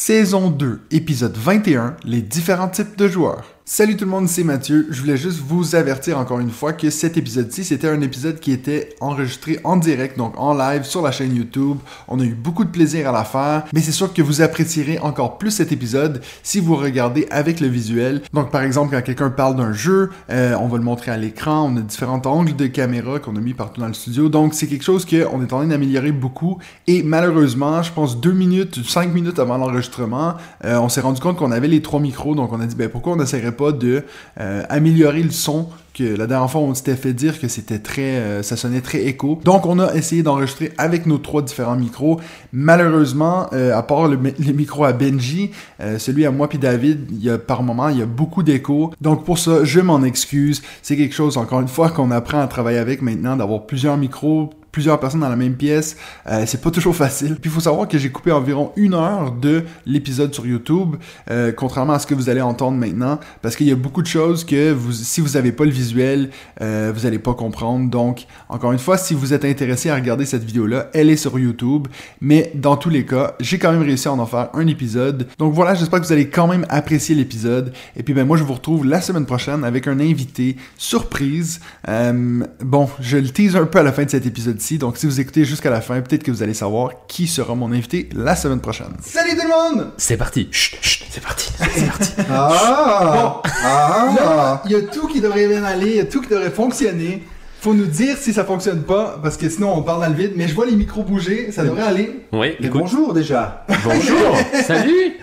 Saison 0.00 0.50
2, 0.50 0.82
épisode 0.92 1.36
21, 1.36 1.96
les 2.04 2.22
différents 2.22 2.68
types 2.68 2.96
de 2.96 3.08
joueurs. 3.08 3.57
Salut 3.70 3.98
tout 3.98 4.06
le 4.06 4.10
monde, 4.10 4.30
c'est 4.30 4.44
Mathieu. 4.44 4.86
Je 4.88 4.98
voulais 5.02 5.18
juste 5.18 5.40
vous 5.46 5.74
avertir 5.74 6.16
encore 6.16 6.40
une 6.40 6.50
fois 6.50 6.72
que 6.72 6.88
cet 6.88 7.18
épisode-ci, 7.18 7.64
c'était 7.64 7.86
un 7.86 8.00
épisode 8.00 8.40
qui 8.40 8.50
était 8.50 8.96
enregistré 9.02 9.60
en 9.62 9.76
direct, 9.76 10.16
donc 10.16 10.32
en 10.38 10.54
live 10.54 10.84
sur 10.84 11.02
la 11.02 11.10
chaîne 11.10 11.36
YouTube. 11.36 11.76
On 12.08 12.18
a 12.18 12.24
eu 12.24 12.34
beaucoup 12.34 12.64
de 12.64 12.70
plaisir 12.70 13.10
à 13.10 13.12
la 13.12 13.24
faire, 13.24 13.64
mais 13.74 13.82
c'est 13.82 13.92
sûr 13.92 14.14
que 14.14 14.22
vous 14.22 14.40
apprécierez 14.40 14.98
encore 15.00 15.36
plus 15.36 15.50
cet 15.50 15.70
épisode 15.70 16.22
si 16.42 16.60
vous 16.60 16.76
regardez 16.76 17.26
avec 17.30 17.60
le 17.60 17.66
visuel. 17.66 18.22
Donc 18.32 18.50
par 18.50 18.62
exemple, 18.62 18.96
quand 18.96 19.02
quelqu'un 19.02 19.28
parle 19.28 19.56
d'un 19.56 19.74
jeu, 19.74 20.08
euh, 20.30 20.56
on 20.58 20.68
va 20.68 20.78
le 20.78 20.84
montrer 20.84 21.10
à 21.10 21.18
l'écran, 21.18 21.70
on 21.70 21.76
a 21.76 21.82
différents 21.82 22.22
angles 22.24 22.56
de 22.56 22.68
caméra 22.68 23.18
qu'on 23.18 23.36
a 23.36 23.40
mis 23.40 23.52
partout 23.52 23.82
dans 23.82 23.88
le 23.88 23.92
studio. 23.92 24.30
Donc 24.30 24.54
c'est 24.54 24.66
quelque 24.66 24.84
chose 24.84 25.04
qu'on 25.04 25.42
est 25.42 25.52
en 25.52 25.58
train 25.58 25.66
d'améliorer 25.66 26.12
beaucoup. 26.12 26.56
Et 26.86 27.02
malheureusement, 27.02 27.82
je 27.82 27.92
pense 27.92 28.18
deux 28.18 28.32
minutes, 28.32 28.82
cinq 28.88 29.12
minutes 29.12 29.38
avant 29.38 29.58
l'enregistrement, 29.58 30.36
euh, 30.64 30.78
on 30.78 30.88
s'est 30.88 31.02
rendu 31.02 31.20
compte 31.20 31.36
qu'on 31.36 31.52
avait 31.52 31.68
les 31.68 31.82
trois 31.82 32.00
micros, 32.00 32.34
donc 32.34 32.50
on 32.50 32.60
a 32.62 32.66
dit 32.66 32.74
ben 32.74 32.88
pourquoi 32.88 33.12
on 33.12 33.16
n'essaierait 33.16 33.57
pas 33.58 33.72
de 33.72 34.04
euh, 34.40 34.62
améliorer 34.70 35.22
le 35.22 35.30
son 35.30 35.68
que 35.92 36.04
la 36.04 36.28
dernière 36.28 36.48
fois 36.48 36.60
on 36.60 36.74
s'était 36.74 36.94
fait 36.94 37.12
dire 37.12 37.40
que 37.40 37.48
c'était 37.48 37.80
très 37.80 38.16
euh, 38.16 38.42
ça 38.42 38.56
sonnait 38.56 38.80
très 38.80 39.04
écho. 39.04 39.40
Donc 39.44 39.66
on 39.66 39.80
a 39.80 39.94
essayé 39.94 40.22
d'enregistrer 40.22 40.72
avec 40.78 41.06
nos 41.06 41.18
trois 41.18 41.42
différents 41.42 41.76
micros. 41.76 42.20
Malheureusement, 42.52 43.48
euh, 43.52 43.76
à 43.76 43.82
part 43.82 44.06
le, 44.06 44.18
les 44.38 44.52
micros 44.52 44.84
à 44.84 44.92
Benji, 44.92 45.50
celui 45.98 46.24
à 46.24 46.30
moi 46.30 46.48
puis 46.48 46.58
David, 46.58 47.08
il 47.10 47.22
y 47.22 47.30
a 47.30 47.36
par 47.36 47.62
moment 47.62 47.88
il 47.88 47.98
y 47.98 48.02
a 48.02 48.06
beaucoup 48.06 48.42
d'écho. 48.42 48.92
Donc 49.00 49.24
pour 49.24 49.38
ça, 49.38 49.64
je 49.64 49.80
m'en 49.80 50.02
excuse. 50.04 50.62
C'est 50.82 50.96
quelque 50.96 51.14
chose 51.14 51.36
encore 51.36 51.60
une 51.60 51.68
fois 51.68 51.90
qu'on 51.90 52.10
apprend 52.12 52.40
à 52.40 52.46
travailler 52.46 52.78
avec 52.78 53.02
maintenant 53.02 53.36
d'avoir 53.36 53.66
plusieurs 53.66 53.96
micros 53.96 54.50
plusieurs 54.72 55.00
personnes 55.00 55.20
dans 55.20 55.28
la 55.28 55.36
même 55.36 55.54
pièce, 55.54 55.96
euh, 56.26 56.44
c'est 56.46 56.60
pas 56.60 56.70
toujours 56.70 56.94
facile. 56.94 57.36
Puis 57.36 57.50
il 57.50 57.50
faut 57.50 57.60
savoir 57.60 57.88
que 57.88 57.98
j'ai 57.98 58.10
coupé 58.10 58.32
environ 58.32 58.72
une 58.76 58.94
heure 58.94 59.32
de 59.32 59.64
l'épisode 59.86 60.34
sur 60.34 60.46
YouTube, 60.46 60.96
euh, 61.30 61.52
contrairement 61.52 61.94
à 61.94 61.98
ce 61.98 62.06
que 62.06 62.14
vous 62.14 62.28
allez 62.28 62.40
entendre 62.40 62.76
maintenant, 62.76 63.18
parce 63.42 63.56
qu'il 63.56 63.66
y 63.66 63.72
a 63.72 63.76
beaucoup 63.76 64.02
de 64.02 64.06
choses 64.06 64.44
que 64.44 64.72
vous, 64.72 64.92
si 64.92 65.20
vous 65.20 65.36
avez 65.36 65.52
pas 65.52 65.64
le 65.64 65.70
visuel, 65.70 66.30
euh, 66.60 66.92
vous 66.94 67.06
allez 67.06 67.18
pas 67.18 67.34
comprendre. 67.34 67.90
Donc, 67.90 68.26
encore 68.48 68.72
une 68.72 68.78
fois, 68.78 68.98
si 68.98 69.14
vous 69.14 69.32
êtes 69.32 69.44
intéressé 69.44 69.90
à 69.90 69.94
regarder 69.94 70.24
cette 70.24 70.44
vidéo-là, 70.44 70.90
elle 70.92 71.10
est 71.10 71.16
sur 71.16 71.38
YouTube. 71.38 71.88
Mais 72.20 72.52
dans 72.54 72.76
tous 72.76 72.90
les 72.90 73.04
cas, 73.04 73.34
j'ai 73.40 73.58
quand 73.58 73.72
même 73.72 73.82
réussi 73.82 74.08
à 74.08 74.12
en 74.12 74.26
faire 74.26 74.50
un 74.54 74.66
épisode. 74.66 75.28
Donc 75.38 75.54
voilà, 75.54 75.74
j'espère 75.74 76.00
que 76.00 76.06
vous 76.06 76.12
allez 76.12 76.28
quand 76.28 76.46
même 76.46 76.66
apprécier 76.68 77.14
l'épisode. 77.14 77.72
Et 77.96 78.02
puis 78.02 78.14
ben 78.14 78.26
moi, 78.26 78.36
je 78.36 78.44
vous 78.44 78.54
retrouve 78.54 78.86
la 78.86 79.00
semaine 79.00 79.26
prochaine 79.26 79.64
avec 79.64 79.86
un 79.86 80.00
invité 80.00 80.56
surprise. 80.76 81.60
Bon, 81.86 82.88
je 83.00 83.16
le 83.16 83.28
tease 83.28 83.56
un 83.56 83.66
peu 83.66 83.78
à 83.78 83.82
la 83.82 83.92
fin 83.92 84.04
de 84.04 84.10
cet 84.10 84.26
épisode-ci. 84.58 84.78
Donc 84.78 84.96
si 84.98 85.06
vous 85.06 85.20
écoutez 85.20 85.44
jusqu'à 85.44 85.70
la 85.70 85.80
fin, 85.80 86.00
peut-être 86.00 86.22
que 86.22 86.30
vous 86.30 86.42
allez 86.42 86.54
savoir 86.54 86.90
qui 87.06 87.26
sera 87.26 87.54
mon 87.54 87.72
invité 87.72 88.08
la 88.14 88.36
semaine 88.36 88.60
prochaine. 88.60 88.88
Salut 89.02 89.30
tout 89.36 89.42
le 89.46 89.76
monde! 89.76 89.90
C'est 89.96 90.16
parti. 90.16 90.48
Chut, 90.50 90.78
chut, 90.82 91.06
c'est 91.10 91.22
parti. 91.22 91.50
C'est 91.74 91.86
parti. 91.86 92.10
Ah! 92.30 93.40
Là, 93.42 93.42
Ah! 93.64 94.62
il 94.66 94.72
y 94.72 94.74
a 94.74 94.82
tout 94.82 95.06
qui 95.06 95.20
devrait 95.20 95.46
bien 95.48 95.64
aller, 95.64 95.86
il 95.90 95.96
y 95.96 96.00
a 96.00 96.04
tout 96.04 96.20
qui 96.20 96.28
devrait 96.28 96.50
fonctionner. 96.50 97.22
Faut 97.60 97.74
nous 97.74 97.86
dire 97.86 98.16
si 98.16 98.32
ça 98.32 98.44
fonctionne 98.44 98.82
pas, 98.84 99.18
parce 99.20 99.36
que 99.36 99.48
sinon 99.48 99.74
on 99.76 99.82
parle 99.82 100.02
dans 100.02 100.08
le 100.08 100.14
vide. 100.14 100.32
Mais 100.36 100.46
je 100.46 100.54
vois 100.54 100.66
les 100.66 100.76
micros 100.76 101.02
bouger, 101.02 101.50
ça 101.50 101.64
devrait 101.64 101.82
aller. 101.82 102.20
Oui, 102.32 102.54
Mais 102.60 102.66
écoute. 102.68 102.80
bonjour 102.82 103.12
déjà. 103.14 103.64
Bonjour. 103.84 104.36
Salut. 104.66 105.14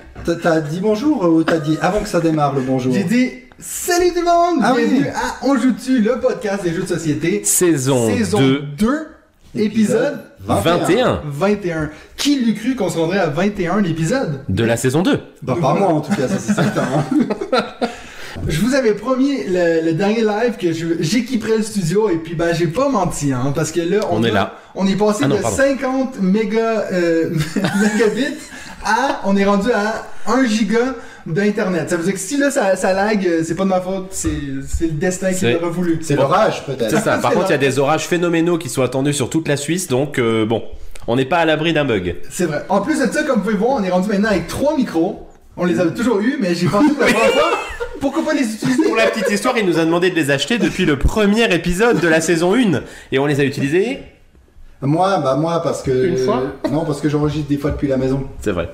T'as- 0.42 0.60
dit 0.60 0.80
bonjour 0.82 1.24
ou 1.24 1.44
t'as 1.44 1.60
dit 1.60 1.78
avant 1.82 2.00
que 2.02 2.10
ça 2.10 2.20
démarre 2.20 2.54
le 2.56 2.62
bonjour? 2.62 2.94
J'ai 2.94 3.04
dit 3.04 3.30
Salut 3.60 4.10
tout 4.10 4.20
le 4.20 4.26
monde! 4.26 4.60
Ah 4.64 4.74
oui. 4.76 4.86
Bienvenue 4.86 5.08
à 5.10 5.46
On 5.46 5.56
joue-tu, 5.58 6.00
le 6.02 6.20
podcast 6.20 6.64
des 6.64 6.74
jeux 6.74 6.82
de 6.82 6.88
société. 6.88 7.42
Saison, 7.46 8.10
Saison 8.10 8.40
2, 8.40 8.62
2, 8.78 9.08
épisode 9.56 10.20
21 10.46 11.22
21. 11.26 11.90
Qui 12.18 12.40
l'eût 12.40 12.54
cru 12.54 12.76
qu'on 12.76 12.90
se 12.90 12.98
rendrait 12.98 13.20
à 13.20 13.28
21 13.28 13.82
l'épisode? 13.82 14.42
de 14.50 14.64
la 14.64 14.78
saison 14.78 15.02
2. 15.02 15.20
Bah 15.42 15.56
pas 15.60 15.74
moi 15.74 15.88
en 15.90 16.02
tout 16.02 16.14
cas, 16.16 16.28
ça 16.28 16.38
c'est 16.40 16.54
certain. 16.62 16.84
hein. 16.84 17.64
Je 18.48 18.60
vous 18.62 18.76
avais 18.76 18.94
promis 18.94 19.38
le, 19.48 19.84
le 19.86 19.94
dernier 19.94 20.22
live 20.22 20.58
que 20.60 20.72
j'équiperais 21.00 21.58
le 21.58 21.64
studio 21.64 22.10
et 22.10 22.18
puis 22.18 22.36
ben 22.36 22.54
j'ai 22.54 22.68
pas 22.68 22.90
menti 22.90 23.32
hein, 23.32 23.54
parce 23.56 23.72
que 23.72 23.80
là 23.80 24.02
On 24.12 24.24
est 24.24 24.32
là. 24.32 24.56
On 24.76 24.86
est 24.88 24.96
passé 24.96 25.22
Ah 25.24 25.28
non, 25.28 25.38
de 25.38 25.42
pardon. 25.42 25.58
50 25.58 26.22
méga, 26.22 26.86
euh, 26.92 27.30
mégabits 27.82 28.36
à 28.86 29.22
on 29.26 29.36
est 29.38 29.46
rendu 29.46 29.72
à 29.72 30.06
1 30.28 30.46
giga 30.46 30.96
d'internet. 31.26 31.90
Ça 31.90 31.98
veut 31.98 32.04
dire 32.04 32.14
que 32.14 32.20
si 32.20 32.38
là 32.38 32.52
ça, 32.52 32.76
ça 32.76 32.94
lag, 32.94 33.26
euh, 33.26 33.42
c'est 33.44 33.56
pas 33.56 33.64
de 33.64 33.70
ma 33.70 33.82
faute, 33.82 34.08
c'est 34.12 34.30
c'est 34.68 34.86
le 34.86 34.92
destin 34.92 35.34
qui 35.34 35.52
l'aurait 35.52 35.70
voulu. 35.70 36.00
C'est 36.02 36.16
l'orage 36.16 36.66
peut-être. 36.66 36.90
C'est 36.90 37.02
ça. 37.02 37.18
Par 37.22 37.32
contre, 37.32 37.48
il 37.50 37.52
y 37.52 37.56
a 37.56 37.60
des 37.60 37.80
orages 37.80 38.08
phénoménaux 38.08 38.58
qui 38.58 38.70
sont 38.70 38.84
attendus 38.84 39.14
sur 39.14 39.30
toute 39.30 39.48
la 39.48 39.58
Suisse, 39.58 39.88
donc 39.88 40.20
euh, 40.20 40.46
bon, 40.46 40.64
on 41.08 41.16
n'est 41.16 41.26
pas 41.26 41.38
à 41.38 41.46
l'abri 41.46 41.74
d'un 41.74 41.86
bug. 41.86 42.16
C'est 42.30 42.46
vrai. 42.46 42.64
En 42.70 42.82
plus 42.82 43.00
de 43.00 43.12
ça, 43.12 43.24
comme 43.24 43.38
vous 43.38 43.44
pouvez 43.46 43.56
voir, 43.56 43.72
on 43.72 43.84
est 43.84 43.90
rendu 43.90 44.10
maintenant 44.10 44.30
avec 44.30 44.48
trois 44.48 44.76
micros. 44.76 45.28
On 45.58 45.66
les 45.66 45.80
avait 45.80 45.94
toujours 45.94 46.20
eu, 46.20 46.38
mais 46.40 46.54
j'ai 46.54 46.68
pensé 46.68 46.94
que 46.94 47.00
la 47.00 47.08
première 47.08 47.32
fois, 47.32 47.52
pourquoi 48.02 48.26
pas 48.26 48.34
les 48.34 48.44
utiliser? 48.44 48.84
Pour 48.84 48.96
la 48.98 49.08
petite 49.08 49.30
histoire, 49.30 49.58
il 49.58 49.66
nous 49.66 49.80
a 49.80 49.86
demandé 49.86 50.10
de 50.10 50.16
les 50.16 50.30
acheter 50.30 50.58
depuis 50.58 50.86
le 50.86 51.00
premier 51.00 51.54
épisode 51.54 52.02
de 52.02 52.08
la 52.08 52.20
saison 52.20 52.56
1 52.56 52.82
et 53.14 53.20
on 53.20 53.26
les 53.26 53.40
a 53.40 53.46
utilisés. 53.46 54.00
Moi, 54.82 55.20
bah 55.24 55.36
moi 55.36 55.62
parce 55.64 55.82
que 55.82 56.06
Une 56.08 56.18
fois 56.18 56.44
non 56.72 56.84
parce 56.86 57.00
que 57.02 57.10
j'enregistre 57.10 57.48
des 57.50 57.58
fois 57.58 57.72
depuis 57.72 57.88
la 57.88 57.98
maison. 57.98 58.24
C'est 58.42 58.52
vrai, 58.52 58.70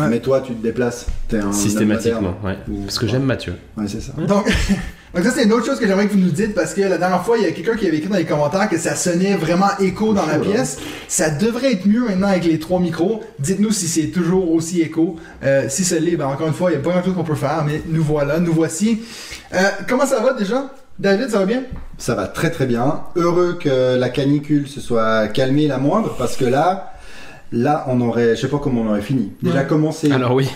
Ouais. 0.00 0.08
Mais 0.08 0.20
toi 0.20 0.40
tu 0.40 0.54
te 0.54 0.62
déplaces. 0.62 1.06
T'es 1.28 1.38
un 1.38 1.46
homme 1.46 1.52
systématiquement, 1.52 2.20
moderne. 2.40 2.56
ouais. 2.68 2.74
Ou- 2.74 2.84
Parce 2.84 2.98
que 2.98 3.06
j'aime 3.06 3.24
Mathieu. 3.24 3.54
Ouais 3.76 3.84
c'est 3.88 4.00
ça. 4.00 4.12
Donc, 4.16 4.46
donc 5.14 5.24
ça 5.24 5.30
c'est 5.30 5.44
une 5.44 5.52
autre 5.52 5.66
chose 5.66 5.78
que 5.78 5.86
j'aimerais 5.86 6.06
que 6.06 6.12
vous 6.12 6.18
nous 6.20 6.30
dites 6.30 6.54
parce 6.54 6.72
que 6.72 6.80
la 6.80 6.96
dernière 6.96 7.22
fois 7.24 7.36
il 7.36 7.44
y 7.44 7.46
a 7.46 7.50
quelqu'un 7.50 7.76
qui 7.76 7.86
avait 7.88 7.98
écrit 7.98 8.08
dans 8.08 8.16
les 8.16 8.24
commentaires 8.24 8.68
que 8.70 8.78
ça 8.78 8.94
sonnait 8.94 9.34
vraiment 9.36 9.66
écho 9.80 10.14
dans 10.14 10.24
la 10.24 10.38
pièce. 10.38 10.78
Ça 11.08 11.28
devrait 11.28 11.72
être 11.72 11.86
mieux 11.86 12.06
maintenant 12.06 12.28
avec 12.28 12.44
les 12.44 12.58
trois 12.58 12.80
micros. 12.80 13.20
Dites-nous 13.40 13.72
si 13.72 13.88
c'est 13.88 14.06
toujours 14.08 14.50
aussi 14.52 14.80
écho. 14.80 15.16
Euh, 15.44 15.66
si 15.68 15.84
ça 15.84 15.98
l'est, 15.98 16.16
ben 16.16 16.26
encore 16.26 16.46
une 16.46 16.54
fois 16.54 16.70
il 16.70 16.74
n'y 16.78 16.80
a 16.80 16.84
pas 16.84 16.90
grand 16.90 17.02
chose 17.04 17.14
qu'on 17.14 17.24
peut 17.24 17.34
faire, 17.34 17.64
mais 17.66 17.82
nous 17.88 18.02
voilà, 18.02 18.38
nous 18.38 18.52
voici. 18.54 19.02
Euh, 19.52 19.58
comment 19.88 20.06
ça 20.06 20.20
va 20.20 20.32
déjà? 20.32 20.70
David, 21.02 21.30
ça 21.30 21.40
va 21.40 21.46
bien? 21.46 21.64
Ça 21.98 22.14
va 22.14 22.28
très 22.28 22.50
très 22.52 22.64
bien. 22.64 23.00
Heureux 23.16 23.58
que 23.58 23.96
la 23.98 24.08
canicule 24.08 24.68
se 24.68 24.80
soit 24.80 25.26
calmée 25.26 25.66
la 25.66 25.78
moindre 25.78 26.14
parce 26.16 26.36
que 26.36 26.44
là, 26.44 26.92
là 27.50 27.84
on 27.88 28.00
aurait, 28.00 28.36
je 28.36 28.40
sais 28.42 28.46
pas 28.48 28.60
comment 28.60 28.82
on 28.82 28.88
aurait 28.90 29.00
fini. 29.02 29.32
Déjà 29.42 29.62
Ouais. 29.62 29.66
commencé, 29.66 30.12
Alors 30.12 30.32
oui, 30.32 30.48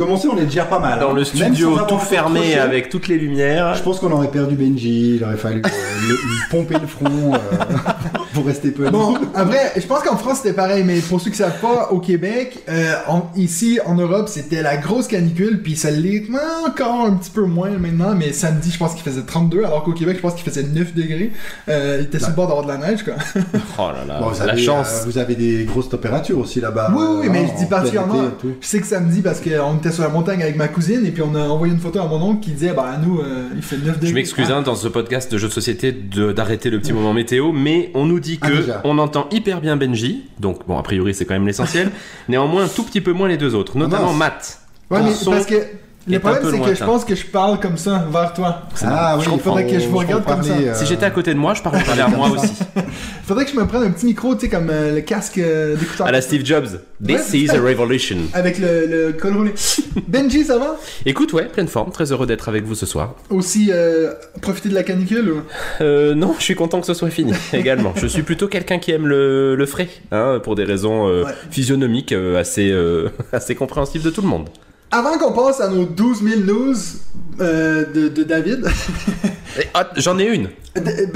commencé 0.00 0.28
on 0.28 0.36
est 0.38 0.44
déjà 0.46 0.64
pas 0.64 0.78
mal. 0.78 0.98
dans 0.98 1.10
hein. 1.10 1.14
le 1.14 1.24
studio 1.24 1.78
tout 1.88 1.98
fermé 1.98 2.54
avec 2.58 2.88
toutes 2.88 3.06
les 3.08 3.18
lumières. 3.18 3.74
Je 3.74 3.82
pense 3.82 3.98
qu'on 4.00 4.10
aurait 4.12 4.30
perdu 4.30 4.54
Benji, 4.56 5.16
il 5.16 5.24
aurait 5.24 5.36
fallu 5.36 5.62
euh, 5.64 5.68
le- 6.08 6.14
lui 6.14 6.38
pomper 6.50 6.76
le 6.80 6.86
front 6.86 7.34
euh, 7.34 7.38
pour 8.34 8.46
rester 8.46 8.70
poli. 8.70 8.90
Bon, 8.90 9.14
après, 9.34 9.72
je 9.76 9.86
pense 9.86 10.02
qu'en 10.02 10.16
France 10.16 10.38
c'était 10.42 10.54
pareil, 10.54 10.84
mais 10.84 11.00
pour 11.00 11.20
ceux 11.20 11.30
qui 11.30 11.36
savent 11.36 11.60
pas, 11.60 11.88
au 11.90 11.98
Québec, 12.00 12.58
euh, 12.68 12.94
en- 13.08 13.30
ici 13.36 13.78
en 13.84 13.94
Europe, 13.94 14.28
c'était 14.28 14.62
la 14.62 14.76
grosse 14.76 15.06
canicule, 15.06 15.62
puis 15.62 15.76
ça 15.76 15.90
l'est 15.90 16.24
encore 16.66 17.04
un 17.06 17.12
petit 17.12 17.30
peu 17.30 17.42
moins 17.44 17.70
maintenant, 17.70 18.14
mais 18.16 18.32
samedi, 18.32 18.70
je 18.70 18.78
pense 18.78 18.94
qu'il 18.94 19.02
faisait 19.02 19.22
32, 19.22 19.64
alors 19.64 19.84
qu'au 19.84 19.92
Québec, 19.92 20.16
je 20.16 20.22
pense 20.22 20.34
qu'il 20.34 20.44
faisait 20.50 20.62
9 20.62 20.94
degrés. 20.94 21.32
Euh, 21.68 21.98
il 22.00 22.06
était 22.06 22.18
sur 22.18 22.28
le 22.28 22.34
bord 22.34 22.46
d'avoir 22.48 22.64
de 22.64 22.70
la 22.72 22.78
neige, 22.88 23.02
quoi. 23.04 23.14
Oh 23.78 23.90
là 23.92 24.04
là, 24.06 24.20
Bon, 24.20 24.28
vous 24.28 24.38
la 24.46 24.52
avez, 24.52 24.62
chance. 24.62 24.88
euh, 25.02 25.04
vous 25.06 25.18
avez 25.18 25.34
des 25.34 25.64
grosses 25.64 25.88
températures 25.88 26.38
aussi 26.38 26.60
là-bas. 26.60 26.92
oui, 26.96 27.04
oui, 27.20 27.26
euh, 27.26 27.30
mais 27.32 27.46
je 27.46 27.58
dis 27.62 27.66
particulièrement, 27.68 28.22
je 28.60 28.66
sais 28.66 28.80
que 28.80 28.86
samedi, 28.86 29.20
parce 29.22 29.40
qu'on 29.40 29.76
était 29.76 29.89
sur 29.92 30.02
la 30.02 30.08
montagne 30.08 30.42
avec 30.42 30.56
ma 30.56 30.68
cousine, 30.68 31.04
et 31.06 31.10
puis 31.10 31.22
on 31.22 31.34
a 31.34 31.48
envoyé 31.48 31.72
une 31.72 31.80
photo 31.80 31.98
à 32.00 32.06
mon 32.06 32.20
oncle 32.22 32.40
qui 32.40 32.50
disait, 32.52 32.72
bah, 32.72 32.96
nous, 33.04 33.20
euh, 33.20 33.48
il 33.56 33.62
fait 33.62 33.76
9 33.76 33.96
degrés. 33.96 34.06
Je 34.08 34.14
m'excuse 34.14 34.50
hein, 34.50 34.62
dans 34.62 34.74
ce 34.74 34.88
podcast 34.88 35.30
de 35.32 35.38
jeux 35.38 35.48
de 35.48 35.52
société 35.52 35.92
de- 35.92 36.32
d'arrêter 36.32 36.70
le 36.70 36.78
petit 36.80 36.92
moment 36.92 37.12
météo, 37.12 37.52
mais 37.52 37.90
on 37.94 38.06
nous 38.06 38.20
dit 38.20 38.38
Ah, 38.42 38.48
que 38.48 38.54
on 38.84 38.98
entend 38.98 39.28
hyper 39.30 39.60
bien 39.60 39.76
Benji, 39.76 40.24
donc 40.38 40.66
bon 40.66 40.78
a 40.78 40.82
priori 40.82 41.14
c'est 41.14 41.24
quand 41.24 41.34
même 41.34 41.46
l'essentiel. 41.46 41.90
Néanmoins 42.28 42.64
un 42.64 42.68
tout 42.68 42.82
petit 42.84 43.00
peu 43.00 43.12
moins 43.12 43.28
les 43.28 43.36
deux 43.36 43.54
autres, 43.54 43.76
notamment 43.78 44.12
mince. 44.12 44.18
Matt. 44.18 44.60
Ouais, 44.90 44.98
Ton 45.00 45.04
mais 45.06 45.14
son 45.14 45.30
parce 45.30 45.46
que 45.46 45.54
le 46.10 46.18
problème, 46.20 46.42
c'est 46.50 46.70
que 46.70 46.74
je 46.74 46.84
pense 46.84 47.04
que 47.04 47.14
je 47.14 47.26
parle 47.26 47.60
comme 47.60 47.76
ça 47.76 48.06
vers 48.10 48.32
toi. 48.32 48.62
Ah 48.84 49.16
oui, 49.18 49.24
il 49.32 49.40
faudrait 49.40 49.66
que 49.66 49.78
je 49.78 49.86
vous 49.88 49.98
regarde 49.98 50.24
comme 50.24 50.42
ça. 50.42 50.52
euh, 50.52 50.74
Si 50.74 50.86
j'étais 50.86 51.06
à 51.06 51.10
côté 51.10 51.32
de 51.34 51.38
moi, 51.38 51.54
je 51.54 51.62
parlerais 51.62 51.82
vers 51.96 52.10
moi 52.10 52.30
aussi. 52.30 52.52
Faudrait 53.24 53.44
que 53.44 53.52
je 53.52 53.56
me 53.56 53.66
prenne 53.66 53.82
un 53.84 53.90
petit 53.90 54.06
micro, 54.06 54.34
tu 54.34 54.42
sais, 54.42 54.48
comme 54.48 54.68
euh, 54.70 54.94
le 54.96 55.00
casque 55.02 55.38
euh, 55.38 55.76
d'écouteur. 55.76 56.06
À 56.06 56.12
la 56.12 56.20
Steve 56.20 56.44
Jobs. 56.44 56.80
This 57.04 57.32
Ouais. 57.32 57.38
is 57.38 57.50
a 57.50 57.60
revolution. 57.60 58.16
Avec 58.34 58.58
le, 58.58 58.86
le 58.86 59.12
col 59.12 59.34
roulé. 59.36 59.52
Benji, 60.08 60.44
ça 60.44 60.58
va? 60.58 60.76
Écoute, 61.06 61.32
ouais, 61.32 61.46
pleine 61.46 61.68
forme, 61.68 61.90
très 61.92 62.12
heureux 62.12 62.26
d'être 62.26 62.48
avec 62.48 62.64
vous 62.64 62.74
ce 62.74 62.86
soir. 62.86 63.14
Aussi, 63.30 63.70
euh, 63.72 64.12
profiter 64.42 64.68
de 64.68 64.74
la 64.74 64.82
canicule 64.82 65.30
ou... 65.30 65.42
Euh, 65.80 66.14
non, 66.14 66.34
je 66.38 66.44
suis 66.44 66.54
content 66.54 66.80
que 66.80 66.86
ce 66.86 66.94
soit 66.94 67.10
fini 67.10 67.32
également. 67.52 67.92
Je 67.96 68.06
suis 68.06 68.22
plutôt 68.22 68.48
quelqu'un 68.48 68.78
qui 68.78 68.90
aime 68.90 69.06
le, 69.06 69.54
le 69.56 69.66
frais, 69.66 69.88
hein, 70.12 70.40
pour 70.42 70.54
des 70.56 70.64
raisons 70.64 71.08
euh, 71.08 71.24
Ouais. 71.24 71.32
physionomiques 71.50 72.12
euh, 72.12 72.38
assez, 72.40 72.70
euh, 72.70 73.08
assez 73.32 73.54
compréhensibles 73.54 74.04
de 74.04 74.10
tout 74.10 74.22
le 74.22 74.28
monde. 74.28 74.48
Avant 74.90 75.18
qu'on 75.18 75.32
passe 75.32 75.60
à 75.60 75.68
nos 75.68 75.84
12 75.84 76.22
000 76.24 76.40
news, 76.40 76.74
euh, 77.40 77.84
de, 77.92 78.08
de 78.08 78.22
David. 78.24 78.66
Eh, 79.58 79.62
ah, 79.74 79.88
J'en 79.96 80.18
ai 80.18 80.26
une. 80.26 80.48
Ben, 80.76 81.08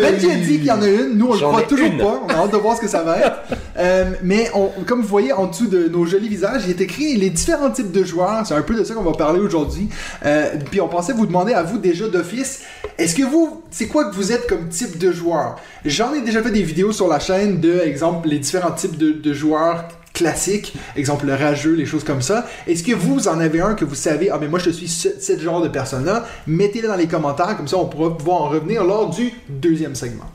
Benji 0.00 0.30
a 0.30 0.34
dit 0.36 0.56
qu'il 0.56 0.64
y 0.64 0.70
en 0.70 0.80
a 0.80 0.86
une, 0.88 1.18
nous 1.18 1.26
on 1.26 1.32
le 1.34 1.38
croit 1.38 1.62
toujours 1.62 1.86
une. 1.86 1.98
pas, 1.98 2.22
on 2.24 2.28
a 2.28 2.34
hâte 2.36 2.52
de 2.52 2.56
voir 2.56 2.76
ce 2.76 2.80
que 2.80 2.88
ça 2.88 3.02
va 3.02 3.18
être. 3.18 3.36
Euh, 3.78 4.06
mais 4.22 4.50
on- 4.54 4.70
comme 4.86 5.02
vous 5.02 5.08
voyez 5.08 5.32
en 5.34 5.46
dessous 5.48 5.66
de 5.66 5.88
nos 5.88 6.06
jolis 6.06 6.28
visages, 6.30 6.62
il 6.64 6.70
est 6.70 6.80
écrit 6.80 7.14
les 7.16 7.28
différents 7.28 7.70
types 7.70 7.92
de 7.92 8.02
joueurs, 8.04 8.46
c'est 8.46 8.54
un 8.54 8.62
peu 8.62 8.74
de 8.74 8.84
ça 8.84 8.94
qu'on 8.94 9.02
va 9.02 9.12
parler 9.12 9.40
aujourd'hui. 9.40 9.90
Euh, 10.24 10.54
puis 10.70 10.80
on 10.80 10.88
pensait 10.88 11.12
vous 11.12 11.26
demander 11.26 11.52
à 11.52 11.62
vous 11.62 11.76
déjà 11.76 12.08
d'office, 12.08 12.62
est-ce 12.96 13.14
que 13.14 13.22
vous, 13.24 13.62
c'est 13.70 13.86
quoi 13.88 14.06
que 14.06 14.14
vous 14.14 14.32
êtes 14.32 14.46
comme 14.46 14.68
type 14.68 14.96
de 14.96 15.12
joueur? 15.12 15.56
J'en 15.84 16.14
ai 16.14 16.22
déjà 16.22 16.42
fait 16.42 16.50
des 16.52 16.62
vidéos 16.62 16.92
sur 16.92 17.08
la 17.08 17.20
chaîne 17.20 17.60
de, 17.60 17.80
exemple, 17.80 18.28
les 18.28 18.38
différents 18.38 18.72
types 18.72 18.96
de, 18.96 19.12
de 19.12 19.32
joueurs 19.34 19.84
classiques, 20.14 20.74
exemple 20.96 21.26
le 21.26 21.34
rageux, 21.34 21.74
les 21.74 21.84
choses 21.84 22.04
comme 22.04 22.22
ça. 22.22 22.46
Est-ce 22.66 22.82
que 22.82 22.92
vous 22.94 23.28
en 23.28 23.38
avez 23.40 23.60
un 23.60 23.74
que 23.74 23.84
vous 23.84 23.94
savez, 23.96 24.30
ah 24.30 24.38
mais 24.40 24.48
moi 24.48 24.58
je 24.58 24.70
suis 24.70 24.88
ce, 24.88 25.08
ce 25.20 25.38
genre 25.38 25.60
de 25.60 25.68
personne-là, 25.68 26.24
mettez-le 26.46 26.88
dans 26.88 26.96
les 26.96 27.08
commentaires, 27.08 27.56
comme 27.56 27.68
ça 27.68 27.76
on 27.76 27.86
pourra 27.86 28.16
pouvoir 28.16 28.42
en 28.42 28.48
revenir 28.48 28.84
lors 28.84 29.10
du 29.10 29.32
deuxième 29.48 29.94
segment. 29.94 30.30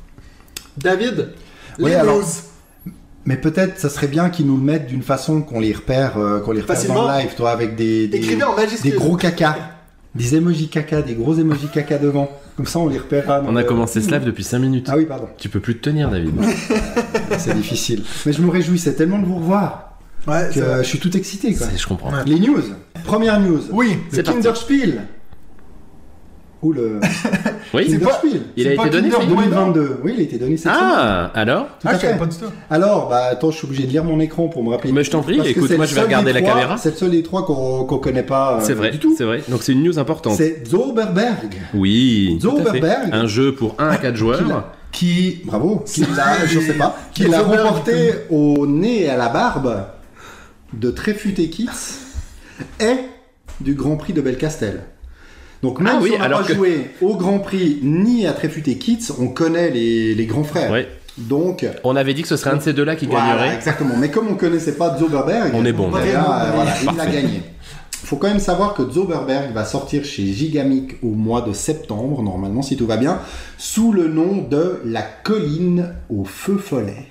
David, 0.77 1.29
Oui, 1.79 1.89
les 1.91 1.95
alors- 1.95 2.17
news. 2.19 2.25
Mais 3.25 3.35
peut-être 3.37 3.79
ça 3.79 3.89
serait 3.89 4.07
bien 4.07 4.29
qu'ils 4.29 4.47
nous 4.47 4.57
le 4.57 4.63
mettent 4.63 4.87
d'une 4.87 5.03
façon 5.03 5.41
qu'on 5.41 5.59
les 5.59 5.73
repère, 5.73 6.17
euh, 6.17 6.39
qu'on 6.39 6.51
les 6.51 6.61
repère 6.61 6.75
Facilement. 6.77 7.05
dans 7.07 7.15
le 7.15 7.21
live, 7.21 7.35
toi, 7.35 7.51
avec 7.51 7.75
des, 7.75 8.07
des 8.07 8.19
gros 8.95 9.17
caca, 9.17 9.55
des 10.15 10.35
emojis 10.35 10.67
caca, 10.69 11.01
des 11.01 11.13
gros 11.13 11.35
emojis 11.35 11.67
caca 11.67 11.97
devant. 11.97 12.29
Comme 12.57 12.65
ça, 12.65 12.79
on 12.79 12.87
les 12.89 12.97
repérera. 12.97 13.41
On 13.45 13.55
a 13.55 13.61
le- 13.61 13.67
commencé 13.67 14.01
ce 14.01 14.09
live 14.11 14.25
depuis 14.25 14.43
5 14.43 14.59
minutes. 14.59 14.87
Ah 14.89 14.97
oui, 14.97 15.05
pardon, 15.05 15.27
Tu 15.37 15.49
peux 15.49 15.59
plus 15.59 15.77
te 15.77 15.81
tenir, 15.89 16.09
David. 16.09 16.33
c'est 17.37 17.53
difficile. 17.55 18.03
Mais 18.25 18.33
je 18.33 18.41
me 18.41 18.49
réjouissais 18.49 18.93
tellement 18.93 19.19
de 19.19 19.25
vous 19.25 19.35
revoir 19.35 19.85
Ouais, 20.27 20.47
que 20.49 20.55
c'est 20.55 20.77
je 20.83 20.87
suis 20.87 20.99
tout 20.99 21.15
excité. 21.15 21.53
Quoi. 21.55 21.67
C'est- 21.71 21.77
Je 21.77 21.87
comprends. 21.87 22.11
Ouais. 22.11 22.19
Les 22.25 22.39
news. 22.39 22.61
Première 23.05 23.39
news. 23.39 23.61
Oui, 23.71 23.91
Le 24.11 24.15
C'est 24.17 24.23
parti. 24.23 24.39
Kinderspiel. 24.41 25.03
Ou 26.61 26.73
le 26.73 26.99
Oui 27.73 27.87
C'est 27.89 27.99
pas-. 27.99 28.21
Il 28.57 28.67
a 28.67 28.71
c'est 28.71 28.75
pas 28.75 28.87
été 28.87 28.89
donné 28.97 29.09
Kinder 29.09 29.21
celui-là 29.21 29.35
Bueno. 29.47 29.73
2022. 29.73 29.97
Oui, 30.03 30.11
il 30.15 30.19
a 30.19 30.23
été 30.23 30.37
donné 30.37 30.57
cette 30.57 30.73
semaine. 30.73 30.89
Ah, 30.93 31.31
alors 31.33 31.67
Tout 31.79 31.87
Ah, 31.87 31.89
à 31.91 31.93
je 31.95 31.99
savais 32.01 32.13
fait. 32.13 32.19
pas 32.19 32.25
du 32.25 32.37
tout. 32.37 32.45
Alors, 32.69 33.07
bah 33.09 33.23
attends, 33.31 33.51
je 33.51 33.57
suis 33.57 33.65
obligé 33.67 33.83
de 33.83 33.91
lire 33.91 34.03
mon 34.03 34.19
écran 34.19 34.47
pour 34.49 34.63
me 34.63 34.69
rappeler. 34.71 34.91
Mais 34.91 35.03
je 35.05 35.11
t'en 35.11 35.21
prie, 35.21 35.39
écoute, 35.45 35.71
moi 35.77 35.85
je 35.85 35.95
vais 35.95 36.01
regarder 36.01 36.33
la 36.33 36.41
caméra. 36.41 36.77
C'est 36.77 36.91
le 36.91 36.95
seul 36.97 37.11
des 37.11 37.23
trois 37.23 37.45
qu'on 37.45 37.85
qu'on 37.85 37.97
connaît 37.99 38.23
pas 38.23 38.55
euh, 38.57 38.59
C'est 38.61 38.73
vrai, 38.73 38.91
du 38.91 38.99
tout. 38.99 39.15
c'est 39.17 39.23
vrai. 39.23 39.41
Donc 39.47 39.63
c'est 39.63 39.71
une 39.71 39.83
news 39.83 39.97
importante. 39.99 40.33
C'est 40.35 40.67
Zoberberg. 40.67 41.55
Oui. 41.73 42.37
Zoberberg. 42.41 43.09
Un 43.13 43.27
jeu 43.27 43.53
pour 43.55 43.75
1 43.79 43.87
à 43.89 43.97
4 43.97 44.15
joueurs. 44.15 44.41
Qui. 44.91 45.41
Bravo. 45.45 45.83
Qui 45.85 46.01
l'a, 46.01 46.45
je 46.47 46.59
sais 46.59 46.73
pas, 46.73 46.97
qui 47.13 47.23
l'a 47.27 47.41
remporté 47.41 48.11
au 48.31 48.65
nez 48.67 49.03
et 49.03 49.09
à 49.09 49.15
la 49.17 49.29
barbe 49.29 49.85
de 50.73 50.89
Tréfuté 50.91 51.49
Kids 51.49 51.69
et 52.81 52.95
du 53.61 53.75
Grand 53.75 53.95
Prix 53.97 54.13
de 54.13 54.21
Belcastel. 54.21 54.81
Donc 55.61 55.79
même 55.79 55.93
Ah 55.97 55.99
oui, 56.01 56.09
si 56.11 56.15
on 56.15 56.19
n'a 56.19 56.29
pas 56.29 56.43
que- 56.43 56.53
joué 56.53 56.91
au 57.01 57.15
Grand 57.15 57.39
Prix 57.39 57.79
ni 57.83 58.25
à 58.25 58.31
Tréfuté 58.33 58.77
Kids, 58.77 59.11
on 59.19 59.27
connaît 59.27 59.69
les, 59.71 60.15
les 60.15 60.25
grands 60.25 60.43
frères. 60.45 60.71
Ouais. 60.71 60.87
Donc 61.17 61.65
On 61.83 61.97
avait 61.97 62.13
dit 62.13 62.21
que 62.21 62.29
ce 62.29 62.37
serait 62.37 62.51
un 62.51 62.57
de 62.57 62.61
ces 62.61 62.71
deux-là 62.71 62.95
qui 62.95 63.05
Voilà, 63.07 63.35
gagnerait. 63.35 63.55
exactement. 63.55 63.95
Mais 63.97 64.09
comme 64.09 64.29
on 64.29 64.35
connaissait 64.35 64.75
pas 64.75 64.97
Zoberberg, 64.97 65.51
On 65.53 65.65
est 65.65 65.73
bon. 65.73 65.87
euh, 65.87 65.89
voilà, 65.89 66.71
il 66.81 66.85
l'a 66.85 66.93
Parfait. 66.93 67.11
gagné. 67.11 67.41
Faut 67.91 68.15
quand 68.15 68.29
même 68.29 68.39
savoir 68.39 68.73
que 68.73 68.89
Zoberberg 68.89 69.51
va 69.53 69.65
sortir 69.65 70.05
chez 70.05 70.23
Gigamic 70.27 70.93
au 71.03 71.09
mois 71.09 71.41
de 71.41 71.51
septembre, 71.51 72.23
normalement, 72.23 72.61
si 72.61 72.77
tout 72.77 72.87
va 72.87 72.95
bien, 72.95 73.19
sous 73.57 73.91
le 73.91 74.07
nom 74.07 74.37
de 74.49 74.79
La 74.85 75.01
colline 75.01 75.93
au 76.09 76.23
feu 76.23 76.57
follet. 76.57 77.07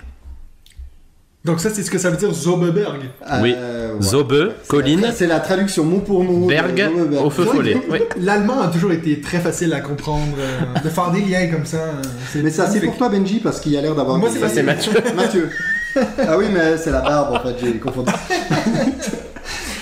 Donc, 1.45 1.61
ça, 1.61 1.69
c'est 1.69 1.83
ce 1.83 1.89
que 1.89 1.97
ça 1.97 2.09
veut 2.09 2.17
dire 2.17 2.33
Zoberberg. 2.33 2.99
Oui. 3.41 3.53
Euh, 3.55 3.95
ouais. 3.95 4.01
Zobe, 4.01 4.33
C'est 4.33 4.45
la- 4.45 4.51
colline, 4.67 5.05
C'est 5.15 5.27
la 5.27 5.39
traduction 5.39 5.85
mot 5.85 5.99
pour 5.99 6.21
mot. 6.23 6.47
Berg, 6.47 6.89
au 7.23 7.29
feu 7.29 7.45
follet. 7.45 7.77
Oui. 7.89 7.99
L'allemand 8.19 8.59
a 8.61 8.67
toujours 8.67 8.91
été 8.91 9.21
très 9.21 9.39
facile 9.39 9.73
à 9.73 9.79
comprendre, 9.79 10.35
euh, 10.37 10.79
de 10.83 10.89
faire 10.89 11.11
des 11.11 11.21
liens 11.21 11.47
comme 11.47 11.65
ça. 11.65 11.77
euh, 11.77 12.41
Mais 12.43 12.49
ça, 12.49 12.67
c'est 12.69 12.81
pour 12.81 12.97
toi, 12.97 13.07
Benji, 13.09 13.39
parce 13.39 13.61
qu'il 13.61 13.75
a 13.77 13.81
l'air 13.81 13.95
d'avoir. 13.95 14.17
Moi, 14.17 14.29
des- 14.29 14.47
c'est 14.49 14.63
Mathieu. 14.63 14.91
Mathieu. 15.15 15.49
Ah 16.19 16.37
oui, 16.37 16.45
mais 16.53 16.77
c'est 16.77 16.91
la 16.91 17.01
barbe, 17.01 17.35
en 17.35 17.39
fait, 17.47 17.55
j'ai 17.63 17.73
confondu. 17.79 18.11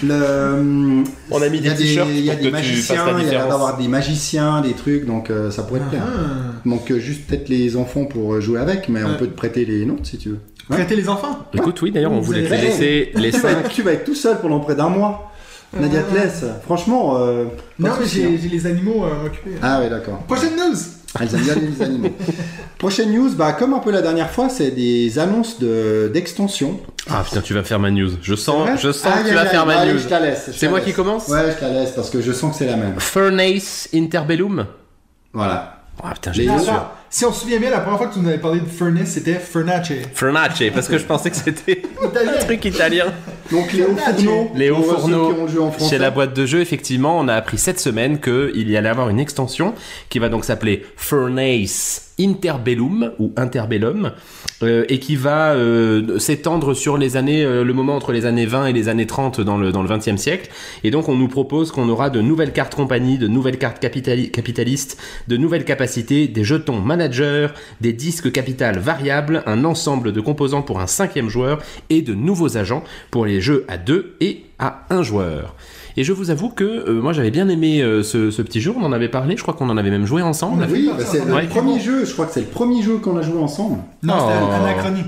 Le... 0.04 1.04
On 1.31 1.42
a 1.42 1.50
mis 1.50 1.57
Il 1.57 1.65
y 1.65 1.69
a 1.69 1.74
des 1.74 1.83
t-shirts 1.83 2.07
il 2.12 2.19
y 2.19 2.30
a 2.30 2.36
des 2.36 2.51
magiciens, 2.51 3.18
il 3.19 3.25
y 3.25 3.36
a 3.36 3.48
d'avoir 3.48 3.77
des 3.77 3.88
magiciens, 3.88 4.62
des 4.62 4.74
trucs, 4.74 5.06
donc 5.07 5.31
euh, 5.31 5.50
ça 5.50 5.63
pourrait 5.63 5.80
te 5.80 5.89
plaire. 5.89 6.04
Ah. 6.06 6.54
Il 6.63 6.69
manque 6.69 6.94
juste 6.98 7.25
peut-être 7.25 7.50
les 7.50 7.75
enfants 7.75 8.06
pour 8.06 8.39
jouer 8.39 8.59
avec, 8.59 8.89
mais 8.89 9.04
on 9.04 9.15
peut 9.18 9.25
te 9.25 9.36
prêter 9.36 9.65
les 9.65 9.86
nôtres 9.86 10.06
si 10.06 10.18
tu 10.19 10.30
veux. 10.30 10.39
Prêtez 10.69 10.96
les 10.96 11.08
enfants. 11.10 11.40
Écoute, 11.54 11.81
oui, 11.81 11.92
d'ailleurs, 11.92 12.12
on 12.12 12.19
voulait 12.19 12.44
te 12.44 12.54
laisser 12.54 13.12
les 13.16 13.31
tu, 13.31 13.38
vas 13.40 13.50
5. 13.54 13.60
être, 13.60 13.69
tu 13.69 13.81
vas 13.84 13.94
être 13.94 14.04
tout 14.06 14.16
seul 14.16 14.40
pendant 14.40 14.60
près 14.60 14.75
d'un 14.75 14.90
mois. 14.90 15.31
Nadia 15.78 16.02
te 16.02 16.14
laisse. 16.16 16.46
Franchement. 16.64 17.18
euh, 17.19 17.46
Non, 17.80 17.90
mais 18.00 18.06
j'ai 18.08 18.25
hein. 18.25 18.38
j'ai 18.42 18.48
les 18.50 18.66
animaux 18.68 19.04
à 19.06 19.22
m'occuper. 19.24 19.52
Ah 19.62 19.80
oui, 19.84 19.90
d'accord. 19.90 20.19
Prochaine 20.28 20.56
news. 20.56 20.75
Elles 21.19 21.34
aiment 21.36 21.42
bien 21.42 21.56
les 21.56 21.81
animaux. 21.84 22.10
Prochaine 22.78 23.12
news, 23.14 23.30
bah, 23.36 23.54
comme 23.54 23.74
un 23.74 23.80
peu 23.80 23.92
la 23.92 24.02
dernière 24.02 24.30
fois, 24.30 24.50
c'est 24.50 24.72
des 24.72 25.19
annonces 25.19 25.60
de- 25.60 26.10
d'extension. 26.14 26.80
Ah 27.10 27.24
putain, 27.24 27.42
tu 27.42 27.54
vas 27.54 27.64
faire 27.64 27.80
ma 27.80 27.90
news. 27.92 28.12
Je 28.22 28.36
sens, 28.36 28.69
je 28.81 28.92
sens 28.92 29.14
que 29.24 29.28
tu 29.30 29.34
vas 29.34 29.46
faire 29.46 29.66
ma 29.66 29.78
allez, 29.80 29.94
news. 29.94 30.00
je 30.00 30.06
te 30.06 30.10
la 30.12 30.19
laisse, 30.19 30.50
C'est 30.54 30.68
moi 30.69 30.80
laisse. 30.80 30.88
qui 30.88 30.94
commence 30.94 31.28
Ouais, 31.28 31.52
je 31.52 31.58
te 31.58 31.62
la 31.66 31.72
laisse 31.81 31.92
parce 31.92 32.10
que 32.10 32.22
je 32.22 32.31
sens 32.34 32.52
que 32.52 32.58
c'est 32.60 32.68
la 32.68 32.75
même. 32.78 33.00
Furnace 33.00 33.90
Interbellum. 33.94 34.66
Voilà. 35.34 35.81
Ah 36.04 36.14
putain, 36.14 36.31
j'ai 36.34 36.44
Bien 36.44 36.60
sûr. 36.60 36.86
Si 37.18 37.25
on 37.25 37.34
se 37.34 37.40
souvient 37.42 37.60
bien, 37.60 37.72
la 37.72 37.80
première 37.80 37.98
fois 37.98 38.10
que 38.10 38.14
tu 38.14 38.19
nous 38.19 38.28
avais 38.30 38.38
parlé 38.38 38.60
de 38.60 38.68
Furnace, 38.68 39.08
c'était 39.14 39.40
Furnace. 39.40 39.92
Furnace, 40.14 40.62
parce 40.72 40.88
que 40.88 41.00
je 41.00 41.04
pensais 41.04 41.31
que 41.31 41.36
c'était 41.36 41.81
un 42.00 42.46
truc 42.46 42.64
italien. 42.64 43.06
Donc 43.52 43.74
Léo 43.74 43.88
Fourneau. 43.96 44.52
Léo 44.54 44.84
Fourneau, 44.84 45.34
qui 45.34 45.40
ont 45.40 45.48
joué 45.48 45.62
en 45.62 45.72
français. 45.72 45.96
Chez 45.96 45.98
la 45.98 46.12
boîte 46.12 46.36
de 46.36 46.46
jeu, 46.46 46.60
effectivement, 46.62 47.18
on 47.18 47.28
a 47.28 47.34
appris 47.34 47.58
cette 47.58 47.80
semaine 47.80 48.19
qu'il 48.19 48.69
y 48.69 48.78
allait 48.78 48.90
avoir 48.90 49.10
une 49.10 49.19
extension 49.19 49.74
qui 50.10 50.19
va 50.19 50.30
donc 50.30 50.46
s'appeler 50.46 50.86
Furnace 50.96 52.04
Interbellum 52.19 53.12
ou 53.19 53.31
Interbellum 53.38 54.12
euh, 54.64 54.86
et 54.90 55.00
qui 55.00 55.16
va 55.16 55.54
euh, 55.54 56.18
s'étendre 56.18 56.74
sur 56.74 56.98
les 56.98 57.16
années, 57.16 57.44
euh, 57.46 57.64
le 57.64 57.74
moment 57.74 57.96
entre 57.96 58.12
les 58.12 58.25
années 58.25 58.48
20 58.48 58.68
et 58.68 58.74
les 58.74 58.90
années 58.90 59.06
30 59.06 59.40
dans 59.42 59.58
le, 59.58 59.72
dans 59.72 59.84
le 59.84 59.90
20e 59.90 60.18
siècle. 60.18 60.50
Et 60.84 60.90
donc, 60.90 61.10
on 61.10 61.16
nous 61.16 61.28
propose 61.28 61.72
qu'on 61.72 61.88
aura 61.90 62.10
de 62.10 62.19
nouvelles 62.22 62.54
cartes 62.54 62.74
compagnie, 62.74 63.19
de 63.19 63.28
nouvelles 63.28 63.60
cartes 63.60 63.80
capitali- 63.80 64.31
capitalistes, 64.31 64.98
de 65.28 65.38
nouvelles 65.38 65.64
capacités, 65.66 66.28
des 66.28 66.44
jetons 66.44 66.80
managers, 66.80 67.06
des 67.81 67.94
disques 67.94 68.31
capital 68.31 68.80
variables, 68.80 69.44
un 69.45 69.63
ensemble 69.65 70.12
de 70.13 70.21
composants 70.21 70.62
pour 70.62 70.80
un 70.80 70.88
cinquième 70.88 71.30
joueur 71.30 71.59
et 71.89 72.01
de 72.01 72.13
nouveaux 72.13 72.57
agents 72.57 72.83
pour 73.12 73.25
les 73.25 73.42
jeux 73.42 73.65
à 73.68 73.77
deux 73.77 74.15
et 74.21 74.44
à 74.59 74.86
un 74.89 75.04
joueur. 75.04 75.56
Et 76.00 76.04
je 76.04 76.13
vous 76.13 76.30
avoue 76.30 76.50
que 76.50 76.63
euh, 76.63 77.01
moi 77.01 77.12
j'avais 77.13 77.31
bien 77.31 77.50
aimé 77.50 77.81
euh, 77.81 78.04
ce, 78.04 78.30
ce 78.30 78.42
petit 78.44 78.62
jeu, 78.62 78.71
on 78.77 78.83
en 78.83 78.92
avait 78.92 79.09
parlé, 79.09 79.35
je 79.35 79.42
crois 79.42 79.56
qu'on 79.56 79.69
en 79.69 79.78
avait 79.78 79.90
même 79.90 80.06
joué 80.06 80.21
ensemble. 80.21 80.59
On 80.59 80.64
a 80.64 80.68
fait 80.68 80.73
Oui, 80.73 80.90
bah, 80.95 81.04
c'est 81.06 81.26
le 81.26 81.33
Ouais. 81.33 81.45
premier 81.47 81.80
jeu. 81.80 82.06
Je 82.06 82.14
crois 82.14 82.26
que 82.28 82.33
c'est 82.33 82.42
le 82.42 82.45
premier 82.47 82.81
jeu 82.83 82.97
qu'on 82.97 83.18
a 83.18 83.21
joué 83.23 83.40
ensemble. 83.42 83.80
Non, 84.04 84.14
c'était. 84.19 84.54
Anachronie. 84.71 85.04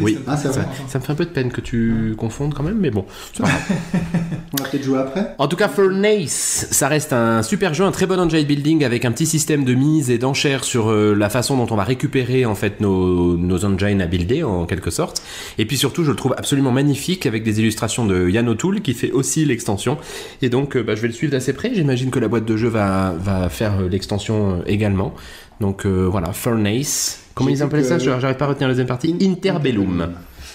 Oui. 0.00 0.18
Ah. 0.26 0.36
Ça 0.36 0.48
me 0.48 1.00
fait 1.00 1.12
un 1.12 1.14
peu 1.14 1.24
de 1.24 1.30
peine 1.30 1.50
que 1.50 1.60
tu 1.60 2.14
confondes 2.16 2.54
quand 2.54 2.62
même, 2.62 2.78
mais 2.78 2.90
bon. 2.90 3.04
On 3.40 4.62
va 4.62 4.68
peut-être 4.68 4.82
jouer 4.82 4.98
après. 4.98 5.34
En 5.38 5.46
tout 5.48 5.56
cas, 5.56 5.68
Furnace, 5.68 6.68
ça 6.70 6.88
reste 6.88 7.12
un 7.12 7.42
super 7.42 7.74
jeu, 7.74 7.84
un 7.84 7.90
très 7.90 8.06
bon 8.06 8.18
engine 8.18 8.44
building 8.44 8.84
avec 8.84 9.04
un 9.04 9.12
petit 9.12 9.26
système 9.26 9.64
de 9.64 9.74
mise 9.74 10.10
et 10.10 10.18
d'enchères 10.18 10.64
sur 10.64 10.90
euh, 10.90 11.14
la 11.14 11.28
façon 11.28 11.56
dont 11.56 11.66
on 11.70 11.76
va 11.76 11.84
récupérer 11.84 12.46
en 12.46 12.54
fait 12.54 12.80
nos, 12.80 13.36
nos 13.36 13.64
engines 13.64 14.00
à 14.00 14.06
builder 14.06 14.42
en 14.42 14.66
quelque 14.66 14.90
sorte. 14.90 15.22
Et 15.58 15.66
puis 15.66 15.76
surtout, 15.76 16.04
je 16.04 16.10
le 16.10 16.16
trouve 16.16 16.34
absolument 16.36 16.72
magnifique 16.72 17.26
avec 17.26 17.42
des 17.42 17.60
illustrations 17.60 18.06
de 18.06 18.28
Yann 18.28 18.48
O'Toole 18.48 18.80
qui 18.80 18.94
fait 18.94 19.12
aussi 19.12 19.44
l'extension. 19.44 19.98
Et 20.42 20.48
donc, 20.48 20.76
euh, 20.76 20.82
bah, 20.82 20.94
je 20.94 21.02
vais 21.02 21.08
le 21.08 21.14
suivre 21.14 21.32
d'assez 21.32 21.52
près. 21.52 21.72
J'imagine 21.74 22.10
que 22.10 22.18
la 22.18 22.28
boîte 22.28 22.44
de 22.44 22.56
jeu 22.56 22.68
va, 22.68 23.14
va 23.18 23.48
faire 23.48 23.80
euh, 23.80 23.88
l'extension 23.88 24.62
également. 24.66 25.14
Donc 25.60 25.86
euh, 25.86 26.06
voilà, 26.10 26.32
Furnace. 26.32 27.20
Comment 27.34 27.50
ils 27.50 27.62
appellent 27.62 27.84
ça 27.84 27.98
J'arrive 27.98 28.36
pas 28.36 28.44
à 28.46 28.48
retenir 28.48 28.68
la 28.68 28.74
deuxième 28.74 28.86
partie. 28.86 29.14
Interbellum. 29.20 30.08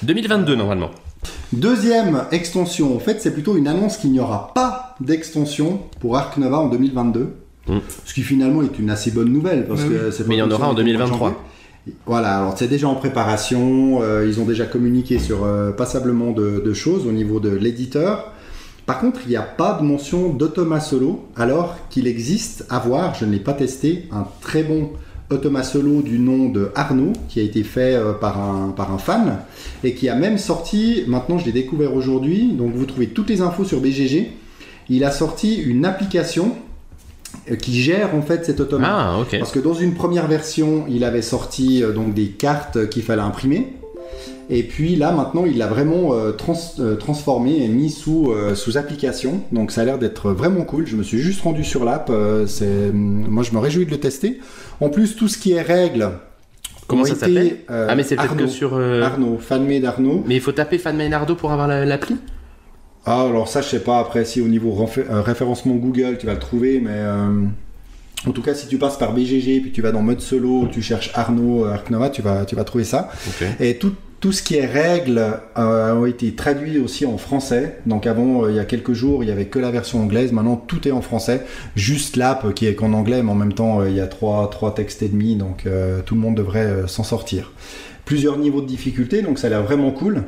2022 0.04 0.56
normalement. 0.56 0.92
Deuxième 1.54 2.24
extension. 2.32 2.96
En 2.96 3.00
fait, 3.00 3.22
c'est 3.22 3.32
plutôt 3.32 3.56
une 3.56 3.68
annonce 3.68 3.98
qu'il 3.98 4.12
n'y 4.12 4.20
aura 4.20 4.54
pas 4.54 4.96
d'extension 5.00 5.80
pour 6.00 6.18
Ark 6.18 6.38
Nova 6.38 6.58
en 6.60 6.68
2022. 6.68 7.34
Mm. 7.68 7.78
Ce 8.06 8.14
qui 8.14 8.22
finalement 8.24 8.62
est 8.62 8.78
une 8.80 8.90
assez 8.90 9.12
bonne 9.12 9.32
nouvelle 9.32 9.66
parce 9.68 9.84
Bah 9.84 9.90
que 9.90 10.24
Mais 10.28 10.36
il 10.36 10.40
y 10.40 10.42
en 10.42 10.52
aura 10.52 10.68
en 10.68 10.74
qu'on 10.74 10.82
est 10.82 10.84
2023. 10.84 11.18
janvier. 11.30 11.38
Voilà, 12.06 12.38
alors 12.40 12.58
c'est 12.58 12.68
déjà 12.68 12.88
en 12.88 12.96
préparation, 12.96 14.02
euh, 14.02 14.26
ils 14.28 14.40
ont 14.40 14.46
déjà 14.46 14.66
communiqué 14.66 15.20
sur 15.20 15.44
euh, 15.44 15.72
passablement 15.72 16.32
de, 16.32 16.62
de 16.66 16.74
choses 16.74 17.06
au 17.06 17.12
niveau 17.12 17.40
de 17.42 17.50
l'éditeur. 17.50 18.33
Par 18.86 19.00
contre, 19.00 19.22
il 19.26 19.30
n'y 19.30 19.36
a 19.36 19.42
pas 19.42 19.78
de 19.80 19.86
mention 19.86 20.30
d'Automa 20.30 20.80
Solo, 20.82 21.26
alors 21.36 21.76
qu'il 21.90 22.08
existe 22.08 22.66
à 22.70 22.80
voir, 22.80 23.16
je 23.16 23.26
ne 23.26 23.32
l'ai 23.32 23.40
pas 23.40 23.54
testé, 23.54 24.08
un 24.12 24.28
très 24.42 24.64
bon 24.64 24.90
Automa 25.30 25.64
Solo 25.64 26.02
du 26.02 26.20
nom 26.20 26.50
de 26.50 26.70
Arnaud, 26.76 27.14
qui 27.30 27.40
a 27.40 27.44
été 27.44 27.64
fait 27.64 27.96
euh, 27.96 28.12
par, 28.12 28.40
un, 28.40 28.70
par 28.70 28.92
un 28.92 28.98
fan, 28.98 29.40
et 29.84 29.94
qui 29.94 30.10
a 30.10 30.16
même 30.16 30.38
sorti, 30.38 31.04
maintenant 31.08 31.38
je 31.38 31.46
l'ai 31.46 31.54
découvert 31.54 31.96
aujourd'hui, 31.96 32.52
donc 32.52 32.74
vous 32.74 32.86
trouvez 32.86 33.08
toutes 33.08 33.30
les 33.30 33.42
infos 33.42 33.64
sur 33.64 33.80
BGG, 33.80 34.32
il 34.90 35.04
a 35.06 35.12
sorti 35.12 35.56
une 35.56 35.86
application 35.86 36.56
euh, 37.50 37.56
qui 37.56 37.82
gère 37.82 38.14
en 38.16 38.22
fait 38.22 38.46
cet 38.46 38.60
Automa. 38.60 38.88
Ah, 38.90 39.20
ok. 39.20 39.40
Parce 39.40 39.52
que 39.52 39.60
dans 39.60 39.74
une 39.74 39.94
première 39.94 40.28
version, 40.28 40.86
il 40.90 41.06
avait 41.06 41.22
sorti 41.22 41.84
euh, 41.84 41.94
donc 41.94 42.14
des 42.14 42.28
cartes 42.28 42.90
qu'il 42.90 43.04
fallait 43.04 43.22
imprimer. 43.22 43.74
Et 44.50 44.64
puis 44.64 44.96
là, 44.96 45.12
maintenant, 45.12 45.46
il 45.46 45.58
l'a 45.58 45.68
vraiment 45.68 46.14
euh, 46.14 46.32
trans- 46.32 46.76
euh, 46.80 46.96
transformé 46.96 47.64
et 47.64 47.68
mis 47.68 47.90
sous, 47.90 48.32
euh, 48.32 48.56
sous 48.56 48.78
application. 48.78 49.42
Donc 49.52 49.72
ça 49.72 49.82
a 49.82 49.86
l'air 49.86 49.98
d'être 50.00 50.32
vraiment 50.32 50.64
cool. 50.64 50.86
Je 50.86 50.96
me 50.96 51.04
suis 51.04 51.20
juste 51.20 51.42
rendu 51.42 51.64
sur 51.64 51.86
l'app. 51.86 52.12
c'est- 52.48 52.92
moi, 52.94 53.44
je 53.44 53.52
me 53.54 53.60
réjouis 53.60 53.86
de 53.86 53.92
le 53.92 54.00
tester. 54.00 54.40
En 54.82 54.90
plus, 54.90 55.16
tout 55.16 55.28
ce 55.28 55.38
qui 55.38 55.54
est 55.54 55.62
règles. 55.62 56.10
Comment 56.88 57.06
ça 57.06 57.16
s'appelle 57.16 57.58
Ah, 57.70 57.96
mais 57.96 58.04
c'est 58.04 58.16
peut-être 58.18 58.36
que 58.36 58.42
Arnaud. 58.42 58.48
sur. 58.52 58.78
Arnaud, 58.78 59.38
fanmade 59.40 59.86
Arnaud. 59.86 60.24
Mais 60.28 60.36
il 60.36 60.42
faut 60.42 60.52
taper 60.52 60.78
Fan 60.78 60.98
Maynardo 60.98 61.36
pour 61.36 61.52
avoir 61.52 61.68
la- 61.68 61.86
l'appli? 61.86 62.18
Ah, 63.06 63.22
alors 63.24 63.48
ça, 63.48 63.62
je 63.62 63.68
sais 63.70 63.80
pas. 63.80 64.00
Après, 64.00 64.26
si 64.26 64.42
au 64.42 64.48
niveau 64.48 64.74
référencement 65.10 65.76
Google, 65.76 66.18
tu 66.20 66.26
vas 66.26 66.34
le 66.34 66.40
trouver, 66.40 66.80
mais 66.82 67.00
en 68.28 68.32
tout 68.32 68.42
cas, 68.42 68.54
si 68.54 68.68
tu 68.68 68.78
passes 68.78 68.98
par 68.98 69.14
BGG, 69.14 69.60
puis 69.62 69.72
tu 69.72 69.82
vas 69.82 69.92
dans 69.92 70.02
mode 70.02 70.22
solo, 70.22 70.68
tu 70.72 70.82
cherches 70.82 71.12
Arnaud, 71.14 71.66
euh, 71.66 71.74
Arc 71.74 71.90
Nova, 71.90 72.10
tu 72.10 72.22
vas, 72.22 72.46
tu 72.46 72.56
vas 72.56 72.64
trouver 72.64 72.86
ça. 72.86 73.10
Et 73.60 73.78
tout, 73.78 73.94
tout 74.24 74.32
ce 74.32 74.42
qui 74.42 74.56
est 74.56 74.66
règles 74.66 75.22
euh, 75.58 75.94
ont 75.96 76.06
été 76.06 76.34
traduits 76.34 76.80
aussi 76.80 77.06
en 77.06 77.18
français. 77.18 77.80
Donc 77.86 78.08
avant, 78.08 78.46
euh, 78.46 78.52
il 78.52 78.56
y 78.56 78.60
a 78.60 78.64
quelques 78.64 78.94
jours, 78.94 79.22
il 79.22 79.28
y 79.28 79.34
avait 79.34 79.48
que 79.48 79.60
la 79.60 79.70
version 79.70 80.02
anglaise. 80.02 80.32
Maintenant, 80.32 80.56
tout 80.56 80.88
est 80.88 80.92
en 80.92 81.02
français. 81.02 81.42
Juste 81.76 82.16
l'app 82.16 82.46
euh, 82.46 82.54
qui 82.54 82.66
est 82.66 82.74
qu'en 82.74 82.94
anglais, 82.94 83.22
mais 83.22 83.32
en 83.32 83.36
même 83.36 83.52
temps, 83.52 83.82
euh, 83.82 83.90
il 83.90 83.98
y 83.98 84.00
a 84.00 84.08
trois, 84.08 84.50
trois 84.50 84.74
textes 84.74 85.02
et 85.04 85.10
demi. 85.10 85.36
Donc 85.36 85.66
euh, 85.66 86.00
tout 86.06 86.16
le 86.16 86.22
monde 86.22 86.36
devrait 86.36 86.64
euh, 86.64 86.88
s'en 86.88 87.04
sortir. 87.04 87.52
Plusieurs 88.06 88.38
niveaux 88.38 88.62
de 88.62 88.66
difficulté, 88.66 89.22
donc 89.24 89.40
ça 89.40 89.48
a 89.48 89.50
l'air 89.50 89.64
vraiment 89.64 89.92
cool. 89.92 90.24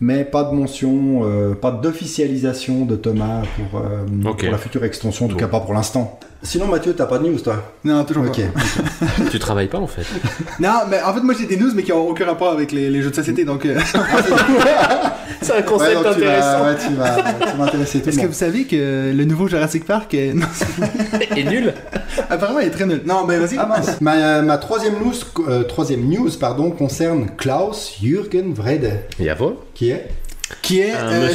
Mais 0.00 0.24
pas 0.24 0.42
de 0.42 0.52
mention, 0.52 1.20
euh, 1.22 1.54
pas 1.54 1.70
d'officialisation 1.70 2.84
de 2.84 2.96
Thomas 2.96 3.42
pour, 3.70 3.80
euh, 3.80 4.50
la 4.50 4.58
future 4.58 4.82
extension, 4.84 5.26
en 5.26 5.28
tout 5.28 5.34
Bon. 5.36 5.40
cas 5.40 5.48
pas 5.48 5.60
pour 5.60 5.72
l'instant. 5.72 6.18
Sinon, 6.46 6.66
Mathieu, 6.68 6.94
t'as 6.94 7.06
pas 7.06 7.18
de 7.18 7.26
news, 7.28 7.38
toi 7.40 7.72
Non, 7.84 8.04
toujours 8.04 8.24
Ok. 8.26 8.40
tu 9.30 9.38
travailles 9.38 9.66
pas 9.68 9.78
en 9.78 9.86
fait. 9.86 10.02
pas. 10.02 10.28
Non, 10.60 10.86
mais 10.88 11.02
en 11.02 11.12
fait, 11.12 11.20
moi 11.20 11.34
j'ai 11.38 11.46
des 11.46 11.56
news, 11.56 11.72
mais 11.74 11.82
qui 11.82 11.92
ont 11.92 12.08
aucun 12.08 12.24
rapport 12.26 12.52
avec 12.52 12.70
les, 12.72 12.88
les 12.88 13.02
jeux 13.02 13.10
de 13.10 13.14
société. 13.16 13.44
Donc, 13.44 13.66
euh, 13.66 13.78
C'est 15.42 15.52
un 15.52 15.56
Ouais, 15.56 15.62
concept 15.64 15.94
donc 15.94 16.02
tu 16.04 16.08
intéressant. 16.10 16.60
vas, 16.60 16.70
ouais, 16.70 16.76
tu 16.88 16.94
vas, 16.94 17.50
tu 17.50 17.56
vas 17.56 17.64
intéresser 17.64 18.00
tout 18.00 18.08
est-ce 18.08 18.16
que 18.16 18.22
monde. 18.22 18.30
vous 18.30 18.36
savez 18.38 18.64
que 18.64 19.12
le 19.14 19.24
nouveau 19.24 19.48
Jurassic 19.48 19.84
Park, 19.84 20.14
est... 20.14 20.32
non, 20.32 20.46
Et 21.36 21.44
nul 21.44 21.74
apparemment, 22.30 22.60
il 22.60 22.68
est 22.68 22.70
très 22.70 22.86
nul. 22.86 23.02
Non, 23.04 23.24
mais 23.26 23.38
vas-y. 23.38 23.56
Ah 23.58 23.66
mince. 23.66 24.00
ma, 24.00 24.42
ma 24.42 24.58
troisième 24.58 24.94
news, 24.94 25.12
euh, 25.48 25.62
troisième 25.64 26.08
news 26.08 26.30
pardon, 26.40 26.70
concerne 26.70 27.26
Klaus 27.36 27.96
Jürgen 28.00 28.54
Vrede, 28.54 29.00
Et 29.20 29.28
avant 29.28 29.54
qui 29.74 29.90
est 29.90 30.08
Qui 30.66 30.80
est. 30.80 30.94
Euh, 30.96 31.28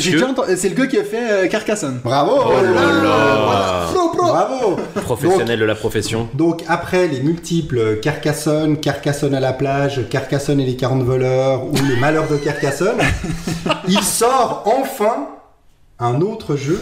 C'est 0.58 0.68
le 0.68 0.76
gars 0.76 0.88
qui 0.88 0.98
a 0.98 1.06
fait 1.06 1.32
euh, 1.32 1.48
Carcassonne. 1.48 2.02
Bravo 2.04 2.34
Oh 2.48 2.52
là 2.62 2.72
là 2.72 3.88
Pro, 3.94 4.10
pro. 4.10 4.28
Bravo 4.28 4.80
Professionnel 4.96 5.58
de 5.58 5.64
la 5.64 5.76
profession. 5.76 6.28
Donc 6.34 6.64
après 6.68 7.08
les 7.08 7.22
multiples 7.22 8.00
Carcassonne, 8.02 8.78
Carcassonne 8.78 9.34
à 9.34 9.40
la 9.40 9.54
plage, 9.54 10.02
Carcassonne 10.10 10.60
et 10.60 10.66
les 10.66 10.76
40 10.76 11.04
voleurs 11.04 11.64
ou 11.66 11.74
les 11.90 11.96
malheurs 11.96 12.28
de 12.28 12.36
Carcassonne, 12.36 12.98
il 13.88 14.02
sort 14.02 14.64
enfin 14.66 15.30
un 16.00 16.20
autre 16.20 16.58
jeu 16.58 16.82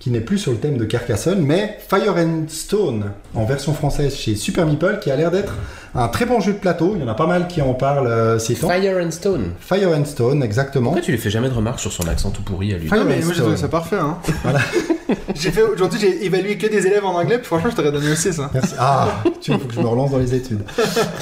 qui 0.00 0.10
n'est 0.10 0.20
plus 0.20 0.38
sur 0.38 0.50
le 0.50 0.56
thème 0.56 0.78
de 0.78 0.86
Carcassonne, 0.86 1.42
mais 1.42 1.78
Fire 1.86 2.16
and 2.16 2.44
Stone 2.48 3.12
en 3.34 3.44
version 3.44 3.74
française 3.74 4.16
chez 4.16 4.34
Super 4.34 4.64
Meeple, 4.66 4.98
qui 5.02 5.10
a 5.10 5.16
l'air 5.16 5.30
d'être 5.30 5.52
un 5.94 6.08
très 6.08 6.24
bon 6.24 6.40
jeu 6.40 6.54
de 6.54 6.58
plateau. 6.58 6.94
Il 6.96 7.02
y 7.02 7.04
en 7.04 7.08
a 7.08 7.14
pas 7.14 7.26
mal 7.26 7.48
qui 7.48 7.60
en 7.60 7.74
parlent 7.74 8.06
euh, 8.06 8.38
ces 8.38 8.54
temps. 8.54 8.70
Fire 8.70 8.96
and 8.96 9.10
Stone. 9.10 9.52
Fire 9.60 9.90
and 9.90 10.06
Stone, 10.06 10.42
exactement. 10.42 10.86
Pourquoi 10.86 11.02
tu 11.02 11.10
lui 11.12 11.18
fais 11.18 11.28
jamais 11.28 11.50
de 11.50 11.54
remarques 11.54 11.80
sur 11.80 11.92
son 11.92 12.08
accent 12.08 12.30
tout 12.30 12.42
pourri 12.42 12.72
à 12.72 12.78
lui 12.78 12.88
Fire 12.88 13.00
Ah, 13.02 13.04
mais 13.06 13.18
and 13.18 13.26
moi 13.26 13.34
j'ai 13.34 13.42
trouvé 13.42 13.58
ça 13.58 13.68
parfait. 13.68 13.98
Hein. 13.98 14.16
Voilà. 14.42 14.60
j'ai 15.34 15.50
fait 15.50 15.62
aujourd'hui, 15.62 16.00
j'ai 16.00 16.24
évalué 16.24 16.56
que 16.56 16.66
des 16.66 16.86
élèves 16.86 17.04
en 17.04 17.14
anglais, 17.14 17.36
puis 17.36 17.46
franchement, 17.46 17.68
je 17.68 17.76
t'aurais 17.76 17.92
donné 17.92 18.16
6. 18.16 18.40
Hein. 18.40 18.50
Merci. 18.54 18.74
Ah, 18.78 19.22
tu 19.42 19.50
vois, 19.50 19.60
faut 19.60 19.66
que 19.68 19.74
je 19.74 19.80
me 19.80 19.86
relance 19.86 20.12
dans 20.12 20.18
les 20.18 20.34
études. 20.34 20.62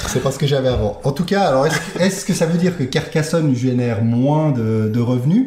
C'est 0.07 0.23
pas 0.23 0.31
ce 0.31 0.39
que 0.39 0.47
j'avais 0.47 0.69
avant. 0.69 1.01
En 1.03 1.11
tout 1.11 1.25
cas, 1.25 1.43
alors 1.49 1.67
est-ce 1.67 1.79
que, 1.81 2.03
est-ce 2.03 2.25
que 2.25 2.33
ça 2.33 2.47
veut 2.47 2.59
dire 2.59 2.79
que 2.79 2.85
Carcassonne 2.85 3.57
génère 3.57 4.05
moins 4.05 4.53
de, 4.53 4.89
de 4.89 5.01
revenus? 5.01 5.47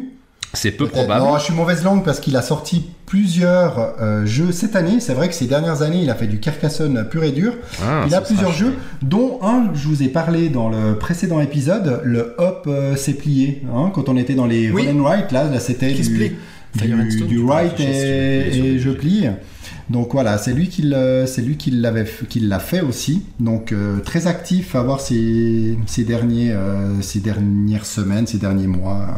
C'est 0.54 0.70
peu 0.72 0.84
Peut-être. 0.86 1.04
probable. 1.06 1.24
Non, 1.24 1.38
je 1.38 1.44
suis 1.44 1.54
mauvaise 1.54 1.82
langue 1.82 2.04
parce 2.04 2.20
qu'il 2.20 2.36
a 2.36 2.42
sorti 2.42 2.84
plusieurs 3.06 3.94
euh, 4.02 4.26
jeux 4.26 4.52
cette 4.52 4.76
année. 4.76 5.00
C'est 5.00 5.14
vrai 5.14 5.28
que 5.28 5.34
ces 5.34 5.46
dernières 5.46 5.80
années, 5.82 6.02
il 6.02 6.10
a 6.10 6.14
fait 6.14 6.26
du 6.26 6.40
Carcassonne 6.40 7.06
pur 7.10 7.24
et 7.24 7.32
dur. 7.32 7.54
Ah, 7.82 8.04
il 8.06 8.14
a 8.14 8.20
plusieurs 8.20 8.52
jeux, 8.52 8.74
dont 9.00 9.38
un, 9.42 9.70
je 9.74 9.88
vous 9.88 10.02
ai 10.02 10.08
parlé 10.08 10.48
dans 10.50 10.68
le 10.68 10.96
précédent 10.98 11.40
épisode, 11.40 12.00
le 12.04 12.34
Hop 12.38 12.64
euh, 12.66 12.96
s'est 12.96 13.14
plié. 13.14 13.62
Hein, 13.74 13.90
quand 13.94 14.08
on 14.10 14.16
était 14.16 14.34
dans 14.34 14.46
les 14.46 14.70
Oui. 14.70 14.86
roll 14.86 14.96
and 15.00 15.02
write, 15.02 15.32
là, 15.32 15.44
là 15.44 15.58
c'était 15.58 15.92
du, 15.92 16.02
du, 16.02 17.22
du 17.26 17.40
et, 17.78 18.78
je 18.78 18.90
plie. 18.90 19.26
Donc 19.90 20.12
voilà, 20.12 20.38
c'est 20.38 20.52
lui 20.54 20.68
qui 20.68 20.82
le- 20.82 21.24
c'est 21.26 21.42
lui 21.42 21.56
qui 21.56 21.70
l'avait 21.70 22.06
qui 22.28 22.40
l'a 22.40 22.58
fait 22.60 22.80
aussi. 22.80 23.24
Donc 23.40 23.72
euh, 23.72 23.98
très 24.00 24.26
actif 24.26 24.74
à 24.74 24.82
voir 24.82 25.00
ces, 25.00 25.76
ces 25.86 26.04
derniers 26.04 26.50
euh, 26.52 27.00
ces 27.02 27.20
dernières 27.20 27.84
semaines, 27.84 28.26
ces 28.26 28.38
derniers 28.38 28.68
mois. 28.68 29.08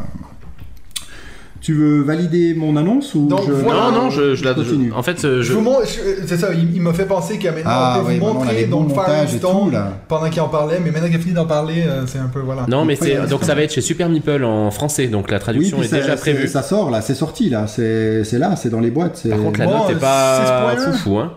Tu 1.65 1.73
veux 1.73 2.03
valider 2.03 2.53
mon 2.55 2.77
annonce 2.77 3.15
ou 3.15 3.27
Donc, 3.27 3.41
je... 3.47 3.53
voilà. 3.53 3.91
Non, 3.91 4.03
non, 4.03 4.11
je, 4.11 4.35
je 4.35 4.45
la. 4.45 4.53
continue. 4.53 4.93
en 4.93 5.03
fait, 5.03 5.25
euh, 5.25 5.39
Je 5.41 5.45
je. 5.49 5.53
vous 5.55 5.63
montre, 5.63 5.87
je- 5.87 6.27
c'est 6.27 6.37
ça, 6.37 6.53
il, 6.53 6.77
il 6.77 6.83
m'a 6.83 6.93
fait 6.93 7.07
penser 7.07 7.39
que 7.39 7.47
maintenant 7.49 7.63
Ah 7.75 7.97
on 7.97 8.05
peut 8.05 8.11
oui, 8.11 8.19
vous 8.19 8.25
maintenant, 8.27 8.39
on 8.39 8.43
a 8.43 8.45
montrer 8.45 8.57
les 8.61 8.67
bons 8.67 8.81
donc 8.83 8.89
montages 8.97 9.35
et 9.35 9.39
tout, 9.39 9.71
là. 9.73 9.93
pendant 10.07 10.29
qu'il 10.29 10.43
en 10.43 10.49
parlait, 10.51 10.79
mais 10.85 10.91
maintenant 10.91 11.07
qu'il 11.09 11.17
a 11.17 11.21
fini 11.21 11.33
d'en 11.33 11.47
parler, 11.47 11.85
euh, 11.87 12.03
c'est 12.07 12.19
un 12.19 12.27
peu 12.29 12.41
voilà. 12.41 12.67
Non, 12.69 12.85
mais 12.85 12.97
c'est 12.97 13.17
donc 13.31 13.45
ça 13.45 13.55
va 13.55 13.63
être 13.63 13.73
chez 13.73 13.81
Super 13.81 14.11
Meeple 14.11 14.45
en 14.45 14.71
français, 14.71 15.07
donc 15.07 15.31
la 15.31 15.39
Oui, 15.39 15.43
traduction 15.43 15.79
puis 15.79 15.87
est 15.87 15.89
ça, 15.89 15.97
déjà 15.97 16.11
c'est- 16.19 16.21
prévue. 16.33 16.49
ça 16.49 16.63
sort 16.63 16.91
là, 16.91 17.01
c'est 17.01 17.15
sorti 17.15 17.49
là, 17.49 17.67
c'est 17.67 18.25
c'est 18.25 18.39
là, 18.39 18.57
c'est 18.57 18.69
dans 18.69 18.81
les 18.81 18.91
boîtes. 18.91 19.17
c'est- 19.17 19.31
Par 19.31 19.39
contre, 19.39 19.59
la 19.61 19.65
Bon, 19.67 19.73
note 19.79 19.89
euh, 19.89 19.93
est 19.97 19.99
pas 20.01 20.75
6.1. 20.77 20.93
foufou, 20.93 21.17
hein. 21.19 21.33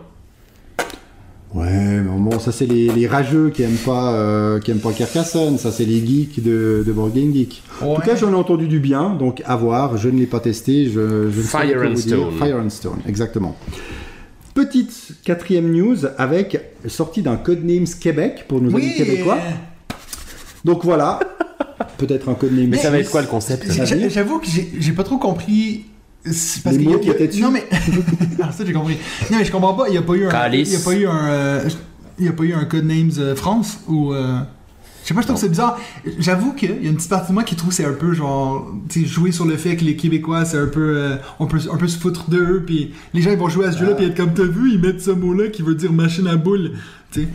Ouais, 1.53 2.01
mais 2.01 2.01
bon, 2.19 2.39
ça 2.39 2.51
c'est 2.51 2.65
les, 2.65 2.89
les 2.89 3.07
rageux 3.07 3.49
qui 3.51 3.63
aiment 3.63 3.77
pas 3.85 4.13
euh, 4.13 4.59
qui 4.59 4.71
aiment 4.71 4.79
pas 4.79 4.91
Carcassonne, 4.91 5.57
ça 5.57 5.71
c'est 5.71 5.85
les 5.85 6.05
geeks 6.05 6.43
de, 6.43 6.83
de 6.85 6.91
Board 6.91 7.13
Game 7.13 7.33
Geek. 7.33 7.63
En 7.81 7.95
tout 7.95 8.01
cas, 8.01 8.15
j'en 8.17 8.31
ai 8.31 8.35
entendu 8.35 8.67
du 8.67 8.79
bien, 8.79 9.11
donc 9.15 9.41
à 9.45 9.55
voir. 9.55 9.97
Je 9.97 10.09
ne 10.09 10.19
l'ai 10.19 10.25
pas 10.25 10.41
testé. 10.41 10.85
Je, 10.89 11.29
je 11.31 11.37
ne 11.39 11.43
saurais 11.43 11.67
Fire 11.69 11.81
and. 11.89 11.95
Stone. 11.95 12.31
Fire 12.37 12.57
and 12.57 12.69
Stone, 12.69 12.99
exactement. 13.07 13.55
Petite 14.53 15.13
quatrième 15.23 15.71
news 15.71 15.97
avec 16.17 16.59
sortie 16.87 17.21
d'un 17.21 17.37
Codenames 17.37 17.87
Québec 17.99 18.45
pour 18.47 18.59
nos 18.61 18.69
amis 18.75 18.87
Oui. 18.87 18.95
québécois. 18.97 19.37
Donc 20.65 20.83
voilà, 20.83 21.19
peut-être 21.97 22.27
un 22.27 22.33
Codenames. 22.33 22.69
Mais 22.71 22.77
ça 22.77 22.89
va 22.91 22.99
être 22.99 23.09
quoi 23.09 23.21
le 23.21 23.27
concept? 23.27 23.71
J'avoue 24.09 24.39
que 24.39 24.47
j'ai 24.79 24.91
pas 24.91 25.03
trop 25.03 25.17
compris. 25.17 25.85
C'est 26.31 26.63
Parce 26.63 26.75
Les 26.75 26.81
qu'il 26.83 26.89
y 26.91 26.93
a- 26.93 26.97
mots 26.97 27.03
qui 27.03 27.09
étaient 27.09 27.27
dessus 27.27 27.41
Non 27.41 27.51
mais. 27.51 27.65
ah, 28.41 28.51
ça 28.51 28.63
j'ai 28.65 28.73
compris. 28.73 28.97
Non 29.31 29.37
mais 29.37 29.45
je 29.45 29.51
comprends 29.51 29.73
pas, 29.73 29.87
il 29.89 29.95
y 29.95 29.97
a 29.97 30.01
pas 30.01 30.13
eu 30.13 30.25
un. 30.25 30.29
Calice. 30.29 30.69
Il 30.69 30.73
y 30.73 30.81
a 30.81 30.85
pas 30.85 30.93
eu 30.95 31.07
un. 31.07 31.27
euh, 31.27 31.69
il 32.19 32.25
y 32.25 32.29
a 32.29 32.33
pas 32.33 32.43
eu 32.43 32.53
un 32.53 32.65
Codenames 32.65 33.11
euh, 33.19 33.35
France 33.35 33.79
ou. 33.87 34.13
euh, 34.13 34.39
Je 35.03 35.07
sais 35.09 35.13
pas, 35.13 35.21
je 35.21 35.27
trouve 35.27 35.35
que 35.37 35.41
c'est 35.41 35.49
bizarre. 35.49 35.79
J'avoue 36.19 36.53
qu'il 36.53 36.69
y 36.83 36.87
a 36.87 36.89
une 36.89 36.95
petite 36.95 37.09
partie 37.09 37.29
de 37.29 37.33
moi 37.33 37.43
qui 37.43 37.55
trouve 37.55 37.69
que 37.69 37.75
c'est 37.75 37.85
un 37.85 37.93
peu 37.93 38.13
genre. 38.13 38.67
Tu 38.89 39.01
sais, 39.01 39.05
jouer 39.07 39.31
sur 39.31 39.45
le 39.45 39.55
fait 39.57 39.75
que 39.75 39.85
les 39.85 39.95
Québécois, 39.95 40.43
c'est 40.45 40.57
un 40.57 40.67
peu. 40.67 40.81
euh, 40.97 41.15
on 41.39 41.45
peut 41.47 41.59
un 41.71 41.77
peu 41.77 41.87
se 41.87 41.97
foutre 41.99 42.29
d'eux, 42.29 42.63
puis 42.65 42.93
les 43.13 43.21
gens 43.21 43.31
ils 43.31 43.37
vont 43.37 43.49
jouer 43.49 43.67
à 43.67 43.71
ce 43.71 43.77
jeu-là, 43.79 43.91
Ah. 43.93 43.95
puis 43.95 44.05
être 44.07 44.17
comme 44.17 44.33
t'as 44.33 44.43
vu, 44.43 44.71
ils 44.73 44.79
mettent 44.79 45.01
ce 45.01 45.11
mot-là 45.11 45.47
qui 45.49 45.61
veut 45.61 45.75
dire 45.75 45.91
machine 45.93 46.27
à 46.27 46.35
boule. 46.35 46.71
Tu 47.11 47.21
sais. 47.23 47.27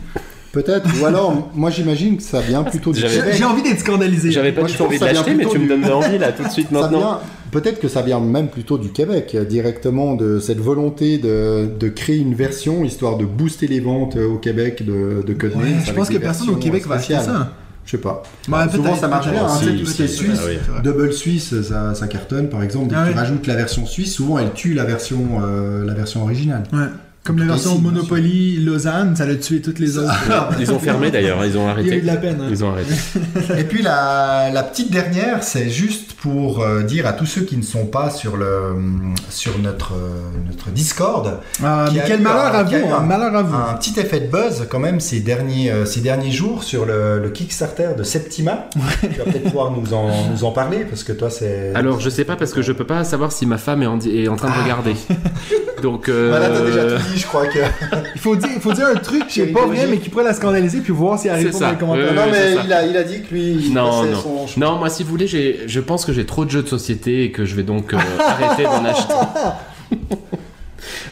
Peut-être, 0.51 0.87
ou 1.01 1.05
alors, 1.07 1.49
moi 1.55 1.71
j'imagine 1.71 2.17
que 2.17 2.21
ça 2.21 2.39
vient 2.41 2.61
plutôt 2.63 2.91
du 2.91 2.99
J'ai 2.99 3.43
envie 3.43 3.63
d'être 3.63 3.79
scandalisé. 3.79 4.31
J'avais 4.31 4.51
pas 4.51 4.61
Moi, 4.61 4.69
du 4.69 4.75
tout 4.75 4.83
envie 4.83 4.99
de 4.99 4.99
ça 4.99 5.11
l'acheter, 5.11 5.33
mais 5.33 5.45
tu 5.47 5.57
me 5.57 5.67
donnes 5.67 5.83
envie 5.91 6.19
là 6.19 6.31
tout 6.31 6.43
de 6.43 6.49
suite 6.49 6.67
Ça 6.71 6.79
maintenant. 6.81 6.99
vient, 6.99 7.19
peut-être 7.53 7.79
que 7.79 7.87
ça 7.87 8.01
vient 8.01 8.19
même 8.19 8.49
plutôt 8.49 8.77
du 8.77 8.89
Québec, 8.89 9.31
euh, 9.35 9.45
directement 9.45 10.15
de 10.15 10.39
cette 10.39 10.59
volonté 10.59 11.17
de, 11.19 11.69
de 11.79 11.87
créer 11.89 12.17
une 12.17 12.33
version 12.35 12.83
histoire 12.83 13.17
de 13.17 13.25
booster 13.25 13.67
les 13.67 13.79
ventes 13.79 14.17
euh, 14.17 14.27
au 14.27 14.37
Québec 14.37 14.83
de, 14.85 15.23
de. 15.25 15.33
Ouais, 15.33 15.75
je 15.85 15.91
pense 15.93 16.09
que 16.09 16.17
personne 16.17 16.49
au 16.49 16.55
Québec 16.57 16.85
va 16.87 16.95
acheter 16.95 17.13
ça. 17.15 17.53
Je 17.85 17.91
sais 17.91 17.97
pas. 17.97 18.23
Ouais, 18.47 18.59
Souvent 18.71 18.83
peut-être, 18.83 18.97
ça 19.01 19.07
marche 19.09 19.29
bien, 19.29 19.43
hein, 19.45 19.49
Si, 19.59 19.65
tu 19.65 19.83
tout 19.83 19.85
si, 19.85 20.03
est 20.03 20.07
suisse. 20.07 20.39
ah 20.41 20.47
oui. 20.47 20.81
Double 20.83 21.11
Suisse, 21.11 21.61
ça, 21.63 21.93
ça 21.93 22.07
cartonne 22.07 22.47
par 22.47 22.63
exemple. 22.63 22.87
Dès 22.87 22.95
que 22.95 22.99
Ah 23.01 23.03
tu 23.07 23.09
ouais. 23.13 23.15
rajoutes 23.19 23.45
la 23.47 23.55
version 23.55 23.85
suisse, 23.85 24.13
souvent 24.13 24.39
elle 24.39 24.53
tue 24.53 24.73
la 24.73 24.85
version, 24.85 25.19
euh, 25.43 25.85
la 25.85 25.93
version 25.93 26.23
originale. 26.23 26.63
Ouais. 26.71 26.85
Comme 27.23 27.39
la 27.39 27.45
version 27.45 27.77
Monopoly 27.79 28.57
Lausanne, 28.57 29.15
ça 29.15 29.25
l'a 29.25 29.35
tué 29.35 29.61
toutes 29.61 29.79
les 29.79 29.97
autres. 29.97 30.11
Ils 30.59 30.69
ont 30.73 30.79
fermé 30.79 31.09
d'ailleurs, 31.09 31.45
ils 31.45 31.57
ont 31.57 31.61
Il 31.61 31.65
y 31.65 31.67
a 31.67 31.71
arrêté. 31.71 31.97
eu 31.97 32.01
de 32.01 32.07
la 32.07 32.17
peine. 32.17 32.37
hein. 32.41 32.47
Ils 32.49 32.63
ont 32.65 32.71
arrêté. 32.71 32.93
Et 33.57 33.63
puis 33.63 33.81
la, 33.81 34.49
la 34.53 34.61
petite 34.63 34.91
dernière, 34.91 35.41
c'est 35.41 35.69
juste 35.69 36.11
pour 36.13 36.61
euh, 36.61 36.83
dire 36.83 37.07
à 37.07 37.13
tous 37.13 37.25
ceux 37.25 37.41
qui 37.43 37.55
ne 37.55 37.61
sont 37.63 37.85
pas 37.85 38.09
sur, 38.09 38.35
le, 38.35 38.75
sur 39.29 39.57
notre, 39.59 39.93
euh, 39.93 40.19
notre 40.47 40.69
Discord, 40.71 41.39
Ah, 41.63 41.85
Qui 41.87 41.95
mais 41.95 42.01
a 42.01 42.05
quel 42.07 42.19
eu 42.19 42.23
malheur 42.23 42.55
un- 42.55 42.59
à 42.59 42.63
vous, 42.63 42.73
eu 42.73 42.83
un 42.83 42.95
un- 42.97 42.99
malheur 42.99 43.35
à 43.35 43.41
vous. 43.43 43.55
un 43.55 43.73
petit 43.75 43.97
effet 44.01 44.19
de 44.19 44.27
buzz 44.27 44.65
quand 44.69 44.79
même 44.79 44.99
ces 44.99 45.21
derniers, 45.21 45.71
euh, 45.71 45.85
ces 45.85 46.01
derniers 46.01 46.31
jours 46.31 46.63
sur 46.63 46.85
le, 46.85 47.19
le 47.21 47.29
Kickstarter 47.29 47.89
de 47.97 48.03
Septima. 48.03 48.67
Tu 49.01 49.07
vas 49.19 49.23
peut-être 49.23 49.43
pouvoir 49.45 49.71
nous 49.71 49.93
en, 49.93 50.09
nous 50.29 50.43
en 50.43 50.51
parler 50.51 50.79
parce 50.89 51.03
que 51.05 51.13
toi 51.13 51.29
c'est... 51.29 51.71
Alors, 51.73 52.01
je 52.01 52.09
sais 52.09 52.25
pas 52.25 52.35
parce 52.35 52.51
que 52.51 52.61
je 52.61 52.73
peux 52.73 52.85
pas 52.85 53.05
savoir 53.05 53.31
si 53.31 53.45
ma 53.45 53.57
femme 53.57 53.81
est 53.81 53.87
en, 53.87 53.97
est 54.01 54.27
en 54.27 54.35
train 54.35 54.49
de 54.49 54.61
regarder. 54.61 54.95
Donc, 55.81 56.07
euh, 56.07 56.27
Voilà, 56.29 56.47
t'as 56.49 56.65
déjà 56.65 56.85
tout 56.97 57.03
dit, 57.12 57.12
je 57.17 57.25
crois 57.27 57.47
que... 57.47 57.59
Il 58.15 58.21
faut 58.21 58.35
dire, 58.35 58.49
il 58.55 58.61
faut 58.61 58.73
dire 58.73 58.87
un 58.87 58.95
truc 58.99 59.27
qui 59.27 59.41
est 59.41 59.47
pas 59.47 59.65
vrai, 59.65 59.87
mais 59.89 59.97
qui 59.97 60.09
pourrait 60.09 60.23
la 60.23 60.33
scandaliser, 60.33 60.79
puis 60.79 60.93
voir 60.93 61.17
si 61.19 61.27
elle 61.27 61.51
ça. 61.53 61.59
dans 61.59 61.71
les 61.71 61.77
commentaires. 61.77 62.07
Oui, 62.11 62.15
non 62.15 62.23
mais 62.31 62.55
il 62.65 62.73
a, 62.73 62.85
il 62.85 62.97
a 62.97 63.03
dit 63.03 63.21
que 63.21 63.33
lui, 63.33 63.51
il 63.67 63.73
Non, 63.73 64.03
non. 64.05 64.47
son... 64.47 64.59
Non, 64.59 64.77
moi, 64.77 64.89
si 64.89 65.03
vous 65.03 65.09
voulez, 65.09 65.27
j'ai- 65.27 65.61
je 65.67 65.79
pense 65.79 66.05
que 66.05 66.13
j'ai 66.13 66.25
trop 66.25 66.45
de 66.45 66.49
jeux 66.51 66.63
de 66.63 66.67
société 66.67 67.23
et 67.23 67.31
que 67.31 67.45
je 67.45 67.55
vais 67.55 67.63
donc 67.63 67.93
euh, 67.93 67.97
arrêter 68.19 68.63
d'en 68.63 68.83
acheter. 68.85 69.13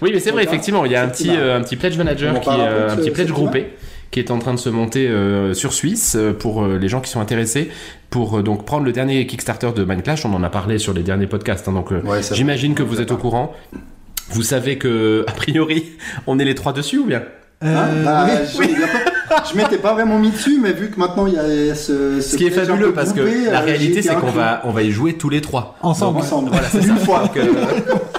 Oui, 0.01 0.09
mais 0.13 0.19
c'est 0.19 0.31
vrai, 0.31 0.43
effectivement, 0.43 0.85
il 0.85 0.91
y 0.91 0.95
a 0.95 1.03
un 1.03 1.07
petit, 1.07 1.29
euh, 1.29 1.57
un 1.57 1.61
petit 1.61 1.75
pledge 1.75 1.97
manager, 1.97 2.39
qui, 2.41 2.49
un 2.49 2.59
euh, 2.59 2.89
un 2.91 2.95
petit 2.95 3.11
pledge 3.11 3.31
groupé, 3.31 3.67
qui 4.09 4.19
est 4.19 4.31
en 4.31 4.39
train 4.39 4.53
de 4.53 4.59
se 4.59 4.69
monter 4.69 5.07
euh, 5.07 5.53
sur 5.53 5.73
Suisse 5.73 6.15
euh, 6.17 6.33
pour 6.33 6.63
euh, 6.63 6.77
les 6.79 6.87
gens 6.89 7.01
qui 7.01 7.09
sont 7.11 7.21
intéressés 7.21 7.69
pour 8.09 8.41
donc 8.43 8.65
prendre 8.65 8.83
le 8.83 8.91
dernier 8.91 9.25
Kickstarter 9.27 9.69
de 9.75 9.83
Minecraft. 9.85 10.25
On 10.25 10.33
en 10.33 10.43
a 10.43 10.49
parlé 10.49 10.79
sur 10.79 10.93
les 10.93 11.03
derniers 11.03 11.27
podcasts, 11.27 11.67
hein, 11.67 11.73
donc 11.73 11.91
Ouais, 11.91 12.21
j'imagine 12.31 12.73
que 12.73 12.83
vous 12.83 12.99
êtes 12.99 13.11
au 13.11 13.17
courant. 13.17 13.53
Vous 14.33 14.43
savez 14.43 14.77
que 14.77 15.23
a 15.27 15.31
priori 15.31 15.91
on 16.27 16.39
est 16.39 16.45
les 16.45 16.55
trois 16.55 16.73
dessus 16.73 16.97
ou 16.99 17.05
bien 17.05 17.23
Euh, 17.63 17.75
Hein 17.77 17.87
Bah, 18.03 18.25
oui. 18.59 18.65
je, 18.73 19.29
pas- 19.29 19.43
m'étais 19.55 19.77
pas 19.77 19.93
vraiment 19.93 20.17
mis 20.17 20.31
dessus, 20.31 20.59
mais 20.61 20.73
vu 20.73 20.89
que 20.89 20.99
maintenant 20.99 21.27
il 21.27 21.33
y 21.33 21.37
a 21.69 21.75
ce. 21.75 22.19
Ce 22.21 22.35
qui 22.35 22.45
est 22.47 22.49
fabuleux 22.51 22.91
parce 22.93 23.13
que 23.13 23.21
la 23.51 23.59
réalité 23.59 24.01
c'est 24.01 24.15
qu'on 24.15 24.31
va 24.31 24.61
on 24.65 24.71
va 24.71 24.81
y 24.83 24.91
jouer 24.91 25.13
tous 25.13 25.29
les 25.29 25.41
trois. 25.41 25.77
Ensemble. 25.81 26.21
Voilà, 26.51 26.67
c'est 26.71 26.81
ça. 26.81 26.93
Donc, 26.95 27.37
euh, 27.37 27.43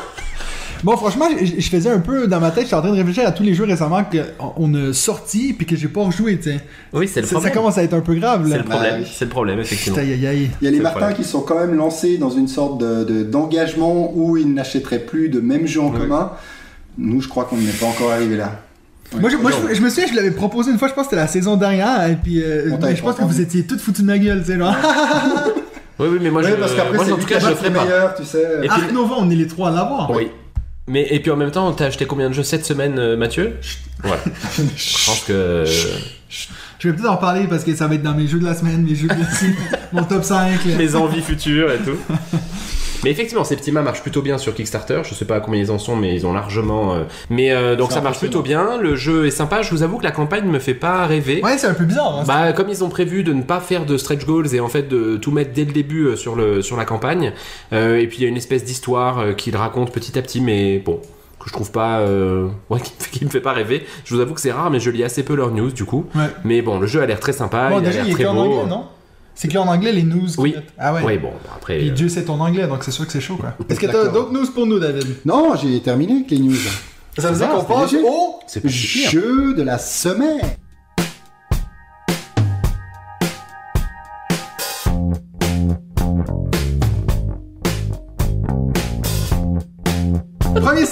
Bon, 0.85 0.97
franchement, 0.97 1.27
je, 1.41 1.61
je 1.61 1.69
faisais 1.71 1.91
un 1.91 2.01
peu 2.01 2.27
dans 2.27 2.41
ma 2.41 2.51
tête, 2.51 2.65
j'étais 2.65 2.75
en 2.75 2.81
train 2.81 2.91
de 2.91 2.97
réfléchir 2.97 3.27
à 3.27 3.31
tous 3.33 3.43
les 3.45 3.55
jeux 3.55 3.65
récemment 3.65 4.03
qu'on 4.05 4.75
a 4.75 4.93
sortis 4.93 5.53
puis 5.53 5.65
que 5.65 5.77
j'ai 5.77 5.87
pas 5.89 6.03
rejoué, 6.03 6.39
tu 6.39 6.51
sais. 6.51 6.61
oui, 6.93 7.07
c'est 7.07 7.21
le 7.21 7.27
Ça, 7.27 7.35
ça 7.35 7.35
problème. 7.37 7.55
commence 7.55 7.79
à 7.79 7.85
être 7.85 7.95
un 7.95 8.01
peu 8.01 8.15
grave, 8.15 8.43
C'est 8.47 8.51
là. 8.51 8.59
le 8.59 8.65
problème. 8.65 9.01
Bah. 9.03 9.07
C'est 9.13 9.25
le 9.27 9.31
problème 9.31 9.61
effectivement. 9.61 9.99
Putain, 9.99 10.11
aïe, 10.13 10.27
aïe. 10.27 10.51
Il 10.61 10.65
y 10.65 10.69
a 10.69 10.71
les 10.71 10.77
C'est 10.79 10.83
Martins 10.83 11.13
qui 11.13 11.23
sont 11.25 11.43
quand 11.43 11.59
même 11.59 11.75
lancés 11.75 12.19
dans 12.19 12.31
une 12.31 12.49
sorte 12.49 12.79
de- 12.79 13.05
de- 13.05 13.23
d'engagement 13.23 14.13
où 14.15 14.37
ils 14.37 14.53
n'achèteraient 14.53 14.99
plus 15.01 15.29
de 15.29 15.39
même 15.41 15.67
jeu 15.69 15.81
en 15.81 15.91
Oui. 15.93 16.01
commun. 16.01 16.33
Nous, 16.99 17.21
je 17.21 17.29
crois 17.29 17.45
qu'on 17.45 17.57
n'est 17.57 17.71
pas 17.73 17.87
encore 17.87 18.11
arrivé 18.13 18.37
là. 18.37 18.61
Ouais. 19.15 19.21
Moi, 19.21 19.31
je, 19.31 19.37
moi 19.37 19.51
je, 19.69 19.75
je 19.75 19.81
me 19.83 19.89
souviens, 19.89 20.07
je 20.11 20.17
l'avais 20.17 20.31
proposé 20.33 20.71
une 20.73 20.79
fois, 20.79 20.89
je 20.89 20.95
pense 20.95 21.05
que 21.05 21.11
c'était 21.11 21.23
la 21.23 21.29
saison 21.29 21.57
dernière, 21.57 22.09
et 22.09 22.17
puis 22.17 22.43
euh, 22.43 22.71
mais 22.83 22.97
je 22.97 23.03
pense 23.03 23.15
que 23.17 23.23
vous 23.25 23.41
étiez 23.41 23.65
toutes 23.65 23.81
foutues 23.81 24.03
de 24.03 24.07
ma 24.07 24.19
gueule, 24.19 24.41
tu 24.41 24.53
sais, 24.53 24.59
genre. 24.59 24.75
Oui, 25.99 26.09
oui, 26.11 26.19
mais 26.23 26.31
moi, 26.31 26.43
Ouais, 26.43 26.51
je, 26.51 26.55
parce 26.57 26.75
qu'après, 26.75 26.97
moi, 26.97 27.05
c'est 27.05 27.13
en 27.13 27.19
tout 27.19 27.27
cas, 27.27 27.39
je 27.39 27.49
le 27.49 27.55
ferai 27.55 27.71
pas. 27.71 27.85
meilleur, 27.85 28.15
tu 28.15 28.25
sais. 28.25 28.43
Et 28.59 28.61
puis- 28.67 28.69
Arc 28.71 28.93
Nova, 28.93 29.15
on 29.19 29.31
est 29.31 29.35
les 29.37 29.47
trois 29.47 29.69
à 29.69 29.73
l'avoir. 29.73 30.11
Oui. 30.11 30.29
Mais 30.89 31.07
et 31.11 31.21
puis 31.21 31.31
en 31.31 31.37
même 31.37 31.51
temps, 31.51 31.73
t'as 31.73 31.87
acheté 31.87 32.07
combien 32.07 32.29
de 32.29 32.35
jeux 32.35 32.43
cette 32.43 32.65
semaine, 32.67 32.99
euh, 32.99 33.17
Mathieu? 33.17 33.57
Voilà. 34.05 34.21
je 34.77 35.07
pense 35.07 35.21
que 35.29 35.65
Je 36.81 36.89
vais 36.89 36.95
peut-être 36.97 37.09
en 37.09 37.17
parler 37.19 37.47
parce 37.47 37.63
que 37.63 37.73
ça 37.77 37.87
va 37.87 37.95
être 37.95 38.03
dans 38.03 38.15
mes 38.17 38.27
jeux 38.27 38.41
de 38.41 38.45
la 38.45 38.57
semaine, 38.57 38.83
mes 38.83 38.97
jeux 38.97 39.07
de 39.07 39.15
la 39.15 39.31
semaine, 39.31 39.55
mon 39.93 40.03
top 40.03 40.25
5. 40.25 40.65
là. 40.65 40.77
mes 40.77 40.97
envies 40.97 41.23
futures 41.23 41.71
et 41.71 41.79
tout. 41.79 41.97
Mais 43.05 43.11
effectivement, 43.11 43.43
ces 43.45 43.57
petits 43.57 43.73
mains 43.73 43.83
marchent 43.83 44.03
plutôt 44.03 44.23
bien 44.23 44.39
sur 44.39 44.55
Kickstarter. 44.55 45.01
Je 45.05 45.15
sais 45.15 45.25
pas 45.25 45.37
à 45.37 45.41
combien 45.41 45.61
ils 45.61 45.71
en 45.73 45.79
sont, 45.79 45.97
mais 45.97 46.15
ils 46.15 46.25
ont 46.27 46.33
largement. 46.33 46.95
euh, 46.95 47.03
Mais 47.31 47.51
euh, 47.51 47.75
donc 47.75 47.89
C'est 47.89 47.97
ça 47.97 48.01
marche 48.01 48.19
plutôt 48.21 48.43
bien. 48.43 48.77
Le 48.81 48.95
jeu 48.95 49.27
est 49.27 49.31
sympa. 49.33 49.63
Je 49.63 49.71
vous 49.73 49.83
avoue 49.83 49.99
que 49.99 50.05
la 50.05 50.13
campagne 50.13 50.45
me 50.47 50.59
fait 50.61 50.75
pas 50.75 51.05
rêver. 51.07 51.41
Ouais, 51.43 51.59
c'est 51.59 51.67
un 51.67 51.75
peu 51.75 51.85
bizarre. 51.85 52.21
Hein, 52.21 52.25
Bah, 52.27 52.53
comme 52.53 52.69
ils 52.69 52.85
ont 52.85 52.89
prévu 52.89 53.25
de 53.25 53.33
ne 53.33 53.43
pas 53.43 53.59
faire 53.61 53.87
de 53.87 53.97
stretch 53.97 54.25
goals 54.25 54.55
et 54.55 54.61
en 54.61 54.69
fait 54.69 54.89
de 54.89 55.17
tout 55.17 55.33
mettre 55.33 55.53
dès 55.53 55.65
le 55.65 55.73
début 55.73 56.07
euh, 56.07 56.17
sur, 56.17 56.37
le, 56.37 56.63
sur 56.63 56.77
la 56.77 56.85
campagne. 56.85 57.33
Euh, 57.73 57.99
et 57.99 58.07
puis 58.07 58.19
il 58.19 58.23
y 58.23 58.27
a 58.27 58.29
une 58.29 58.37
espèce 58.37 58.65
d'histoire 58.65 59.19
euh, 59.19 59.33
qu'il 59.33 59.57
raconte 59.57 59.91
petit 59.93 60.17
à 60.19 60.23
petit, 60.23 60.41
mais 60.41 60.79
bon, 60.79 61.01
que 61.41 61.49
je 61.49 61.53
trouve 61.53 61.73
pas. 61.73 61.99
euh, 62.01 62.47
Ouais, 62.71 62.79
qui, 62.85 62.93
me 62.93 63.03
fait- 63.05 63.11
qui 63.19 63.25
me 63.25 63.31
fait 63.31 63.41
pas 63.41 63.53
rêver. 63.53 63.85
Je 64.05 64.15
vous 64.15 64.21
avoue 64.21 64.35
que 64.35 64.41
c'est 64.41 64.53
rare, 64.53 64.71
mais 64.71 64.79
je 64.79 64.91
lis 64.91 65.03
assez 65.03 65.25
peu 65.25 65.35
leurs 65.35 65.51
news 65.51 65.73
du 65.73 65.85
coup. 65.85 66.07
Ouais. 66.15 66.27
Mais 66.45 66.63
bon, 66.63 66.79
le 66.79 66.87
jeu 66.87 67.03
a 67.03 67.07
l'air 67.07 67.19
très 67.19 67.33
sympa. 67.33 67.69
bon, 67.69 67.81
il 67.81 67.85
a 67.87 67.89
déjà, 67.89 67.97
l'air 67.99 68.07
il 68.07 68.11
est 68.11 68.15
très 68.15 68.23
écrit 68.23 68.33
en 68.33 68.35
beau. 68.47 68.53
anglais, 68.61 68.71
non? 68.71 68.85
C'est 69.35 69.49
écrit 69.49 69.59
en 69.59 69.67
anglais 69.67 69.93
les 69.93 70.03
news. 70.03 70.29
Oui. 70.39 70.55
Ah 70.79 70.95
ouais. 70.95 71.01
Oui, 71.05 71.19
bon, 71.19 71.31
bah, 71.45 71.51
après. 71.57 71.79
Puis 71.79 71.91
euh, 71.91 71.93
Dieu 71.95 72.09
sait 72.09 72.25
ton 72.25 72.41
anglais, 72.41 72.67
donc 72.67 72.85
c'est 72.85 72.91
sûr 72.91 73.07
que 73.07 73.13
c'est 73.13 73.21
chaud, 73.21 73.37
quoi. 73.37 73.55
Est-ce 73.69 73.81
que 73.81 73.87
t'as 73.87 74.09
d'autres 74.09 74.33
news 74.33 74.47
pour 74.53 74.67
nous, 74.67 74.79
David? 74.79 75.07
Non, 75.25 75.55
j'ai 75.57 75.81
terminé 75.81 76.17
avec 76.17 76.31
les 76.31 76.39
news. 76.39 76.55
Ça 77.19 77.31
veut 77.31 77.37
dire 77.37 77.49
va, 77.49 77.63
qu'on 77.63 77.83
léger. 77.83 78.03
au... 78.03 78.41
c'est. 78.47 78.67
Jeu 78.69 79.55
de 79.55 79.63
la 79.63 79.79
semaine. 79.79 80.41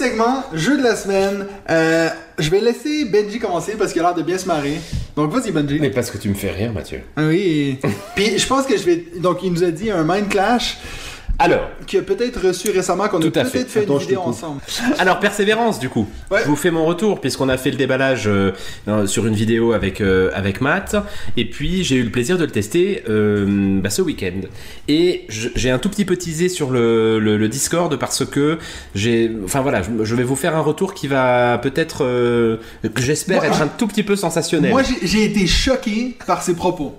Segment, 0.00 0.44
jeu 0.54 0.78
de 0.78 0.82
la 0.82 0.96
semaine. 0.96 1.46
Euh, 1.68 2.08
je 2.38 2.48
vais 2.48 2.60
laisser 2.60 3.04
Benji 3.04 3.38
commencer 3.38 3.74
parce 3.78 3.92
qu'il 3.92 4.00
a 4.00 4.04
l'air 4.04 4.14
de 4.14 4.22
bien 4.22 4.38
se 4.38 4.46
marrer. 4.46 4.80
Donc 5.14 5.30
vas-y 5.30 5.50
Benji. 5.50 5.78
Mais 5.78 5.90
parce 5.90 6.10
que 6.10 6.16
tu 6.16 6.30
me 6.30 6.34
fais 6.34 6.50
rire, 6.50 6.72
Mathieu. 6.72 7.02
Ah 7.16 7.26
oui. 7.26 7.78
Puis 8.16 8.38
je 8.38 8.46
pense 8.46 8.64
que 8.64 8.78
je 8.78 8.84
vais. 8.84 9.04
Donc 9.18 9.42
il 9.42 9.52
nous 9.52 9.62
a 9.62 9.70
dit 9.70 9.90
un 9.90 10.02
Mind 10.02 10.28
Clash 10.28 10.78
Alors, 11.40 11.70
qui 11.86 11.96
a 11.98 12.02
peut-être 12.02 12.46
reçu 12.46 12.70
récemment 12.70 13.08
qu'on 13.08 13.18
a 13.18 13.22
Tout 13.22 13.32
à 13.38 13.44
fait. 13.44 13.58
peut-être 13.58 13.70
fait, 13.70 13.80
Attends, 13.80 13.94
une 13.94 14.00
vidéo 14.00 14.20
ensemble. 14.20 14.60
alors 14.98 15.18
persévérance 15.20 15.80
du 15.80 15.88
coup. 15.88 16.06
Ouais. 16.30 16.40
Je 16.42 16.48
vous 16.48 16.56
fais 16.56 16.70
mon 16.70 16.84
retour 16.84 17.20
puisqu'on 17.20 17.48
a 17.48 17.56
fait 17.56 17.70
le 17.70 17.76
déballage 17.76 18.24
euh, 18.28 18.52
sur 19.06 19.26
une 19.26 19.34
vidéo 19.34 19.72
avec 19.72 20.00
euh, 20.00 20.30
avec 20.34 20.60
Matt 20.60 20.96
et 21.36 21.46
puis 21.48 21.82
j'ai 21.82 21.96
eu 21.96 22.02
le 22.02 22.10
plaisir 22.10 22.36
de 22.38 22.44
le 22.44 22.50
tester 22.50 23.02
euh, 23.08 23.80
bah, 23.80 23.90
ce 23.90 24.02
week-end. 24.02 24.40
Et 24.88 25.26
j'ai 25.28 25.70
un 25.70 25.78
tout 25.78 25.88
petit 25.88 26.04
peu 26.04 26.16
teasé 26.16 26.48
sur 26.48 26.70
le, 26.70 27.18
le- 27.18 27.36
le 27.38 27.48
Discord 27.48 27.96
parce 27.98 28.24
que 28.26 28.58
j'ai, 28.94 29.30
enfin 29.44 29.60
voilà, 29.62 29.80
je, 29.82 30.04
je 30.04 30.14
vais 30.14 30.24
vous 30.24 30.36
faire 30.36 30.54
un 30.56 30.60
retour 30.60 30.94
qui 30.94 31.08
va 31.08 31.58
peut-être, 31.58 32.04
euh, 32.04 32.58
que 32.94 33.00
j'espère 33.02 33.42
être 33.44 33.62
un 33.62 33.68
tout 33.68 33.86
petit 33.86 34.02
peu 34.02 34.14
sensationnel. 34.16 34.70
Moi 34.70 34.82
j'ai- 34.82 35.06
j'ai 35.06 35.24
été 35.24 35.46
choqué 35.46 36.16
par 36.26 36.42
ses 36.42 36.54
propos. 36.54 36.94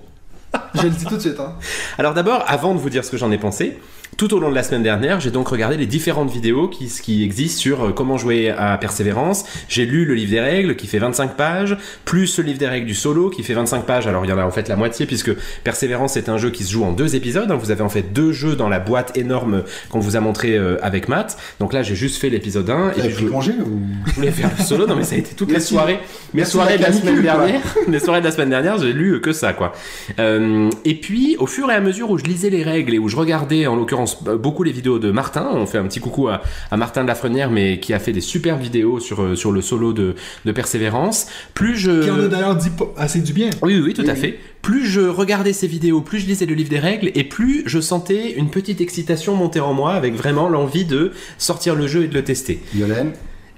Je 0.76 0.82
le 0.84 0.90
dis 0.90 1.06
tout 1.06 1.16
de 1.16 1.22
suite. 1.22 1.40
Hein. 1.40 1.54
Alors 1.98 2.14
d'abord, 2.14 2.44
avant 2.48 2.74
de 2.74 2.80
vous 2.80 2.90
dire 2.90 3.06
ce 3.06 3.12
que 3.12 3.18
j'en 3.18 3.32
ai 3.32 3.38
pensé, 3.38 3.78
tout 4.18 4.34
au 4.36 4.40
long 4.40 4.50
de 4.52 4.56
la 4.56 4.62
semaine 4.62 4.84
dernière, 4.84 5.20
j'ai 5.20 5.32
donc 5.32 5.48
regardé 5.48 5.78
les 5.78 5.88
différentes 5.88 6.30
vidéos 6.30 6.68
qui, 6.68 6.86
qui 7.02 7.24
existent 7.24 7.60
sur 7.60 7.84
euh, 7.86 7.92
comment 7.92 8.18
jouer 8.18 8.50
à 8.52 8.78
Persévérance. 8.78 9.46
J'ai 9.68 9.86
lu 9.86 10.06
le 10.06 10.14
livre 10.14 10.30
des 10.32 10.40
règles 10.40 10.76
qui 10.76 10.86
fait 10.86 11.00
25 11.00 11.36
pages, 11.36 11.76
plus 12.06 12.38
le 12.38 12.44
livre 12.44 12.60
des 12.60 12.68
règles 12.68 12.86
du 12.86 12.94
solo 12.94 13.30
qui 13.32 13.42
fait 13.42 13.54
25 13.56 13.86
pages. 13.86 14.06
Alors 14.06 14.24
il 14.24 14.30
y 14.30 14.34
en 14.34 14.38
a 14.38 14.44
en 14.46 14.52
fait 14.52 14.68
la 14.68 14.76
moitié 14.76 15.08
puisque 15.08 15.32
Persévérance 15.64 16.18
est 16.18 16.30
un 16.30 16.38
jeu 16.38 16.52
qui 16.52 16.64
se 16.64 16.72
joue 16.72 16.84
en 16.84 16.92
deux 16.92 17.16
épisodes. 17.16 17.50
hein. 17.50 17.56
Vous 17.56 17.72
avez 17.72 17.82
en 17.82 17.90
fait 17.90 18.14
deux 18.14 18.32
jeux 18.32 18.56
dans 18.56 18.70
la 18.70 18.80
boîte 18.80 19.18
énorme 19.18 19.64
qu'on 19.90 20.00
vous 20.00 20.16
a 20.16 20.20
montré 20.20 20.56
euh, 20.56 20.78
avec 20.84 21.08
Matt. 21.08 21.38
Donc 21.60 21.74
là 21.74 21.82
j'ai 21.82 21.96
juste 21.96 22.18
fait 22.22 22.30
l'épisode 22.30 22.70
1 22.70 22.90
et 22.92 23.10
puis 23.10 23.26
je, 23.26 23.26
congé 23.26 23.54
ou? 23.66 23.80
je 24.08 24.14
voulais 24.14 24.32
faire 24.32 24.52
le 24.56 24.64
solo. 24.64 24.86
Non 24.86 24.96
mais 24.96 25.04
ça 25.04 25.16
a 25.16 25.18
été 25.18 25.34
toutes 25.36 25.48
les 25.48 25.54
Merci. 25.54 25.74
soirées. 25.74 26.00
Mes 26.36 26.46
soirées 26.46 26.78
de 26.78 26.84
la 26.84 26.90
la 26.90 26.94
semaine 26.94 27.22
dernière. 27.22 27.62
les 27.88 28.00
soirées 28.00 28.20
de 28.20 28.26
la 28.26 28.32
semaine 28.32 28.50
dernière, 28.50 28.78
j'ai 28.78 28.94
lu 28.94 29.22
que 29.22 29.32
ça, 29.32 29.54
quoi. 29.54 29.72
Euh, 30.20 30.70
et 30.84 30.96
puis, 30.96 31.38
au 31.40 31.48
fur 31.48 31.72
et 31.72 31.74
à 31.74 31.80
mesure 31.80 32.10
où 32.12 32.18
je 32.18 32.26
lisais 32.26 32.50
les 32.50 32.64
règles 32.64 32.94
et 32.94 33.00
où 33.00 33.08
je 33.08 33.16
regardais, 33.16 33.66
en 33.66 33.76
l'occurrence, 33.78 34.01
euh, 34.28 34.38
beaucoup 34.38 34.64
les 34.64 34.72
vidéos 34.72 35.00
de 35.00 35.12
Martin, 35.12 35.50
on 35.54 35.66
fait 35.66 35.78
un 35.78 35.86
petit 35.86 36.00
coucou 36.00 36.28
à, 36.28 36.42
à 36.70 36.78
Martin 36.78 37.04
de 37.04 37.08
la 37.08 37.16
Frenière, 37.16 37.50
mais 37.52 37.80
qui 37.80 37.94
a 37.94 38.00
fait 38.00 38.12
des 38.14 38.22
super 38.22 38.58
vidéos 38.58 39.00
sur, 39.00 39.22
euh, 39.22 39.36
sur 39.36 39.52
le 39.52 39.62
solo 39.62 39.94
de, 39.94 40.16
de 40.46 40.52
Persévérance, 40.52 41.28
plus 41.54 41.76
je... 41.78 42.04
Qui 42.04 42.12
en 42.12 42.20
a 42.20 42.28
d'ailleurs 42.28 42.56
dit 42.56 42.70
pas- 42.70 42.92
assez 42.98 43.20
du 43.20 43.34
bien. 43.34 43.50
Oui, 43.62 43.76
oui, 43.76 43.82
oui, 43.88 43.94
tout 43.94 44.02
Oui, 44.04 44.10
à 44.10 44.14
oui. 44.14 44.20
fait. 44.20 44.40
Plus 44.62 44.86
je 44.86 45.02
regardais 45.02 45.54
ces 45.54 45.68
vidéos, 45.68 46.02
plus 46.02 46.20
je 46.20 46.28
lisais 46.28 46.46
le 46.46 46.54
livre 46.54 46.70
des 46.70 46.80
règles, 46.80 47.12
et 47.16 47.24
plus 47.24 47.64
je 47.66 47.80
sentais 47.80 48.34
une 48.34 48.50
petite 48.50 48.80
excitation 48.82 49.36
monter 49.36 49.60
en 49.60 49.74
moi, 49.74 49.94
avec 49.94 50.14
vraiment 50.16 50.50
l'envie 50.50 50.86
de 50.86 51.12
sortir 51.38 51.76
le 51.76 51.88
jeu 51.88 52.04
et 52.04 52.08
de 52.08 52.14
le 52.14 52.24
tester. 52.24 52.60
Yolène 52.76 53.14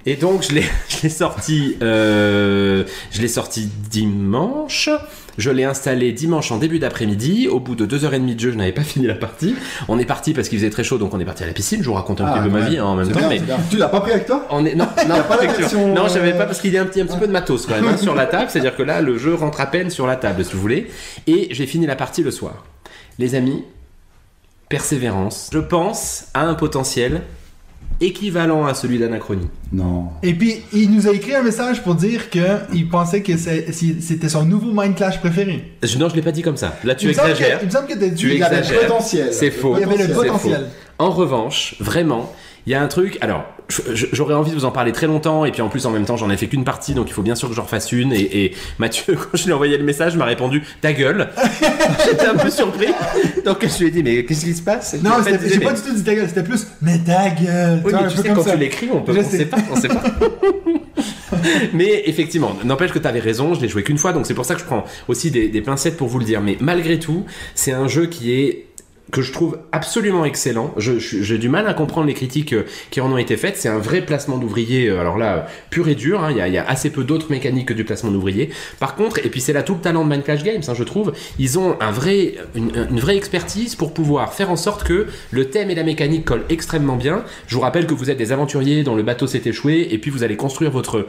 Et 0.06 0.16
donc 0.16 0.42
je 0.48 0.54
l'ai, 0.54 0.62
je 0.88 1.02
l'ai 1.02 1.08
sorti, 1.10 1.76
euh, 1.82 2.84
je 3.10 3.20
l'ai 3.20 3.28
sorti 3.28 3.68
dimanche. 3.90 4.88
Je 5.38 5.50
l'ai 5.50 5.64
installé 5.64 6.12
dimanche 6.12 6.52
en 6.52 6.58
début 6.58 6.78
d'après-midi. 6.78 7.48
Au 7.48 7.58
bout 7.60 7.74
de 7.74 7.86
deux 7.86 8.04
heures 8.04 8.14
et 8.14 8.18
demie 8.20 8.34
de 8.34 8.40
jeu, 8.40 8.52
je 8.52 8.56
n'avais 8.56 8.72
pas 8.72 8.82
fini 8.84 9.06
la 9.06 9.14
partie. 9.14 9.54
On 9.88 9.98
est 9.98 10.04
parti 10.04 10.32
parce 10.32 10.48
qu'il 10.48 10.58
faisait 10.58 10.70
très 10.70 10.84
chaud, 10.84 10.98
donc 10.98 11.12
on 11.14 11.20
est 11.20 11.24
parti 11.24 11.42
à 11.42 11.46
la 11.46 11.52
piscine. 11.52 11.80
Je 11.82 11.86
vous 11.88 11.94
raconte 11.94 12.20
un 12.20 12.26
Ah, 12.26 12.32
petit 12.34 12.44
peu 12.44 12.50
ma 12.50 12.60
vie 12.60 12.78
hein, 12.78 12.84
en 12.84 12.94
même 12.96 13.10
temps, 13.10 13.18
bien, 13.18 13.28
mais. 13.28 13.40
Tu 13.70 13.76
l'as 13.76 13.88
pas 13.88 14.00
pris 14.00 14.12
avec 14.12 14.26
toi 14.26 14.46
on 14.50 14.64
est 14.64 14.74
non, 14.74 14.84
non, 15.08 15.14
pas 15.28 15.36
la 15.36 15.44
effectivement. 15.44 15.86
version, 15.86 15.94
non, 15.94 16.08
j'avais 16.08 16.32
pas 16.34 16.46
parce 16.46 16.60
qu'il 16.60 16.72
y 16.72 16.78
a 16.78 16.82
un 16.82 16.86
petit, 16.86 17.00
un 17.00 17.06
petit 17.06 17.18
peu 17.18 17.26
de 17.26 17.32
matos 17.32 17.66
quand 17.66 17.74
même 17.74 17.86
hein, 17.86 17.96
sur 17.96 18.14
la 18.14 18.26
table. 18.26 18.46
C'est-à-dire 18.50 18.76
que 18.76 18.82
là, 18.82 19.00
le 19.00 19.18
jeu 19.18 19.34
rentre 19.34 19.60
à 19.60 19.66
peine 19.66 19.90
sur 19.90 20.06
la 20.06 20.16
table, 20.16 20.44
si 20.44 20.52
vous 20.54 20.60
voulez. 20.60 20.90
Et 21.26 21.48
j'ai 21.50 21.66
fini 21.66 21.86
la 21.86 21.96
partie 21.96 22.22
le 22.22 22.30
soir. 22.30 22.64
Les 23.18 23.34
amis, 23.34 23.64
persévérance. 24.68 25.50
Je 25.52 25.58
pense 25.58 26.26
à 26.34 26.42
un 26.44 26.54
potentiel 26.54 27.22
équivalent 28.06 28.66
à 28.66 28.74
celui 28.74 28.98
d'Anachronie. 28.98 29.48
Non. 29.72 30.08
Et 30.22 30.34
puis, 30.34 30.62
il 30.72 30.90
nous 30.90 31.08
a 31.08 31.12
écrit 31.12 31.34
un 31.34 31.42
message 31.42 31.82
pour 31.82 31.94
dire 31.94 32.30
qu'il 32.30 32.88
pensait 32.88 33.22
que 33.22 33.32
c'était 33.36 34.28
son 34.28 34.44
nouveau 34.44 34.72
Mind 34.72 34.94
Clash 34.94 35.20
préféré. 35.20 35.72
Je, 35.82 35.98
non, 35.98 36.08
je 36.08 36.14
l'ai 36.16 36.22
pas 36.22 36.32
dit 36.32 36.42
comme 36.42 36.56
ça. 36.56 36.76
Là, 36.84 36.94
tu 36.94 37.06
il 37.06 37.10
exagères. 37.10 37.58
que- 37.60 37.64
il 37.64 37.66
me 37.66 37.70
semble 37.72 37.86
que 37.88 37.94
dit 37.98 38.14
Tu 38.14 38.32
Il 38.32 38.38
y 38.38 38.42
avait 38.42 38.56
le 38.56 38.60
exagères. 38.62 38.86
potentiel. 38.86 39.28
C'est 39.32 39.50
faux. 39.50 39.74
il 39.76 39.80
y 39.80 39.84
avait 39.84 39.96
le 40.06 40.12
potentiel. 40.14 40.54
faux. 40.56 40.66
En 40.98 41.10
revanche, 41.10 41.74
vraiment, 41.80 42.32
il 42.66 42.72
y 42.72 42.74
a 42.74 42.82
un 42.82 42.88
truc. 42.88 43.18
Alors, 43.20 43.44
j'aurais 43.68 44.34
envie 44.34 44.50
de 44.50 44.56
vous 44.56 44.64
en 44.64 44.70
parler 44.70 44.92
très 44.92 45.06
longtemps, 45.06 45.44
et 45.44 45.52
puis 45.52 45.62
en 45.62 45.68
plus, 45.68 45.86
en 45.86 45.90
même 45.90 46.04
temps, 46.04 46.16
j'en 46.16 46.30
ai 46.30 46.36
fait 46.36 46.46
qu'une 46.46 46.64
partie, 46.64 46.94
donc 46.94 47.08
il 47.08 47.12
faut 47.12 47.22
bien 47.22 47.34
sûr 47.34 47.48
que 47.48 47.54
j'en 47.54 47.62
refasse 47.62 47.92
une. 47.92 48.12
Et, 48.12 48.44
et 48.44 48.54
Mathieu, 48.78 49.14
quand 49.16 49.36
je 49.36 49.44
lui 49.44 49.50
ai 49.50 49.54
envoyé 49.54 49.76
le 49.76 49.84
message, 49.84 50.16
m'a 50.16 50.24
répondu 50.24 50.62
Ta 50.80 50.92
gueule 50.92 51.28
J'étais 52.04 52.26
un 52.26 52.36
peu 52.36 52.50
surpris. 52.50 52.88
Donc 53.44 53.66
je 53.66 53.78
lui 53.78 53.88
ai 53.88 53.90
dit 53.90 54.02
Mais 54.02 54.24
qu'est-ce 54.24 54.44
qui 54.44 54.54
se 54.54 54.62
passe? 54.62 54.96
Non, 55.02 55.12
j'ai 55.26 55.36
disait, 55.38 55.60
pas 55.60 55.72
du 55.72 55.82
tout 55.82 55.94
dit 55.94 56.04
ta 56.04 56.14
gueule, 56.14 56.28
c'était 56.28 56.42
plus 56.42 56.66
Mais 56.80 56.98
ta 56.98 57.30
gueule 57.30 57.82
Oui, 57.84 57.92
mais 57.94 58.08
tu 58.08 58.16
sais, 58.16 58.28
quand 58.28 58.42
ça. 58.42 58.52
tu 58.52 58.58
l'écris, 58.58 58.88
on, 58.92 59.00
peut, 59.00 59.14
on 59.18 59.22
sait 59.24 59.46
pas, 59.46 59.58
on 59.70 59.76
sait 59.76 59.88
pas. 59.88 60.02
mais 61.72 62.02
effectivement, 62.06 62.56
n'empêche 62.64 62.92
que 62.92 62.98
tu 62.98 63.06
avais 63.06 63.20
raison, 63.20 63.54
je 63.54 63.60
l'ai 63.60 63.68
joué 63.68 63.82
qu'une 63.82 63.98
fois, 63.98 64.12
donc 64.12 64.26
c'est 64.26 64.34
pour 64.34 64.44
ça 64.44 64.54
que 64.54 64.60
je 64.60 64.66
prends 64.66 64.84
aussi 65.08 65.30
des, 65.30 65.48
des 65.48 65.60
pincettes 65.60 65.96
pour 65.96 66.08
vous 66.08 66.18
le 66.18 66.24
dire. 66.24 66.40
Mais 66.40 66.56
malgré 66.60 66.98
tout, 66.98 67.24
c'est 67.54 67.72
un 67.72 67.88
jeu 67.88 68.06
qui 68.06 68.32
est 68.32 68.66
que 69.12 69.22
je 69.22 69.32
trouve 69.32 69.58
absolument 69.70 70.24
excellent. 70.24 70.74
J'ai 70.78 71.38
du 71.38 71.48
mal 71.48 71.66
à 71.66 71.74
comprendre 71.74 72.06
les 72.06 72.14
critiques 72.14 72.52
euh, 72.52 72.64
qui 72.90 73.00
en 73.00 73.12
ont 73.12 73.18
été 73.18 73.36
faites. 73.36 73.56
C'est 73.56 73.68
un 73.68 73.78
vrai 73.78 74.00
placement 74.00 74.38
d'ouvrier, 74.38 74.88
euh, 74.88 75.00
alors 75.00 75.18
là, 75.18 75.46
pur 75.70 75.88
et 75.88 75.94
dur. 75.94 76.24
hein. 76.24 76.30
Il 76.30 76.36
y, 76.36 76.50
y 76.52 76.58
a 76.58 76.66
assez 76.68 76.90
peu 76.90 77.04
d'autres 77.04 77.30
mécaniques 77.30 77.68
que 77.68 77.74
du 77.74 77.84
placement 77.84 78.10
d'ouvrier. 78.10 78.50
Par 78.80 78.96
contre, 78.96 79.18
et 79.24 79.28
puis 79.28 79.40
c'est 79.40 79.52
là 79.52 79.62
tout 79.62 79.74
le 79.74 79.80
talent 79.80 80.04
de 80.04 80.10
Minecraft 80.10 80.44
Games, 80.44 80.62
hein, 80.66 80.74
je 80.74 80.84
trouve, 80.84 81.12
ils 81.38 81.58
ont 81.58 81.76
un 81.80 81.92
une 82.54 83.00
vraie 83.00 83.16
expertise 83.16 83.76
pour 83.76 83.94
pouvoir 83.94 84.34
faire 84.34 84.50
en 84.50 84.56
sorte 84.56 84.84
que 84.84 85.06
le 85.30 85.44
thème 85.48 85.70
et 85.70 85.74
la 85.74 85.84
mécanique 85.84 86.24
collent 86.24 86.44
extrêmement 86.48 86.96
bien. 86.96 87.24
Je 87.46 87.54
vous 87.54 87.60
rappelle 87.60 87.86
que 87.86 87.94
vous 87.94 88.10
êtes 88.10 88.18
des 88.18 88.32
aventuriers 88.32 88.82
dont 88.82 88.96
le 88.96 89.02
bateau 89.02 89.26
s'est 89.26 89.42
échoué, 89.44 89.88
et 89.90 89.98
puis 89.98 90.10
vous 90.10 90.22
allez 90.24 90.36
construire 90.36 90.70
votre 90.70 91.06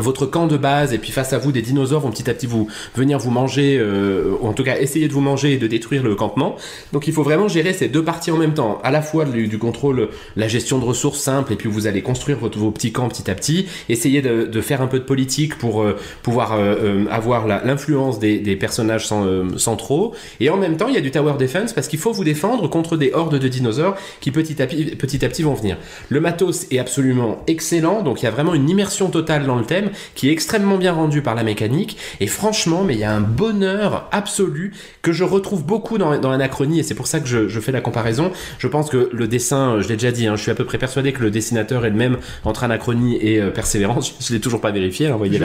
votre 0.00 0.26
camp 0.26 0.46
de 0.46 0.56
base 0.56 0.92
et 0.92 0.98
puis 0.98 1.12
face 1.12 1.32
à 1.32 1.38
vous 1.38 1.52
des 1.52 1.62
dinosaures 1.62 2.00
vont 2.00 2.10
petit 2.10 2.28
à 2.30 2.34
petit 2.34 2.46
vous 2.46 2.68
venir 2.94 3.18
vous 3.18 3.30
manger 3.30 3.78
euh, 3.78 4.32
ou 4.40 4.46
en 4.46 4.52
tout 4.52 4.64
cas 4.64 4.78
essayer 4.78 5.08
de 5.08 5.12
vous 5.12 5.20
manger 5.20 5.54
et 5.54 5.58
de 5.58 5.66
détruire 5.66 6.02
le 6.02 6.14
campement. 6.14 6.56
Donc 6.92 7.06
il 7.06 7.12
faut 7.12 7.22
vraiment 7.22 7.48
gérer 7.48 7.72
ces 7.72 7.88
deux 7.88 8.04
parties 8.04 8.30
en 8.30 8.36
même 8.36 8.54
temps 8.54 8.80
à 8.82 8.90
la 8.90 9.02
fois 9.02 9.24
du, 9.24 9.58
contrôle 9.58 10.08
la 10.36 10.48
gestion 10.48 10.78
de 10.78 10.84
ressources 10.84 11.20
simple 11.20 11.52
et 11.52 11.56
puis 11.56 11.68
vous 11.68 11.86
allez 11.86 12.02
construire 12.02 12.38
votre, 12.38 12.58
vos 12.58 12.70
petits 12.70 12.92
camps 12.92 13.08
petit 13.08 13.30
à 13.30 13.34
petit 13.34 13.66
essayer 13.88 14.22
de, 14.22 14.60
faire 14.60 14.82
un 14.82 14.86
peu 14.86 14.98
de 14.98 15.04
politique 15.04 15.56
pour 15.56 15.82
euh, 15.82 15.96
pouvoir 16.22 16.52
euh, 16.52 17.06
avoir 17.10 17.46
l'influence 17.46 18.18
des, 18.18 18.56
personnages 18.56 19.08
euh, 19.12 19.56
centraux. 19.56 20.14
Et 20.38 20.50
en 20.50 20.56
même 20.56 20.76
temps 20.76 20.88
il 20.88 20.94
y 20.94 20.98
a 20.98 21.00
du 21.00 21.10
tower 21.10 21.34
defense 21.38 21.72
parce 21.72 21.88
qu'il 21.88 21.98
faut 21.98 22.12
vous 22.12 22.24
défendre 22.24 22.68
contre 22.68 22.96
des 22.96 23.12
hordes 23.12 23.38
de 23.38 23.48
dinosaures 23.48 23.96
qui 24.20 24.30
petit 24.30 24.60
à 24.60 24.66
petit, 24.66 24.96
petit, 24.96 25.24
à 25.24 25.28
petit 25.28 25.42
vont 25.42 25.54
venir. 25.54 25.76
Le 26.08 26.20
matos 26.20 26.66
est 26.70 26.78
absolument 26.78 27.42
excellent 27.46 28.02
donc 28.02 28.22
il 28.22 28.24
y 28.24 28.28
a 28.28 28.30
vraiment 28.30 28.54
une 28.54 28.68
immersion 28.68 29.08
totale 29.08 29.46
dans 29.46 29.56
le 29.56 29.64
thème 29.64 29.89
qui 30.14 30.28
est 30.28 30.32
extrêmement 30.32 30.78
bien 30.78 30.92
rendu 30.92 31.22
par 31.22 31.34
la 31.34 31.42
mécanique. 31.42 31.96
Et 32.20 32.26
franchement 32.26 32.84
mais 32.84 32.94
il 32.94 33.00
y 33.00 33.04
a 33.04 33.12
un 33.12 33.20
bonheur 33.20 34.08
absolu 34.12 34.72
que 35.02 35.12
je 35.12 35.24
retrouve 35.24 35.64
beaucoup 35.64 35.98
dans, 35.98 36.18
dans 36.18 36.30
Anachronie 36.30 36.80
et 36.80 36.82
c'est 36.82 36.94
pour 36.94 37.06
ça 37.06 37.20
que 37.20 37.26
je, 37.26 37.48
je 37.48 37.60
fais 37.60 37.72
la 37.72 37.80
comparaison. 37.80 38.32
Je 38.58 38.68
pense 38.68 38.90
que 38.90 39.10
le 39.12 39.28
dessin 39.28 39.76
euh, 39.76 39.82
je 39.82 39.88
l'ai 39.88 39.96
déjà 39.96 40.12
dit 40.12 40.26
hein, 40.26 40.36
je 40.36 40.42
suis 40.42 40.50
à 40.50 40.54
peu 40.54 40.64
près 40.64 40.78
persuadé 40.78 41.12
que 41.12 41.22
le 41.22 41.30
dessinateur 41.30 41.84
est 41.84 41.90
le 41.90 41.96
même 41.96 42.18
entre 42.44 42.64
Anachronie 42.64 43.16
et 43.20 43.40
euh, 43.40 43.50
Persévérance. 43.50 44.14
Je 44.20 44.34
l'ai 44.34 44.40
toujours 44.40 44.60
pas 44.60 44.70
vérifié 44.70 45.08
hein, 45.08 45.12
vous 45.12 45.18
voyez 45.18 45.38
Je 45.38 45.44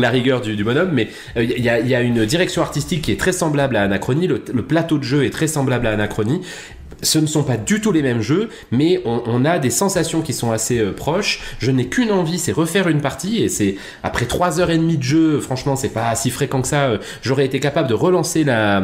la 0.00 0.10
rigueur 0.10 0.40
du, 0.40 0.56
du 0.56 0.64
bonhomme, 0.64 0.90
mais 0.92 1.08
euh, 1.36 1.44
il 1.44 1.62
y, 1.62 1.68
a, 1.68 1.80
il 1.80 1.88
y 1.88 1.94
a 1.94 2.00
une 2.00 2.24
direction 2.24 2.62
artistique 2.62 3.02
qui 3.02 3.12
est 3.12 3.20
très 3.20 3.32
semblable 3.32 3.76
à 3.76 3.82
Anachronie, 3.82 4.26
le, 4.26 4.42
le 4.52 4.62
plateau 4.62 4.98
de 4.98 5.04
jeu 5.04 5.24
est 5.24 5.30
très 5.30 5.46
semblable 5.46 5.86
à 5.86 5.92
Anachronie. 5.92 6.40
Ce 7.04 7.18
ne 7.18 7.26
sont 7.26 7.44
pas 7.44 7.56
du 7.56 7.80
tout 7.80 7.92
les 7.92 8.02
mêmes 8.02 8.20
jeux, 8.20 8.48
mais 8.70 9.00
on, 9.04 9.44
a 9.44 9.58
des 9.58 9.70
sensations 9.70 10.22
qui 10.22 10.32
sont 10.32 10.50
assez 10.50 10.78
euh, 10.78 10.92
proches. 10.92 11.40
Je 11.58 11.70
n'ai 11.70 11.86
qu'une 11.86 12.10
envie, 12.10 12.38
c'est 12.38 12.52
refaire 12.52 12.88
une 12.88 13.00
partie, 13.00 13.42
et 13.42 13.48
c'est 13.48 13.76
après 14.02 14.26
trois 14.26 14.58
heures 14.60 14.70
et 14.70 14.78
demie 14.78 14.96
de 14.96 15.02
jeu, 15.02 15.40
franchement, 15.40 15.76
c'est 15.76 15.90
pas 15.90 16.14
si 16.16 16.30
fréquent 16.30 16.62
que 16.62 16.68
ça. 16.68 16.84
euh, 16.86 16.98
J'aurais 17.22 17.44
été 17.44 17.60
capable 17.60 17.88
de 17.88 17.94
relancer 17.94 18.42
la. 18.42 18.82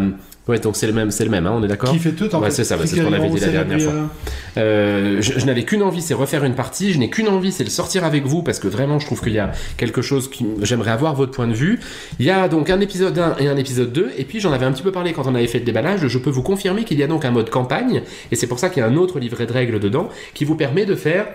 Ouais, 0.49 0.59
donc 0.59 0.75
c'est 0.75 0.87
le 0.87 0.93
même, 0.93 1.11
c'est 1.11 1.25
le 1.25 1.31
même, 1.31 1.47
hein, 1.47 1.53
on 1.55 1.63
est 1.63 1.69
d'accord 1.69 1.91
Qui 1.93 1.99
fait 1.99 2.13
tout 2.13 2.35
en 2.35 2.41
Ouais, 2.41 2.51
c'est 2.51 2.65
ça, 2.65 2.77
c'est 2.81 2.97
ce 2.97 3.03
qu'on 3.03 3.13
avait 3.13 3.29
dit 3.29 3.41
la 3.41 3.49
dernière 3.49 3.81
fois. 3.81 4.11
Euh, 4.57 5.19
je, 5.21 5.39
je 5.39 5.47
n'avais 5.47 5.65
qu'une 5.65 5.83
envie, 5.83 6.03
c'est 6.03 6.15
refaire 6.15 6.45
une 6.45 6.55
partie. 6.55 6.93
Je 6.93 6.99
n'ai 6.99 7.11
qu'une 7.11 7.29
envie, 7.29 7.53
c'est 7.53 7.63
le 7.63 7.71
sortir 7.71 8.05
avec 8.05 8.25
vous 8.25 8.43
parce 8.43 8.59
que 8.59 8.67
vraiment, 8.67 8.99
je 8.99 9.07
trouve 9.07 9.21
qu'il 9.21 9.33
y 9.33 9.39
a 9.39 9.53
quelque 9.77 10.03
chose 10.03 10.29
qui 10.31 10.47
j'aimerais 10.63 10.91
avoir 10.91 11.15
votre 11.15 11.33
point 11.33 11.47
de 11.47 11.53
vue. 11.53 11.79
Il 12.19 12.27
y 12.27 12.31
a 12.31 12.49
donc 12.49 12.71
un 12.71 12.81
épisode 12.81 13.19
1 13.19 13.37
et 13.39 13.49
un 13.49 13.57
épisode 13.57 13.93
2, 13.93 14.13
et 14.17 14.25
puis 14.25 14.41
j'en 14.41 14.53
avais 14.53 14.67
un 14.67 14.73
petit 14.73 14.83
peu 14.83 14.93
parlé 14.93 15.13
quand 15.13 15.27
on 15.27 15.35
avait 15.35 15.47
fait 15.47 15.59
le 15.59 15.65
déballage. 15.65 16.07
Je 16.07 16.19
peux 16.19 16.31
vous 16.31 16.43
confirmer 16.43 16.85
qu'il 16.85 16.99
y 16.99 17.03
a 17.03 17.07
donc 17.07 17.25
un 17.25 17.31
mode 17.31 17.51
campagne, 17.51 18.03
et 18.33 18.37
c'est 18.37 18.47
pour 18.47 18.59
ça 18.59 18.71
qu'il 18.71 18.81
y 18.81 18.85
a 18.85 18.89
un 18.89 18.97
autre 18.97 19.21
livret 19.21 19.47
de 19.47 19.53
règles 19.53 19.79
dedans 19.79 20.09
qui 20.35 20.45
vous 20.45 20.57
permet 20.57 20.87
de 20.87 20.95
faire 20.95 21.27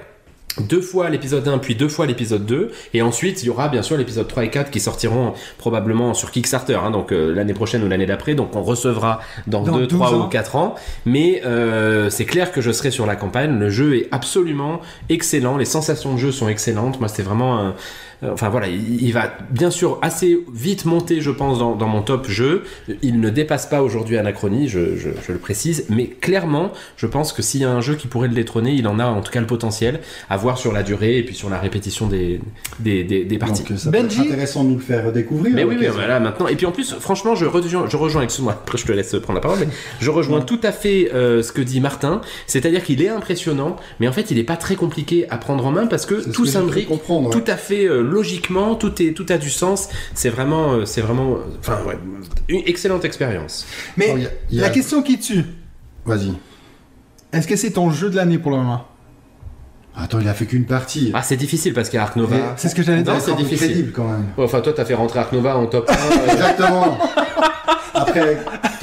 deux 0.59 0.81
fois 0.81 1.09
l'épisode 1.09 1.47
1 1.47 1.57
puis 1.57 1.75
deux 1.75 1.89
fois 1.89 2.05
l'épisode 2.05 2.45
2 2.45 2.71
et 2.93 3.01
ensuite 3.01 3.43
il 3.43 3.47
y 3.47 3.49
aura 3.49 3.67
bien 3.67 3.81
sûr 3.81 3.97
l'épisode 3.97 4.27
3 4.27 4.45
et 4.45 4.49
4 4.49 4.71
qui 4.71 4.79
sortiront 4.79 5.33
probablement 5.57 6.13
sur 6.13 6.31
Kickstarter 6.31 6.75
hein, 6.75 6.91
donc 6.91 7.11
euh, 7.11 7.33
l'année 7.33 7.53
prochaine 7.53 7.83
ou 7.83 7.87
l'année 7.89 8.05
d'après. 8.05 8.35
Donc 8.35 8.55
on 8.55 8.61
recevra 8.63 9.19
dans, 9.47 9.63
Dans 9.63 9.77
2, 9.77 9.87
12 9.87 9.99
3 9.99 10.13
ans. 10.13 10.25
ou 10.25 10.29
4 10.29 10.55
ans. 10.55 10.75
Mais 11.05 11.41
euh, 11.45 12.09
c'est 12.09 12.25
clair 12.25 12.51
que 12.51 12.61
je 12.61 12.71
serai 12.71 12.91
sur 12.91 13.05
la 13.05 13.15
campagne. 13.15 13.57
Le 13.59 13.69
jeu 13.69 13.97
est 13.97 14.07
absolument 14.11 14.81
excellent. 15.09 15.57
Les 15.57 15.65
sensations 15.65 16.13
de 16.13 16.19
jeu 16.19 16.31
sont 16.31 16.47
excellentes. 16.47 16.99
Moi 16.99 17.09
c'était 17.09 17.23
vraiment 17.23 17.59
un 17.59 17.75
Enfin 18.23 18.49
voilà, 18.49 18.67
il, 18.67 19.01
il 19.03 19.13
va 19.13 19.31
bien 19.51 19.69
sûr 19.71 19.99
assez 20.01 20.39
vite 20.53 20.85
monter, 20.85 21.21
je 21.21 21.31
pense, 21.31 21.59
dans, 21.59 21.75
dans 21.75 21.87
mon 21.87 22.01
top 22.01 22.27
jeu. 22.29 22.63
Il 23.01 23.19
ne 23.19 23.29
dépasse 23.29 23.65
pas 23.67 23.81
aujourd'hui 23.83 24.17
Anachronie, 24.17 24.67
je, 24.67 24.95
je- 24.95 25.09
je 25.25 25.31
le 25.31 25.37
précise, 25.37 25.85
mais 25.89 26.07
clairement, 26.07 26.71
je 26.97 27.07
pense 27.07 27.33
que 27.33 27.41
s'il 27.41 27.61
y 27.61 27.65
a 27.65 27.71
un 27.71 27.81
jeu 27.81 27.95
qui 27.95 28.07
pourrait 28.07 28.27
le 28.27 28.33
détrôner, 28.33 28.71
il 28.73 28.87
en 28.87 28.99
a 28.99 29.05
en 29.05 29.21
tout 29.21 29.31
cas 29.31 29.39
le 29.41 29.47
potentiel 29.47 29.99
à 30.29 30.37
voir 30.37 30.57
sur 30.57 30.71
la 30.71 30.83
durée 30.83 31.17
et 31.17 31.23
puis 31.23 31.35
sur 31.35 31.49
la 31.49 31.59
répétition 31.59 32.07
des, 32.07 32.39
des, 32.79 33.03
des, 33.03 33.23
des 33.25 33.37
parties. 33.37 33.63
Donc 33.63 33.71
euh, 33.71 33.77
ça 33.77 33.91
peut 33.91 33.97
Benji 34.01 34.21
être 34.21 34.27
intéressant 34.27 34.63
de 34.63 34.69
nous 34.69 34.75
le 34.75 34.81
faire 34.81 35.11
découvrir. 35.11 35.53
Mais 35.53 35.61
à 35.61 35.65
oui, 35.65 35.75
oui, 35.75 35.81
l'occasion. 35.81 35.99
voilà, 35.99 36.19
maintenant. 36.19 36.47
Et 36.47 36.55
puis 36.55 36.65
en 36.65 36.71
plus, 36.71 36.93
franchement, 36.99 37.35
je 37.35 37.45
rejoins, 37.45 37.87
je 37.89 37.97
rejoins 37.97 38.21
excuse-moi, 38.23 38.53
après 38.63 38.77
je 38.77 38.85
te 38.85 38.91
laisse 38.91 39.11
prendre 39.21 39.35
la 39.37 39.41
parole, 39.41 39.59
mais 39.59 39.67
je 39.99 40.09
rejoins 40.09 40.41
tout 40.41 40.59
à 40.63 40.71
fait 40.71 41.11
euh, 41.13 41.43
ce 41.43 41.51
que 41.51 41.61
dit 41.61 41.79
Martin. 41.81 42.21
C'est-à-dire 42.47 42.83
qu'il 42.83 43.01
est 43.01 43.09
impressionnant, 43.09 43.75
mais 43.99 44.07
en 44.07 44.11
fait, 44.13 44.31
il 44.31 44.37
n'est 44.37 44.43
pas 44.43 44.57
très 44.57 44.75
compliqué 44.75 45.25
à 45.29 45.37
prendre 45.37 45.65
en 45.65 45.71
main 45.71 45.87
parce 45.87 46.05
que 46.05 46.15
tout 46.31 46.45
s'imbrique 46.45 46.87
tout 47.31 47.43
à 47.47 47.57
fait 47.57 47.85
euh, 47.85 48.01
logiquement, 48.05 48.75
tout, 48.75 49.01
est, 49.01 49.11
tout 49.13 49.25
a 49.29 49.37
du 49.37 49.49
sens. 49.49 49.89
C'est 50.13 50.29
vraiment, 50.29 50.73
euh, 50.73 50.85
c'est 50.85 51.01
vraiment, 51.01 51.33
euh, 51.33 51.37
enfin, 51.59 51.79
ouais, 51.87 51.97
une 52.47 52.61
excellente 52.65 53.03
expérience. 53.05 53.65
Mais 53.97 54.11
Oh, 54.13 54.17
y 54.17 54.25
a- 54.25 54.29
y 54.51 54.59
a- 54.59 54.61
la 54.63 54.69
question 54.69 55.01
qui 55.01 55.19
tue, 55.19 55.43
Vas-y. 56.05 56.33
est-ce 57.33 57.47
que 57.47 57.55
c'est 57.55 57.71
ton 57.71 57.89
jeu 57.91 58.09
de 58.09 58.15
l'année 58.15 58.37
pour 58.37 58.51
le 58.51 58.57
moment? 58.57 58.85
Attends, 59.97 60.19
il 60.19 60.27
a 60.27 60.33
fait 60.33 60.45
qu'une 60.45 60.65
partie. 60.65 61.11
Ah, 61.13 61.21
c'est 61.23 61.37
difficile 61.37 61.73
parce 61.73 61.87
qu'il 61.89 61.95
y 61.97 61.99
a 61.99 62.03
Ark 62.03 62.17
Nova. 62.17 62.53
C'est 62.57 62.67
ce 62.67 62.75
que 62.75 62.83
j'allais 62.83 63.01
Non, 63.03 63.13
dire. 63.13 63.21
c'est 63.21 63.35
difficile. 63.35 63.91
quand 63.93 64.03
même. 64.03 64.25
Ouais, 64.37 64.43
Enfin, 64.43 64.59
toi, 64.59 64.73
t'as 64.73 64.83
fait 64.83 64.93
rentrer 64.93 65.19
Ark 65.19 65.31
Nova 65.31 65.55
en 65.57 65.67
top 65.67 65.89
1. 65.89 65.93
euh, 65.93 66.31
Exactement. 66.33 66.97
Après 67.93 68.37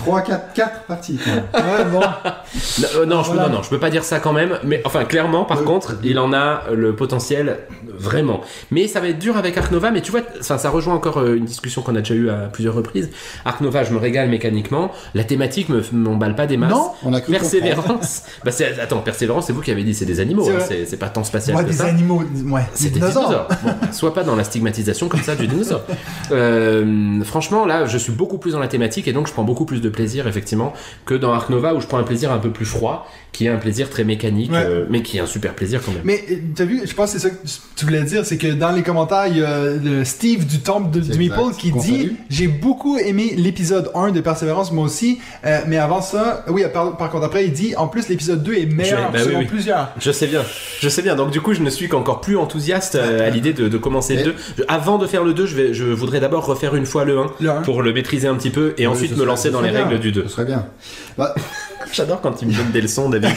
3, 0.05 0.21
4, 0.23 0.53
4 0.55 0.81
parties. 0.83 1.19
Ouais, 1.55 1.85
bon. 1.91 2.01
Non, 2.01 2.89
euh, 2.97 3.07
non, 3.07 3.23
je 3.23 3.29
peux, 3.31 3.35
Voilà. 3.37 3.49
non, 3.49 3.57
non, 3.57 3.63
je 3.63 3.71
peux 3.71 3.79
pas 3.79 3.91
dire 3.91 4.05
ça 4.05 4.19
quand 4.19 4.33
même. 4.33 4.59
Mais 4.65 4.83
enfin, 4.85 5.05
clairement, 5.05 5.45
par 5.45 5.61
Euh, 5.61 5.65
contre, 5.65 5.95
il 6.03 6.19
en 6.19 6.33
a 6.33 6.65
le 6.73 6.95
potentiel 6.95 7.59
vraiment. 7.95 8.41
Mais 8.71 8.89
ça 8.89 9.01
va 9.01 9.09
être 9.09 9.19
dur 9.19 9.37
avec 9.37 9.57
Ark 9.57 9.71
Nova. 9.71 9.91
Mais 9.91 10.01
tu 10.03 10.11
vois, 10.11 10.21
enfin, 10.41 10.59
ça 10.59 10.71
rejoint 10.71 10.95
encore 10.95 11.19
euh, 11.19 11.35
une 11.37 11.45
discussion 11.45 11.83
qu'on 11.83 11.95
a 11.97 12.01
déjà 12.01 12.15
eue 12.15 12.31
à 12.31 12.49
plusieurs 12.53 12.75
reprises. 12.75 13.11
Ark 13.45 13.61
Nova, 13.61 13.85
je 13.85 13.93
me 13.93 13.99
régale 13.99 14.29
mécaniquement. 14.29 14.91
La 15.15 15.25
thématique 15.25 15.69
me 15.69 15.83
m'emballe 15.93 16.35
pas 16.35 16.47
des 16.47 16.57
masses. 16.57 16.71
Non, 16.73 16.91
On 17.05 17.13
a 17.15 17.21
cru. 17.21 17.33
Persévérance. 17.33 18.23
bah, 18.45 18.51
c'est- 18.51 18.79
attends, 18.81 18.99
Persévérance, 19.01 19.47
c'est 19.47 19.53
vous 19.53 19.63
qui 19.63 19.71
avez 19.71 19.85
dit 19.85 19.95
c'est 19.95 20.05
des 20.05 20.21
animaux. 20.21 20.45
C'est 20.45 20.51
hein, 20.53 20.59
vrai. 20.59 20.67
c'est 20.69 20.87
c'est 20.87 20.97
pas 20.97 21.09
tant 21.09 21.25
spatial 21.25 21.57
Ouais, 21.57 21.63
que 21.65 21.69
des 21.71 21.75
ça. 21.77 21.85
animaux, 21.87 22.23
ouais, 22.47 22.63
C'est 22.75 22.85
des 22.91 23.01
dinosaures. 23.01 23.29
dinosaures. 23.29 23.49
Bon, 23.63 23.71
sois 23.93 24.13
pas 24.15 24.25
dans 24.25 24.37
la 24.37 24.45
stigmatisation 24.45 25.09
comme 25.09 25.23
ça 25.23 25.35
du 25.37 25.47
dinosaure. 25.47 25.83
Euh, 26.33 27.23
franchement, 27.25 27.65
là, 27.67 27.87
je 27.87 27.99
suis 27.99 28.13
beaucoup 28.13 28.39
plus 28.39 28.53
dans 28.53 28.59
la 28.59 28.69
thématique 28.69 29.09
et 29.09 29.13
donc 29.13 29.27
je 29.29 29.33
prends 29.33 29.45
beaucoup 29.45 29.65
plus 29.65 29.81
de 29.81 29.89
plaisir, 29.93 30.27
effectivement, 30.27 30.73
que 31.07 31.15
dans 31.15 31.33
Ark 31.33 31.51
Nova 31.51 31.75
où 31.75 31.81
je 31.81 31.87
prends 31.87 31.99
un 31.99 32.03
plaisir 32.03 32.33
un 32.33 32.39
peu 32.39 32.51
plus 32.51 32.67
froid, 32.67 33.07
qui 33.33 33.47
est 33.47 33.49
un 33.49 33.57
plaisir 33.57 33.89
très 33.89 34.05
mécanique, 34.05 34.53
Ouais. 34.53 34.63
euh, 34.63 34.85
mais 34.91 35.01
qui 35.03 35.17
est 35.17 35.21
un 35.21 35.27
super 35.27 35.55
plaisir 35.55 35.81
quand 35.85 35.93
même. 35.93 36.03
Mais 36.05 36.23
euh, 36.31 36.35
t'as 36.55 36.65
vu, 36.67 36.83
je 36.85 36.93
pense 36.95 37.13
que 37.15 37.19
c'est 37.19 37.29
ça 37.29 37.35
que 37.35 37.37
tu 37.77 37.85
voulais 37.87 38.03
dire, 38.03 38.27
c'est 38.27 38.37
que 38.37 38.49
dans 38.49 38.71
les 38.73 38.83
commentaires, 38.83 39.27
il 39.29 39.39
y 39.39 39.43
a 39.43 39.65
le 39.83 40.05
Steve 40.05 40.47
du 40.47 40.59
temple 40.61 40.91
de, 40.91 41.01
du 41.01 41.07
Exact, 41.13 41.19
Meeple 41.19 41.57
qui 41.59 41.71
qu'on 41.71 41.81
dit. 41.81 42.13
J'ai 42.29 42.47
beaucoup 42.49 42.99
aimé 42.99 43.33
l'épisode 43.37 43.91
1 43.95 44.11
de 44.11 44.21
Persévérance, 44.21 44.71
moi 44.71 44.85
aussi, 44.85 45.19
euh, 45.47 45.61
mais 45.67 45.79
avant 45.79 46.03
ça, 46.03 46.45
oui, 46.49 46.63
par, 46.75 46.97
par 46.99 47.11
contre, 47.11 47.25
après, 47.25 47.47
il 47.47 47.53
dit 47.53 47.75
En 47.77 47.89
plus, 47.89 48.09
l'épisode 48.09 48.43
2 48.43 48.55
est 48.55 48.67
meilleur 48.67 49.11
Je- 49.13 49.19
oui, 49.19 49.25
selon 49.25 49.39
oui. 49.39 49.47
plusieurs. 49.47 49.93
Je 49.99 50.13
sais 50.13 50.27
bien, 50.27 50.43
je 50.81 50.89
sais 50.91 51.01
bien. 51.03 51.17
Donc 51.17 51.31
du 51.31 51.41
coup, 51.41 51.55
je 51.55 51.63
ne 51.63 51.71
suis 51.71 51.89
qu'encore 51.89 52.21
plus 52.21 52.37
enthousiaste 52.37 52.97
euh, 52.97 53.27
à 53.27 53.31
l'idée 53.31 53.55
de, 53.55 53.69
de 53.69 53.79
commencer 53.79 54.13
le 54.15 54.19
Mais- 54.21 54.25
2. 54.27 54.35
Je- 54.59 54.63
Avant 54.69 54.99
de 54.99 55.07
faire 55.07 55.25
le 55.25 55.33
2, 55.33 55.47
je, 55.47 55.57
vais, 55.57 55.73
je 55.75 55.85
voudrais 55.85 56.21
d'abord 56.21 56.45
refaire 56.45 56.75
une 56.77 56.87
fois 56.87 57.05
le 57.07 57.19
1 57.19 57.27
Le 57.41 57.51
1. 57.51 57.63
pour 57.63 57.83
le 57.83 57.93
maîtriser 57.95 58.29
un 58.29 58.35
petit 58.35 58.51
peu 58.51 58.75
et 58.77 58.87
Oui, 58.87 58.93
ensuite 58.93 59.13
me 59.13 59.17
serait- 59.17 59.27
lancer 59.27 59.49
ce 59.49 59.53
dans 59.55 59.63
les 59.63 59.71
bien. 59.71 59.85
règles 59.87 59.99
du 60.01 60.13
2. 60.13 60.25
Ce 60.25 60.29
serait 60.35 60.45
bien. 60.45 60.67
Bah, 61.17 61.35
J'adore 61.93 62.21
quand 62.21 62.43
il 62.43 62.49
me 62.49 62.55
donne 62.55 62.71
des 62.71 62.81
leçons, 62.81 63.09
David. 63.09 63.33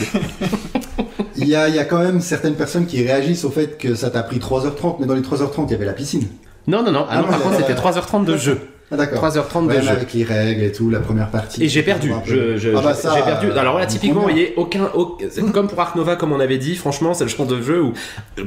Il 1.38 1.46
y, 1.46 1.54
a, 1.54 1.68
il 1.68 1.74
y 1.74 1.78
a 1.78 1.84
quand 1.84 1.98
même 1.98 2.22
certaines 2.22 2.54
personnes 2.54 2.86
qui 2.86 3.04
réagissent 3.04 3.44
au 3.44 3.50
fait 3.50 3.76
que 3.76 3.94
ça 3.94 4.08
t'a 4.08 4.22
pris 4.22 4.38
3h30, 4.38 4.96
mais 5.00 5.06
dans 5.06 5.14
les 5.14 5.20
3h30, 5.20 5.66
il 5.66 5.72
y 5.72 5.74
avait 5.74 5.84
la 5.84 5.92
piscine. 5.92 6.26
Non, 6.66 6.82
non, 6.82 6.90
non. 6.92 7.04
Ah, 7.08 7.08
Ah 7.10 7.16
non, 7.16 7.22
non, 7.24 7.28
par 7.28 7.42
contre, 7.42 7.54
euh, 7.56 7.58
c'était 7.58 7.74
3h30 7.74 8.24
de 8.24 8.36
jeu. 8.38 8.68
Ah 8.92 8.96
d'accord. 8.96 9.18
3h30 9.28 9.66
Ouais, 9.66 9.76
de 9.78 9.80
jeu. 9.82 9.88
avec 9.88 10.12
les 10.12 10.22
règles 10.22 10.62
et 10.62 10.70
tout, 10.70 10.90
la 10.90 11.00
première 11.00 11.28
partie. 11.32 11.64
Et 11.64 11.68
j'ai 11.68 11.82
perdu. 11.82 12.12
Je, 12.24 12.56
je- 12.56 12.70
Ah 12.76 12.80
bah 12.82 12.94
ça, 12.94 13.14
j'ai 13.16 13.22
perdu. 13.22 13.50
Alors 13.50 13.76
là, 13.80 13.86
typiquement, 13.86 14.20
vous 14.20 14.28
voyez, 14.28 14.54
aucun, 14.56 14.84
au- 14.94 15.18
c'est 15.28 15.42
comme 15.52 15.66
pour 15.66 15.80
Ark 15.80 15.96
Nova, 15.96 16.14
comme 16.14 16.30
on 16.32 16.38
avait 16.38 16.58
dit, 16.58 16.76
franchement, 16.76 17.12
c'est 17.12 17.24
le 17.24 17.30
genre 17.30 17.46
de 17.48 17.60
jeu 17.60 17.82
où 17.82 17.92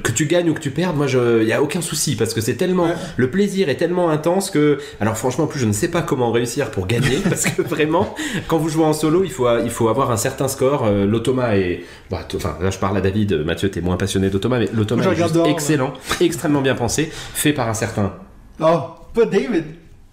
que 0.02 0.12
tu 0.14 0.28
gagnes 0.28 0.50
ou 0.50 0.54
que 0.54 0.62
tu 0.62 0.72
perdes, 0.72 0.96
moi, 0.96 1.08
il 1.10 1.46
y 1.48 1.52
a 1.52 1.62
aucun 1.62 1.82
souci 1.82 2.16
parce 2.16 2.34
que 2.34 2.40
c'est 2.40 2.54
tellement, 2.56 2.86
Ouais. 2.86 2.96
le 3.18 3.30
plaisir 3.30 3.68
est 3.68 3.76
tellement 3.76 4.10
intense 4.10 4.50
que, 4.50 4.78
alors 5.02 5.18
franchement, 5.18 5.44
en 5.44 5.48
plus, 5.48 5.60
je 5.60 5.66
ne 5.66 5.74
sais 5.74 5.90
pas 5.90 6.02
comment 6.02 6.32
réussir 6.32 6.72
pour 6.72 6.88
gagner 6.88 7.18
parce 7.30 7.44
que 7.46 7.62
vraiment, 7.62 8.16
quand 8.48 8.58
vous 8.60 8.70
jouez 8.70 8.86
en 8.86 8.94
solo, 8.94 9.26
il 9.26 9.32
faut, 9.32 9.46
il 9.62 9.70
faut 9.70 9.90
avoir 9.90 10.10
un 10.10 10.18
certain 10.18 10.48
score. 10.48 10.86
Euh, 10.86 11.06
L'automa 11.06 11.58
est, 11.58 11.82
bah, 12.10 12.26
enfin, 12.34 12.56
là, 12.62 12.70
je 12.70 12.78
parle 12.78 12.96
à 12.96 13.02
David. 13.02 13.44
Mathieu, 13.46 13.70
t'es 13.70 13.82
moins 13.82 13.98
passionné 13.98 14.30
d'automa, 14.30 14.60
mais 14.60 14.70
l'automa 14.74 15.04
est 15.04 15.16
juste 15.16 15.34
dehors, 15.36 15.48
excellent, 15.48 15.92
extrêmement 16.22 16.62
bien 16.62 16.76
pensé, 16.76 17.10
fait 17.12 17.52
par 17.52 17.68
un 17.68 17.74
certain. 17.74 18.14
Oh, 18.62 18.80
pas 19.14 19.26
David. 19.26 19.66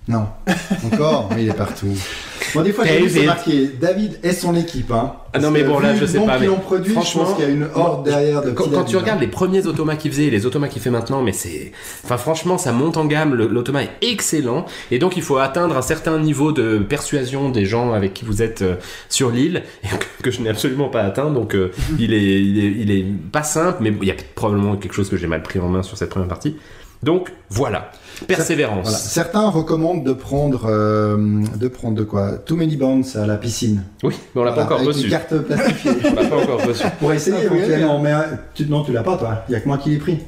Non. 0.09 0.27
Encore, 0.85 1.31
mais 1.35 1.43
il 1.43 1.49
est 1.49 1.55
partout. 1.55 1.95
Bon, 2.55 2.63
des 2.63 2.73
fois, 2.73 2.85
j'ai 2.87 3.27
marqué 3.27 3.71
David 3.81 4.19
et 4.23 4.33
son 4.33 4.55
équipe. 4.55 4.93
Hein. 4.93 5.15
Ah 5.33 5.41
non, 5.41 5.51
mais 5.51 5.65
bon, 5.65 5.81
là, 5.81 5.95
je 5.97 6.07
sais 6.07 6.21
pas, 6.21 6.39
mais 6.39 6.47
produit, 6.47 6.91
je 6.91 6.93
franchement, 6.93 7.25
pense 7.25 7.35
qu'il 7.35 7.45
y 7.45 7.49
a 7.49 7.51
une 7.51 7.67
horde 7.75 8.05
derrière 8.05 8.43
de 8.43 8.53
Quand, 8.53 8.85
tu 8.85 8.97
hein. 8.97 9.01
regardes 9.01 9.21
les 9.21 9.27
premiers 9.27 9.67
automas 9.67 9.97
qu'il 9.97 10.13
faisait 10.13 10.27
et 10.27 10.31
les 10.31 10.47
automas 10.47 10.69
qu'il 10.69 10.81
fait 10.81 10.91
maintenant, 10.91 11.23
mais 11.23 11.33
c'est. 11.33 11.73
Enfin, 12.05 12.17
franchement, 12.17 12.57
ça 12.57 12.73
monte 12.73 12.97
en 12.97 13.05
gamme. 13.05 13.35
L'automa 13.35 13.83
est 13.83 13.91
excellent. 14.01 14.65
Et 14.91 14.99
donc, 14.99 15.17
il 15.17 15.23
faut 15.23 15.39
atteindre 15.39 15.77
un 15.77 15.83
certain 15.83 16.19
niveau 16.21 16.53
de 16.53 16.79
persuasion 16.79 17.51
des 17.51 17.67
gens 17.67 17.93
avec 17.93 18.15
qui 18.15 18.25
vous 18.25 18.43
êtes 18.43 18.63
euh, 18.63 18.77
sur 19.09 19.31
l'île, 19.31 19.65
et 19.83 19.89
que, 20.19 20.23
que 20.23 20.31
je 20.31 20.41
n'ai 20.41 20.49
absolument 20.49 20.89
pas 20.89 21.03
atteint. 21.03 21.31
Donc, 21.31 21.55
euh, 21.55 21.73
il, 21.99 22.15
est, 22.15 22.41
il, 22.41 22.65
est, 22.65 22.73
il 22.81 22.91
est 22.91 23.07
pas 23.33 23.43
simple, 23.43 23.79
mais 23.81 23.93
il 24.01 24.07
y 24.07 24.13
a 24.13 24.17
probablement 24.37 24.77
quelque 24.77 24.95
chose 24.95 25.11
que 25.11 25.17
j'ai 25.17 25.27
mal 25.27 25.43
pris 25.43 25.59
en 25.59 25.69
main 25.69 25.83
sur 25.83 25.99
cette 25.99 26.11
première 26.11 26.29
partie. 26.29 26.57
Donc, 27.03 27.33
voilà. 27.51 27.91
Persévérance. 28.27 28.85
Voilà. 28.85 28.97
Certains 28.99 29.49
recommandent 29.51 30.03
de 30.05 30.13
prendre, 30.15 30.67
euh, 30.69 31.43
de 31.57 31.69
prendre 31.69 31.95
de 31.95 32.03
quoi? 32.03 32.33
Too 32.39 32.57
Many 32.57 32.77
Bounds 32.77 33.17
à 33.17 33.27
la 33.27 33.37
piscine. 33.37 33.83
Oui, 34.03 34.15
mais 34.35 34.41
on 34.41 34.45
l'a 34.45 34.53
pas 34.53 34.65
encore 34.65 34.83
reçu. 34.83 35.09
cartes 35.11 35.29
carte 35.29 35.43
plastifiée. 35.43 35.93
On 36.11 36.15
l'a 36.15 36.25
pas 36.29 36.37
encore 36.37 36.67
reçu. 36.67 36.85
Pour 36.99 37.13
essayer 37.13 37.37
Ah, 37.39 37.45
éventuellement, 37.45 38.01
mais 38.01 38.13
euh, 38.13 38.23
tu, 38.55 38.67
non, 38.67 38.83
tu 38.83 38.93
l'as 38.93 39.03
pas 39.03 39.17
toi. 39.19 39.45
Il 39.49 39.53
y 39.53 39.55
a 39.55 39.61
que 39.61 39.69
moi 39.69 39.77
qui 39.79 39.91
l'ai 39.91 39.99
pris. 39.99 40.19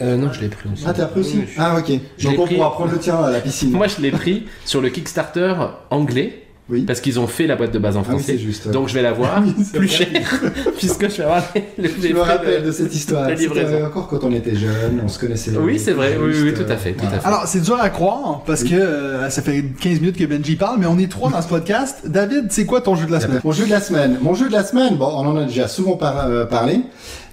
Euh, 0.00 0.16
non, 0.16 0.32
je 0.32 0.40
l'ai 0.40 0.48
pris 0.48 0.68
aussi. 0.72 0.84
Ah, 0.86 0.94
t'as 0.94 1.06
pris 1.06 1.20
aussi? 1.20 1.38
Oui, 1.40 1.44
je- 1.54 1.60
Ah, 1.60 1.76
ok. 1.78 1.92
Je 2.18 2.24
Donc 2.24 2.32
l'ai 2.32 2.38
on 2.40 2.46
pris. 2.46 2.54
pourra 2.56 2.72
prendre 2.72 2.92
le 2.92 2.98
tien 2.98 3.16
à 3.22 3.30
la 3.30 3.40
piscine. 3.40 3.70
Moi, 3.70 3.86
je 3.86 4.00
l'ai 4.00 4.10
pris 4.10 4.46
sur 4.64 4.80
le 4.80 4.88
Kickstarter 4.88 5.54
anglais. 5.90 6.43
Oui. 6.70 6.82
Parce 6.86 7.00
qu'ils 7.02 7.20
ont 7.20 7.26
fait 7.26 7.46
la 7.46 7.56
boîte 7.56 7.74
de 7.74 7.78
base 7.78 7.96
en 7.98 8.00
Ah 8.00 8.04
oui, 8.08 8.14
français. 8.16 8.38
juste. 8.38 8.68
Donc 8.70 8.88
je 8.88 8.94
vais 8.94 9.02
Oui, 9.44 9.52
c'est 9.62 9.76
plus 9.78 9.88
cher 9.88 10.08
puisque 10.78 11.10
je 11.10 11.16
vais 11.18 11.24
avoir 11.24 11.42
les, 11.54 11.62
les 12.00 12.08
Je 12.08 12.14
me 12.14 12.20
rappelle 12.20 12.62
de- 12.62 12.68
de 12.68 12.72
cette 12.72 12.94
histoire. 12.94 13.28
la. 13.28 13.36
C'était 13.36 13.82
encore 13.82 14.08
quand 14.08 14.24
on 14.24 14.32
était 14.32 14.54
jeunes, 14.56 15.02
on 15.04 15.08
se 15.08 15.18
connaissait. 15.18 15.50
Oui, 15.58 15.78
c'est 15.78 15.92
vrai. 15.92 16.16
Oui, 16.18 16.32
oui, 16.42 16.54
tout 16.54 16.62
à 16.66 16.76
fait, 16.76 16.92
tout 16.92 17.00
voilà. 17.02 17.16
à 17.16 17.20
fait. 17.20 17.26
Alors, 17.26 17.46
c'est 17.46 17.60
dur 17.60 17.78
à 17.78 17.90
croire 17.90 18.42
parce 18.46 18.62
Oui. 18.62 18.70
que 18.70 18.76
euh, 18.76 19.28
ça 19.28 19.42
fait 19.42 19.62
15 19.78 20.00
minutes 20.00 20.16
que 20.16 20.24
Benji 20.24 20.56
parle, 20.56 20.78
mais 20.80 20.86
on 20.86 20.98
est 20.98 21.10
trois 21.10 21.30
dans 21.30 21.42
ce 21.42 21.48
podcast. 21.48 21.98
David, 22.06 22.46
c'est 22.50 22.64
quoi 22.64 22.80
ton 22.80 22.96
jeu 22.96 23.06
de 23.06 23.12
la 23.12 23.20
semaine? 23.20 23.40
Mon 23.44 23.52
jeu 23.52 23.66
de 23.66 23.70
la 23.70 23.80
semaine. 23.82 24.18
Mon 24.22 24.32
jeu 24.34 24.48
de 24.48 24.52
la 24.52 24.64
semaine, 24.64 24.96
bon, 24.96 25.06
on 25.06 25.26
en 25.26 25.36
a 25.36 25.44
déjà 25.44 25.68
souvent 25.68 25.96
par- 25.98 26.26
euh, 26.28 26.46
parlé, 26.46 26.80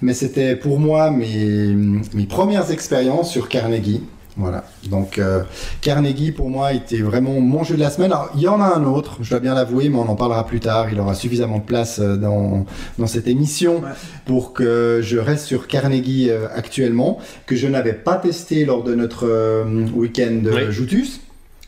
mais 0.02 0.12
c'était 0.12 0.56
pour 0.56 0.78
moi 0.78 1.10
mes, 1.10 1.74
mes 2.14 2.26
premières 2.26 2.70
expériences 2.70 3.30
sur 3.30 3.48
Carnegie. 3.48 4.02
Voilà. 4.36 4.64
Donc 4.88 5.18
euh, 5.18 5.42
Carnegie 5.82 6.32
pour 6.32 6.48
moi 6.48 6.72
était 6.72 7.02
vraiment 7.02 7.38
mon 7.40 7.64
jeu 7.64 7.74
de 7.76 7.80
la 7.80 7.90
semaine. 7.90 8.12
Alors 8.12 8.30
il 8.34 8.40
y 8.40 8.48
en 8.48 8.60
a 8.62 8.64
un 8.64 8.84
autre, 8.84 9.18
je 9.20 9.28
dois 9.28 9.40
bien 9.40 9.54
l'avouer, 9.54 9.90
mais 9.90 9.98
on 9.98 10.08
en 10.08 10.14
parlera 10.16 10.46
plus 10.46 10.60
tard. 10.60 10.86
Il 10.90 10.98
aura 11.00 11.14
suffisamment 11.14 11.58
de 11.58 11.64
place 11.64 11.98
euh, 12.00 12.16
dans 12.16 12.64
dans 12.98 13.06
cette 13.06 13.26
émission 13.28 13.80
Ouais. 13.82 13.90
pour 14.24 14.52
que 14.54 15.00
je 15.02 15.18
reste 15.18 15.44
sur 15.46 15.66
Carnegie 15.66 16.30
euh, 16.30 16.46
actuellement, 16.54 17.18
que 17.46 17.56
je 17.56 17.66
n'avais 17.68 17.92
pas 17.92 18.16
testé 18.16 18.64
lors 18.64 18.82
de 18.84 18.94
notre 18.94 19.26
euh, 19.26 19.86
week-end 19.94 20.40
de 20.42 20.50
Oui. 20.50 20.60
Joutus. 20.72 21.20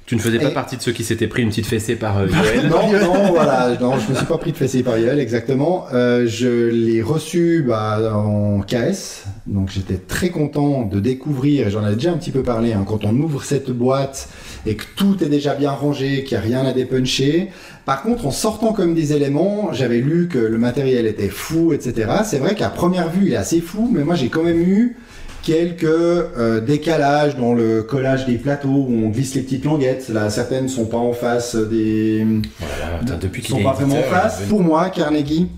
Tu 0.07 0.17
ne 0.17 0.21
faisais 0.21 0.39
pas 0.39 0.51
Et- 0.51 0.55
partie 0.55 0.77
de 0.77 0.83
ceux 0.83 0.93
qui 0.93 1.03
s'étaient 1.03 1.29
pris 1.29 1.41
une 1.43 1.49
petite 1.49 1.65
fessée 1.67 1.97
par 1.97 2.19
euh, 2.19 2.27
Yoel. 2.27 2.69
Non, 2.69 2.93
non, 2.93 3.33
voilà, 3.33 3.75
non, 3.81 3.99
je 3.99 4.11
me 4.11 4.15
suis 4.17 4.27
pas 4.27 4.37
pris 4.37 4.53
de 4.53 4.57
fessée 4.57 4.83
par 4.83 4.99
Yoel, 4.99 5.19
exactement. 5.19 5.87
Euh, 5.95 6.27
je 6.27 6.69
l'ai 6.69 7.01
reçu 7.01 7.65
bah, 7.67 8.13
en 8.15 8.61
KS, 8.61 9.25
donc 9.47 9.71
j'étais 9.71 9.97
très 9.97 10.29
content 10.29 10.83
de 10.83 11.01
découvrir, 11.01 11.69
et 11.69 11.71
j'en 11.71 11.83
avais 11.85 11.95
déjà 11.95 12.13
un 12.13 12.19
petit 12.19 12.33
peu 12.33 12.43
parlé, 12.43 12.75
hein, 12.75 12.85
quand 12.87 13.05
on 13.07 13.15
ouvre 13.17 13.43
cette 13.45 13.71
boîte 13.71 14.29
et 14.67 14.75
que 14.77 14.85
tout 14.95 15.25
est 15.25 15.29
déjà 15.31 15.55
bien 15.55 15.71
rangé, 15.71 16.23
qu'il 16.25 16.37
n'y 16.37 16.45
a 16.45 16.47
rien 16.47 16.67
à 16.67 16.73
dépuncher. 16.73 17.49
Par 17.87 18.03
contre, 18.03 18.27
en 18.27 18.31
sortant 18.31 18.75
comme 18.75 18.95
des 18.95 19.15
éléments, 19.15 19.73
j'avais 19.73 20.01
lu 20.01 20.29
que 20.29 20.39
le 20.39 20.59
matériel 20.59 21.07
était 21.07 21.29
fou, 21.29 21.73
etc. 21.73 22.11
C'est 22.25 22.39
vrai 22.39 22.55
qu'à 22.55 22.69
première 22.69 23.09
vue, 23.11 23.27
il 23.29 23.33
est 23.33 23.37
assez 23.37 23.61
fou, 23.63 23.91
mais 23.91 24.05
moi 24.05 24.15
j'ai 24.17 24.29
quand 24.29 24.43
même 24.43 24.61
eu 24.61 24.97
quelques 25.45 25.85
euh, 25.85 26.61
décalages 26.61 27.37
dans 27.37 27.55
le 27.55 27.83
collage 27.83 28.27
des 28.27 28.37
plateaux 28.37 28.87
où 28.89 29.05
on 29.05 29.11
glisse 29.11 29.35
les 29.35 29.43
petites 29.43 29.65
languettes. 29.65 30.09
Là, 30.09 30.31
certaines 30.31 30.69
sont 30.69 30.87
pas 30.87 30.97
en 30.97 31.13
face 31.13 31.55
des, 31.55 32.27
Voilà, 32.59 33.17
depuis 33.19 33.45
sont 33.45 33.63
pas 33.63 33.73
vraiment 33.73 33.99
en 33.99 34.03
face. 34.03 34.41
Pour 34.49 34.63
moi, 34.63 34.89
Carnegie, 34.89 35.49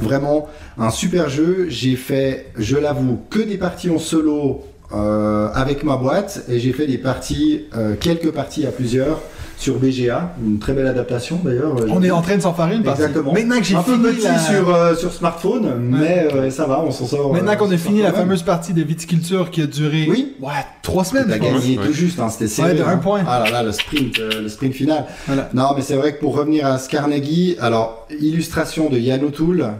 vraiment 0.00 0.48
un 0.78 0.90
super 0.90 1.28
jeu. 1.28 1.66
J'ai 1.68 1.96
fait, 1.96 2.46
je 2.56 2.76
l'avoue, 2.76 3.20
que 3.30 3.40
des 3.40 3.56
parties 3.56 3.90
en 3.90 3.98
solo 3.98 4.64
euh, 4.94 5.48
avec 5.54 5.84
ma 5.84 5.96
boîte 5.96 6.44
et 6.48 6.60
j'ai 6.60 6.72
fait 6.72 6.86
des 6.86 6.98
parties, 6.98 7.64
euh, 7.74 7.94
quelques 7.98 8.30
parties 8.30 8.66
à 8.66 8.70
plusieurs 8.70 9.22
sur 9.62 9.78
BGA, 9.78 10.34
une 10.44 10.58
très 10.58 10.72
belle 10.72 10.88
adaptation 10.88 11.38
d'ailleurs. 11.44 11.74
On 11.88 12.02
est 12.02 12.10
en 12.10 12.20
train 12.20 12.36
de 12.36 12.42
s'en 12.42 12.52
faire 12.52 12.66
une 12.66 12.82
partie. 12.82 13.02
Exactement. 13.02 13.32
Maintenant 13.32 13.58
que 13.58 13.64
j'ai 13.64 13.76
fini 13.76 13.98
petit 13.98 14.24
la... 14.24 14.38
sur, 14.38 14.74
euh, 14.74 14.94
sur 14.96 15.12
smartphone, 15.12 15.72
mais 15.80 16.28
euh, 16.34 16.50
ça 16.50 16.66
va, 16.66 16.80
on 16.84 16.90
s'en 16.90 17.06
sort. 17.06 17.32
Maintenant 17.32 17.52
euh, 17.52 17.56
qu'on 17.56 17.70
a 17.70 17.76
fini 17.76 18.00
la 18.02 18.10
même. 18.10 18.20
fameuse 18.22 18.42
partie 18.42 18.72
de 18.74 18.82
viticulture 18.82 19.50
qui 19.50 19.62
a 19.62 19.66
duré 19.66 20.06
Oui. 20.10 20.34
ouais, 20.40 20.50
trois 20.82 21.04
semaines, 21.04 21.26
T'as 21.28 21.38
gagné 21.38 21.78
Ouais. 21.78 21.86
tout 21.86 21.92
juste, 21.92 22.18
hein, 22.18 22.28
c'était 22.28 22.48
serré. 22.48 22.72
Ouais, 22.72 22.78
de 22.78 22.82
un 22.82 22.88
hein. 22.88 22.96
point. 22.96 23.22
Ah 23.26 23.44
là 23.44 23.50
là, 23.50 23.62
le 23.62 23.70
sprint, 23.72 24.18
euh, 24.18 24.42
le 24.42 24.48
sprint 24.48 24.74
final. 24.74 25.04
Voilà. 25.28 25.48
Non, 25.54 25.70
mais 25.76 25.82
c'est 25.82 25.94
vrai 25.96 26.14
que 26.14 26.20
pour 26.20 26.36
revenir 26.36 26.66
à 26.66 26.78
Scarnegie, 26.78 27.56
alors 27.60 28.06
illustration 28.20 28.90
de 28.90 28.98
Yann 28.98 29.22
O'Toole. 29.24 29.70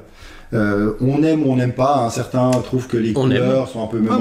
euh, 0.54 0.92
on 1.00 1.22
aime 1.24 1.44
ou 1.46 1.50
on 1.52 1.56
n'aime 1.56 1.72
pas. 1.72 2.04
hein. 2.04 2.10
Certains 2.10 2.50
trouvent 2.62 2.86
que 2.86 2.96
les 2.98 3.10
On 3.16 3.22
couleurs 3.22 3.68
sont 3.68 3.82
un 3.82 3.86
peu. 3.86 4.00
Ah, 4.10 4.18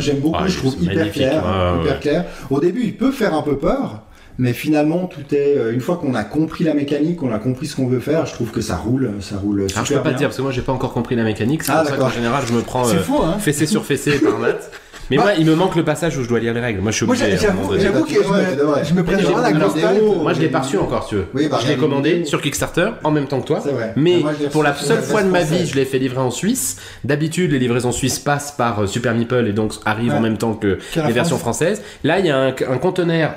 j'aime, 0.00 0.18
beaucoup. 0.18 0.42
Ouais, 0.42 0.48
je 0.48 0.58
trouve 0.58 0.74
hyper 0.82 1.12
clair, 1.12 1.44
ouais, 1.44 1.80
hyper 1.82 1.92
ouais. 1.94 2.00
clair. 2.00 2.24
Au 2.50 2.58
début, 2.58 2.82
il 2.84 2.96
peut 2.96 3.12
faire 3.12 3.34
un 3.34 3.42
peu 3.42 3.56
peur, 3.58 4.02
mais 4.38 4.52
finalement, 4.52 5.06
tout 5.06 5.34
est. 5.34 5.56
euh, 5.56 5.72
Une 5.72 5.80
fois 5.80 5.96
qu'on 5.96 6.14
a 6.14 6.24
compris 6.24 6.64
la 6.64 6.74
mécanique, 6.74 7.16
qu'on 7.16 7.32
a 7.32 7.38
compris 7.38 7.66
ce 7.66 7.76
qu'on 7.76 7.86
veut 7.86 8.00
faire, 8.00 8.26
je 8.26 8.32
trouve 8.34 8.50
que 8.50 8.60
ça 8.60 8.76
roule, 8.76 9.10
ça 9.20 9.36
roule 9.36 9.62
super 9.68 9.76
Alors 9.78 9.86
je 9.86 9.92
peux 9.94 9.98
pas 10.00 10.02
bien. 10.04 10.12
te 10.14 10.18
dire 10.18 10.28
parce 10.28 10.36
que 10.38 10.42
moi 10.42 10.50
j'ai 10.52 10.62
pas 10.62 10.72
encore 10.72 10.92
compris 10.92 11.14
la 11.16 11.24
mécanique. 11.24 11.62
C'est 11.62 11.72
Ah, 11.72 11.80
pour 11.82 11.90
ça 11.90 11.96
qu'en 11.96 12.10
général 12.10 12.42
je 12.46 12.52
me 12.52 12.60
prends 12.62 12.88
euh, 12.88 12.96
fou, 12.98 13.18
hein? 13.22 13.36
fessée 13.38 13.66
sur 13.66 13.84
fessée 13.84 14.18
par 14.18 14.38
Matt. 14.38 14.70
Mais 15.10 15.18
Bah- 15.18 15.24
moi 15.24 15.32
il 15.38 15.44
me 15.44 15.54
manque 15.54 15.76
le 15.76 15.84
passage 15.84 16.16
où 16.16 16.22
je 16.22 16.28
dois 16.30 16.40
lire 16.40 16.54
les 16.54 16.60
règles. 16.60 16.80
Moi 16.80 16.90
je 16.90 16.96
suis 16.96 17.04
obligé. 17.04 17.26
moment 17.26 17.36
j'avoue, 17.78 18.04
que 18.04 18.12
je 18.14 18.94
me, 18.94 19.04
je 19.04 19.22
vraiment 19.22 19.38
la 19.38 19.52
grosse 19.52 19.74
Moi 20.22 20.32
je 20.32 20.40
l'ai 20.40 20.48
pas 20.48 20.60
reçu 20.60 20.78
encore, 20.78 21.06
tu 21.06 21.16
veux. 21.16 21.26
Oui, 21.34 21.46
bah, 21.50 21.58
je 21.62 21.68
l'ai 21.68 21.76
commandé 21.76 22.24
sur 22.24 22.40
Kickstarter 22.40 22.88
en 23.04 23.10
même 23.10 23.26
temps 23.26 23.40
que 23.42 23.46
toi. 23.46 23.58
Vrai. 23.58 23.92
Mais 23.96 24.20
Moi, 24.20 24.32
l'ai 24.40 24.48
pour 24.48 24.62
la 24.62 24.74
seule 24.74 25.02
fois 25.02 25.22
de 25.22 25.28
ma 25.28 25.42
vie, 25.42 25.66
je 25.66 25.74
l'ai 25.74 25.84
fait 25.84 25.98
livrer 25.98 26.20
en 26.22 26.30
Suisse. 26.30 26.78
D'habitude, 27.04 27.52
les 27.52 27.58
livraisons 27.58 27.92
suisses 27.92 28.18
passent 28.18 28.52
par 28.52 28.80
euh, 28.80 28.86
Super 28.86 29.14
Meeple 29.14 29.46
et 29.46 29.52
donc 29.52 29.74
arrivent 29.84 30.12
Ouais. 30.12 30.18
en 30.18 30.22
même 30.22 30.38
temps 30.38 30.54
que 30.54 30.78
les 30.96 31.12
versions 31.12 31.36
France. 31.38 31.58
françaises. 31.58 31.82
Là, 32.02 32.18
il 32.18 32.24
y 32.26 32.30
a 32.30 32.38
un, 32.38 32.48
un 32.48 32.78
conteneur 32.78 33.34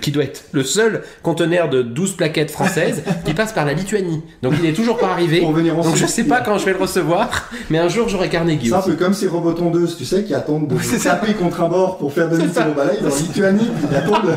qui 0.00 0.10
doit 0.10 0.24
être 0.24 0.44
le 0.52 0.62
seul 0.64 1.02
conteneur 1.22 1.68
de 1.68 1.82
12 1.82 2.12
plaquettes 2.16 2.50
françaises 2.50 3.02
qui 3.24 3.34
passe 3.34 3.52
par 3.52 3.64
la 3.64 3.72
Lituanie. 3.72 4.22
Donc 4.42 4.54
il 4.62 4.66
est 4.68 4.72
toujours 4.72 4.98
pas 4.98 5.08
arrivé. 5.08 5.40
Pour 5.40 5.52
venir 5.52 5.78
en 5.78 5.82
Donc 5.82 5.92
je 5.94 5.98
Suisse, 6.00 6.10
sais 6.14 6.24
pas 6.24 6.40
quand 6.40 6.58
je 6.58 6.64
vais 6.64 6.72
le 6.72 6.78
recevoir, 6.78 7.50
mais 7.70 7.78
un 7.78 7.88
jour 7.88 8.08
j'aurai 8.08 8.28
Carnegie 8.28 8.68
C'est 8.68 8.74
un 8.74 8.82
peu 8.82 8.94
comme 8.94 9.14
ces 9.14 9.26
robots 9.28 9.52
tondeuses, 9.52 9.96
tu 9.96 10.04
sais, 10.04 10.24
qui 10.24 10.34
attendent 10.34 10.68
de 10.68 10.78
se 10.82 11.02
taper 11.02 11.34
contre 11.34 11.60
un 11.62 11.68
bord 11.68 11.98
pour 11.98 12.12
faire 12.12 12.28
demi-tour 12.28 12.64
au 12.70 12.74
balai. 12.74 12.98
Dans 13.00 13.08
Lituanie, 13.14 13.68
il 13.90 13.96
attend, 13.96 14.20
de- 14.22 14.32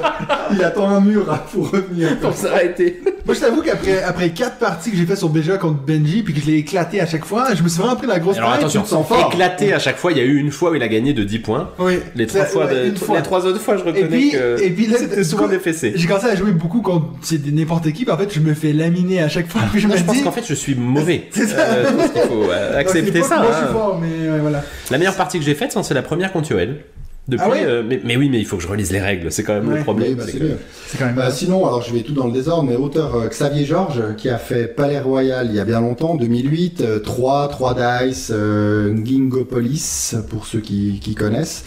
il 0.56 0.64
attend 0.64 0.90
un 0.90 1.02
mur 1.02 1.32
hein, 1.32 1.40
pour 1.54 1.72
revenir. 1.72 2.18
Pour 2.20 2.34
s'arrêter. 2.34 3.02
Moi, 3.26 3.34
je 3.34 3.40
t'avoue 3.40 3.62
qu'après 3.62 4.04
après 4.04 4.30
quatre 4.30 4.58
parties 4.58 4.92
que 4.92 4.98
j'ai 4.98 5.06
fait 5.06 5.16
sur 5.16 5.30
BGA 5.30 5.58
contre 5.58 5.80
Benji, 5.82 6.22
puis 6.24 6.34
que 6.34 6.40
je 6.42 6.46
l'ai 6.46 6.58
éclaté 6.58 7.02
à 7.02 7.06
chaque 7.08 7.26
fois, 7.26 7.54
je 7.56 7.64
me 7.64 7.68
suis 7.70 7.80
vraiment 7.80 7.96
pris 7.96 8.06
la 8.08 8.20
grosse 8.20 8.38
Alors 8.38 8.52
attention, 8.52 8.84
éclaté 9.32 9.74
à 9.74 9.80
chaque 9.80 9.98
fois. 9.98 10.12
Il 10.12 10.18
y 10.18 10.22
a 10.22 10.24
eu 10.24 10.38
une 10.38 10.52
fois 10.52 10.72
où 10.72 10.76
il 10.76 10.84
a 10.84 10.88
gagné 10.88 11.14
de 11.14 11.24
10 11.24 11.40
points. 11.40 11.70
Oui. 11.80 12.00
Les 12.16 12.28
trois, 12.28 12.46
fois 12.46 12.68
de- 12.68 12.76
les 13.16 13.22
trois 13.24 13.46
autres 13.46 13.60
fois, 13.60 13.78
je 13.78 13.84
reconnais 13.84 14.02
Et 14.02 14.06
puis, 14.06 14.32
que 14.32 14.62
et 14.62 14.70
puis 14.70 14.88
là, 14.88 14.98
c'était 15.00 15.24
souvent 15.36 15.48
du 15.48 15.52
des 15.52 15.58
coup, 15.58 15.64
fessées. 15.64 15.94
J'ai 15.96 16.08
commencé 16.08 16.26
à 16.28 16.36
jouer 16.36 16.52
beaucoup 16.52 16.82
contre 16.82 17.08
c'est 17.22 17.46
n'importe 17.52 17.92
qui, 17.92 18.04
puis 18.06 18.12
en 18.14 18.18
fait, 18.18 18.34
je 18.34 18.40
me 18.40 18.54
fais 18.54 18.74
laminer 18.74 19.22
à 19.22 19.30
chaque 19.30 19.48
fois. 19.48 19.62
Puis 19.72 19.80
je 19.82 19.88
Non, 19.88 19.94
me 19.94 20.00
je 20.00 20.04
pense 20.04 20.16
dis. 20.16 20.24
qu'en 20.24 20.32
fait, 20.32 20.46
je 20.48 20.54
suis 20.54 20.76
mauvais. 20.76 21.28
C'est 21.32 21.48
ça. 21.48 21.60
Euh, 21.62 21.86
je 21.90 21.94
pense 21.96 22.12
qu'il 22.12 22.22
faut 22.22 22.44
euh, 22.50 22.80
accepter 22.80 23.22
ça. 23.22 23.38
Moi, 23.38 23.48
hein. 23.48 23.52
je 23.60 23.66
suis 23.66 23.74
fort, 23.74 24.00
mais 24.02 24.30
ouais, 24.30 24.40
voilà. 24.40 24.64
La 24.92 24.98
meilleure 24.98 25.16
partie 25.16 25.38
que 25.40 25.46
j'ai 25.46 25.56
faite, 25.56 25.76
c'est 25.82 25.94
la 25.94 26.02
première 26.02 26.32
contre 26.32 26.52
Yoel. 26.52 26.84
Depuis, 27.28 27.44
Ah 27.44 27.50
ouais 27.50 27.64
euh, 27.66 27.82
mais, 27.84 28.00
mais 28.04 28.18
oui, 28.18 28.30
mais 28.30 28.40
il 28.40 28.46
faut 28.46 28.58
que 28.58 28.62
je 28.62 28.68
relise 28.68 28.92
les 28.92 29.00
règles. 29.02 29.32
C'est 29.32 29.42
quand 29.42 29.56
même 29.56 29.68
Ouais. 29.68 29.78
le 29.78 29.84
problème. 29.84 30.10
Oui, 30.10 30.16
bah, 30.16 30.24
c'est 30.28 30.34
c'est 30.34 30.38
que- 30.38 30.44
mieux. 30.44 30.58
C'est 30.88 30.98
quand 31.00 31.06
même. 31.08 31.16
Bah, 31.16 31.32
sinon, 31.32 31.66
alors 31.66 31.82
je 31.82 31.92
vais 31.92 32.02
tout 32.02 32.14
dans 32.14 32.28
le 32.28 32.32
désordre, 32.34 32.64
mais 32.70 32.76
auteur 32.76 33.16
euh, 33.16 33.28
Xavier 33.28 33.66
Georges, 33.66 34.16
qui 34.16 34.30
a 34.30 34.38
fait 34.38 34.68
Palais 34.68 35.00
Royal 35.00 35.48
il 35.50 35.56
y 35.56 35.60
a 35.60 35.66
bien 35.66 35.82
longtemps, 35.82 36.14
2008, 36.16 36.82
euh, 36.82 37.00
3, 37.00 37.48
3 37.48 37.74
Dice, 38.06 38.32
euh, 38.32 38.94
Gingopolis, 39.04 40.16
pour 40.30 40.46
ceux 40.46 40.60
qui, 40.60 41.00
qui 41.02 41.16
connaissent. 41.16 41.64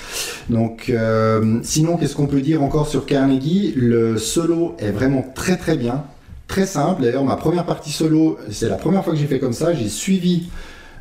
Donc, 0.48 0.90
euh, 0.90 1.58
sinon, 1.62 1.96
qu'est-ce 1.96 2.14
qu'on 2.14 2.26
peut 2.26 2.40
dire 2.40 2.62
encore 2.62 2.86
sur 2.88 3.04
Carnegie? 3.04 3.72
Le 3.76 4.16
solo 4.18 4.76
est 4.78 4.90
vraiment 4.92 5.24
très 5.34 5.56
très 5.56 5.76
bien, 5.76 6.04
très 6.46 6.66
simple. 6.66 7.02
D'ailleurs, 7.02 7.24
ma 7.24 7.36
première 7.36 7.66
partie 7.66 7.90
solo, 7.90 8.38
c'est 8.50 8.68
la 8.68 8.76
première 8.76 9.02
fois 9.02 9.12
que 9.12 9.18
j'ai 9.18 9.26
fait 9.26 9.40
comme 9.40 9.52
ça, 9.52 9.74
j'ai 9.74 9.88
suivi 9.88 10.44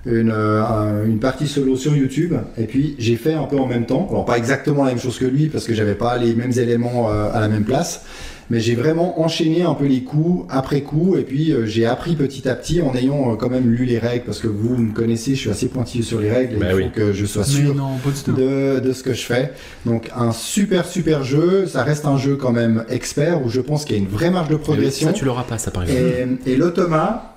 une, 0.08 0.32
euh, 0.32 0.64
un- 0.64 1.06
une 1.06 1.20
partie 1.20 1.48
solo 1.48 1.76
sur 1.76 1.96
YouTube 1.96 2.34
et 2.58 2.64
puis 2.66 2.96
j'ai 3.00 3.16
fait 3.16 3.34
un 3.34 3.44
peu 3.44 3.58
en 3.58 3.68
même 3.68 3.86
temps. 3.86 4.08
Alors 4.10 4.26
pas 4.26 4.38
exactement 4.38 4.84
la 4.84 4.92
même 4.92 5.00
chose 5.00 5.18
que 5.20 5.26
lui 5.26 5.48
parce 5.48 5.66
que 5.66 5.74
j'avais 5.74 5.96
pas 5.96 6.18
les 6.18 6.34
mêmes 6.34 6.54
éléments 6.58 7.12
euh, 7.12 7.30
à 7.34 7.40
la 7.40 7.48
même 7.50 7.64
place, 7.66 8.02
mais 8.50 8.60
j'ai 8.62 8.76
vraiment 8.76 9.20
enchaîné 9.22 9.64
un 9.64 9.74
peu 9.74 9.86
les 9.86 10.04
coups 10.04 10.46
après 10.50 10.82
coup 10.82 11.18
et 11.18 11.24
puis 11.24 11.52
euh, 11.52 11.66
j'ai 11.66 11.86
appris 11.86 12.16
petit 12.16 12.48
à 12.48 12.56
petit 12.56 12.82
en 12.82 12.96
ayant 12.96 13.34
euh, 13.34 13.36
quand 13.36 13.50
même 13.50 13.70
lu 13.70 13.84
les 13.86 14.00
règles 14.00 14.24
parce 14.26 14.40
que 14.40 14.48
vous 14.48 14.78
me 14.78 14.94
connaissez, 14.94 15.32
je 15.36 15.40
suis 15.42 15.50
assez 15.50 15.68
pointilleux 15.68 16.04
sur 16.04 16.20
les 16.22 16.32
règles 16.32 16.56
et 16.56 16.60
Bah 16.60 16.68
il 16.74 16.84
faut 16.86 16.90
que 16.96 17.12
je 17.14 17.26
sois 17.26 17.44
sûr 17.44 17.76
non, 17.76 17.90
de, 18.38 18.80
de 18.80 18.94
ce 18.94 19.04
que 19.04 19.14
je 19.14 19.24
fais. 19.26 19.52
Donc 19.86 20.10
un 20.16 20.32
super 20.32 20.86
super 20.86 21.24
jeu, 21.24 21.66
ça 21.68 21.84
reste 21.84 22.06
un 22.06 22.18
jeu 22.18 22.36
quand 22.38 22.54
même 22.54 22.86
expert 22.90 23.46
où 23.46 23.50
je 23.50 23.60
pense 23.62 23.84
qu'il 23.84 23.96
y 23.98 24.00
a 24.00 24.02
une 24.02 24.08
vraie 24.10 24.32
marge 24.32 24.48
de 24.50 24.56
progression. 24.56 25.08
Ça, 25.10 25.14
tu 25.14 25.26
l'auras 25.26 25.44
pas, 25.44 25.58
ça 25.58 25.72
par 25.72 25.84
exemple. 25.84 26.02
Et, 26.46 26.54
et 26.54 26.56
l'automa, 26.56 27.34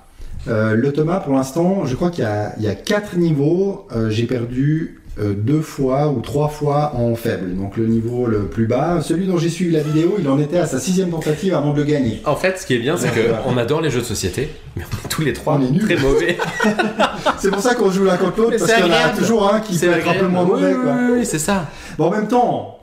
euh, 0.47 0.75
l'automa 0.75 1.19
pour 1.19 1.33
l'instant, 1.35 1.85
je 1.85 1.95
crois 1.95 2.09
qu'il 2.09 2.27
y 2.59 2.63
y 2.63 2.67
a 2.67 2.75
quatre 2.75 3.15
niveaux. 3.17 3.87
Euh, 3.95 4.09
j'ai 4.09 4.23
perdu 4.25 5.01
euh, 5.19 5.33
deux 5.33 5.61
fois 5.61 6.09
ou 6.09 6.21
trois 6.21 6.47
fois 6.47 6.93
en 6.95 7.13
faible. 7.15 7.55
Donc 7.55 7.77
le 7.77 7.85
niveau 7.85 8.25
le 8.27 8.45
plus 8.45 8.65
bas, 8.65 9.01
celui 9.01 9.27
dont 9.27 9.37
j'ai 9.37 9.49
suivi 9.49 9.71
la 9.71 9.81
vidéo, 9.81 10.15
il 10.19 10.27
en 10.29 10.39
était 10.39 10.57
à 10.57 10.65
sa 10.65 10.79
sixième 10.79 11.09
tentative 11.09 11.53
avant 11.53 11.73
de 11.73 11.77
le 11.77 11.83
gagner. 11.83 12.21
En 12.25 12.35
fait, 12.35 12.57
ce 12.59 12.65
qui 12.65 12.75
est 12.75 12.79
bien, 12.79 12.95
c'est 12.97 13.09
qu'on 13.09 13.57
adore 13.57 13.81
les 13.81 13.89
jeux 13.89 13.99
de 13.99 14.05
société, 14.05 14.49
mais 14.75 14.83
on 14.83 15.05
est 15.05 15.09
tous 15.09 15.21
les 15.21 15.33
trois 15.33 15.59
On 15.59 15.65
est 15.65 15.69
nuls. 15.71 15.83
très 15.83 15.97
mauvais. 15.97 16.37
C'est 17.37 17.51
pour 17.51 17.61
ça 17.61 17.75
qu'on 17.75 17.91
joue 17.91 18.05
l'un 18.05 18.17
contre 18.17 18.37
l'autre 18.37 18.57
parce 18.57 18.71
qu'il 18.73 18.85
y 18.85 18.89
en 18.89 18.93
a 18.93 19.09
toujours 19.17 19.53
un 19.53 19.59
qui 19.59 19.77
peut 19.77 19.91
être 19.91 20.07
un 20.09 20.13
peu 20.13 20.27
moins 20.27 20.43
mauvais. 20.43 20.73
oui, 20.73 21.11
oui, 21.19 21.25
c'est 21.25 21.39
ça. 21.39 21.67
Bon, 21.97 22.05
en 22.05 22.11
même 22.11 22.27
temps. 22.27 22.77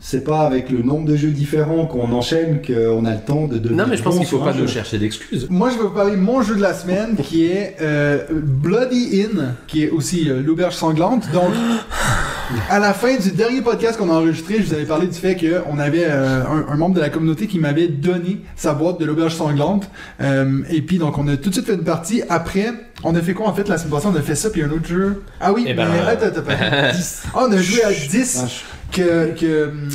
C'est 0.00 0.22
pas 0.22 0.42
avec 0.42 0.70
le 0.70 0.82
nombre 0.82 1.06
de 1.08 1.16
jeux 1.16 1.30
différents 1.32 1.84
qu'on 1.86 2.12
enchaîne 2.12 2.62
qu'on 2.64 3.04
a 3.04 3.14
le 3.14 3.20
temps 3.20 3.46
de 3.48 3.58
devenir 3.58 3.84
Non, 3.84 3.90
mais 3.90 3.96
je 3.96 4.02
pense 4.02 4.14
bon 4.14 4.20
qu'il 4.20 4.28
faut 4.28 4.38
pas 4.38 4.52
nous 4.54 4.68
chercher 4.68 4.96
d'excuses. 4.98 5.48
Moi, 5.50 5.70
je 5.70 5.76
vais 5.76 5.82
vous 5.82 5.90
parler 5.90 6.12
de 6.12 6.16
mon 6.20 6.40
jeu 6.40 6.54
de 6.54 6.62
la 6.62 6.72
semaine 6.72 7.16
qui 7.16 7.46
est 7.46 7.76
euh, 7.82 8.18
Bloody 8.30 9.22
Inn, 9.22 9.54
qui 9.66 9.82
est 9.84 9.90
aussi 9.90 10.30
euh, 10.30 10.40
l'auberge 10.40 10.76
sanglante. 10.76 11.24
Donc, 11.32 11.50
à 12.70 12.78
la 12.78 12.94
fin 12.94 13.16
du 13.16 13.32
dernier 13.32 13.60
podcast 13.60 13.98
qu'on 13.98 14.08
a 14.10 14.14
enregistré, 14.14 14.58
je 14.60 14.66
vous 14.68 14.74
avais 14.74 14.84
parlé 14.86 15.06
du 15.08 15.18
fait 15.18 15.36
qu'on 15.36 15.78
avait 15.78 16.06
euh, 16.06 16.44
un, 16.44 16.72
un 16.72 16.76
membre 16.76 16.94
de 16.94 17.00
la 17.00 17.10
communauté 17.10 17.46
qui 17.48 17.58
m'avait 17.58 17.88
donné 17.88 18.40
sa 18.56 18.74
boîte 18.74 19.00
de 19.00 19.04
l'auberge 19.04 19.34
sanglante. 19.34 19.90
Euh, 20.20 20.62
et 20.70 20.80
puis, 20.80 20.98
donc, 20.98 21.18
on 21.18 21.26
a 21.28 21.36
tout 21.36 21.48
de 21.50 21.54
suite 21.54 21.66
fait 21.66 21.74
une 21.74 21.84
partie. 21.84 22.22
Après, 22.28 22.72
On 23.04 23.14
a 23.14 23.20
fait 23.20 23.34
quoi 23.34 23.48
en 23.48 23.54
fait 23.54 23.68
la 23.68 23.78
semaine 23.78 23.92
passée? 23.94 24.06
On 24.12 24.16
a 24.16 24.22
fait 24.22 24.34
ça 24.36 24.50
puis 24.50 24.62
un 24.62 24.70
autre 24.70 24.86
jeu. 24.88 25.22
Ah 25.40 25.52
oui, 25.52 25.64
Eh 25.66 25.74
mais 25.74 25.84
ben, 25.84 25.88
attends, 26.06 26.26
attends, 26.26 26.40
attends. 26.48 26.96
10. 26.96 27.22
Ah, 27.34 27.46
on 27.48 27.52
a 27.52 27.56
joué 27.60 27.82
à 27.84 27.92
10 27.92 28.40
Vache. 28.42 28.64
Que. 28.92 29.34
que 29.38 29.68
hum, 29.68 29.88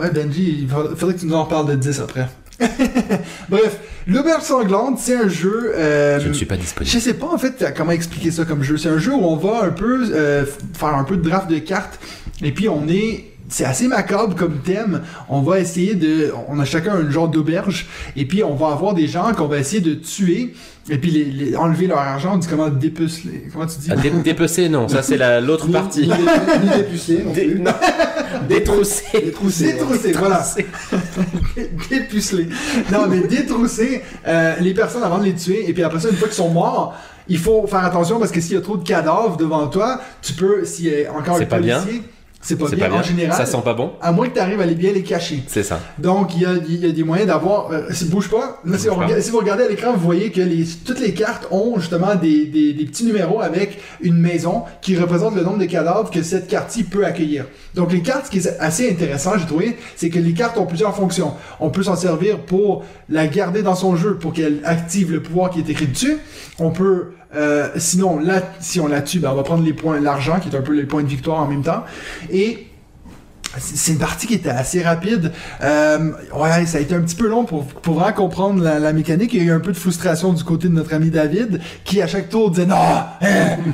ouais, 0.00 0.10
Benji, 0.10 0.60
il 0.62 0.68
faudrait 0.68 0.96
faudrait 0.96 1.14
que 1.14 1.20
tu 1.20 1.26
nous 1.26 1.34
en 1.34 1.44
parles 1.46 1.68
de 1.68 1.74
10 1.74 2.00
après. 2.00 2.28
Bref, 3.48 3.78
l'auberge 4.06 4.42
sanglante, 4.42 4.98
c'est 4.98 5.14
un 5.16 5.28
jeu. 5.28 5.72
euh, 5.76 6.18
Je 6.20 6.28
ne 6.28 6.32
suis 6.32 6.46
pas 6.46 6.56
disponible. 6.56 6.92
je 6.92 6.98
sais 6.98 7.14
pas 7.14 7.26
en 7.26 7.38
fait 7.38 7.72
comment 7.76 7.92
expliquer 7.92 8.30
ça 8.32 8.44
comme 8.44 8.62
jeu. 8.62 8.76
C'est 8.76 8.88
un 8.88 8.98
jeu 8.98 9.12
où 9.12 9.24
on 9.24 9.36
va 9.36 9.64
un 9.64 9.70
peu 9.70 10.08
euh, 10.12 10.44
faire 10.74 10.94
un 10.94 11.04
peu 11.04 11.16
de 11.16 11.22
draft 11.22 11.48
de 11.48 11.58
cartes 11.58 12.00
et 12.42 12.50
puis 12.52 12.68
on 12.68 12.88
est 12.88 13.26
c'est 13.48 13.64
assez 13.64 13.88
macabre 13.88 14.34
comme 14.34 14.58
thème. 14.58 15.02
On 15.28 15.40
va 15.40 15.58
essayer 15.60 15.94
de 15.94 16.32
on 16.48 16.58
a 16.60 16.64
chacun 16.64 16.94
un 16.94 17.10
genre 17.10 17.28
d'auberge 17.28 17.86
et 18.16 18.24
puis 18.26 18.42
on 18.44 18.54
va 18.54 18.68
avoir 18.68 18.94
des 18.94 19.06
gens 19.08 19.32
qu'on 19.34 19.46
va 19.46 19.58
essayer 19.58 19.80
de 19.80 19.94
tuer 19.94 20.54
et 20.90 20.96
puis 20.98 21.10
les, 21.10 21.24
les- 21.24 21.56
enlever 21.56 21.86
leur 21.86 21.98
argent, 21.98 22.32
on 22.34 22.38
dit 22.38 22.48
comment 22.48 22.68
dépuceler. 22.68 23.44
Comment 23.52 23.66
tu 23.66 23.78
dis? 23.78 23.88
Ah, 23.90 23.96
dé- 23.96 24.10
dépecer, 24.10 24.68
non, 24.68 24.88
ça 24.88 25.02
c'est 25.02 25.16
la- 25.18 25.40
l'autre 25.40 25.68
partie. 25.68 26.02
Ni, 26.02 26.08
dé- 26.08 26.14
ni 26.62 26.68
dépucelé 26.76 27.22
non 27.24 27.32
Dé- 27.32 27.46
plus. 27.46 27.60
non. 27.60 27.70
Détrousser. 28.48 29.04
Détrousser. 29.24 29.72
Détrousser, 29.72 30.12
voilà. 30.12 30.44
dépuceler. 31.90 32.48
Non, 32.92 33.06
mais 33.08 33.20
détrousser 33.20 34.02
euh, 34.26 34.54
les 34.60 34.74
personnes 34.74 35.02
avant 35.02 35.18
de 35.18 35.24
les 35.24 35.34
tuer. 35.34 35.68
Et 35.68 35.72
puis 35.72 35.82
après 35.82 36.00
ça, 36.00 36.08
une 36.08 36.16
fois 36.16 36.28
qu'ils 36.28 36.36
sont 36.36 36.50
morts, 36.50 36.94
il 37.28 37.38
faut 37.38 37.66
faire 37.66 37.84
attention 37.84 38.18
parce 38.18 38.30
que 38.30 38.40
s'il 38.40 38.54
y 38.54 38.56
a 38.56 38.60
trop 38.60 38.76
de 38.76 38.86
cadavres 38.86 39.36
devant 39.36 39.66
toi, 39.68 40.00
tu 40.22 40.32
peux, 40.34 40.64
s'il 40.64 40.86
y 40.86 41.04
a 41.04 41.12
encore 41.12 41.36
C'est 41.36 41.44
un 41.44 41.46
pas 41.46 41.58
bien. 41.58 41.84
C'est 42.48 42.56
pas, 42.56 42.68
bien 42.68 42.78
pas 42.78 42.88
bien. 42.88 43.00
en 43.00 43.02
général. 43.02 43.36
Ça 43.36 43.46
sent 43.46 43.62
pas 43.64 43.74
bon. 43.74 43.92
À 44.00 44.12
moins 44.12 44.28
que 44.28 44.34
tu 44.34 44.40
arrives 44.40 44.60
à 44.60 44.66
les 44.66 44.74
bien 44.74 44.92
les 44.92 45.02
cacher. 45.02 45.42
C'est 45.46 45.62
ça. 45.62 45.80
Donc, 45.98 46.34
il 46.34 46.42
y 46.42 46.46
a, 46.46 46.54
y 46.54 46.86
a 46.86 46.92
des 46.92 47.02
moyens 47.04 47.28
d'avoir. 47.28 47.70
Euh, 47.70 47.82
si 47.90 48.06
bouge 48.06 48.28
pas, 48.30 48.60
là, 48.64 48.78
si, 48.78 48.88
Bouge 48.88 48.96
on 48.96 49.06
pas. 49.06 49.20
si 49.20 49.30
vous 49.30 49.38
regardez 49.38 49.64
à 49.64 49.68
l'écran, 49.68 49.92
vous 49.92 50.00
voyez 50.04 50.30
que 50.30 50.40
les, 50.40 50.64
toutes 50.84 51.00
les 51.00 51.12
cartes 51.12 51.46
ont 51.50 51.78
justement 51.78 52.14
des, 52.14 52.46
des, 52.46 52.72
des 52.72 52.84
petits 52.84 53.04
numéros 53.04 53.40
avec 53.40 53.78
une 54.00 54.16
maison 54.18 54.62
qui 54.80 54.96
représente 54.96 55.34
le 55.36 55.42
nombre 55.42 55.58
de 55.58 55.66
cadavres 55.66 56.10
que 56.10 56.22
cette 56.22 56.48
carte-ci 56.48 56.84
peut 56.84 57.04
accueillir. 57.04 57.44
Donc, 57.74 57.92
les 57.92 58.02
cartes, 58.02 58.26
ce 58.26 58.30
qui 58.30 58.38
est 58.38 58.58
assez 58.60 58.90
intéressant, 58.90 59.32
j'ai 59.38 59.46
trouvé, 59.46 59.76
c'est 59.96 60.08
que 60.10 60.18
les 60.18 60.32
cartes 60.32 60.56
ont 60.58 60.66
plusieurs 60.66 60.94
fonctions. 60.96 61.34
On 61.60 61.70
peut 61.70 61.82
s'en 61.82 61.96
servir 61.96 62.38
pour 62.40 62.84
la 63.08 63.26
garder 63.26 63.62
dans 63.62 63.74
son 63.74 63.96
jeu 63.96 64.16
pour 64.16 64.32
qu'elle 64.32 64.60
active 64.64 65.12
le 65.12 65.22
pouvoir 65.22 65.50
qui 65.50 65.58
est 65.60 65.68
écrit 65.68 65.86
dessus. 65.86 66.18
On 66.58 66.70
peut, 66.70 67.12
euh, 67.34 67.68
sinon, 67.76 68.18
la, 68.18 68.42
si 68.60 68.80
on 68.80 68.88
la 68.88 69.02
tue, 69.02 69.18
ben, 69.18 69.30
on 69.32 69.34
va 69.34 69.42
prendre 69.42 69.64
les 69.64 69.74
points, 69.74 70.00
l'argent, 70.00 70.40
qui 70.40 70.48
est 70.48 70.56
un 70.56 70.62
peu 70.62 70.72
les 70.72 70.84
points 70.84 71.02
de 71.02 71.08
victoire 71.08 71.40
en 71.40 71.46
même 71.46 71.62
temps. 71.62 71.84
Et 72.30 72.66
c'est 73.58 73.92
une 73.92 73.98
partie 73.98 74.26
qui 74.26 74.34
était 74.34 74.50
assez 74.50 74.82
rapide. 74.82 75.32
Euh, 75.62 76.12
ouais, 76.34 76.66
ça 76.66 76.78
a 76.78 76.80
été 76.80 76.94
un 76.94 77.00
petit 77.00 77.16
peu 77.16 77.28
long 77.28 77.44
pour, 77.44 77.64
pour 77.64 77.94
vraiment 77.94 78.12
comprendre 78.12 78.62
la, 78.62 78.78
la 78.78 78.92
mécanique. 78.92 79.32
Il 79.34 79.42
y 79.42 79.42
a 79.42 79.52
eu 79.52 79.52
un 79.52 79.60
peu 79.60 79.72
de 79.72 79.76
frustration 79.76 80.32
du 80.32 80.44
côté 80.44 80.68
de 80.68 80.74
notre 80.74 80.94
ami 80.94 81.10
David, 81.10 81.60
qui 81.84 82.02
à 82.02 82.06
chaque 82.06 82.28
tour 82.28 82.50
disait 82.50 82.66
non, 82.66 82.76
hein, 82.76 83.06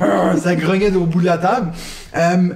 hein, 0.01 0.35
ça 0.41 0.55
grognait 0.55 0.95
au 0.95 1.05
bout 1.05 1.21
de 1.21 1.25
la 1.25 1.37
table. 1.37 1.71
Euh, 2.15 2.49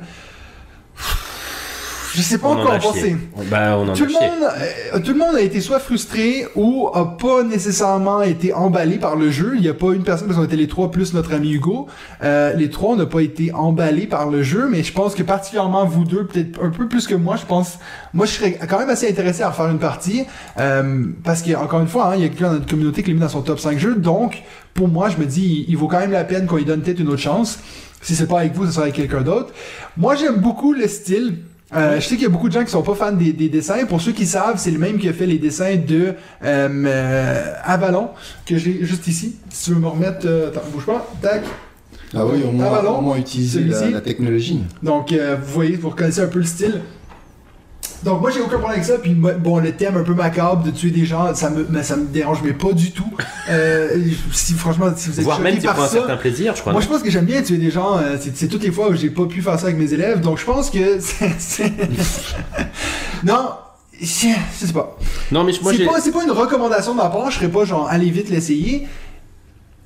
je 2.15 2.21
sais 2.21 2.37
pas 2.37 2.47
On 2.47 2.51
en 2.51 2.59
encore 2.59 2.73
a 2.73 2.79
penser. 2.79 3.15
Bah, 3.49 3.77
on 3.77 3.87
en 3.87 3.93
Tout 3.93 4.05
le, 4.05 4.13
monde, 4.13 4.49
euh, 4.93 4.99
tout 4.99 5.11
le 5.11 5.17
monde 5.17 5.35
a 5.35 5.41
été 5.41 5.61
soit 5.61 5.79
frustré 5.79 6.47
ou 6.55 6.89
a 6.93 7.17
pas 7.17 7.43
nécessairement 7.43 8.21
été 8.21 8.53
emballé 8.53 8.97
par 8.97 9.15
le 9.15 9.29
jeu. 9.29 9.53
Il 9.55 9.61
n'y 9.61 9.67
a 9.67 9.73
pas 9.73 9.93
une 9.93 10.03
personne, 10.03 10.27
parce 10.27 10.39
qu'on 10.39 10.45
était 10.45 10.55
les 10.55 10.67
trois 10.67 10.91
plus 10.91 11.13
notre 11.13 11.33
ami 11.33 11.51
Hugo. 11.51 11.87
Euh, 12.23 12.53
les 12.53 12.69
trois, 12.69 12.93
on 12.93 12.95
n'a 12.95 13.05
pas 13.05 13.21
été 13.21 13.51
emballés 13.53 14.07
par 14.07 14.29
le 14.29 14.43
jeu, 14.43 14.67
mais 14.69 14.83
je 14.83 14.93
pense 14.93 15.15
que 15.15 15.23
particulièrement 15.23 15.85
vous 15.85 16.03
deux, 16.05 16.25
peut-être 16.25 16.63
un 16.63 16.69
peu 16.69 16.87
plus 16.87 17.07
que 17.07 17.15
moi, 17.15 17.35
je 17.35 17.45
pense. 17.45 17.77
Moi, 18.13 18.25
je 18.25 18.31
serais 18.31 18.59
quand 18.67 18.79
même 18.79 18.89
assez 18.89 19.09
intéressé 19.09 19.43
à 19.43 19.49
refaire 19.49 19.69
une 19.69 19.79
partie. 19.79 20.25
euh, 20.59 21.05
parce 21.23 21.41
qu'encore 21.41 21.81
une 21.81 21.87
fois, 21.87 22.07
hein, 22.07 22.15
il 22.15 22.21
y 22.21 22.25
a 22.25 22.29
quelqu'un 22.29 22.47
dans 22.47 22.53
notre 22.53 22.67
communauté 22.67 23.03
qui 23.03 23.09
l'a 23.09 23.15
mis 23.15 23.21
dans 23.21 23.29
son 23.29 23.41
top 23.41 23.59
5 23.59 23.77
jeux. 23.77 23.95
Donc, 23.95 24.43
pour 24.73 24.87
moi, 24.87 25.09
je 25.09 25.17
me 25.17 25.25
dis, 25.25 25.65
il, 25.67 25.71
il 25.71 25.77
vaut 25.77 25.87
quand 25.87 25.99
même 25.99 26.11
la 26.11 26.23
peine 26.23 26.45
qu'on 26.47 26.57
lui 26.57 26.65
donne 26.65 26.81
peut-être 26.81 26.99
une 26.99 27.09
autre 27.09 27.21
chance. 27.21 27.59
Si 28.01 28.15
c'est 28.15 28.27
pas 28.27 28.39
avec 28.39 28.53
vous, 28.53 28.65
ce 28.65 28.71
sera 28.71 28.83
avec 28.83 28.95
quelqu'un 28.95 29.21
d'autre. 29.21 29.53
Moi, 29.97 30.15
j'aime 30.15 30.37
beaucoup 30.37 30.73
le 30.73 30.87
style. 30.87 31.39
Euh, 31.75 31.99
je 31.99 32.01
sais 32.07 32.15
qu'il 32.15 32.23
y 32.23 32.25
a 32.25 32.29
beaucoup 32.29 32.47
de 32.47 32.53
gens 32.53 32.63
qui 32.63 32.71
sont 32.71 32.81
pas 32.81 32.95
fans 32.95 33.11
des, 33.11 33.31
des 33.31 33.47
dessins. 33.47 33.85
Pour 33.85 34.01
ceux 34.01 34.11
qui 34.11 34.25
savent, 34.25 34.57
c'est 34.57 34.71
le 34.71 34.79
même 34.79 34.97
qui 34.97 35.07
a 35.07 35.13
fait 35.13 35.27
les 35.27 35.37
dessins 35.37 35.75
de 35.75 36.13
euh, 36.43 36.69
euh, 36.85 37.53
Avalon, 37.63 38.09
que 38.45 38.57
j'ai 38.57 38.83
juste 38.83 39.05
ici. 39.07 39.35
Si 39.49 39.65
tu 39.65 39.71
veux 39.75 39.79
me 39.79 39.87
remettre... 39.87 40.25
euh, 40.25 40.47
attends, 40.49 40.61
bouge 40.73 40.85
pas. 40.85 41.07
Tac. 41.21 41.43
Ah 42.15 42.25
oui, 42.25 42.41
au 42.43 42.51
moins, 42.51 42.71
ballon. 42.71 42.97
au 42.97 43.01
moins 43.01 43.17
utiliser 43.17 43.63
la, 43.65 43.89
la 43.89 44.01
technologie. 44.01 44.63
Donc, 44.81 45.11
euh, 45.11 45.37
vous 45.39 45.53
voyez, 45.53 45.75
vous 45.75 45.89
reconnaissez 45.89 46.21
un 46.21 46.27
peu 46.27 46.39
le 46.39 46.45
style. 46.45 46.81
Donc, 48.03 48.21
moi, 48.21 48.31
j'ai 48.31 48.39
aucun 48.39 48.57
problème 48.57 48.71
avec 48.71 48.85
ça. 48.85 48.97
Puis, 48.97 49.13
bon, 49.13 49.59
le 49.59 49.71
thème 49.73 49.97
un 49.97 50.03
peu 50.03 50.13
macabre 50.13 50.63
de 50.63 50.71
tuer 50.71 50.89
des 50.91 51.05
gens, 51.05 51.33
ça 51.35 51.49
me, 51.49 51.65
mais 51.69 51.83
ça 51.83 51.95
me 51.97 52.05
dérange, 52.05 52.39
mais 52.43 52.53
pas 52.53 52.71
du 52.71 52.91
tout. 52.91 53.11
Euh, 53.49 53.89
si, 54.31 54.53
franchement, 54.53 54.87
si 54.95 55.09
vous 55.09 55.19
êtes 55.19 55.25
Voire 55.25 55.39
même 55.41 55.55
tu 55.57 55.61
par 55.65 55.73
prends 55.75 55.83
un 55.83 55.87
ça, 55.87 55.93
certain 55.93 56.17
plaisir, 56.17 56.55
je 56.55 56.61
crois. 56.61 56.71
moi, 56.73 56.81
je 56.81 56.87
pense 56.87 57.01
que 57.03 57.09
j'aime 57.09 57.25
bien 57.25 57.41
tuer 57.41 57.57
des 57.57 57.71
gens. 57.71 57.97
euh, 57.97 58.15
c'est, 58.19 58.35
c'est 58.37 58.47
toutes 58.47 58.63
les 58.63 58.71
fois 58.71 58.89
où 58.89 58.95
j'ai 58.95 59.09
pas 59.09 59.25
pu 59.25 59.41
faire 59.41 59.59
ça 59.59 59.65
avec 59.67 59.77
mes 59.77 59.93
élèves. 59.93 60.21
Donc, 60.21 60.37
je 60.37 60.45
pense 60.45 60.69
que 60.69 60.97
c'est. 60.99 61.31
c'est- 61.39 61.73
non, 63.23 63.49
je 63.99 64.05
sais 64.05 64.73
pas. 64.73 64.97
Non, 65.31 65.43
mais 65.43 65.51
moi 65.61 65.73
c'est, 65.75 65.85
pas 65.85 65.99
c'est 66.01 66.11
pas 66.11 66.23
une 66.23 66.31
recommandation 66.31 66.93
de 66.93 66.97
ma 66.97 67.09
part. 67.09 67.29
Je 67.31 67.35
serais 67.37 67.49
pas 67.49 67.65
genre, 67.65 67.87
allez 67.89 68.09
vite 68.09 68.29
l'essayer. 68.29 68.87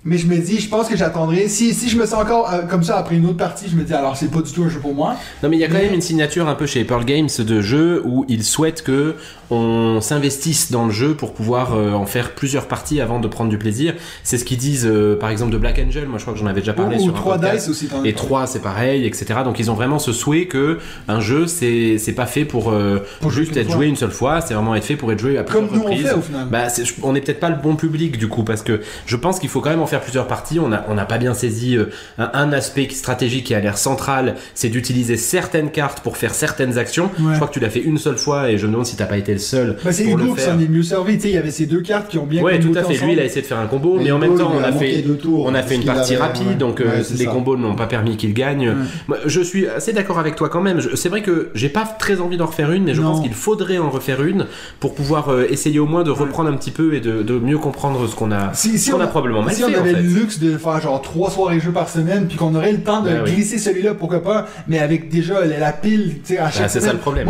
Mais 0.06 0.18
je 0.18 0.28
me 0.28 0.38
dis, 0.38 0.60
je 0.60 0.68
pense 0.68 0.90
que 0.90 0.98
j'attendrai. 0.98 1.48
Si, 1.48 1.74
si 1.74 1.88
je 1.88 1.98
me 1.98 2.06
sens 2.06 2.22
encore 2.22 2.52
euh, 2.54 2.64
comme 2.64 2.84
ça 2.84 2.98
après 2.98 3.16
une 3.16 3.26
autre 3.26 3.38
partie, 3.38 3.70
je 3.70 3.76
me 3.78 3.84
dis, 3.84 3.94
alors 3.94 4.18
c'est 4.18 4.30
pas 4.30 4.42
du 4.42 4.52
tout 4.52 4.64
un 4.64 4.70
jeu 4.70 4.80
pour 4.82 4.94
moi. 4.94 5.16
Non, 5.42 5.48
mais 5.50 5.56
il 5.56 5.60
y 5.62 5.64
a 5.64 5.68
quand 5.68 5.76
Mais- 5.76 5.86
même 5.86 5.94
une 5.94 6.02
signature 6.02 6.50
un 6.50 6.56
peu 6.56 6.66
chez 6.66 6.84
Pearl 6.84 7.06
Games 7.06 7.30
de 7.40 7.62
jeu 7.62 8.02
où 8.06 8.26
ils 8.28 8.44
souhaitent 8.44 8.82
que 8.82 9.16
on 9.54 10.02
s'investisse 10.02 10.72
dans 10.72 10.86
le 10.86 10.92
jeu 10.92 11.14
pour 11.16 11.34
pouvoir 11.34 11.76
euh, 11.76 11.92
en 11.94 12.06
faire 12.06 12.32
plusieurs 12.36 12.68
parties 12.68 13.00
avant 13.02 13.20
de 13.20 13.28
prendre 13.28 13.50
du 13.50 13.58
plaisir. 13.58 13.94
C'est 14.24 14.38
ce 14.38 14.46
qu'ils 14.46 14.58
disent, 14.58 14.86
euh, 14.86 15.18
par 15.18 15.30
exemple, 15.30 15.52
de 15.52 15.58
Black 15.58 15.80
Angel. 15.86 16.08
Moi, 16.08 16.18
je 16.18 16.24
crois 16.24 16.34
que 16.34 16.40
j'en 16.40 16.46
avais 16.48 16.62
déjà 16.62 16.74
parlé 16.74 16.98
ou 16.98 17.02
sur 17.04 17.10
un 17.16 17.18
3 17.18 17.36
podcast. 17.40 17.58
dice 17.58 17.70
aussi. 17.70 17.90
Et 18.06 18.14
3 18.14 18.48
c'est 18.48 18.62
pareil, 18.62 19.06
etc. 19.06 19.26
Donc 19.44 19.60
ils 19.60 19.70
ont 19.72 19.74
vraiment 19.76 20.00
ce 20.00 20.12
souhait 20.12 20.46
que 20.46 20.80
un 21.08 21.20
jeu 21.20 21.48
c'est 21.48 21.98
c'est 21.98 22.14
pas 22.14 22.26
fait 22.26 22.46
pour, 22.46 22.72
euh, 22.72 23.00
Pour 23.22 23.32
juste 23.32 23.56
être 23.58 23.68
fois. 23.68 23.76
joué 23.76 23.88
une 23.88 23.96
seule 23.96 24.12
fois, 24.12 24.42
c'est 24.42 24.54
vraiment 24.54 24.76
être 24.76 24.84
fait 24.84 24.96
pour 24.96 25.12
être 25.12 25.20
joué 25.20 25.38
à 25.38 25.44
Comme 25.44 25.68
plusieurs 25.68 25.74
nous 25.74 25.80
on 25.82 25.92
reprises. 25.92 26.08
fait 26.10 26.16
au 26.18 26.22
final. 26.22 26.48
Bah, 26.50 26.68
on 27.04 27.14
n'est 27.14 27.22
peut-être 27.22 27.40
pas 27.40 27.50
le 27.50 27.58
bon 27.62 27.76
public 27.76 28.18
du 28.18 28.28
coup 28.28 28.44
parce 28.44 28.62
que 28.62 28.82
je 29.06 29.16
pense 29.16 29.40
qu'il 29.40 29.50
faut 29.50 29.62
quand 29.62 29.70
même 29.70 29.82
en 29.82 29.88
faire 29.88 30.02
plusieurs 30.02 30.28
parties. 30.28 30.60
On 30.60 30.70
n'a 30.70 30.86
on 30.90 30.96
n'a 30.96 31.06
pas 31.06 31.18
bien 31.18 31.34
saisi 31.34 31.78
un, 32.18 32.30
un 32.34 32.52
aspect 32.54 32.88
stratégique 32.90 33.46
qui 33.46 33.56
a 33.56 33.60
l'air 33.60 33.78
central, 33.78 34.36
c'est 34.56 34.70
d'utiliser 34.70 35.18
certaines 35.18 35.70
cartes 35.72 36.00
pour 36.02 36.18
faire 36.18 36.34
certaines 36.34 36.78
actions. 36.78 37.10
Ouais. 37.20 37.32
Je 37.32 37.36
crois 37.36 37.48
que 37.48 37.54
tu 37.54 37.60
l'as 37.60 37.70
fait 37.70 37.82
une 37.82 37.98
seule 37.98 38.18
fois 38.18 38.50
et 38.50 38.58
je 38.58 38.66
me 38.68 38.72
demande 38.72 38.86
si 38.86 38.96
t'as 38.96 39.06
pas 39.06 39.18
été 39.18 39.34
le 39.34 39.40
seul. 39.44 39.78
Bah, 39.86 39.92
c'est 39.92 40.06
Hugo 40.06 40.34
qui 40.34 40.42
s'en 40.42 40.60
est 40.60 40.68
mieux 40.68 40.82
servi. 40.84 41.16
Tu 41.16 41.22
sais, 41.24 41.30
il 41.30 41.36
y 41.36 41.38
avait 41.38 41.52
ces 41.52 41.66
deux 41.68 41.82
cartes 41.82 42.10
qui 42.10 42.18
ont 42.18 42.26
bien 42.26 42.42
Ouais, 42.42 42.60
tout 42.60 42.72
à 42.76 42.82
fait. 42.84 42.94
ensemble. 42.96 43.06
Lui, 43.06 43.14
il 43.14 43.20
a 43.20 43.26
essayé 43.26 43.42
de 43.42 43.46
faire 43.48 43.60
un 43.60 43.68
combo, 43.68 44.00
mais, 44.02 44.12
en 44.12 44.18
même 44.20 44.36
temps, 44.38 44.52
on 44.56 44.64
a 44.64 44.72
fait, 44.72 45.02
deux 45.04 45.16
tours, 45.18 45.46
on 45.46 45.54
a 45.54 45.62
fait 45.62 45.76
une 45.76 45.84
partie 45.86 46.16
avait- 46.16 46.24
rapide, 46.24 46.48
ouais. 46.48 46.56
donc 46.56 46.82
euh, 46.82 46.86
Ouais, 46.86 46.98
les 47.18 47.26
ça. 47.26 47.32
combos 47.32 47.56
n'ont 47.58 47.76
pas 47.76 47.86
permis 47.88 48.18
qu'il 48.18 48.34
gagne. 48.34 48.70
Ouais. 48.70 48.76
Moi, 49.08 49.18
je 49.26 49.42
suis 49.42 49.68
assez 49.68 49.94
d'accord 49.94 50.18
avec 50.20 50.36
toi 50.36 50.50
quand 50.50 50.62
même. 50.62 50.80
C'est 50.96 51.10
vrai 51.10 51.22
que 51.22 51.50
j'ai 51.54 51.70
pas 51.70 51.86
très 51.86 52.20
envie 52.22 52.38
d'en 52.38 52.48
refaire 52.48 52.72
une, 52.72 52.84
mais 52.86 52.94
je 52.94 53.02
Non. 53.02 53.12
pense 53.12 53.22
qu'il 53.22 53.34
faudrait 53.34 53.78
en 53.78 53.90
refaire 53.90 54.24
une 54.24 54.48
pour 54.80 54.96
pouvoir 54.96 55.30
euh, 55.30 55.46
essayer 55.50 55.80
au 55.80 55.86
moins 55.86 56.04
de 56.04 56.12
reprendre 56.12 56.50
un 56.50 56.56
petit 56.58 56.72
peu 56.72 56.94
et 56.96 57.00
de, 57.02 57.22
de 57.22 57.38
mieux 57.38 57.58
comprendre 57.58 58.08
ce 58.08 58.16
qu'on 58.16 58.32
a, 58.32 58.54
Si, 58.54 58.70
si 58.72 58.80
ce 58.80 58.92
qu'on 58.92 58.98
on, 58.98 59.02
a 59.02 59.08
probablement 59.08 59.42
mal 59.44 59.54
si 59.54 59.62
fait 59.62 59.68
on 59.68 59.78
en 59.78 59.82
avait 59.82 59.94
fait. 59.94 60.02
le 60.02 60.08
luxe 60.10 60.40
de 60.40 60.58
faire 60.58 60.80
genre 60.82 61.02
trois 61.02 61.30
soirées 61.30 61.60
jeux 61.60 61.72
par 61.72 61.90
semaine, 61.90 62.26
puis 62.28 62.38
qu'on 62.38 62.56
aurait 62.56 62.72
le 62.72 62.80
temps 62.80 63.02
de 63.02 63.10
Ben 63.10 63.22
oui. 63.26 63.32
glisser 63.34 63.58
celui-là, 63.58 63.94
pourquoi 63.94 64.24
pas, 64.24 64.48
mais 64.68 64.80
avec 64.80 65.10
déjà 65.10 65.46
la, 65.46 65.58
la 65.60 65.72
pile, 65.74 66.16
tu 66.26 66.34
sais, 66.36 66.38
à 66.40 66.50
chaque 66.50 66.64
Ah, 66.66 66.70
c'est 66.70 66.80
ça 66.82 66.94
le 66.94 67.00
problème, 67.00 67.28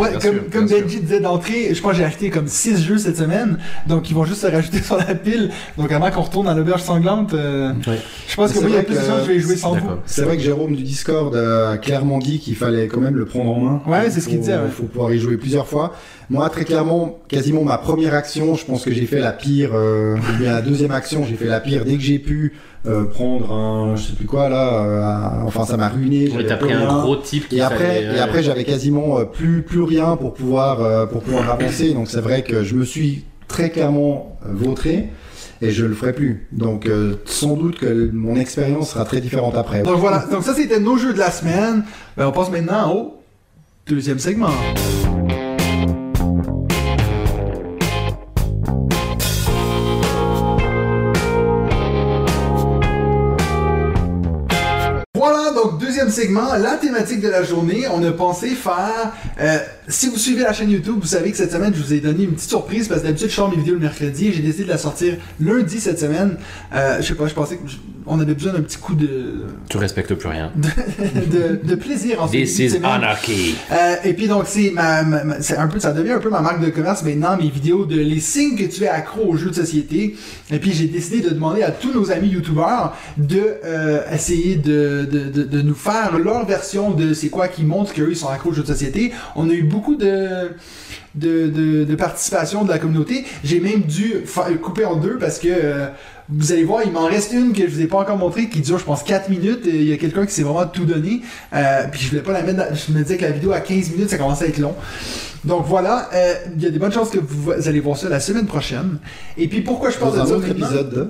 comme, 0.52 0.66
Benji 0.66 1.00
disait 1.00 1.20
d'entrée, 1.20 1.74
je 1.74 1.80
pense 1.82 1.93
j'ai 1.94 2.04
acheté 2.04 2.30
comme 2.30 2.46
6 2.48 2.82
jeux 2.84 2.98
cette 2.98 3.16
semaine, 3.16 3.58
donc 3.86 4.10
ils 4.10 4.14
vont 4.14 4.24
juste 4.24 4.42
se 4.42 4.46
rajouter 4.46 4.82
sur 4.82 4.96
la 4.96 5.14
pile. 5.14 5.50
Donc 5.78 5.90
avant 5.92 6.10
qu'on 6.10 6.22
retourne 6.22 6.48
à 6.48 6.54
l'auberge 6.54 6.82
sanglante, 6.82 7.32
euh, 7.34 7.72
Ouais. 7.86 7.98
je 8.28 8.34
pense 8.36 8.52
que 8.52 8.58
moi, 8.60 8.68
il 8.70 8.74
y 8.74 8.78
a 8.78 8.82
plus 8.82 8.94
de 8.94 9.00
choses 9.00 9.20
que 9.20 9.26
je 9.26 9.32
vais 9.32 9.40
jouer 9.40 9.56
sans 9.56 9.74
vous. 9.74 9.88
C'est 10.06 10.22
vrai 10.22 10.36
que 10.36 10.42
Jérôme 10.42 10.74
du 10.76 10.82
Discord 10.82 11.34
a 11.34 11.78
clairement 11.78 12.18
dit 12.18 12.38
qu'il 12.38 12.56
fallait 12.56 12.86
quand 12.88 13.00
même 13.00 13.16
le 13.16 13.24
prendre 13.24 13.50
en 13.50 13.60
main. 13.60 13.82
Ouais, 13.86 14.10
c'est 14.10 14.20
ce 14.20 14.28
qu'il 14.28 14.40
disait, 14.40 14.54
ouais. 14.54 14.68
faut 14.70 14.84
pouvoir 14.84 15.12
y 15.12 15.18
jouer 15.18 15.36
plusieurs 15.36 15.66
fois. 15.66 15.92
Moi, 16.30 16.48
très 16.50 16.64
clairement, 16.64 17.18
quasiment 17.28 17.64
ma 17.64 17.78
première 17.78 18.14
action, 18.14 18.54
je 18.54 18.64
pense 18.64 18.84
que 18.84 18.92
j'ai 18.92 19.06
fait 19.06 19.20
la 19.20 19.32
pire, 19.32 19.70
euh, 19.74 20.16
la 20.40 20.62
deuxième 20.62 20.90
action, 20.90 21.24
j'ai 21.28 21.34
fait 21.34 21.44
la 21.46 21.60
pire 21.60 21.84
dès 21.84 21.96
que 21.96 22.02
j'ai 22.02 22.18
pu 22.18 22.54
euh, 22.86 23.04
prendre 23.04 23.52
un, 23.52 23.96
je 23.96 24.02
sais 24.08 24.12
plus 24.12 24.26
quoi 24.26 24.48
là, 24.48 24.84
euh, 24.84 25.02
un- 25.02 25.42
enfin 25.46 25.64
ça 25.64 25.76
m'a 25.76 25.88
ruiné. 25.88 26.30
T'as 26.46 26.56
pris 26.56 26.72
un 26.72 26.80
rien. 26.80 27.00
gros 27.02 27.16
type 27.16 27.48
qui 27.48 27.56
Et 27.56 27.60
après, 27.62 28.02
et 28.04 28.18
après 28.20 28.42
j'avais 28.42 28.64
quasiment 28.64 29.18
euh, 29.18 29.24
plus 29.24 29.62
plus 29.62 29.82
rien 29.82 30.16
pour 30.16 30.34
pouvoir 30.34 30.80
euh, 30.82 31.06
pour 31.06 31.22
pouvoir 31.22 31.50
avancer. 31.50 31.94
Donc 31.94 32.08
c'est 32.08 32.20
vrai 32.20 32.42
que 32.42 32.62
je 32.62 32.74
me 32.74 32.84
suis 32.84 33.24
très 33.48 33.70
clairement 33.70 34.36
euh, 34.44 34.50
vautré 34.52 35.08
et 35.62 35.70
je 35.70 35.86
le 35.86 35.94
ferai 35.94 36.12
plus. 36.12 36.46
Donc 36.52 36.86
euh, 36.86 37.14
sans 37.24 37.54
doute 37.56 37.78
que 37.78 38.10
mon 38.12 38.36
expérience 38.36 38.90
sera 38.90 39.04
très 39.06 39.20
différente 39.22 39.54
après. 39.56 39.82
Donc 39.82 39.96
voilà, 39.98 40.24
donc 40.30 40.42
ça 40.42 40.52
c'était 40.54 40.80
nos 40.80 40.98
jeux 40.98 41.14
de 41.14 41.18
la 41.18 41.30
semaine. 41.30 41.84
Ben, 42.18 42.26
on 42.26 42.32
passe 42.32 42.50
maintenant 42.50 42.92
au 42.94 43.20
deuxième 43.86 44.18
segment. 44.18 44.50
Deuxième 55.74 56.10
segment, 56.10 56.54
la 56.54 56.76
thématique 56.76 57.20
de 57.20 57.28
la 57.28 57.42
journée. 57.42 57.86
On 57.92 58.02
a 58.02 58.12
pensé 58.12 58.50
faire... 58.50 59.12
euh, 59.40 59.58
si 59.88 60.08
vous 60.08 60.16
suivez 60.16 60.42
la 60.42 60.52
chaîne 60.52 60.70
YouTube, 60.70 60.96
vous 61.00 61.06
savez 61.06 61.30
que 61.30 61.36
cette 61.36 61.52
semaine, 61.52 61.72
je 61.74 61.82
vous 61.82 61.92
ai 61.92 62.00
donné 62.00 62.24
une 62.24 62.32
petite 62.32 62.48
surprise 62.48 62.88
parce 62.88 63.00
que 63.02 63.06
d'habitude, 63.06 63.28
je 63.28 63.34
sors 63.34 63.50
mes 63.50 63.56
vidéos 63.56 63.74
le 63.74 63.80
mercredi 63.80 64.28
et 64.28 64.32
j'ai 64.32 64.42
décidé 64.42 64.64
de 64.64 64.68
la 64.70 64.78
sortir 64.78 65.14
lundi 65.40 65.78
cette 65.80 65.98
semaine. 66.00 66.36
Euh, 66.74 66.98
je 67.00 67.06
sais 67.08 67.14
pas, 67.14 67.26
je 67.26 67.34
pensais 67.34 67.56
que... 67.56 67.68
je- 67.68 67.76
on 68.06 68.20
avait 68.20 68.34
besoin 68.34 68.52
d'un 68.52 68.60
petit 68.60 68.76
coup 68.76 68.94
de, 68.94 69.46
Tu 69.70 69.78
respectes 69.78 70.12
plus 70.12 70.28
rien. 70.28 70.52
de, 70.56 71.58
de 71.66 71.74
plaisir 71.74 72.22
en 72.22 72.26
ce 72.28 72.32
This 72.32 72.58
de 72.58 72.62
is 72.64 72.76
anarchy. 72.84 73.54
Euh, 73.72 73.94
et 74.04 74.12
puis 74.12 74.28
donc 74.28 74.44
c'est 74.46 74.72
ma, 74.72 75.02
ma- 75.02 75.36
un 75.56 75.68
peu 75.68 75.80
ça 75.80 75.92
devient 75.92 76.12
un 76.12 76.18
peu 76.18 76.28
ma 76.28 76.40
marque 76.42 76.60
de 76.62 76.68
commerce 76.68 77.02
maintenant 77.02 77.36
mes 77.38 77.48
vidéos 77.48 77.86
de 77.86 77.96
les 77.98 78.20
signes 78.20 78.56
que 78.56 78.64
tu 78.64 78.84
es 78.84 78.88
accro 78.88 79.22
aux 79.26 79.36
jeux 79.38 79.48
de 79.48 79.54
société 79.54 80.16
et 80.50 80.58
puis 80.58 80.72
j'ai 80.72 80.84
décidé 80.86 81.20
de 81.22 81.30
demander 81.30 81.62
à 81.62 81.70
tous 81.70 81.94
nos 81.94 82.10
amis 82.10 82.28
youtubeurs 82.28 82.94
de 83.16 83.40
euh, 83.64 84.02
essayer 84.12 84.56
de, 84.56 85.08
de, 85.10 85.30
de, 85.30 85.42
de 85.44 85.62
nous 85.62 85.74
faire 85.74 86.18
leur 86.18 86.44
version 86.46 86.90
de 86.90 87.14
c'est 87.14 87.28
quoi 87.30 87.48
qui 87.48 87.64
montre 87.64 87.94
qu'eux 87.94 88.08
ils 88.10 88.16
sont 88.16 88.28
accros 88.28 88.50
aux 88.50 88.54
jeux 88.54 88.62
de 88.62 88.66
société 88.66 89.12
on 89.34 89.48
a 89.48 89.52
eu 89.54 89.62
beaucoup 89.74 89.96
de 89.96 90.50
de, 91.14 91.84
de, 91.84 91.94
participation 91.94 92.64
de 92.64 92.70
la 92.70 92.78
communauté 92.78 93.24
j'ai 93.44 93.60
même 93.60 93.82
dû 93.82 94.14
couper 94.62 94.84
en 94.84 94.96
deux 94.96 95.16
parce 95.18 95.38
que 95.38 95.48
euh, 95.48 95.86
vous 96.30 96.52
allez 96.52 96.64
voir, 96.64 96.80
il 96.84 96.90
m'en 96.90 97.06
reste 97.06 97.32
une 97.34 97.52
que 97.52 97.62
je 97.68 97.70
vous 97.74 97.80
ai 97.82 97.86
pas 97.86 97.98
encore 97.98 98.16
montrée 98.16 98.48
qui 98.48 98.60
dure, 98.62 98.78
je 98.78 98.84
pense, 98.84 99.02
4 99.02 99.28
minutes. 99.28 99.60
Il 99.66 99.84
y 99.84 99.92
a 99.92 99.98
quelqu'un 99.98 100.24
qui 100.24 100.32
s'est 100.32 100.42
vraiment 100.42 100.66
tout 100.66 100.86
donné. 100.86 101.20
Euh, 101.52 101.82
puis 101.92 102.00
je 102.00 102.08
voulais 102.08 102.22
pas 102.22 102.32
la 102.32 102.42
mettre. 102.42 102.56
dans- 102.58 102.74
Je 102.74 102.92
me 102.92 103.02
disais 103.02 103.18
que 103.18 103.24
la 103.24 103.30
vidéo 103.30 103.52
à 103.52 103.60
15 103.60 103.90
minutes, 103.90 104.08
ça 104.08 104.16
commençait 104.16 104.46
à 104.46 104.48
être 104.48 104.56
long. 104.58 104.74
Donc 105.44 105.64
voilà, 105.66 106.08
euh, 106.14 106.34
il 106.56 106.62
y 106.62 106.66
a 106.66 106.70
des 106.70 106.78
bonnes 106.78 106.92
chances 106.92 107.10
que 107.10 107.18
vous 107.18 107.52
allez 107.68 107.80
voir 107.80 107.96
ça 107.96 108.08
la 108.08 108.20
semaine 108.20 108.46
prochaine. 108.46 108.98
Et 109.36 109.46
puis 109.48 109.60
pourquoi 109.60 109.90
je 109.90 109.98
parle 109.98 110.14
de 110.16 110.20
un 110.20 110.26
ça 110.26 110.48
épisode 110.48 110.90
de... 110.90 111.08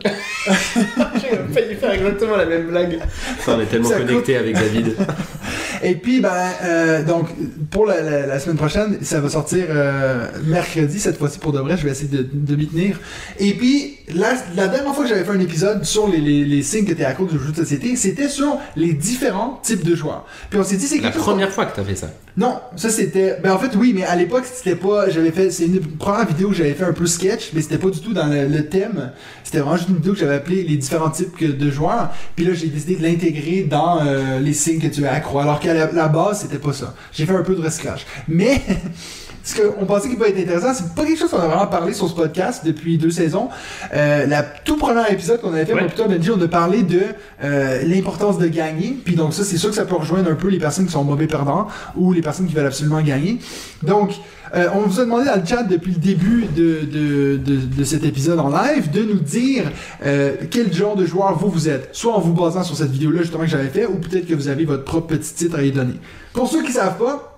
J'ai 1.15 1.53
failli 1.53 1.75
faire 1.77 1.93
exactement 1.93 2.37
la 2.37 2.47
même 2.47 2.69
blague. 2.69 2.99
On 3.47 3.61
est 3.61 3.67
tellement 3.67 3.89
Ça 3.89 3.99
connectés 3.99 4.37
avec 4.37 4.55
David. 4.55 4.97
Et 5.83 5.97
puis, 5.97 6.21
ben, 6.21 6.31
euh, 6.65 7.03
donc, 7.05 7.29
pour 7.71 7.85
la, 7.85 8.01
la- 8.01 8.27
la 8.27 8.41
semaine 8.41 8.57
prochaine, 8.57 8.97
ça 9.03 9.21
va 9.21 9.29
sortir 9.29 9.67
euh, 9.69 10.27
mercredi, 10.47 10.99
cette 10.99 11.19
fois-ci 11.19 11.39
pour 11.39 11.53
de 11.53 11.59
vrai, 11.59 11.77
je 11.77 11.85
vais 11.85 11.91
essayer 11.91 12.09
de, 12.09 12.27
de 12.33 12.57
m'y 12.57 12.67
tenir. 12.69 12.99
Et 13.39 13.53
puis, 13.53 13.99
la, 14.15 14.33
la 14.57 14.69
dernière 14.69 14.95
fois 14.95 15.05
que 15.05 15.11
j'avais 15.11 15.25
fait 15.25 15.33
un 15.33 15.41
épisode 15.41 15.85
sur 15.85 16.09
les, 16.09 16.19
les, 16.23 16.45
les 16.47 16.63
signes 16.63 16.87
que 16.87 16.95
t'es 16.95 17.05
accro 17.05 17.27
de 17.27 17.33
jeux 17.39 17.51
de 17.53 17.57
société, 17.57 17.97
c'était 17.97 18.31
sur 18.31 18.57
les 18.77 18.95
différents 18.95 19.61
types 19.63 19.85
de 19.85 19.95
joueurs. 19.95 20.25
Puis 20.49 20.59
on 20.59 20.65
s'est 20.65 20.77
dit, 20.77 20.87
c'est 20.87 21.01
La 21.01 21.11
première 21.11 21.51
fois 21.51 21.67
que 21.67 21.77
t'as 21.77 21.85
fait 21.85 21.97
ça. 21.97 22.09
Non, 22.37 22.59
ça 22.75 22.91
c'était. 22.91 23.39
Ben 23.43 23.53
en 23.53 23.59
fait 23.59 23.77
oui, 23.77 23.93
mais 23.95 24.05
à 24.05 24.17
l'époque 24.17 24.45
c'était 24.45 24.75
pas. 24.75 25.09
J'avais 25.09 25.31
fait. 25.31 25.51
C'est 25.51 25.67
une 25.67 25.81
première 25.81 26.27
vidéo 26.27 26.49
que 26.49 26.55
j'avais 26.55 26.75
fait 26.75 26.85
un 26.85 26.93
peu 26.93 27.07
sketch, 27.07 27.53
mais 27.53 27.63
c'était 27.63 27.79
pas 27.79 27.91
du 27.91 28.01
tout 28.01 28.13
dans 28.13 28.27
le, 28.27 28.67
thème. 28.67 29.13
C'était 29.45 29.59
vraiment 29.59 29.77
juste 29.77 29.91
une 29.91 29.97
vidéo 29.97 30.15
que 30.15 30.19
j'avais 30.19 30.35
appelée 30.35 30.65
les 30.65 30.77
différents 30.77 31.11
types 31.11 31.41
de 31.41 31.71
joueurs. 31.71 32.11
Puis 32.35 32.45
là 32.45 32.53
j'ai 32.55 32.67
décidé 32.67 32.97
de 32.97 33.03
l'intégrer 33.05 33.63
dans 33.63 34.05
euh, 34.05 34.41
les 34.41 34.53
signes 34.53 34.81
que 34.81 34.89
tu 34.89 35.07
as 35.07 35.13
accro. 35.13 35.39
Alors 35.39 35.61
qu'à 35.61 35.75
la, 35.75 35.93
la 35.93 36.09
base 36.09 36.41
c'était 36.41 36.59
pas 36.59 36.73
ça. 36.73 36.95
J'ai 37.13 37.25
fait 37.25 37.37
un 37.37 37.43
peu 37.43 37.55
de 37.55 37.63
recyclage. 37.63 38.05
Mais 38.27 38.61
ce 39.45 39.61
qu'on 39.61 39.85
pensait 39.85 40.09
qui 40.09 40.17
peut 40.17 40.27
être 40.27 40.39
intéressant, 40.39 40.73
c'est 40.75 40.95
pas 40.95 41.05
quelque 41.05 41.19
chose 41.19 41.31
qu'on 41.31 41.39
a 41.39 41.47
vraiment 41.47 41.67
parlé 41.67 41.93
sur 41.93 42.09
ce 42.09 42.15
podcast 42.15 42.63
depuis 42.65 42.97
deux 42.99 43.11
saisons. 43.11 43.49
Euh, 43.95 44.27
la 44.27 44.43
tout 44.43 44.77
premier 44.79 45.03
épisode 45.11 45.41
qu'on 45.41 45.53
avait 45.53 45.67
fait, 45.67 45.75
Ouais. 45.75 45.87
plutôt 45.87 46.09
Benji, 46.09 46.31
on 46.31 46.41
a 46.41 46.49
parlé 46.49 46.83
de 46.83 47.01
euh, 47.43 47.83
l'importance 47.85 48.39
de 48.39 48.47
gagner. 48.49 48.97
Puis 49.05 49.15
donc 49.17 49.35
ça, 49.35 49.45
c'est 49.45 49.59
sûr 49.59 49.69
que 49.71 49.77
ça 49.77 49.85
peut 49.85 49.97
rejoindre 49.97 50.31
un 50.31 50.35
peu 50.35 50.49
les 50.49 50.59
personnes 50.59 50.87
qui 50.87 50.93
sont 50.93 51.05
mauvais 51.05 51.27
perdants 51.27 51.69
ou 51.97 52.13
les 52.13 52.23
personnes 52.23 52.47
qui 52.47 52.55
veulent 52.55 52.67
absolument 52.67 53.03
gagner. 53.03 53.39
Donc, 53.83 54.13
euh, 54.55 54.69
on 54.75 54.81
vous 54.81 55.01
a 55.01 55.05
demandé 55.05 55.25
dans 55.27 55.37
le 55.41 55.45
chat 55.45 55.63
depuis 55.65 55.93
le 55.93 55.99
début 55.99 56.47
de, 56.57 56.81
de, 56.91 57.37
de, 57.37 57.57
de 57.77 57.85
cet 57.85 58.05
épisode 58.05 58.39
en 58.39 58.49
live 58.49 58.91
de 58.93 59.03
nous 59.03 59.19
dire 59.19 59.65
euh, 60.07 60.37
quel 60.51 60.73
genre 60.73 60.95
de 60.97 61.05
joueur 61.05 61.37
vous 61.37 61.49
vous 61.51 61.69
êtes. 61.69 61.89
Soit 61.93 62.15
en 62.15 62.21
vous 62.21 62.33
basant 62.35 62.63
sur 62.63 62.77
cette 62.77 62.91
vidéo-là 62.93 63.23
justement 63.23 63.43
que 63.45 63.51
j'avais 63.51 63.69
fait, 63.69 63.85
ou 63.87 63.97
peut-être 63.97 64.27
que 64.27 64.35
vous 64.35 64.49
avez 64.49 64.65
votre 64.65 64.85
propre 64.85 65.09
petit 65.09 65.35
titre 65.35 65.59
à 65.59 65.63
y 65.63 65.73
donner. 65.73 65.95
Pour 66.33 66.49
ceux 66.49 66.63
qui 66.63 66.73
savent 66.73 66.97
pas, 66.99 67.34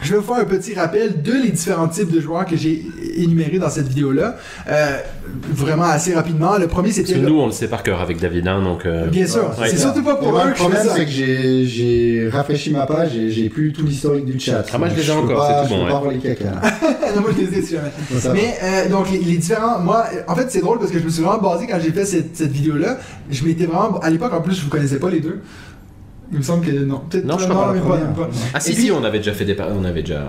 je 0.00 0.12
vais 0.12 0.18
vous 0.20 0.24
faire 0.24 0.36
un 0.36 0.44
petit 0.44 0.74
rappel 0.74 1.22
de 1.22 1.32
les 1.32 1.50
différents 1.50 1.88
types 1.88 2.10
de 2.10 2.20
joueurs 2.20 2.46
que 2.46 2.56
j'ai 2.56 2.84
énumérés 3.16 3.58
dans 3.58 3.68
cette 3.70 3.88
vidéo-là. 3.88 4.36
Euh, 4.68 4.96
vraiment 5.50 5.84
assez 5.84 6.14
rapidement. 6.14 6.56
Le 6.56 6.68
premier, 6.68 6.88
Parce 6.88 6.96
c'était... 6.98 7.14
que 7.14 7.18
le- 7.18 7.28
nous, 7.28 7.40
on 7.40 7.46
le 7.46 7.52
sait 7.52 7.66
par 7.68 7.82
cœur 7.82 8.00
avec 8.00 8.18
David, 8.20 8.46
hein, 8.48 8.62
donc. 8.62 8.86
euh, 8.86 9.06
Bien 9.08 9.26
sûr, 9.26 9.50
Ouais. 9.60 9.68
c'est 9.68 9.76
surtout 9.78 10.02
pas 10.02 10.14
pour 10.16 10.30
moi, 10.30 10.44
eux 10.44 10.48
le 10.48 10.52
que 10.52 10.58
je 10.58 10.62
fais 10.62 10.68
problème, 10.70 10.86
ça. 10.88 10.94
c'est 10.96 11.04
que 11.04 11.10
j'ai- 11.10 11.66
j'ai 11.66 12.28
rafraîchi 12.32 12.70
ma 12.70 12.86
page 12.86 13.16
et 13.16 13.30
j'ai 13.30 13.48
plus 13.48 13.72
tout 13.72 13.84
l'historique 13.84 14.24
du 14.24 14.38
chat. 14.38 14.64
Ah, 14.72 14.78
moi, 14.78 14.88
je 14.88 14.94
les 15.00 15.08
ai 15.08 15.10
encore, 15.12 15.46
c'est 15.46 15.62
tout 15.62 15.74
je 15.74 15.78
bon, 15.78 15.84
peux 15.86 15.90
pas 15.92 15.98
voir 16.00 16.12
les 16.12 16.18
caca. 16.18 16.44
non, 17.16 17.20
moi, 17.22 17.30
je 17.36 17.44
les 17.44 17.58
ai 17.58 17.62
si 17.62 17.74
jamais. 17.74 17.90
Ça. 18.20 18.32
Mais 18.32 18.54
euh, 18.62 18.88
donc 18.88 19.10
les, 19.10 19.18
les 19.18 19.36
différents, 19.36 19.80
moi, 19.80 20.04
en 20.28 20.34
fait 20.36 20.46
c'est 20.50 20.60
drôle 20.60 20.78
parce 20.78 20.90
que 20.92 20.98
je 20.98 21.04
me 21.04 21.10
suis 21.10 21.22
vraiment 21.22 21.42
basé 21.42 21.66
quand 21.66 21.78
j'ai 21.82 21.90
fait 21.92 22.04
cette, 22.04 22.36
cette 22.36 22.52
vidéo-là. 22.52 22.98
Je 23.30 23.44
m'étais 23.44 23.66
vraiment, 23.66 23.98
à 23.98 24.08
l'époque 24.10 24.32
en 24.32 24.40
plus 24.40 24.54
je 24.54 24.62
vous 24.62 24.70
connaissais 24.70 24.98
pas 24.98 25.10
les 25.10 25.20
deux. 25.20 25.40
Il 26.32 26.38
me 26.38 26.42
semble 26.42 26.66
que 26.66 26.70
non, 26.72 27.00
peut-être 27.08 27.24
Non, 27.24 27.38
je 27.38 27.46
pas, 27.46 27.54
crois 27.54 27.66
pas, 27.66 27.72
mais 27.72 27.78
la 27.80 27.84
pas, 27.86 27.96
première. 27.96 28.14
pas. 28.14 28.28
Ah 28.54 28.60
si, 28.60 28.72
puis- 28.74 28.82
si, 28.84 28.90
on 28.92 29.02
avait 29.04 29.18
déjà 29.18 29.32
fait 29.32 29.44
des. 29.44 29.56
On 29.60 29.84
avait 29.84 30.02
déjà. 30.02 30.24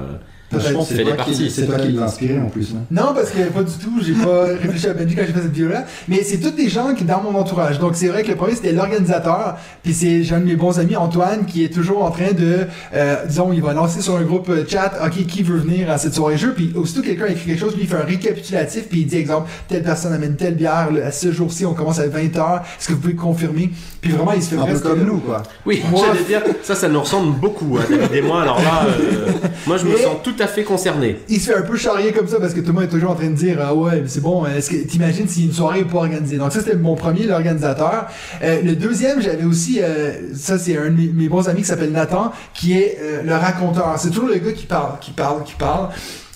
C'est 0.52 0.74
toi, 0.74 1.12
qui, 1.12 1.18
parties, 1.18 1.52
c'est 1.52 1.66
toi 1.68 1.76
qui 1.78 1.91
l'as 1.91 2.04
inspiré 2.04 2.39
en 2.39 2.47
plus. 2.50 2.74
hein. 2.76 2.82
Non, 2.89 3.14
parce 3.14 3.30
que 3.30 3.41
pas 3.50 3.64
du 3.64 3.74
tout, 3.74 4.00
j'ai 4.04 4.14
pas 4.14 4.43
réfléchi 4.62 4.88
à 4.88 4.93
Benji 4.93 5.16
quand 5.16 5.22
j'ai 5.28 5.34
fait 5.34 5.41
cette 5.41 5.52
vidéo-là. 5.52 5.86
Mais 6.08 6.24
c'est 6.24 6.38
tous 6.39 6.52
des 6.52 6.70
gens 6.70 6.93
qui 6.95 7.04
dans 7.04 7.22
mon 7.22 7.38
entourage. 7.38 7.78
Donc 7.80 7.91
c'est 7.95 8.08
vrai 8.08 8.24
que 8.24 8.30
le 8.30 8.36
premier 8.36 8.56
c'était 8.56 8.72
l'organisateur, 8.72 9.58
puis 9.84 9.93
c'est 9.93 10.24
j'ai 10.24 10.36
un 10.36 10.39
de 10.39 10.45
mes 10.45 10.56
bons 10.56 10.80
amis 10.80 10.95
Antoine 10.95 11.45
qui 11.45 11.64
est 11.64 11.70
toujours 11.74 12.04
en 12.04 12.12
train 12.12 12.32
de, 12.32 12.62
euh, 12.95 13.16
disons, 13.28 13.54
il 13.54 13.62
va 13.62 13.74
lancer 13.74 14.02
sur 14.02 14.16
un 14.16 14.24
groupe 14.24 14.50
euh, 14.50 14.66
chat, 14.68 14.91
ok, 15.06 15.26
qui 15.28 15.43
veut 15.43 15.58
venir 15.58 15.89
à 15.91 15.97
cette 15.97 16.14
soirée 16.16 16.38
jeu, 16.38 16.54
puis 16.56 16.72
aussitôt 16.76 17.02
quelqu'un 17.02 17.28
écrit 17.28 17.45
quelque 17.45 17.60
chose, 17.60 17.76
lui 17.76 17.84
il 17.84 17.88
fait 17.88 17.97
un 17.97 18.06
récapitulatif, 18.06 18.88
puis 18.89 19.02
il 19.02 19.08
dit 19.08 19.18
exemple, 19.18 19.50
telle 19.68 19.84
personne 19.84 20.14
amène 20.14 20.36
telle 20.36 20.56
bière, 20.56 20.89
le- 20.91 21.04
à 21.06 21.12
ce 21.12 21.32
jour-ci 21.32 21.66
on 21.66 21.74
commence 21.74 22.00
à 22.00 22.08
20h, 22.08 22.62
est-ce 22.62 22.88
que 22.88 22.93
vous 22.93 23.00
pouvez 23.00 23.16
confirmer? 23.16 23.70
Puis 24.02 24.12
vraiment 24.12 24.34
il 24.34 24.41
se 24.41 24.50
fait 24.50 24.56
Un 24.56 24.62
peu 24.66 24.72
presque- 24.72 24.84
comme 24.84 25.04
nous, 25.04 25.18
quoi. 25.20 25.43
Oui, 25.66 25.82
Moi- 25.91 26.06
j'allais 26.08 26.26
dire, 26.26 26.41
ça, 26.64 26.74
ça 26.76 26.88
nous 26.89 27.00
ressemble 27.02 27.38
beaucoup, 27.39 27.78
hein, 27.80 27.84
David 27.89 28.14
et 28.14 28.22
moi. 28.22 28.41
Alors 28.41 28.60
là, 28.60 28.86
euh, 28.88 29.32
moi, 29.68 29.78
je 29.78 29.86
me 29.86 29.95
sens 29.97 30.16
tout 30.24 30.34
fait 30.48 30.64
concerné. 30.64 31.18
il 31.30 31.40
se 31.40 31.52
fait 31.52 31.58
un 31.58 31.62
peu 31.62 31.78
charrier 31.78 32.12
comme 32.12 32.28
ça 32.28 32.40
parce 32.40 32.54
que 32.54 32.60
tout 32.60 32.68
le 32.68 32.74
monde 32.74 32.84
est 32.84 32.88
toujours 32.88 33.12
en 33.12 33.16
train 33.16 33.30
de 33.30 33.36
dire 33.36 33.58
ah 33.62 33.74
ouais 33.74 34.04
c'est 34.08 34.22
bon 34.22 34.46
est-ce 34.46 34.70
que 34.70 34.78
t'imagines 34.78 35.28
si 35.28 35.46
une 35.46 35.54
soirée 35.54 35.80
est 35.80 35.86
pas 35.86 36.00
organisée 36.00 36.38
donc 36.38 36.52
ça 36.52 36.60
c'était 36.60 36.76
mon 36.76 36.96
premier 36.96 37.24
l'organisateur. 37.24 38.08
Euh, 38.44 38.62
le 38.62 38.76
deuxième 38.76 39.22
j'avais 39.22 39.44
aussi 39.44 39.82
euh, 39.82 40.34
ça 40.34 40.58
c'est 40.58 40.78
un 40.78 40.90
de 40.90 40.96
mes, 40.96 41.08
mes 41.08 41.30
bons 41.30 41.48
amis 41.48 41.62
qui 41.62 41.68
s'appelle 41.68 41.92
Nathan 41.92 42.32
qui 42.54 42.74
est 42.74 42.98
euh, 43.02 43.22
le 43.24 43.34
raconteur. 43.34 43.96
C'est 43.98 44.10
toujours 44.10 44.30
le 44.30 44.38
gars 44.38 44.54
qui 44.54 44.66
parle 44.66 45.00
qui 45.00 45.12
parle 45.12 45.44
qui 45.44 45.54
parle 45.54 45.90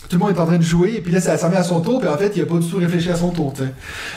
tout 0.09 0.17
le 0.17 0.25
monde 0.25 0.35
est 0.35 0.39
en 0.39 0.45
train 0.45 0.57
de 0.57 0.63
jouer 0.63 0.95
et 0.97 1.01
puis 1.01 1.11
là 1.11 1.19
ça 1.19 1.37
s'en 1.37 1.49
met 1.49 1.57
à 1.57 1.63
son 1.63 1.81
tour 1.81 1.99
puis 1.99 2.09
en 2.09 2.17
fait 2.17 2.31
il 2.35 2.41
a 2.41 2.45
pas 2.45 2.57
du 2.57 2.67
tout 2.69 2.77
réfléchi 2.77 3.09
à 3.09 3.15
son 3.15 3.29
tour 3.29 3.53
tu 3.53 3.63
sais. 3.63 3.69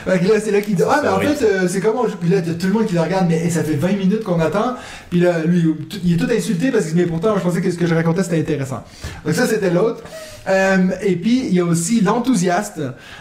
Là 0.07 0.41
c'est 0.43 0.51
là 0.51 0.61
qu'il 0.61 0.75
dit 0.75 0.83
ah 0.89 1.01
mais 1.03 1.09
en 1.09 1.21
fait 1.21 1.45
euh, 1.45 1.69
c'est 1.69 1.81
comment 1.81 2.03
on 2.03 2.09
joue 2.09 2.17
puis 2.17 2.31
là 2.31 2.43
tout 2.43 2.67
le 2.67 2.73
monde 2.73 2.87
qui 2.87 2.95
le 2.95 3.01
regarde 3.01 3.27
mais 3.29 3.49
ça 3.51 3.63
fait 3.63 3.75
20 3.75 3.93
minutes 3.93 4.25
qu'on 4.25 4.41
attend 4.41 4.75
puis 5.11 5.21
là 5.21 5.41
lui 5.45 5.65
il 6.05 6.15
est 6.15 6.17
tout 6.17 6.31
insulté 6.31 6.71
parce 6.71 6.87
que 6.87 6.97
mais 6.97 7.07
pourtant 7.07 7.37
je 7.37 7.43
pensais 7.43 7.61
que 7.61 7.71
ce 7.71 7.77
que 7.79 7.87
je 7.87 7.95
racontais 7.95 8.23
c'était 8.23 8.41
intéressant. 8.41 8.83
Donc 9.25 9.35
ça 9.35 9.47
c'était 9.47 9.71
l'autre 9.71 10.03
euh, 10.49 10.89
et 11.03 11.17
puis 11.17 11.47
il 11.47 11.55
y 11.55 11.61
a 11.61 11.65
aussi 11.65 12.01
l'enthousiaste. 12.01 12.81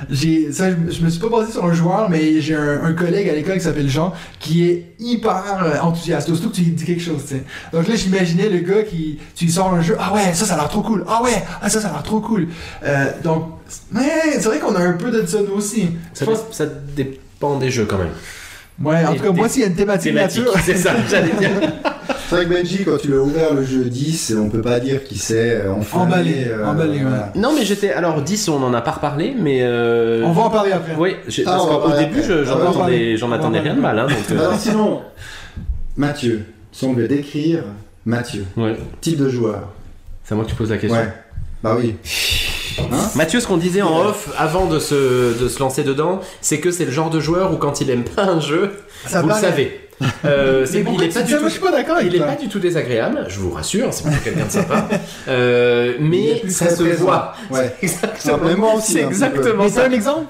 J'ai 0.09 0.51
ça, 0.51 0.69
je, 0.71 0.76
me- 0.76 0.91
je 0.91 1.01
me 1.01 1.09
suis 1.09 1.19
pas 1.19 1.30
basé 1.30 1.51
sur 1.51 1.65
un 1.65 1.73
joueur, 1.73 2.09
mais 2.09 2.41
j'ai 2.41 2.55
un, 2.55 2.84
un 2.84 2.93
collègue 2.93 3.28
à 3.30 3.34
l'école 3.34 3.55
qui 3.55 3.61
s'appelle 3.63 3.89
Jean, 3.89 4.13
qui 4.39 4.63
est 4.69 4.93
hyper 4.99 5.63
euh, 5.63 5.80
enthousiaste. 5.82 6.30
Aussitôt 6.30 6.49
que 6.49 6.55
tu 6.55 6.61
lui 6.61 6.71
dis 6.71 6.86
quelque 6.86 7.01
chose, 7.01 7.21
tu 7.28 7.36
sais. 7.36 7.43
Donc 7.73 7.88
là, 7.88 7.95
j'imaginais 7.95 8.49
le 8.49 8.59
gars 8.59 8.84
qui, 8.84 9.19
tu 9.36 9.45
lui 9.45 9.51
sors 9.51 9.73
un 9.73 9.82
jeu, 9.82 9.95
ah 9.99 10.13
ouais, 10.13 10.34
ça, 10.34 10.45
ça 10.45 10.53
a 10.53 10.57
l'air 10.57 10.69
trop 10.69 10.82
cool. 10.82 11.03
Ah 11.07 11.21
ouais, 11.23 11.43
ah 11.61 11.69
ça, 11.69 11.82
ça 11.82 11.89
a 11.89 11.91
l'air 11.93 12.03
trop 12.03 12.19
cool. 12.21 12.47
Euh, 12.84 13.05
donc, 13.23 13.45
mais 13.91 14.09
c'est 14.34 14.45
vrai 14.45 14.59
qu'on 14.59 14.76
a 14.76 14.80
un 14.80 14.93
peu 14.93 15.11
de 15.11 15.26
ça 15.26 15.39
nous 15.41 15.55
aussi. 15.55 15.89
Ça, 16.13 16.26
Je 16.26 16.32
pense- 16.32 16.43
ça 16.51 16.65
dépend 16.65 17.57
des 17.57 17.71
jeux 17.71 17.86
quand 17.86 17.97
même. 17.97 18.11
Ouais, 18.84 19.05
en 19.05 19.13
tout 19.15 19.23
cas, 19.23 19.32
moi, 19.32 19.49
s'il 19.49 19.61
y 19.61 19.65
a 19.65 19.67
une 19.67 19.76
thématique, 19.76 20.13
Thématique, 20.13 20.39
nature, 20.45 20.59
c'est 20.63 20.76
ça, 20.78 20.91
j'allais 21.09 21.34
dire. 21.34 21.49
C'est 22.28 22.38
vrai 22.38 22.45
que 22.45 22.49
Benji, 22.55 22.84
quand 22.84 22.97
tu 22.97 23.09
l'as 23.11 23.19
ouvert 23.19 23.53
le 23.53 23.63
jeu 23.63 23.84
10, 23.86 24.36
on 24.41 24.49
peut 24.49 24.59
pas 24.61 24.80
dire 24.80 25.03
qu'il 25.03 25.19
s'est 25.19 25.61
euh, 25.63 25.71
enflammé, 25.73 26.05
Emballé, 26.07 26.47
emballé, 26.65 26.91
ouais. 26.97 27.01
voilà. 27.03 27.32
Non, 27.36 27.53
mais 27.55 27.63
j'étais. 27.63 27.91
Alors, 27.93 28.19
10, 28.23 28.49
on 28.49 28.63
en 28.63 28.73
a 28.73 28.82
pas 28.82 28.93
reparlé, 28.93 29.36
mais. 29.39 29.59
euh, 29.61 30.23
on 30.26 30.32
va 30.32 30.41
en 30.41 30.49
parler 30.49 30.71
après. 30.71 30.95
Oui, 30.97 31.15
Ah, 31.45 31.51
parce 31.51 31.65
qu'au 31.67 31.91
début, 31.95 32.23
j'en 32.23 32.55
attendais, 32.71 33.15
attendais 33.15 33.38
parler. 33.38 33.59
rien 33.59 33.76
de 33.76 33.80
mal. 33.80 33.99
Hein, 33.99 34.07
donc, 34.07 34.17
euh, 34.32 34.39
Alors 34.39 34.59
sinon, 34.59 35.01
Mathieu, 35.97 36.45
si 36.71 36.86
on 36.86 36.93
devait 36.93 37.07
décrire 37.07 37.63
Mathieu, 38.07 38.43
ouais. 38.57 38.76
type 39.01 39.17
de 39.19 39.30
joueur. 39.30 39.69
C'est 40.23 40.34
à 40.34 40.36
moi 40.36 40.45
que 40.45 40.49
tu 40.49 40.55
poses 40.55 40.71
la 40.71 40.78
question. 40.80 40.99
Ouais. 40.99 41.13
Bah 41.61 41.78
oui. 41.80 41.95
Hein 42.80 43.09
Mathieu, 43.15 43.39
ce 43.39 43.47
qu'on 43.47 43.57
disait 43.57 43.82
en 43.82 43.99
off 44.05 44.30
avant 44.38 44.65
de 44.65 44.80
se, 44.80 45.39
de 45.41 45.47
se 45.47 45.59
lancer 45.59 45.84
dedans, 45.84 46.19
c'est 46.41 46.59
que 46.59 46.71
c'est 46.71 46.86
le 46.86 46.91
genre 46.91 47.09
de 47.09 47.19
joueur 47.19 47.53
où 47.53 47.57
quand 47.57 47.82
il 47.82 47.89
aime 47.89 48.03
pas 48.03 48.23
un 48.23 48.39
jeu, 48.39 48.71
Ça 49.07 49.21
vous 49.21 49.28
le 49.28 49.34
paraît. 49.34 49.41
savez. 49.47 49.82
Euh, 50.26 50.65
c'est- 50.69 50.84
il 50.93 51.03
est 51.03 51.13
pas 51.13 51.21
du 51.21 51.34
tout. 51.34 51.39
Moi, 51.39 51.47
je 51.49 51.53
suis 51.53 51.61
pas 51.61 51.71
d'accord 51.71 51.95
avec 51.97 52.07
Il 52.07 52.15
est 52.15 52.17
toi. 52.19 52.28
pas 52.28 52.36
du 52.36 52.49
tout 52.49 52.59
désagréable, 52.59 53.26
je 53.30 53.39
vous 53.39 53.51
rassure, 53.51 53.93
c'est 53.93 54.03
plutôt 54.03 54.21
quelqu'un 54.23 54.45
de 54.45 54.51
sympa. 54.51 54.88
Euh, 55.28 55.93
mais 55.99 56.43
ça 56.49 56.69
se 56.69 56.84
présent. 56.84 57.05
voit. 57.05 57.34
Ouais. 57.51 57.73
Exactement. 57.82 58.38
Ah, 58.41 58.45
mais 58.45 58.55
moi 58.55 58.73
aussi, 58.76 58.93
C'est 58.93 59.03
un 59.03 59.07
petit 59.09 59.19
peu. 59.19 59.26
exactement 59.26 59.69
ça. 59.69 59.86
un 59.86 59.91
exemple 59.91 60.26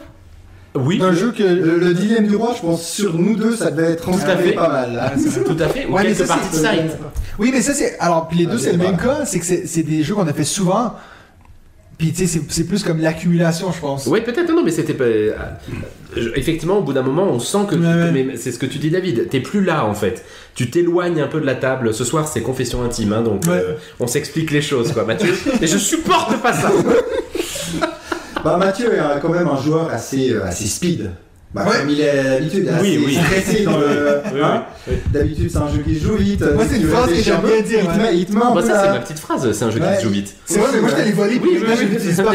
Oui, 0.76 1.00
d'un 1.00 1.14
jeu 1.14 1.32
que. 1.32 1.44
Le, 1.44 1.78
le 1.80 1.94
dilemme 1.94 2.28
du 2.28 2.36
roi, 2.36 2.54
je 2.56 2.62
pense, 2.62 2.88
sur 2.88 3.14
nous 3.16 3.36
deux, 3.36 3.56
ça 3.56 3.72
devait 3.72 3.92
être 3.94 4.06
Tout 4.06 4.12
à 4.26 4.38
fait. 4.38 4.52
pas 4.54 4.70
mal. 4.70 4.94
là. 4.94 5.12
tout 5.46 5.58
à 5.60 5.68
fait. 5.68 5.86
Ou 5.88 5.94
Ouais, 5.96 6.04
mais 6.04 6.10
quelques 6.14 6.28
ça, 6.28 6.36
parties 6.36 6.50
de 6.58 6.62
c'est- 6.64 6.72
site. 6.74 6.98
Oui, 7.40 7.50
mais 7.54 7.62
ça, 7.62 7.74
c'est. 7.74 7.98
Alors, 8.00 8.28
puis 8.28 8.38
les 8.40 8.46
deux, 8.46 8.58
Ah, 8.58 8.62
c'est 8.64 8.72
le 8.74 8.78
même 8.78 8.98
cas, 8.98 9.26
c'est 9.26 9.40
que 9.40 9.46
c'est 9.46 9.66
c'est 9.68 9.84
des 9.84 10.04
jeux 10.04 10.16
qu'on 10.16 10.28
a 10.28 10.34
fait 10.34 10.44
souvent. 10.46 10.94
Puis, 11.98 12.12
tu 12.12 12.28
sais, 12.28 12.40
c'est- 12.50 12.64
plus 12.66 12.84
comme 12.84 13.00
l'accumulation, 13.00 13.72
je 13.72 13.80
pense. 13.80 14.06
Oui, 14.08 14.20
peut-être, 14.22 14.52
non, 14.52 14.64
mais 14.64 14.72
c'était 14.72 14.94
pas. 14.94 15.06
euh, 15.06 15.32
Effectivement, 16.36 16.78
au 16.80 16.82
bout 16.82 16.94
d'un 16.94 17.02
moment, 17.04 17.24
on 17.24 17.40
sent 17.40 17.60
que. 17.70 17.76
tu- 17.76 17.82
Ouais, 17.82 17.88
ouais. 17.88 18.12
mais 18.12 18.38
c'est 18.38 18.52
ce 18.52 18.60
que 18.60 18.66
tu 18.66 18.78
dis, 18.80 18.90
David. 18.90 19.30
T'es 19.30 19.40
plus 19.40 19.64
là, 19.64 19.86
en 19.86 19.94
fait. 19.94 20.24
Tu 20.56 20.70
t'éloignes 20.70 21.22
un 21.22 21.28
peu 21.28 21.40
de 21.40 21.46
la 21.46 21.56
table. 21.56 21.94
Ce 21.94 22.04
soir, 22.04 22.28
c'est 22.28 22.42
confession 22.42 22.84
intime, 22.84 23.14
hein, 23.14 23.22
donc 23.22 23.44
Ouais. 23.46 23.52
euh, 23.54 23.74
on 24.00 24.08
s'explique 24.08 24.52
les 24.52 24.62
choses, 24.62 24.92
quoi, 24.92 25.04
Mathieu. 25.06 25.34
Et 25.62 25.68
je 25.68 25.78
supporte 25.78 26.42
pas 26.42 26.54
ça. 26.54 26.72
Bah 28.44 28.58
Mathieu 28.58 28.94
est 28.94 29.00
euh, 29.00 29.18
quand 29.22 29.30
même 29.30 29.48
un 29.48 29.60
joueur 29.62 29.90
assez, 29.90 30.36
assez 30.36 30.68
speed. 30.68 31.10
Bah, 31.56 31.64
Ouais. 31.70 31.78
comme 31.80 31.90
il 31.90 32.02
est 32.02 32.24
d'habitude 32.24 32.70
Oui, 32.82 32.96
assez 32.98 33.06
oui. 33.06 33.14
stressé 33.26 33.64
dans 33.64 33.78
le. 33.78 34.20
Oui, 34.34 34.40
hein. 34.44 34.64
D'habitude, 35.12 35.50
c'est 35.50 35.58
un 35.58 35.70
jeu 35.70 35.80
qui 35.88 35.96
se 35.98 36.04
joue 36.04 36.16
vite. 36.18 36.42
Moi, 36.54 36.66
c'est 36.70 36.76
une 36.78 36.88
phrase 36.90 37.08
que 37.10 37.16
j'aime 37.16 37.36
un 37.38 37.40
peu, 37.40 37.48
bien 37.48 37.62
dire, 37.62 37.80
Il 37.82 37.86
te 37.86 37.92
ouais. 37.92 37.98
met, 38.12 38.18
il 38.18 38.34
Moi, 38.34 38.54
peu 38.54 38.62
ça, 38.62 38.82
c'est 38.84 38.90
ma 38.90 39.00
petite 39.00 39.20
phrase, 39.20 39.52
c'est 39.54 39.64
un 39.66 39.72
jeu 39.72 39.80
Ouais. 39.80 39.88
qui 39.94 39.98
se 40.00 40.04
joue 40.04 40.10
vite. 40.10 40.36
C'est 40.46 40.60
vrai, 40.60 40.68
mais 40.74 40.82
moi 40.82 40.90
je 40.92 40.96
t'allais 40.96 41.12
voler, 41.14 41.40
puis 41.40 41.52
Oui, 41.52 41.62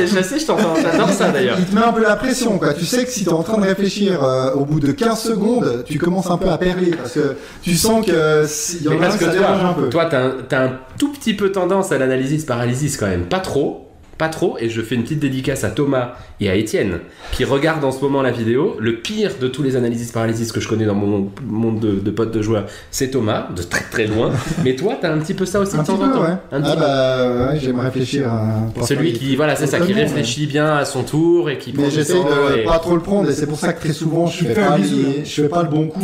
je 0.07 0.23
sais, 0.23 0.39
je 0.39 0.47
t'entends, 0.47 0.75
j'adore 0.83 1.11
ça 1.11 1.31
d'ailleurs. 1.31 1.57
Il 1.59 1.67
te 1.67 1.75
met 1.75 1.83
un 1.83 1.93
peu 1.93 2.03
la 2.03 2.17
pression, 2.17 2.59
quoi. 2.59 2.73
Tu 2.73 2.87
sais 2.87 3.05
que 3.05 3.11
si 3.11 3.25
t'es 3.25 3.33
en 3.33 3.43
train 3.43 3.59
de 3.59 3.67
réfléchir 3.67 4.25
euh, 4.25 4.53
au 4.55 4.65
bout 4.65 4.81
de 4.81 4.91
15 4.93 5.21
secondes, 5.21 5.85
tu 5.87 5.99
commences 5.99 6.31
un 6.31 6.39
peu 6.39 6.49
à 6.49 6.57
perler 6.59 6.93
parce 6.97 7.13
que 7.13 7.37
tu 7.63 7.75
sens 7.77 8.05
que 8.07 8.45
s'il 8.47 8.85
y 8.85 8.89
en 8.89 8.93
Mais 8.99 9.07
a 9.07 9.11
que 9.11 9.23
ça 9.25 9.31
dérange 9.33 9.61
un 9.65 9.73
toi, 9.75 9.83
peu. 9.83 9.89
toi, 9.91 10.05
t'as 10.07 10.23
un, 10.25 10.33
t'as 10.49 10.65
un 10.67 10.73
tout 10.99 11.13
petit 11.13 11.35
peu 11.35 11.53
tendance 11.53 11.93
à 11.93 11.99
l'analysis 11.99 12.45
paralysis 12.45 12.97
quand 12.97 13.07
même, 13.07 13.25
pas 13.27 13.41
trop, 13.41 13.87
pas 14.19 14.29
trop, 14.29 14.57
et 14.59 14.69
je 14.71 14.81
fais 14.83 14.95
une 14.95 15.03
petite 15.03 15.21
dédicace 15.21 15.65
à 15.65 15.71
Thomas 15.71 16.15
et 16.41 16.49
à 16.51 16.55
Étienne 16.55 16.99
qui 17.33 17.45
regardent 17.45 17.85
en 17.85 17.93
ce 17.93 18.01
moment 18.01 18.23
la 18.23 18.31
vidéo. 18.33 18.77
Le 18.81 18.97
pire 18.97 19.33
de 19.41 19.47
tous 19.47 19.63
les 19.63 19.77
analysis 19.77 20.11
paralysis 20.11 20.51
que 20.53 20.61
je 20.61 20.69
connais 20.69 20.85
dans 20.87 20.95
mon 20.95 21.31
monde 21.47 21.79
de, 21.81 21.93
de 21.93 22.11
potes 22.11 22.33
de 22.33 22.43
joueurs, 22.43 22.67
c'est 22.91 23.11
Thomas, 23.11 23.49
de 23.55 23.63
très 23.63 23.85
très 23.85 24.07
loin. 24.07 24.31
Mais 24.65 24.75
toi, 24.75 24.97
t'as 25.01 25.13
un 25.13 25.19
petit 25.19 25.35
peu 25.35 25.45
ça 25.47 25.61
aussi 25.61 25.77
Un 25.77 25.83
de 25.83 25.87
temps 25.87 25.97
peu, 25.97 26.05
en 26.05 26.11
temps. 26.13 26.23
ouais. 26.23 26.35
Un 26.53 26.61
petit 26.61 26.71
Ah 26.73 26.75
peu. 26.77 26.81
bah 26.81 27.53
ouais, 27.53 27.61
j'aime 27.61 27.79
réfléchir 27.79 28.29
à... 28.33 28.85
Celui 28.85 29.13
qui, 29.13 29.37
voilà, 29.37 29.55
c'est 29.57 29.67
ça, 29.67 29.79
qui 29.81 29.93
réfléchit 29.93 30.47
bien 30.47 30.77
à 30.77 30.85
son 30.85 31.03
tour 31.03 31.51
et 31.51 31.59
qui 31.59 31.73
Mais 31.77 31.91
j'essaie 31.91 32.15
de 32.15 32.61
et- 32.61 32.65
pas 32.65 32.79
trop 32.79 32.95
le 32.97 33.03
prendre 33.03 33.29
et 33.31 33.33
c'est 33.33 33.47
pour 33.47 33.59
ça 33.59 33.73
que 33.73 33.81
très 33.81 33.93
souvent 33.93 34.27
je 34.27 34.45
fais 34.45 34.55
pas, 34.55 34.77
les- 34.79 35.25
je 35.25 35.43
fais 35.43 35.49
pas 35.49 35.63
le 35.63 35.69
bon 35.69 35.87
coup. 35.89 36.01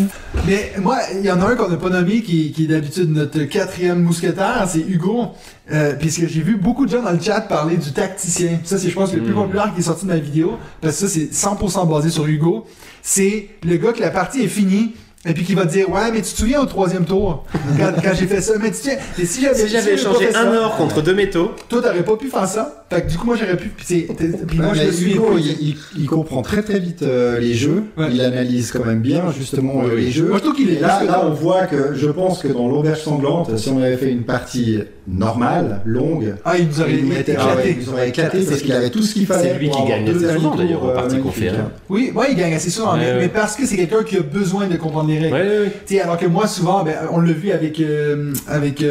Mais 0.46 0.72
moi, 0.80 0.98
il 1.18 1.24
y 1.24 1.30
en 1.30 1.40
a 1.40 1.46
un 1.50 1.54
qu'on 1.56 1.68
n'a 1.68 1.76
pas 1.76 1.90
nommé 1.90 2.22
qui, 2.22 2.52
qui 2.52 2.64
est 2.64 2.68
d'habitude 2.68 3.10
notre 3.12 3.40
quatrième 3.44 4.02
mousquetaire, 4.02 4.64
c'est 4.68 4.80
Hugo. 4.80 5.26
Euh, 5.72 5.94
puisque 5.98 6.28
j'ai 6.28 6.42
vu 6.42 6.54
beaucoup 6.56 6.86
de 6.86 6.90
gens 6.92 7.02
dans 7.02 7.10
le 7.10 7.18
chat 7.20 7.40
parler 7.40 7.76
du 7.76 7.90
tacticien. 7.90 8.60
Ça, 8.62 8.78
c'est, 8.78 8.88
je 8.88 8.94
pense, 8.94 9.12
le 9.12 9.20
plus 9.20 9.32
Mm. 9.32 9.34
populaire 9.34 9.72
qui 9.74 9.80
est 9.80 9.82
sorti 9.82 10.04
de 10.06 10.12
ma 10.12 10.16
vidéo. 10.26 10.58
Parce 10.80 11.00
que 11.00 11.08
ça, 11.08 11.12
c'est 11.12 11.32
100% 11.32 11.88
basé 11.88 12.10
sur 12.10 12.26
Hugo. 12.26 12.66
C'est 13.02 13.48
le 13.64 13.76
gars 13.76 13.92
que 13.92 14.00
la 14.00 14.10
partie 14.10 14.42
est 14.42 14.48
finie. 14.48 14.94
Et 15.28 15.32
puis 15.34 15.42
qui 15.42 15.56
va 15.56 15.66
te 15.66 15.72
dire, 15.72 15.90
ouais, 15.90 16.12
mais 16.12 16.22
tu 16.22 16.32
te 16.32 16.38
souviens 16.38 16.60
au 16.60 16.66
troisième 16.66 17.04
tour, 17.04 17.44
quand, 17.76 17.92
quand 18.00 18.14
j'ai 18.14 18.28
fait 18.28 18.40
ça, 18.40 18.52
mais 18.60 18.70
tu 18.70 18.76
sais, 18.76 18.98
et 19.18 19.26
si 19.26 19.40
j'avais 19.40 19.58
Si 19.58 19.68
j'avais 19.68 19.94
échangé 19.94 20.32
un 20.36 20.54
or 20.54 20.76
contre 20.76 21.02
deux 21.02 21.14
métaux, 21.14 21.50
toi 21.68 21.82
t'aurais 21.82 22.04
pas 22.04 22.16
pu 22.16 22.28
faire 22.28 22.46
ça. 22.46 22.85
Fait 22.88 23.02
que 23.02 23.10
du 23.10 23.16
coup, 23.18 23.26
moi 23.26 23.36
j'aurais 23.36 23.56
pu. 23.56 23.68
Puis, 23.76 24.06
puis 24.46 24.58
moi, 24.58 24.72
je 24.74 24.82
mais 24.84 24.92
suis 24.92 25.12
Hugo, 25.14 25.30
il, 25.38 25.46
il- 25.70 25.76
il 25.98 26.06
comprend 26.06 26.42
très 26.42 26.62
très 26.62 26.78
vite 26.78 27.02
euh, 27.02 27.38
les 27.40 27.52
jeux, 27.54 27.82
Ouais. 27.96 28.06
il 28.12 28.20
analyse 28.20 28.70
quand 28.70 28.84
même 28.84 29.00
bien 29.00 29.24
justement 29.36 29.82
euh, 29.84 29.96
les 29.96 30.12
jeux. 30.12 30.28
Moi, 30.28 30.38
je 30.38 30.42
trouve 30.44 30.54
qu'il 30.54 30.70
est 30.70 30.80
là, 30.80 31.02
là, 31.04 31.22
on 31.26 31.30
voit 31.32 31.66
que 31.66 31.94
je 31.94 32.08
pense 32.08 32.42
que 32.42 32.48
dans 32.48 32.68
l'auberge 32.68 33.00
sanglante, 33.02 33.56
si 33.58 33.70
on 33.70 33.82
avait 33.82 33.96
fait 33.96 34.12
une 34.12 34.22
partie 34.22 34.78
normale, 35.08 35.80
longue, 35.84 36.34
Ah, 36.44 36.56
il 36.58 36.66
nous 36.68 36.80
aurait 36.80 36.92
mettait- 36.94 37.36
ah 37.38 37.46
ouais, 37.46 37.52
éclaté. 37.70 37.76
il 37.80 37.86
nous 37.86 37.92
aurait 37.92 38.08
éclaté 38.08 38.38
parce 38.48 38.60
qu'il 38.62 38.72
avait 38.72 38.90
tout 38.90 39.02
ce 39.02 39.14
qu'il 39.14 39.26
fallait. 39.26 39.52
C'est 39.54 39.58
lui 39.58 39.70
qui 39.70 39.84
gagne 39.86 40.08
assez 40.08 40.34
souvent, 40.34 40.54
d'ailleurs, 40.54 40.84
en 40.84 40.88
partie 40.94 41.18
conférée. 41.18 41.56
Oui, 41.88 42.12
ouais, 42.14 42.26
il 42.30 42.36
gagne 42.36 42.54
assez 42.54 42.70
souvent, 42.70 42.96
mais, 42.96 43.28
parce 43.28 43.56
que 43.56 43.66
c'est 43.66 43.76
quelqu'un 43.76 44.04
qui 44.04 44.16
a 44.16 44.20
besoin 44.22 44.68
de 44.68 44.76
comprendre 44.76 45.08
les 45.08 45.18
règles. 45.18 45.72
alors 46.02 46.18
que 46.18 46.26
moi, 46.26 46.46
souvent, 46.46 46.84
ben, 46.84 46.94
on 47.12 47.20
l'a 47.20 47.32
vu 47.32 47.50
avec, 47.50 47.80
euh, 47.80 48.32
avec 48.46 48.84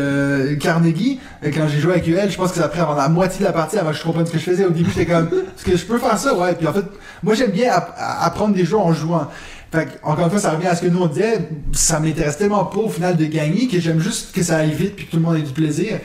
Carnegie, 0.60 1.20
quand 1.54 1.68
j'ai 1.74 1.80
joué 1.80 1.94
avec 1.94 2.08
UL, 2.08 2.30
je 2.30 2.36
pense 2.38 2.52
que 2.52 2.58
ça 2.58 2.66
a 2.66 2.68
pris 2.70 2.80
avant 2.82 2.96
la 2.96 3.08
moitié 3.10 3.40
de 3.40 3.46
la 3.46 3.54
partie 3.54 3.78
je 3.92 4.04
comprenne 4.04 4.26
ce 4.26 4.32
que 4.32 4.38
je 4.38 4.44
faisais. 4.44 4.66
Au 4.66 4.70
début, 4.70 4.90
j'étais 4.90 5.12
comme, 5.12 5.28
est-ce 5.28 5.66
que 5.66 5.78
je 5.78 5.86
peux 5.86 5.98
faire 5.98 6.18
ça? 6.18 6.34
Ouais. 6.36 6.54
Puis 6.54 6.68
en 6.68 6.74
fait, 6.74 6.86
moi, 7.24 7.34
j'aime 7.36 7.52
bien 7.52 7.72
apprendre 7.98 8.56
des 8.56 8.66
jeux 8.66 8.78
en 8.78 8.94
jouant. 8.94 9.28
Fait 9.72 10.00
encore 10.04 10.26
une 10.26 10.32
fois, 10.32 10.40
ça 10.40 10.52
revient 10.52 10.68
à 10.68 10.76
ce 10.76 10.82
que 10.84 10.88
nous 10.88 11.02
on 11.02 11.08
disait, 11.08 11.50
ça 11.74 12.00
m'intéresse 12.00 12.38
tellement 12.38 12.66
pas 12.66 12.80
au 12.80 12.90
final 12.90 13.18
de 13.18 13.26
gagner 13.26 13.68
que 13.68 13.80
j'aime 13.80 14.00
juste 14.00 14.32
que 14.34 14.44
ça 14.44 14.58
aille 14.58 14.74
vite 14.74 14.96
puis 14.96 15.06
que 15.06 15.12
tout 15.12 15.18
le 15.18 15.24
monde 15.24 15.38
ait 15.38 15.42
du 15.42 15.52
plaisir. 15.52 16.00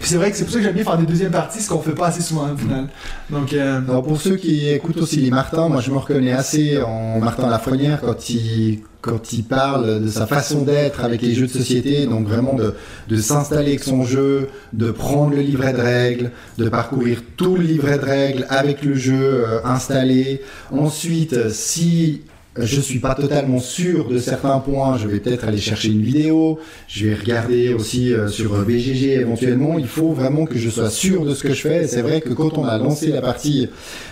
C'est 0.00 0.16
vrai 0.16 0.30
que 0.30 0.36
c'est 0.36 0.44
pour 0.44 0.52
ça 0.52 0.58
que 0.58 0.64
j'aime 0.64 0.74
bien 0.74 0.84
faire 0.84 0.98
des 0.98 1.06
deuxièmes 1.06 1.30
parties, 1.30 1.60
ce 1.60 1.68
qu'on 1.68 1.80
fait 1.80 1.92
pas 1.92 2.08
assez 2.08 2.20
souvent 2.20 2.52
au 2.52 2.56
final. 2.56 2.88
Donc, 3.30 3.52
euh, 3.52 3.80
pour 3.80 4.20
ceux 4.20 4.36
qui 4.36 4.68
écoutent 4.68 4.98
aussi 4.98 5.16
les 5.16 5.30
Martins, 5.30 5.68
moi 5.68 5.80
je 5.80 5.90
me 5.90 5.96
reconnais 5.96 6.32
assez 6.32 6.80
en 6.82 7.20
Martin 7.20 7.48
Lafrenière 7.48 8.00
quand 8.00 8.28
il 8.30 8.80
quand 9.00 9.34
il 9.34 9.44
parle 9.44 10.02
de 10.02 10.08
sa 10.08 10.26
façon 10.26 10.62
d'être 10.62 11.04
avec 11.04 11.20
les 11.20 11.34
jeux 11.34 11.46
de 11.46 11.52
société, 11.52 12.06
donc 12.06 12.26
vraiment 12.26 12.54
de, 12.54 12.72
de 13.06 13.16
s'installer 13.18 13.68
avec 13.68 13.84
son 13.84 14.02
jeu, 14.02 14.48
de 14.72 14.90
prendre 14.92 15.34
le 15.34 15.42
livret 15.42 15.74
de 15.74 15.80
règles, 15.82 16.30
de 16.56 16.70
parcourir 16.70 17.20
tout 17.36 17.56
le 17.56 17.64
livret 17.64 17.98
de 17.98 18.04
règles 18.04 18.46
avec 18.48 18.82
le 18.82 18.94
jeu 18.94 19.44
euh, 19.46 19.60
installé. 19.66 20.40
Ensuite, 20.72 21.50
si 21.50 22.22
je 22.56 22.80
suis 22.80 23.00
pas 23.00 23.14
totalement 23.14 23.58
sûr 23.58 24.08
de 24.08 24.18
certains 24.18 24.58
points, 24.60 24.96
je 24.96 25.08
vais 25.08 25.18
peut-être 25.18 25.44
aller 25.48 25.58
chercher 25.58 25.88
une 25.88 26.02
vidéo, 26.02 26.60
je 26.86 27.06
vais 27.08 27.14
regarder 27.14 27.74
aussi 27.74 28.12
euh, 28.14 28.28
sur 28.28 28.52
BGG 28.64 29.12
éventuellement. 29.20 29.78
Il 29.78 29.88
faut 29.88 30.12
vraiment 30.12 30.44
que 30.46 30.56
je 30.58 30.70
sois 30.70 30.88
sûr 30.90 31.24
de 31.24 31.34
ce 31.34 31.42
que 31.42 31.52
je 31.52 31.60
fais. 31.62 31.84
Et 31.84 31.88
C'est 31.88 32.02
vrai 32.02 32.20
que 32.20 32.30
quand 32.32 32.56
on 32.56 32.64
a 32.64 32.78
lancé 32.78 33.08
la 33.08 33.20
partie 33.22 33.68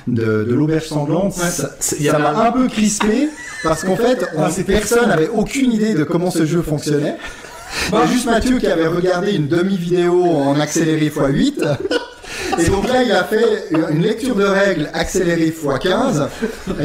de, 0.09 0.45
de 0.45 0.55
l'auberge 0.55 0.87
sanglante, 0.89 1.35
Ouais. 1.37 1.51
ça 1.51 2.19
m'a 2.19 2.47
un- 2.49 2.53
peu 2.53 2.67
crispé 2.69 3.29
parce 3.63 3.85
qu'en 3.85 3.97
fait, 3.97 4.27
on, 4.37 4.51
personne 4.65 5.09
n'avait 5.09 5.29
aucune 5.29 5.73
idée 5.73 5.95
de 5.95 6.03
comment 6.05 6.31
ce 6.33 6.45
jeu 6.45 6.63
fonctionnait. 6.63 7.17
Il 7.91 7.95
y 7.95 7.97
a 7.99 8.07
juste 8.07 8.27
Mathieu 8.27 8.59
qui 8.59 8.67
avait 8.67 8.87
regardé 8.89 9.33
une 9.33 9.47
demi-vidéo 9.49 10.25
en 10.25 10.59
accéléré 10.61 11.09
x8. 11.09 11.65
Et 12.59 12.69
donc 12.69 12.89
là, 12.89 13.03
il 13.03 13.13
a 13.13 13.25
fait 13.25 13.69
une 13.91 14.03
lecture 14.03 14.35
de 14.35 14.45
règles 14.45 14.91
accélérée 14.93 15.51
x15. 15.51 16.27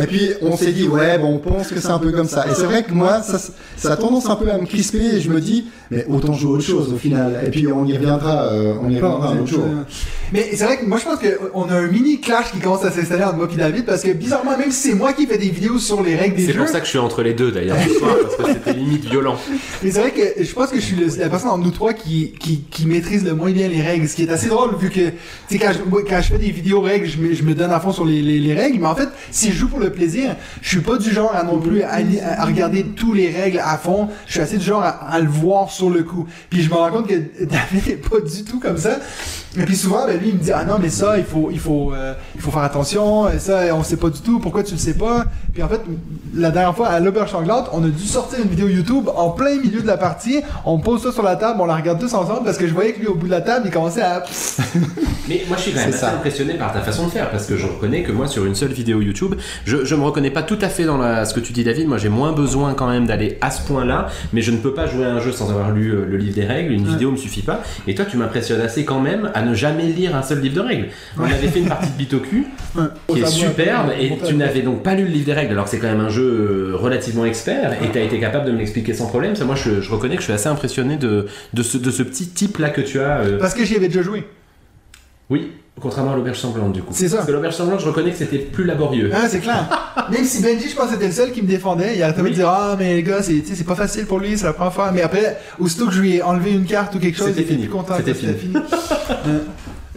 Et 0.02 0.08
puis, 0.08 0.30
on 0.42 0.56
s'est 0.58 0.72
dit, 0.72 0.88
ouais, 0.88 1.18
bon, 1.18 1.36
on 1.36 1.40
pense 1.40 1.68
que 1.68 1.80
c'est 1.80 1.90
un 1.90 2.00
peu 2.00 2.12
comme 2.12 2.28
ça. 2.28 2.46
Et 2.50 2.56
c'est 2.56 2.66
vrai 2.66 2.84
que 2.84 2.94
moi, 2.94 3.22
ça, 3.22 3.38
ça 3.78 3.92
a 3.94 3.98
tendance 3.98 4.30
un 4.30 4.36
peu 4.36 4.50
à 4.52 4.58
me 4.58 4.66
crisper 4.66 5.16
et 5.16 5.22
je 5.22 5.30
me 5.30 5.40
dis, 5.42 5.66
mais 5.92 6.06
autant 6.10 6.34
jouer 6.34 6.52
autre 6.54 6.64
chose 6.64 6.92
au 6.94 6.98
final. 6.98 7.42
Et 7.46 7.50
puis, 7.50 7.68
on 7.72 7.86
y 7.86 7.94
reviendra, 7.94 8.46
euh, 8.52 8.74
on 8.82 8.90
y 8.90 8.96
reviendra 8.96 9.30
un 9.32 9.38
autre 9.40 9.48
jour. 9.48 9.64
Mais 10.34 10.50
c'est 10.54 10.66
vrai 10.66 10.78
que 10.78 10.86
moi 10.86 10.98
je 11.00 11.06
pense 11.06 11.20
qu'on 11.20 11.70
a 11.70 11.74
un 11.76 11.88
mini 11.88 12.20
clash 12.20 12.52
qui 12.52 12.60
commence 12.60 12.84
à 12.84 12.92
s'installer 12.92 13.24
entre 13.24 13.38
moi 13.38 13.48
et 13.52 13.56
David 13.56 13.86
parce 13.86 14.04
que 14.04 14.12
bizarrement, 14.12 14.58
même 14.58 14.72
si 14.72 14.90
c'est 14.90 14.94
moi 14.94 15.14
qui 15.14 15.26
fais 15.26 15.38
des 15.38 15.48
vidéos 15.50 15.80
sur 15.80 16.04
les 16.04 16.16
règles 16.18 16.36
des 16.36 16.48
C'est 16.48 16.52
jeux, 16.52 16.60
pour 16.60 16.68
ça 16.68 16.80
que 16.80 16.86
je 16.86 16.90
suis 16.90 17.00
entre 17.00 17.24
les 17.24 17.34
deux 17.34 17.50
d'ailleurs 17.50 17.78
ce 17.88 17.94
soir, 17.98 18.14
parce 18.22 18.36
que 18.36 18.54
c'était 18.54 18.74
limite 18.78 19.06
violent. 19.06 19.38
mais 19.82 19.90
c'est 19.92 20.02
vrai 20.02 20.12
que 20.12 20.44
je 20.44 20.54
pense 20.54 20.70
que 20.70 20.76
je 20.76 20.82
suis 20.86 20.98
le- 20.98 21.08
la 21.18 21.30
personne 21.30 21.50
entre 21.52 21.64
nous 21.64 21.72
trois 21.72 21.94
qui, 21.94 22.34
qui, 22.42 22.60
qui 22.70 22.86
maîtrise 22.88 23.24
le 23.24 23.36
moins 23.36 23.52
bien 23.52 23.70
les 23.70 23.82
règles, 23.82 24.06
ce 24.10 24.16
qui 24.18 24.24
est 24.24 24.30
assez 24.30 24.48
drôle 24.50 24.76
vu 24.78 24.90
que, 24.90 25.00
sais, 25.60 25.66
quand 25.66 26.22
je, 26.22 26.28
fais 26.28 26.38
des 26.38 26.52
vidéos 26.52 26.82
règles, 26.82 27.08
je 27.08 27.44
me, 27.44 27.54
donne 27.56 27.72
à 27.72 27.80
fond 27.80 27.92
sur 27.92 28.06
les, 28.06 28.22
les, 28.22 28.40
les 28.40 28.54
règles, 28.54 28.80
mais 28.80 28.88
en 28.88 28.96
fait, 28.96 29.10
si 29.32 29.52
je 29.52 29.58
joue 29.58 29.68
pour 29.68 29.80
le 29.80 29.92
plaisir, 29.92 30.36
je 30.62 30.70
suis 30.70 30.82
pas 30.82 30.98
du 30.98 31.12
genre 31.12 31.34
à 31.34 31.44
non 31.44 31.60
plus 31.60 31.84
à, 31.84 32.46
regarder 32.46 32.84
tous 32.84 33.14
les 33.14 33.30
règles 33.30 33.60
à 33.64 33.78
fond, 33.78 34.10
je 34.26 34.34
suis 34.34 34.42
assez 34.42 34.58
du 34.58 34.66
genre 34.66 34.84
à, 34.84 35.20
le 35.20 35.28
voir 35.28 35.72
sur 35.72 35.90
le 35.90 36.04
coup. 36.04 36.28
Puis 36.50 36.62
je 36.62 36.70
me 36.70 36.76
rends 36.76 36.92
compte 36.92 37.08
que 37.08 37.16
David 37.46 37.88
est 37.88 38.10
pas 38.10 38.20
du 38.20 38.44
tout 38.44 38.60
comme 38.60 38.78
ça. 38.78 38.98
Et 39.60 39.64
puis 39.64 39.76
souvent, 39.76 40.06
ben, 40.06 40.20
lui, 40.20 40.30
il 40.30 40.36
me 40.36 40.40
dit, 40.40 40.52
ah 40.52 40.64
non, 40.66 40.76
mais 40.80 40.90
ça, 40.90 41.18
il 41.18 41.24
faut, 41.24 41.50
il 41.52 41.60
faut, 41.60 41.92
euh, 41.94 42.14
il 42.36 42.42
faut 42.42 42.52
faire 42.52 42.62
attention, 42.62 43.28
et 43.28 43.40
ça, 43.40 43.62
on 43.74 43.84
sait 43.84 43.98
pas 43.98 44.10
du 44.10 44.20
tout, 44.22 44.40
pourquoi 44.40 44.62
tu 44.62 44.74
le 44.74 44.78
sais 44.78 44.94
pas. 44.94 45.26
Puis 45.54 45.64
en 45.64 45.68
fait, 45.68 45.82
la 46.36 46.52
dernière 46.52 46.76
fois, 46.76 46.90
à 46.90 47.00
l'auberge 47.00 47.32
sanglante, 47.32 47.70
on 47.72 47.84
a 47.84 47.88
dû 47.88 48.06
sortir 48.06 48.40
une 48.40 48.50
vidéo 48.50 48.68
YouTube 48.68 49.10
en 49.16 49.32
plein 49.32 49.56
milieu 49.56 49.82
de 49.82 49.88
la 49.88 49.98
partie, 49.98 50.42
on 50.66 50.80
pose 50.80 51.02
ça 51.02 51.12
sur 51.12 51.24
la 51.24 51.36
table, 51.38 51.60
on 51.60 51.66
la 51.66 51.76
regarde 51.76 52.00
tous 52.00 52.14
ensemble, 52.14 52.44
parce 52.46 52.58
que 52.58 52.68
je 52.68 52.74
voyais 52.74 52.94
que 52.94 53.00
lui, 53.00 53.08
au 53.08 53.16
bout 53.16 53.26
de 53.26 53.32
la 53.32 53.42
table, 53.42 53.64
il 53.66 53.72
commençait 53.72 54.02
à... 54.02 54.24
moi 55.48 55.58
je 55.58 55.62
suis 55.64 55.72
quand 55.72 55.80
même 55.80 55.90
assez 55.90 55.98
ça. 56.00 56.14
impressionné 56.14 56.54
par 56.56 56.74
ta 56.74 56.82
façon 56.82 57.06
de 57.08 57.12
faire 57.12 57.30
parce 57.30 57.46
que 57.46 57.58
je 57.58 57.66
reconnais 57.66 58.04
que 58.04 58.12
moi 58.12 58.28
sur 58.28 58.46
une 58.46 58.56
seule 58.56 58.72
vidéo 58.72 59.02
YouTube, 59.02 59.36
je, 59.66 59.86
je 59.86 59.96
me 59.96 60.04
reconnais 60.04 60.32
pas 60.32 60.44
tout 60.44 60.58
à 60.62 60.70
fait 60.70 60.84
dans 60.86 60.98
la, 60.98 61.26
ce 61.26 61.34
que 61.34 61.40
tu 61.40 61.54
dis 61.54 61.64
David. 61.64 61.88
Moi 61.88 61.98
j'ai 61.98 62.10
moins 62.10 62.32
besoin 62.34 62.74
quand 62.74 62.90
même 62.90 63.06
d'aller 63.08 63.38
à 63.42 63.52
ce 63.52 63.62
point-là, 63.68 64.08
mais 64.34 64.42
je 64.42 64.52
ne 64.52 64.58
peux 64.58 64.74
pas 64.74 64.88
jouer 64.88 65.06
à 65.06 65.12
un 65.14 65.20
jeu 65.20 65.32
sans 65.32 65.50
avoir 65.50 65.72
lu 65.72 65.92
euh, 65.92 66.06
le 66.06 66.18
livre 66.18 66.36
des 66.36 66.46
règles. 66.46 66.74
Une 66.74 66.84
Ouais. 66.86 66.94
vidéo 66.94 67.12
me 67.12 67.18
suffit 67.18 67.42
pas. 67.42 67.62
Et 67.88 67.96
toi 67.96 68.06
tu 68.06 68.18
m'impressionnes 68.18 68.62
assez 68.62 68.86
quand 68.86 69.00
même 69.00 69.32
à 69.34 69.42
ne 69.42 69.54
jamais 69.54 69.84
lire 69.84 70.16
un 70.16 70.22
seul 70.24 70.40
livre 70.40 70.56
de 70.56 70.62
règles. 70.62 70.88
On 71.18 71.24
avait 71.24 71.48
fait 71.48 71.60
une 71.60 71.68
partie 71.68 71.90
de 71.92 71.98
Bitoku 71.98 72.46
qui 73.10 73.20
est 73.20 73.26
superbe 73.26 73.92
et 74.00 74.18
tu 74.26 74.36
n'avais 74.36 74.62
donc 74.62 74.84
pas 74.84 74.96
lu 74.96 75.04
le 75.04 75.10
livre 75.10 75.26
des 75.26 75.34
règles 75.34 75.52
alors 75.54 75.66
que 75.66 75.72
c'est 75.72 75.80
quand 75.80 75.88
même 75.90 76.00
un 76.02 76.10
jeu 76.10 76.24
euh, 76.24 76.76
relativement 76.76 77.26
expert 77.26 77.74
et 77.84 77.90
tu 77.92 77.98
as 77.98 78.02
été 78.04 78.20
capable 78.20 78.46
de 78.46 78.52
me 78.52 78.58
l'expliquer 78.58 78.94
sans 78.94 79.08
problème. 79.08 79.36
Ça 79.36 79.46
moi 79.46 79.56
je, 79.56 79.82
je 79.82 79.92
reconnais 79.92 80.16
que 80.16 80.22
je 80.22 80.26
suis 80.26 80.34
assez 80.34 80.48
impressionné 80.50 80.98
de, 80.98 81.28
de, 81.54 81.64
ce, 81.64 81.78
de 81.78 81.92
ce 81.92 82.04
petit 82.04 82.28
type 82.28 82.58
là 82.58 82.70
que 82.70 82.82
tu 82.82 83.00
as. 83.00 83.20
euh, 83.20 83.38
Parce 83.40 83.54
que 83.54 83.66
j'y 83.66 83.76
avais 83.76 83.88
déjà 83.88 84.02
joué. 84.02 84.24
Oui, 85.30 85.52
contrairement 85.80 86.14
à 86.14 86.16
l'auberge 86.16 86.40
sanglante 86.40 86.74
du 86.74 86.82
coup. 86.82 86.94
C'est 86.94 87.10
ça. 87.10 87.18
Parce 87.18 87.28
que 87.28 87.34
l'auberge 87.34 87.56
sanglante, 87.56 87.80
je 87.82 87.88
reconnais 87.88 88.12
que 88.12 88.18
c'était 88.18 88.38
plus 88.40 88.64
laborieux. 88.64 89.12
Hein, 89.14 89.28
c'est 89.30 89.40
clair. 89.40 89.68
Même 90.12 90.24
si 90.24 90.42
Benji, 90.42 90.70
je 90.70 90.76
pense 90.76 90.86
que 90.88 90.94
c'était 90.94 91.08
le 91.08 91.12
seul 91.12 91.32
qui 91.32 91.42
me 91.42 91.48
défendait, 91.48 91.96
il 91.98 92.04
arrêtait 92.04 92.18
pas 92.20 92.24
Oui. 92.24 92.30
de 92.32 92.36
dire 92.36 92.50
Ah, 92.50 92.76
mais 92.80 92.96
les 92.96 93.04
gars, 93.04 93.22
c'est 93.22 93.66
pas 93.66 93.76
facile 93.76 94.06
pour 94.06 94.20
lui, 94.20 94.38
c'est 94.38 94.46
la 94.46 94.54
première 94.54 94.74
fois. 94.74 94.92
Mais 94.92 95.02
après, 95.02 95.38
aussitôt 95.60 95.88
que 95.88 95.92
je 95.94 96.02
lui 96.02 96.16
ai 96.16 96.22
enlevé 96.22 96.52
une 96.52 96.66
carte 96.66 96.96
ou 96.96 97.00
quelque 97.00 97.18
chose, 97.18 97.28
C'était 97.28 97.42
il 97.42 97.44
était 97.46 97.54
fini. 97.56 97.68
plus 97.68 97.74
content. 97.76 97.96
C'était 97.98 98.14
que 98.14 98.34
fini. 98.34 98.54
Euh, 99.28 99.40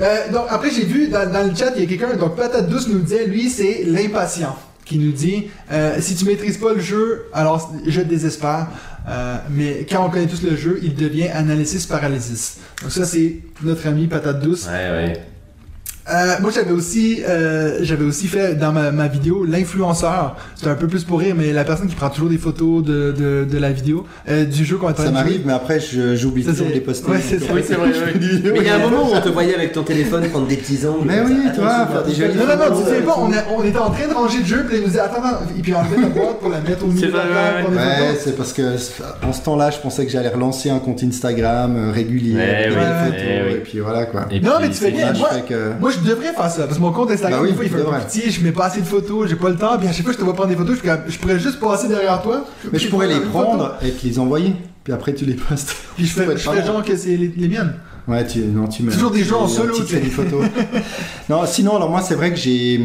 euh, 0.01 0.33
donc, 0.33 0.45
après, 0.49 0.71
j'ai 0.71 0.85
vu 0.85 1.09
dans, 1.09 1.31
dans 1.31 1.47
le 1.47 1.55
chat, 1.55 1.73
il 1.77 1.83
y 1.83 1.85
a 1.85 1.89
quelqu'un, 1.89 2.17
donc 2.17 2.35
Patate 2.35 2.69
Douce 2.71 2.89
nous 2.89 3.01
disait 3.01 3.27
Lui, 3.27 3.51
c'est 3.51 3.85
l'impatient 3.87 4.57
qui 4.85 4.99
nous 4.99 5.13
dit 5.13 5.49
euh, 5.71 5.97
Si 6.01 6.15
tu 6.15 6.25
maîtrises 6.25 6.57
pas 6.57 6.73
le 6.73 6.81
jeu, 6.81 7.27
alors 7.35 7.71
je 7.87 8.01
désespère. 8.01 8.69
Euh, 9.09 9.39
mais 9.51 9.87
quand 9.89 10.05
on 10.07 10.11
connaît 10.11 10.27
tous 10.27 10.43
le 10.43 10.57
jeu, 10.57 10.79
il 10.83 10.95
devient 10.95 11.29
analysis 11.29 11.87
paralysis. 11.87 12.59
Donc, 12.83 12.93
ça, 12.93 13.05
c'est 13.05 13.37
notre 13.63 13.87
ami 13.87 14.07
Patate 14.07 14.41
Douce. 14.41 14.67
Ouais, 14.67 14.73
ouais. 14.73 15.23
Euh, 16.13 16.35
moi, 16.41 16.51
j'avais 16.55 16.73
aussi, 16.73 17.23
euh, 17.29 17.79
j'avais 17.83 18.05
aussi 18.05 18.27
fait 18.27 18.55
dans 18.55 18.73
ma, 18.73 18.91
ma 18.91 19.07
vidéo 19.09 19.45
l'influenceur. 19.45 20.37
C'est 20.57 20.67
un 20.69 20.75
peu 20.75 20.87
plus 20.89 21.05
pour 21.05 21.21
rire, 21.21 21.35
mais 21.37 21.53
la 21.53 21.65
personne 21.65 21.89
qui 21.89 21.95
prend 21.95 22.11
toujours 22.11 22.29
des 22.31 22.39
photos 22.39 22.83
de, 22.85 23.13
de, 23.17 23.47
de 23.51 23.59
la 23.59 23.71
vidéo, 23.71 24.07
euh, 24.29 24.45
du 24.45 24.65
jeu 24.65 24.77
qu'on 24.77 24.89
est 24.89 24.93
en 24.93 24.95
train 24.95 25.05
Ça 25.07 25.11
m'arrive, 25.13 25.43
mais 25.47 25.53
après, 25.53 25.79
j'oublie 25.81 26.43
Ça, 26.45 26.51
toujours 26.53 26.69
de 26.69 26.73
les 26.73 26.81
poster. 26.81 27.11
ouais, 27.11 27.19
c'est 27.27 27.39
ça. 27.39 27.53
Oui, 27.55 27.63
c'est 27.67 27.75
vrai, 27.75 27.91
oui. 28.15 28.41
Mais 28.45 28.59
il 28.61 28.67
y 28.67 28.69
a 28.69 28.75
un 28.77 28.79
moment 28.79 29.09
où 29.11 29.15
on 29.15 29.21
te 29.21 29.29
voyait 29.29 29.55
avec 29.55 29.73
ton 29.73 29.83
téléphone 29.83 30.25
prendre 30.29 30.47
des 30.47 30.57
petits 30.57 30.87
angles. 30.87 31.05
Mais 31.07 31.21
oui, 31.25 31.37
Attention, 31.47 31.63
toi, 31.63 31.89
faire 31.93 32.03
des 32.05 32.15
jolies 32.15 32.35
Non, 32.39 32.45
non, 32.47 32.71
non, 32.71 32.83
tu 32.83 32.91
sais 32.91 33.01
pas, 33.03 33.15
on, 33.19 33.33
a- 33.33 33.45
on 33.57 33.65
était 33.65 33.79
en 33.79 33.91
train 33.91 34.09
de 34.09 34.15
ranger 34.15 34.39
le 34.41 34.45
jeu, 34.47 34.65
puis 34.67 34.77
il 34.79 34.83
nous 34.83 34.89
dit 34.91 34.99
attends, 34.99 35.23
attends, 35.23 35.39
et 35.57 35.61
puis 35.63 35.73
on 35.75 35.79
enlevait 35.79 36.01
la 36.03 36.09
boîte 36.09 36.39
pour 36.41 36.49
la 36.51 36.61
mettre 36.61 36.85
au 36.85 36.89
milieu 36.89 37.01
C'est 37.01 37.07
de 37.09 37.13
la 37.13 37.23
vrai, 37.25 37.63
table, 37.65 37.77
ouais, 37.77 38.19
c'est 38.23 38.37
parce 38.37 38.53
que 38.53 38.63
en 39.27 39.33
ce 39.33 39.43
temps-là, 39.43 39.71
je 39.71 39.79
pensais 39.79 40.05
que 40.07 40.13
j'allais 40.13 40.29
relancer 40.29 40.71
un 40.71 40.79
compte 40.81 41.03
Instagram 41.03 41.77
euh, 41.77 41.93
régulier, 41.93 42.35
ouais, 42.37 42.69
oui. 42.71 43.55
et 43.55 43.59
puis 43.59 43.79
voilà 43.81 44.07
quoi. 44.07 44.23
Non, 44.43 44.53
mais 44.61 44.69
tu 44.69 44.75
fais 44.75 44.91
bien. 44.91 45.13
Là, 45.13 45.17
je 45.91 46.00
je 46.03 46.09
devrais 46.09 46.33
faire 46.33 46.51
ça, 46.51 46.65
parce 46.65 46.77
que 46.77 46.83
mon 46.83 46.93
compte 46.93 47.11
Instagram, 47.11 47.41
Bah 47.41 47.45
oui, 47.45 47.51
des 47.51 47.57
fois, 47.57 47.65
il 47.65 47.71
fait 47.71 47.81
un 47.81 47.99
peu 48.01 48.07
petit, 48.07 48.31
je 48.31 48.43
mets 48.43 48.53
pas 48.53 48.67
assez 48.67 48.81
de 48.81 48.87
photos, 48.87 49.29
j'ai 49.29 49.37
pas 49.37 49.49
le 49.49 49.57
temps, 49.57 49.79
puis 49.79 49.89
à 49.89 49.93
chaque 49.93 50.05
fois, 50.05 50.13
je 50.13 50.19
te 50.19 50.25
vois 50.25 50.35
prendre 50.35 50.51
des 50.51 50.57
photos, 50.57 50.79
je, 51.09 51.19
pourrais 51.19 51.39
juste 51.39 51.61
passer 51.61 51.89
derrière 51.89 52.23
toi. 52.23 52.45
Mais 52.73 52.79
je 52.79 52.89
pourrais 52.89 53.09
les 53.09 53.21
prendre 53.21 53.77
et 53.83 53.91
te 53.91 54.07
les 54.07 54.19
envoyer, 54.19 54.55
puis 54.85 54.93
après 54.93 55.15
tu 55.15 55.25
les 55.25 55.35
postes. 55.35 55.75
Puis 55.97 56.07
je 56.07 56.13
fais, 56.13 56.25
je 56.37 56.49
fais 56.49 56.65
genre 56.65 56.83
que 56.83 56.97
c'est 56.97 57.17
les, 57.17 57.33
les 57.37 57.49
miennes. 57.49 57.75
Ouais, 58.09 58.27
tu, 58.27 58.41
non, 58.41 58.67
tu 58.67 58.83
mets. 58.83 58.93
Toujours 58.93 59.11
des 59.11 59.23
gens 59.23 59.43
en 59.43 59.49
solo, 59.49 59.75
Tu 59.77 59.83
fais 59.85 60.01
des 60.01 60.09
photos. 60.09 60.45
non, 61.29 61.43
sinon, 61.47 61.77
alors 61.77 61.91
moi, 61.91 62.01
c'est 62.03 62.15
vrai 62.15 62.31
que 62.31 62.37
j'ai. 62.37 62.81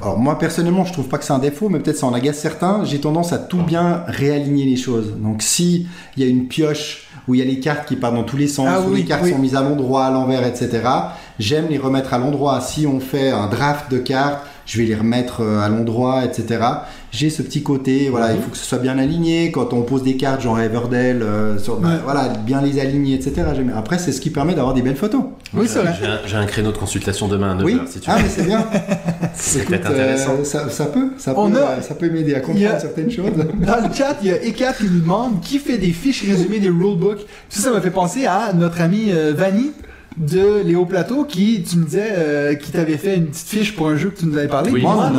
Alors 0.00 0.18
moi 0.18 0.38
personnellement 0.38 0.84
je 0.84 0.92
trouve 0.92 1.08
pas 1.08 1.18
que 1.18 1.24
c'est 1.24 1.32
un 1.32 1.38
défaut 1.38 1.68
mais 1.68 1.78
peut-être 1.78 1.96
ça 1.96 2.06
en 2.06 2.12
agace 2.12 2.38
certains 2.38 2.84
j'ai 2.84 3.00
tendance 3.00 3.32
à 3.32 3.38
tout 3.38 3.62
bien 3.62 4.02
réaligner 4.06 4.64
les 4.64 4.76
choses 4.76 5.14
donc 5.16 5.40
si 5.40 5.86
il 6.16 6.22
y 6.22 6.26
a 6.26 6.28
une 6.28 6.48
pioche 6.48 7.06
où 7.28 7.34
il 7.34 7.38
y 7.38 7.42
a 7.42 7.46
les 7.46 7.60
cartes 7.60 7.86
qui 7.88 7.96
partent 7.96 8.16
dans 8.16 8.24
tous 8.24 8.36
les 8.36 8.48
sens 8.48 8.66
Ah 8.68 8.80
où 8.80 8.90
oui, 8.92 9.00
les 9.00 9.04
cartes 9.04 9.22
oui. 9.24 9.30
sont 9.30 9.38
mises 9.38 9.54
à 9.54 9.62
l'endroit 9.62 10.06
à 10.06 10.10
l'envers 10.10 10.44
etc 10.46 10.82
j'aime 11.38 11.66
les 11.70 11.78
remettre 11.78 12.14
à 12.14 12.18
l'endroit 12.18 12.60
si 12.60 12.86
on 12.86 13.00
fait 13.00 13.30
un 13.30 13.46
draft 13.48 13.90
de 13.90 13.98
cartes 13.98 14.44
je 14.66 14.78
vais 14.78 14.84
les 14.84 14.94
remettre 14.94 15.42
euh, 15.42 15.60
à 15.60 15.68
l'endroit 15.68 16.24
etc 16.24 16.60
j'ai 17.10 17.28
ce 17.28 17.42
petit 17.42 17.62
côté 17.62 18.08
voilà 18.08 18.32
il 18.32 18.40
faut 18.40 18.50
que 18.50 18.56
ce 18.56 18.64
soit 18.64 18.78
bien 18.78 18.96
aligné 18.98 19.50
quand 19.50 19.72
on 19.72 19.82
pose 19.82 20.02
des 20.02 20.16
cartes 20.16 20.40
genre 20.40 20.58
Everdell 20.58 21.22
euh, 21.22 21.58
sur, 21.58 21.76
bah, 21.80 21.88
Ouais. 21.88 21.94
voilà 22.04 22.28
bien 22.28 22.62
les 22.62 22.80
aligner 22.80 23.14
etc 23.16 23.42
après 23.76 23.98
c'est 23.98 24.12
ce 24.12 24.20
qui 24.20 24.30
permet 24.30 24.54
d'avoir 24.54 24.72
des 24.74 24.80
belles 24.82 24.96
photos 24.96 25.22
Oui, 25.52 25.66
c'est 25.68 25.80
vrai. 25.80 25.92
J'ai 26.26 26.36
un, 26.36 26.46
créneau 26.46 26.72
de 26.72 26.78
consultation 26.78 27.28
demain 27.28 27.58
à 27.58 27.62
9h, 27.62 27.64
oui 27.64 27.80
si 27.86 28.00
tu 28.00 28.08
ah 28.10 28.16
veux. 28.16 28.22
mais 28.22 28.28
c'est 28.28 28.44
bien 28.46 28.64
C'est 29.34 29.64
peut-être 29.66 29.90
intéressant. 29.90 30.32
euh, 30.40 30.44
ça, 30.44 30.68
ça 30.70 30.86
peut, 30.86 31.08
ça 31.18 31.34
peut, 31.34 31.40
a- 31.62 31.82
ça 31.82 31.94
peut 31.94 32.08
m'aider 32.10 32.34
à 32.34 32.40
comprendre 32.40 32.74
a- 32.76 32.78
certaines 32.80 33.10
choses. 33.10 33.26
Dans 33.54 33.76
le 33.88 33.92
chat, 33.92 34.16
il 34.22 34.28
y 34.28 34.32
a 34.32 34.42
Ekat 34.42 34.72
qui 34.74 34.84
nous 34.84 35.00
demande 35.00 35.40
qui 35.40 35.58
fait 35.58 35.78
des 35.78 35.92
fiches 35.92 36.24
résumées 36.24 36.60
des 36.60 36.68
rulebooks. 36.68 37.26
Ça, 37.48 37.60
ça 37.62 37.70
m'a 37.72 37.80
fait 37.80 37.90
penser 37.90 38.26
à 38.26 38.52
notre 38.54 38.80
ami 38.80 39.06
euh, 39.12 39.32
Vanny 39.36 39.72
de 40.16 40.62
Léo 40.64 40.84
Plateau 40.86 41.24
qui, 41.24 41.64
tu 41.68 41.76
me 41.76 41.84
disais, 41.84 42.08
euh, 42.16 42.54
qui 42.54 42.70
t'avait 42.70 42.96
fait 42.96 43.16
une 43.16 43.26
petite 43.26 43.48
fiche 43.48 43.74
pour 43.74 43.88
un 43.88 43.96
jeu 43.96 44.10
que 44.10 44.20
tu 44.20 44.26
nous 44.26 44.36
avais 44.38 44.46
parlé. 44.48 44.70
Oui, 44.70 44.82
Mon. 44.82 44.92
Mon, 44.94 45.10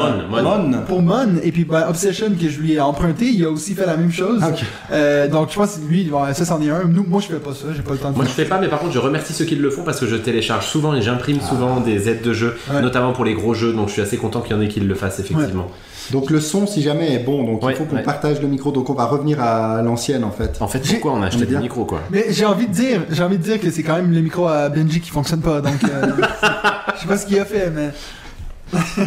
Mon. 0.41 0.60
Mon. 0.70 0.82
Pour 0.88 1.02
Mon, 1.02 1.36
et 1.43 1.52
puis 1.52 1.66
ben, 1.66 1.86
Obsession 1.89 2.28
que 2.39 2.48
je 2.48 2.60
lui 2.60 2.74
ai 2.74 2.80
emprunté, 2.80 3.26
il 3.26 3.43
a 3.43 3.50
aussi 3.50 3.74
fait 3.74 3.86
la 3.86 3.98
même 3.98 4.12
chose. 4.12 4.39
Ah, 4.41 4.50
ok. 4.50 4.64
Euh, 4.91 5.28
donc 5.28 5.50
je 5.52 5.56
pense 5.56 5.76
que 5.76 5.86
lui, 5.91 6.10
ouais, 6.10 6.34
ça 6.34 6.46
c'en 6.46 6.62
est 6.62 6.70
un. 6.70 6.86
Nous, 6.86 7.04
moi 7.08 7.20
je 7.22 7.28
fais 7.28 7.39
pas 7.39 7.52
ça, 7.54 7.68
j'ai 7.76 7.82
pas 7.82 7.91
le 7.91 7.98
temps 7.98 8.12
de 8.12 8.16
Moi 8.16 8.24
je 8.26 8.30
faire. 8.30 8.46
fais 8.46 8.50
pas, 8.50 8.60
mais 8.60 8.68
par 8.70 8.80
contre 8.80 8.93
je 8.93 9.00
remercie 9.00 9.34
ceux 9.34 9.46
qui 9.46 9.56
le 9.56 9.70
font 9.70 9.84
parce 9.84 10.00
que 10.00 10.06
je 10.08 10.16
télécharge 10.16 10.66
souvent 10.68 10.96
et 10.96 11.02
j'imprime 11.02 11.41
souvent 11.41 11.82
des 11.82 12.08
aides 12.10 12.22
de 12.22 12.32
jeu, 12.34 12.56
Ouais. 12.74 12.82
notamment 12.82 13.12
pour 13.12 13.26
les 13.26 13.34
gros 13.34 13.54
jeux, 13.54 13.74
donc 13.74 13.88
je 13.89 13.93
suis 13.93 14.02
assez 14.02 14.18
content 14.18 14.41
qu'il 14.41 14.56
y 14.56 14.60
en 14.60 14.62
ait 14.62 14.68
qui 14.70 14.80
le 14.80 14.96
fassent 14.96 15.20
effectivement. 15.20 15.70
Donc 16.12 16.30
le 16.30 16.39
son, 16.39 16.68
si 16.68 16.82
jamais, 16.82 17.14
est 17.14 17.20
bon. 17.20 17.43
Donc 17.43 17.64
Ouais, 17.64 17.74
il 17.74 17.76
faut 17.76 17.86
qu'on 17.86 17.95
ouais. 17.95 18.03
partage 18.03 18.41
le 18.41 18.47
micro. 18.47 18.72
Donc 18.72 18.89
on 18.89 18.93
va 18.93 19.06
revenir 19.06 19.41
à 19.41 19.82
l'ancienne 19.82 20.24
en 20.24 20.32
fait. 20.32 20.58
En 20.62 20.68
fait, 20.68 20.80
pourquoi 20.88 21.14
on 21.14 21.22
a 21.22 21.28
acheté 21.28 21.45
des 21.45 21.58
micros 21.58 21.86
quoi 21.86 22.01
Mais 22.12 22.26
j'ai 22.30 22.45
envie 22.45 22.68
de 22.68 22.74
dire, 22.74 23.01
j'ai 23.10 23.24
envie 23.24 23.38
de 23.38 23.43
dire 23.43 23.60
que 23.60 23.70
c'est 23.72 23.84
quand 23.84 23.95
même 23.95 24.12
le 24.12 24.22
micro 24.22 24.47
à 24.47 24.70
Benji 24.70 24.99
qui 25.01 25.10
fonctionne 25.10 25.41
pas, 25.41 25.62
donc 25.62 25.84
euh, 25.84 26.08
je 26.95 27.01
sais 27.01 27.08
pas 27.08 27.18
ce 27.18 27.26
qu'il 27.26 27.39
a 27.39 27.45
fait, 27.45 27.70
mais 27.74 27.89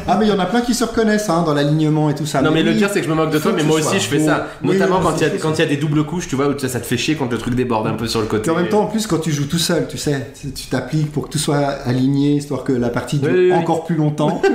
Ah 0.07 0.17
mais 0.19 0.27
il 0.27 0.29
y 0.29 0.33
en 0.33 0.39
a 0.39 0.47
plein 0.47 0.61
qui 0.61 0.73
se 0.75 0.85
reconnaissent 0.85 1.29
hein, 1.29 1.43
dans 1.45 1.53
l'alignement 1.53 2.09
et 2.11 2.15
tout 2.15 2.27
ça. 2.27 2.41
Non 2.43 2.51
mais 2.53 2.63
le 2.63 2.73
pire 2.75 2.89
c'est 2.93 3.01
que 3.01 3.07
je 3.07 3.11
me 3.11 3.17
moque 3.17 3.31
de 3.31 3.39
toi, 3.39 3.53
mais 3.55 3.65
moi 3.65 3.77
aussi 3.77 3.89
soit 3.89 3.99
je 3.99 4.05
fais 4.07 4.19
beau. 4.19 4.27
ça, 4.27 4.47
notamment 4.63 4.97
oui, 4.99 5.03
quand 5.05 5.17
il 5.17 5.23
y 5.23 5.25
a 5.25 5.31
c'est- 5.31 5.39
quand 5.39 5.53
il 5.53 5.59
y 5.59 5.63
a 5.63 5.67
des 5.67 5.77
doubles 5.77 6.05
couches, 6.05 6.29
tu 6.29 6.37
vois, 6.37 6.49
où 6.49 6.59
ça 6.59 6.69
te 6.81 6.87
fait 6.87 6.97
chier 6.97 7.17
quand 7.17 7.31
le 7.31 7.39
truc 7.39 7.55
déborde 7.55 7.87
un 7.87 7.95
peu 7.95 8.07
sur 8.07 8.21
le 8.21 8.27
côté. 8.27 8.49
Et 8.49 8.53
en 8.53 8.57
même 8.57 8.69
temps, 8.69 8.83
en 8.83 8.87
plus, 8.87 9.07
quand 9.07 9.19
tu 9.19 9.31
joues 9.33 9.47
tout 9.47 9.59
seul, 9.59 9.87
tu 9.89 9.99
sais, 9.99 10.31
tu 10.41 10.53
tu 10.53 10.67
t'appliques 10.69 11.11
pour 11.13 11.27
que 11.27 11.33
tout 11.33 11.39
soit 11.39 11.59
aligné, 11.85 12.35
histoire 12.37 12.63
que 12.65 12.73
la 12.73 12.89
partie 12.89 13.19
dure 13.19 13.31
Oui, 13.33 13.39
oui, 13.39 13.51
oui. 13.53 13.57
encore 13.59 13.85
plus 13.85 13.97
longtemps. 13.97 14.41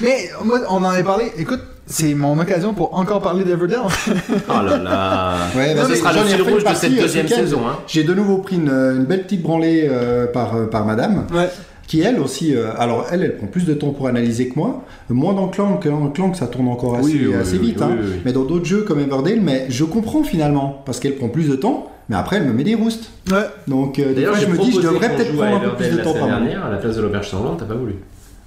mais 0.00 0.30
moi 0.44 0.60
on 0.70 0.76
en 0.76 0.84
avait 0.84 1.02
parlé. 1.02 1.32
Écoute, 1.38 1.60
c'est 1.86 2.14
mon 2.14 2.38
occasion 2.38 2.74
pour 2.74 2.96
encore 2.98 3.20
parler 3.22 3.44
d'Everdell. 3.44 3.78
Oh 4.48 4.62
là 4.64 4.78
là. 4.78 5.34
Ouais, 5.56 5.74
Non, 5.74 5.82
vas-y, 5.82 5.90
ce 5.92 5.96
sera 5.96 6.12
le 6.12 6.18
fil 6.20 6.42
rouge 6.42 6.64
de 6.64 6.74
cette 6.74 6.92
euh, 6.92 7.00
deuxième 7.02 7.28
saison. 7.28 7.60
Hein. 7.68 7.76
J'ai 7.86 8.02
de 8.04 8.12
nouveau 8.14 8.38
pris 8.38 8.56
une, 8.56 8.70
une 8.70 9.04
belle 9.04 9.22
petite 9.24 9.42
branlée 9.42 9.86
euh, 9.90 10.26
par, 10.26 10.56
euh, 10.56 10.66
par 10.66 10.84
madame. 10.84 11.26
ouais. 11.32 11.48
qui 11.86 12.00
elle 12.00 12.18
aussi, 12.18 12.56
euh, 12.56 12.70
alors 12.78 13.06
elle, 13.12 13.22
elle 13.22 13.36
prend 13.36 13.46
plus 13.46 13.64
de 13.64 13.72
temps 13.74 13.90
pour 13.90 14.08
analyser 14.08 14.48
que 14.48 14.56
moi, 14.58 14.82
moins 15.08 15.34
dans 15.34 15.46
Clank, 15.46 15.86
hein, 15.86 16.10
Clank 16.12 16.34
ça 16.34 16.48
tourne 16.48 16.66
encore 16.66 16.96
assez, 16.96 17.12
Oui, 17.12 17.26
oui, 17.28 17.34
assez 17.34 17.58
oui, 17.58 17.66
vite, 17.68 17.76
oui, 17.78 17.84
hein. 17.84 17.96
oui, 18.00 18.06
oui. 18.14 18.20
mais 18.24 18.32
dans 18.32 18.42
d'autres 18.44 18.64
jeux 18.64 18.82
comme 18.82 18.98
Everdale, 18.98 19.40
mais 19.40 19.66
je 19.68 19.84
comprends 19.84 20.24
finalement, 20.24 20.82
parce 20.84 20.98
qu'elle 20.98 21.14
prend 21.14 21.28
plus 21.28 21.48
de 21.48 21.54
temps, 21.54 21.92
mais 22.08 22.16
après 22.16 22.38
elle 22.38 22.44
me 22.46 22.52
met 22.52 22.64
des 22.64 22.74
roustes. 22.74 23.10
Ouais. 23.30 23.46
Donc 23.68 24.00
euh, 24.00 24.12
des 24.14 24.24
fois 24.24 24.36
je 24.36 24.46
me 24.46 24.58
dis, 24.58 24.72
je 24.72 24.80
devrais 24.80 25.14
peut-être 25.14 25.36
prendre 25.36 25.56
un 25.58 25.60
peu 25.60 25.76
plus 25.76 25.90
de 25.92 25.98
la 25.98 26.02
temps 26.02 26.14
semaine 26.14 26.28
par 26.28 26.40
dernière 26.40 26.64
à 26.66 26.70
la 26.70 26.78
place 26.78 26.96
de 26.96 27.02
l'auberge 27.02 27.28
sanglante, 27.30 27.58
t'as 27.60 27.66
pas 27.66 27.74
voulu. 27.74 27.94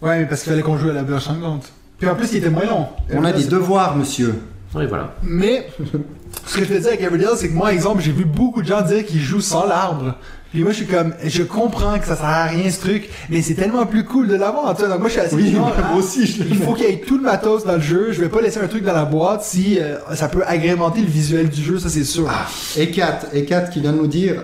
Ouais, 0.02 0.20
mais 0.20 0.26
parce 0.26 0.44
qu'il 0.44 0.52
fallait 0.52 0.64
qu'on 0.64 0.78
joue 0.78 0.90
à 0.90 0.94
la 0.94 1.04
berge 1.04 1.24
sanglante. 1.24 1.72
Puis 1.98 2.08
en 2.08 2.16
plus, 2.16 2.32
il 2.32 2.38
était 2.38 2.50
moins 2.50 2.66
long. 2.66 2.88
On 3.14 3.24
a 3.24 3.32
des 3.32 3.46
devoirs, 3.46 3.96
monsieur. 3.96 4.36
Oui 4.76 4.86
voilà. 4.88 5.16
Mais 5.24 5.68
ce 6.46 6.58
que 6.58 6.64
je 6.64 6.74
te 6.74 6.80
dis 6.80 6.88
avec 6.88 7.02
Everdell, 7.02 7.30
c'est 7.36 7.50
que 7.50 7.54
moi, 7.54 7.74
exemple, 7.74 8.02
j'ai 8.02 8.12
vu 8.12 8.26
beaucoup 8.26 8.62
de 8.62 8.68
gens 8.68 8.82
dire 8.82 9.06
qu'ils 9.06 9.20
jouent 9.20 9.42
sans 9.42 9.66
l'arbre. 9.66 10.16
Puis 10.52 10.64
moi, 10.64 10.72
je 10.72 10.78
suis 10.78 10.88
comme, 10.88 11.14
je 11.24 11.44
comprends 11.44 12.00
que 12.00 12.06
ça 12.06 12.16
sert 12.16 12.26
à 12.26 12.46
rien 12.46 12.70
ce 12.72 12.80
truc, 12.80 13.10
mais 13.30 13.42
c'est 13.44 13.54
tellement 13.54 13.86
plus 13.86 14.04
cool 14.04 14.28
de 14.28 14.36
l'avoir. 14.36 14.76
Tu 14.76 14.82
vois, 14.82 14.90
donc 14.90 15.00
moi, 15.00 15.08
je 15.08 15.14
suis 15.14 15.22
assez 15.22 15.36
Oui, 15.36 15.52
genre, 15.52 15.68
moi 15.78 15.88
ah, 15.94 15.96
aussi, 15.96 16.26
je 16.26 16.44
le 16.44 16.50
Il 16.50 16.58
faut 16.58 16.74
qu'il 16.74 16.86
y 16.86 16.90
ait 16.90 17.02
tout 17.02 17.18
le 17.18 17.24
matos 17.24 17.66
dans 17.66 17.76
le 17.76 17.82
jeu. 17.82 18.12
Je 18.12 18.22
vais 18.22 18.30
pas 18.30 18.42
laisser 18.42 18.60
un 18.60 18.68
truc 18.68 18.84
dans 18.84 18.94
la 18.94 19.06
boîte 19.06 19.44
si 19.44 19.80
euh, 19.80 19.98
ça 20.16 20.28
peut 20.28 20.44
agrémenter 20.46 21.02
le 21.02 21.08
visuel 21.08 21.50
du 21.50 21.62
jeu, 21.62 21.78
ça 21.78 21.90
c'est 21.90 22.04
sûr. 22.04 22.28
Et 22.78 22.90
Kat, 22.90 23.22
et 23.34 23.46
Kat 23.46 23.62
qui 23.64 23.80
vient 23.80 23.94
de 23.94 23.98
nous 23.98 24.08
dire, 24.08 24.44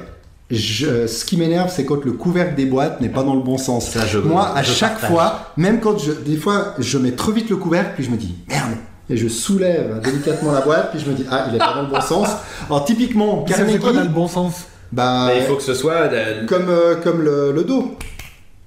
je- 0.52 1.08
ce 1.08 1.26
qui 1.26 1.38
m'énerve, 1.38 1.72
c'est 1.74 1.86
quand 1.86 2.04
le 2.06 2.12
couvercle 2.12 2.56
des 2.56 2.66
boîtes 2.66 3.02
n'est 3.02 3.10
pas 3.10 3.24
dans 3.24 3.34
le 3.36 3.42
bon 3.42 3.58
sens. 3.58 3.90
Ça, 3.90 4.06
je- 4.06 4.20
Moi, 4.20 4.52
à 4.56 4.62
je 4.64 4.72
chaque 4.72 4.94
partage. 4.94 5.10
fois, 5.10 5.40
même 5.58 5.80
quand 5.80 5.98
je, 5.98 6.12
des 6.12 6.38
fois, 6.38 6.74
je 6.80 6.98
mets 6.98 7.12
trop 7.14 7.32
vite 7.32 7.50
le 7.50 7.56
couvercle, 7.58 7.92
puis 7.96 8.04
je 8.04 8.12
me 8.12 8.18
dis 8.18 8.36
merde. 8.48 8.72
Et 9.10 9.18
je 9.18 9.28
soulève 9.28 10.02
délicatement 10.04 10.52
la 10.52 10.62
boîte, 10.62 10.90
puis 10.92 11.00
je 11.00 11.10
me 11.10 11.16
dis 11.16 11.26
ah, 11.30 11.46
il 11.50 11.56
est 11.56 11.60
pas 11.60 11.74
dans 11.76 11.84
le 11.84 11.88
bon 11.90 12.02
sens. 12.02 12.28
Alors 12.68 12.86
typiquement, 12.86 13.46
ça 13.48 13.54
fait 13.66 13.78
quoi 13.78 13.90
dans 13.92 14.00
le 14.00 14.06
Carnegie, 14.06 14.10
bon 14.14 14.28
sens 14.28 14.54
bah, 14.92 15.26
Mais 15.28 15.40
il 15.42 15.44
faut 15.46 15.56
que 15.56 15.64
ce 15.64 15.74
soit. 15.76 15.94
euh, 15.94 16.46
comme 16.48 16.70
euh, 16.70 16.96
comme 17.04 17.22
le, 17.22 17.52
le 17.52 17.64
dos. 17.64 17.96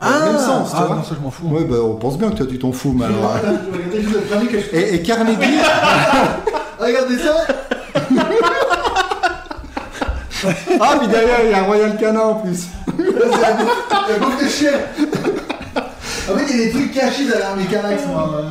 Dans 0.01 0.09
le 0.11 0.25
même 0.33 0.39
sens, 0.39 0.71
tu 0.71 0.77
ah, 0.79 0.85
vois. 0.85 0.97
non, 0.97 1.03
ça 1.03 1.17
je 1.19 1.23
m'en 1.25 1.31
fous. 1.33 1.49
Ouais, 1.49 1.65
bah, 1.65 1.79
on 1.83 1.95
pense 1.97 2.17
bien 2.19 2.31
que 2.31 2.37
toi 2.37 2.47
tu 2.49 2.57
t'en 2.57 2.71
fous, 2.71 2.95
mais 2.97 3.07
alors. 3.07 3.37
Fais. 4.71 4.79
Et, 4.81 4.95
et 4.95 5.03
Carnegie, 5.03 5.39
Regardez 6.79 7.19
ça 7.19 7.47
ah, 10.81 10.97
puis 10.99 11.09
derrière 11.09 11.39
il 11.45 11.51
y 11.51 11.55
a 11.55 11.59
un 11.61 11.63
Royal 11.65 11.97
Canin 11.99 12.21
en 12.21 12.35
plus. 12.37 12.65
Un 12.89 14.19
bouffe 14.19 14.43
de 14.43 14.49
chien 14.49 14.73
En 16.31 16.37
fait, 16.37 16.45
il 16.53 16.59
y 16.59 16.63
a 16.63 16.65
des 16.67 16.71
trucs 16.71 16.93
cachés 16.93 17.27
derrière 17.27 17.57
mes 17.57 17.65
canax, 17.65 18.03
moi. 18.07 18.43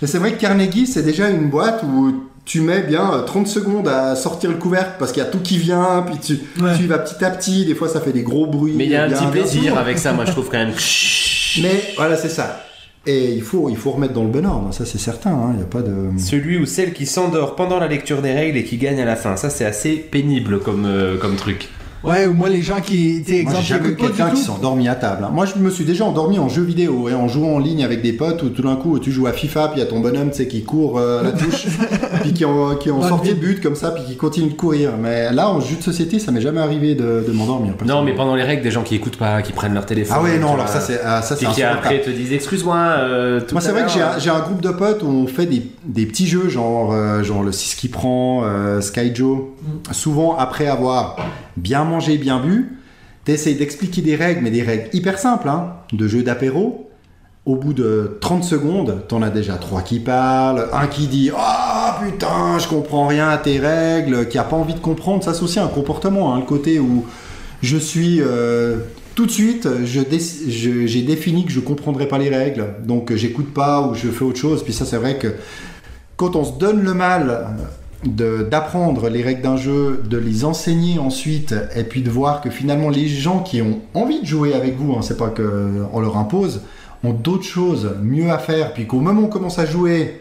Mais 0.00 0.08
c'est 0.08 0.18
vrai 0.18 0.32
que 0.32 0.40
Carnegie, 0.40 0.86
c'est 0.86 1.02
déjà 1.02 1.28
une 1.28 1.48
boîte 1.50 1.82
où 1.82 2.24
tu 2.44 2.60
mets 2.60 2.82
bien 2.82 3.10
euh, 3.14 3.22
30 3.22 3.46
secondes 3.48 3.88
à 3.88 4.14
sortir 4.16 4.50
le 4.50 4.56
couvercle 4.56 4.92
parce 4.98 5.12
qu'il 5.12 5.22
y 5.22 5.26
a 5.26 5.30
tout 5.30 5.38
qui 5.40 5.56
vient, 5.56 6.04
puis 6.06 6.18
tu, 6.18 6.62
Ouais. 6.62 6.76
tu 6.76 6.82
y 6.84 6.86
vas 6.86 6.98
petit 6.98 7.24
à 7.24 7.30
petit, 7.30 7.64
des 7.64 7.74
fois 7.74 7.88
ça 7.88 8.00
fait 8.00 8.12
des 8.12 8.22
gros 8.22 8.46
bruits. 8.46 8.74
Mais 8.76 8.84
il 8.84 8.90
y 8.90 8.96
a 8.96 9.04
un 9.04 9.08
petit 9.10 9.26
plaisir 9.26 9.78
avec 9.78 9.98
ça, 9.98 10.12
moi 10.12 10.24
je 10.26 10.32
trouve 10.32 10.48
quand 10.50 10.58
même. 10.58 10.72
Mais 11.62 11.94
voilà, 11.96 12.16
c'est 12.16 12.28
ça. 12.28 12.60
Et 13.06 13.32
il 13.32 13.42
faut, 13.42 13.68
il 13.68 13.76
faut 13.76 13.90
remettre 13.90 14.14
dans 14.14 14.24
le 14.24 14.30
bon 14.30 14.46
ordre, 14.46 14.72
ça 14.72 14.86
c'est 14.86 14.98
certain, 14.98 15.30
hein, 15.30 15.50
il 15.52 15.56
n'y 15.58 15.62
a 15.62 15.66
pas 15.66 15.82
de... 15.82 15.94
Celui 16.16 16.56
ou 16.56 16.64
celle 16.64 16.94
qui 16.94 17.04
s'endort 17.04 17.54
pendant 17.54 17.78
la 17.78 17.86
lecture 17.86 18.22
des 18.22 18.32
règles 18.32 18.56
et 18.56 18.64
qui 18.64 18.78
gagne 18.78 18.98
à 18.98 19.04
la 19.04 19.14
fin, 19.14 19.36
ça 19.36 19.50
c'est 19.50 19.66
assez 19.66 19.96
pénible 19.96 20.60
comme, 20.60 20.86
euh, 20.86 21.18
comme 21.18 21.36
truc. 21.36 21.68
Ouais, 22.04 22.26
ou 22.26 22.34
moi, 22.34 22.48
les 22.48 22.62
gens 22.62 22.80
qui, 22.80 23.22
tu 23.24 23.32
sais, 23.32 23.42
Moi 23.42 23.52
exemple, 23.52 23.62
j'ai 23.62 23.74
jamais 23.74 23.88
eu 23.90 23.96
quelqu'un 23.96 24.30
qui 24.30 24.50
endormi 24.50 24.88
à 24.88 24.94
table. 24.94 25.24
hein. 25.24 25.30
Moi 25.32 25.46
je 25.46 25.58
me 25.60 25.70
suis 25.70 25.84
déjà 25.84 26.04
endormi 26.04 26.38
en 26.38 26.48
jeu 26.48 26.62
vidéo, 26.62 27.08
et 27.08 27.14
en 27.14 27.28
jouant 27.28 27.54
en 27.54 27.58
ligne 27.58 27.82
avec 27.84 28.02
des 28.02 28.12
potes, 28.12 28.42
où 28.42 28.50
tout 28.50 28.62
d'un 28.62 28.76
coup 28.76 28.98
tu 28.98 29.10
joues 29.10 29.26
à 29.26 29.32
FIFA, 29.32 29.68
puis 29.68 29.80
il 29.80 29.84
y 29.84 29.86
a 29.86 29.88
ton 29.88 30.00
bonhomme 30.00 30.30
tu 30.30 30.36
sais, 30.36 30.46
qui 30.48 30.64
court 30.64 30.98
euh, 30.98 31.22
la 31.22 31.32
touche, 31.32 31.66
puis 32.22 32.32
qui 32.32 32.44
en, 32.44 32.74
qui 32.76 32.90
en 32.90 33.00
sortie 33.02 33.30
de 33.30 33.40
but 33.40 33.62
comme 33.62 33.74
ça, 33.74 33.90
puis 33.90 34.04
qui 34.04 34.16
continue 34.16 34.50
de 34.50 34.54
courir. 34.54 34.90
Mais 35.00 35.32
là 35.32 35.48
en 35.50 35.60
jeu 35.60 35.76
de 35.76 35.82
société, 35.82 36.18
ça 36.18 36.30
m'est 36.30 36.40
jamais 36.40 36.60
arrivé 36.60 36.94
de, 36.94 37.24
de 37.26 37.32
m'endormir. 37.32 37.72
Non, 37.84 38.02
mais 38.02 38.12
pendant 38.14 38.34
les 38.34 38.42
règles, 38.42 38.62
des 38.62 38.70
gens 38.70 38.82
qui 38.82 38.94
écoutent 38.94 39.16
pas, 39.18 39.40
qui 39.42 39.52
prennent 39.52 39.74
leur 39.74 39.86
téléphone. 39.86 40.16
Ah 40.20 40.22
ouais, 40.22 40.38
non, 40.38 40.54
alors 40.54 40.66
vois. 40.66 40.66
ça 40.66 40.80
c'est 40.80 41.00
ah, 41.04 41.22
ça, 41.22 41.36
c'est 41.36 41.46
Et 41.46 41.48
qui 41.48 41.62
après 41.62 42.00
te 42.00 42.10
disent 42.10 42.32
excuse-moi. 42.32 42.76
euh, 42.76 43.40
tout 43.40 43.54
Moi, 43.54 43.60
c'est 43.60 43.72
vrai 43.72 43.84
que 43.84 43.90
j'ai 43.90 44.02
un, 44.02 44.18
j'ai 44.18 44.30
un 44.30 44.40
groupe 44.40 44.60
de 44.60 44.70
potes 44.70 45.02
où 45.02 45.06
on 45.06 45.26
fait 45.26 45.46
des, 45.46 45.62
des 45.84 46.06
petits 46.06 46.26
jeux, 46.26 46.48
genre, 46.48 46.92
euh, 46.92 47.22
genre 47.22 47.42
le 47.42 47.52
6 47.52 47.74
qui 47.76 47.88
prend, 47.88 48.42
euh, 48.44 48.80
Sky 48.80 49.14
Joe. 49.14 49.38
Souvent, 49.92 50.36
après 50.36 50.66
avoir 50.66 51.16
bien 51.56 51.84
mangé, 51.94 52.18
bien 52.18 52.40
bu, 52.40 52.78
t'essayes 53.24 53.54
d'expliquer 53.54 54.02
des 54.02 54.16
règles, 54.16 54.40
mais 54.42 54.50
des 54.50 54.62
règles 54.62 54.88
hyper 54.92 55.18
simples, 55.18 55.48
hein, 55.48 55.74
de 55.92 56.06
jeux 56.08 56.22
d'apéro. 56.22 56.90
Au 57.46 57.56
bout 57.56 57.74
de 57.74 58.16
30 58.22 58.42
secondes, 58.42 59.02
t'en 59.06 59.20
as 59.20 59.28
déjà 59.28 59.56
trois 59.56 59.82
qui 59.82 60.00
parlent, 60.00 60.66
un 60.72 60.86
qui 60.86 61.08
dit 61.08 61.30
Ah 61.36 62.00
putain, 62.02 62.58
je 62.58 62.66
comprends 62.68 63.06
rien 63.06 63.28
à 63.28 63.36
tes 63.36 63.58
règles, 63.58 64.28
qui 64.28 64.38
a 64.38 64.44
pas 64.44 64.56
envie 64.56 64.72
de 64.72 64.78
comprendre. 64.78 65.22
Ça, 65.22 65.34
c'est 65.34 65.42
aussi 65.42 65.60
un 65.60 65.68
comportement, 65.68 66.34
hein, 66.34 66.38
le 66.38 66.46
côté 66.46 66.78
où 66.78 67.04
Je 67.62 67.76
suis 67.76 68.22
euh, 68.22 68.78
tout 69.14 69.26
de 69.26 69.30
suite, 69.30 69.68
j'ai 69.84 71.02
défini 71.02 71.44
que 71.44 71.52
je 71.52 71.60
comprendrais 71.60 72.08
pas 72.08 72.16
les 72.16 72.30
règles, 72.30 72.66
donc 72.86 73.14
j'écoute 73.14 73.52
pas 73.52 73.82
ou 73.82 73.94
je 73.94 74.08
fais 74.08 74.24
autre 74.24 74.40
chose. 74.40 74.64
Puis 74.64 74.72
ça, 74.72 74.86
c'est 74.86 74.96
vrai 74.96 75.18
que 75.18 75.28
quand 76.16 76.36
on 76.36 76.44
se 76.44 76.58
donne 76.58 76.82
le 76.82 76.94
mal 76.94 77.48
d'apprendre 78.06 79.08
les 79.08 79.22
règles 79.22 79.42
d'un 79.42 79.56
jeu, 79.56 80.02
de 80.08 80.16
les 80.16 80.44
enseigner 80.44 80.98
ensuite, 80.98 81.54
et 81.74 81.84
puis 81.84 82.02
de 82.02 82.10
voir 82.10 82.40
que 82.40 82.50
finalement 82.50 82.90
les 82.90 83.08
gens 83.08 83.40
qui 83.40 83.62
ont 83.62 83.80
envie 83.94 84.20
de 84.20 84.26
jouer 84.26 84.54
avec 84.54 84.76
vous, 84.76 84.94
hein, 84.94 85.00
c'est 85.02 85.16
pas 85.16 85.28
qu'on 85.28 86.00
leur 86.00 86.16
impose, 86.16 86.62
ont 87.02 87.12
d'autres 87.12 87.44
choses 87.44 87.96
mieux 88.02 88.30
à 88.30 88.38
faire, 88.38 88.72
puis 88.72 88.86
qu'au 88.86 89.00
moment 89.00 89.22
où 89.22 89.24
on 89.24 89.28
commence 89.28 89.58
à 89.58 89.66
jouer, 89.66 90.20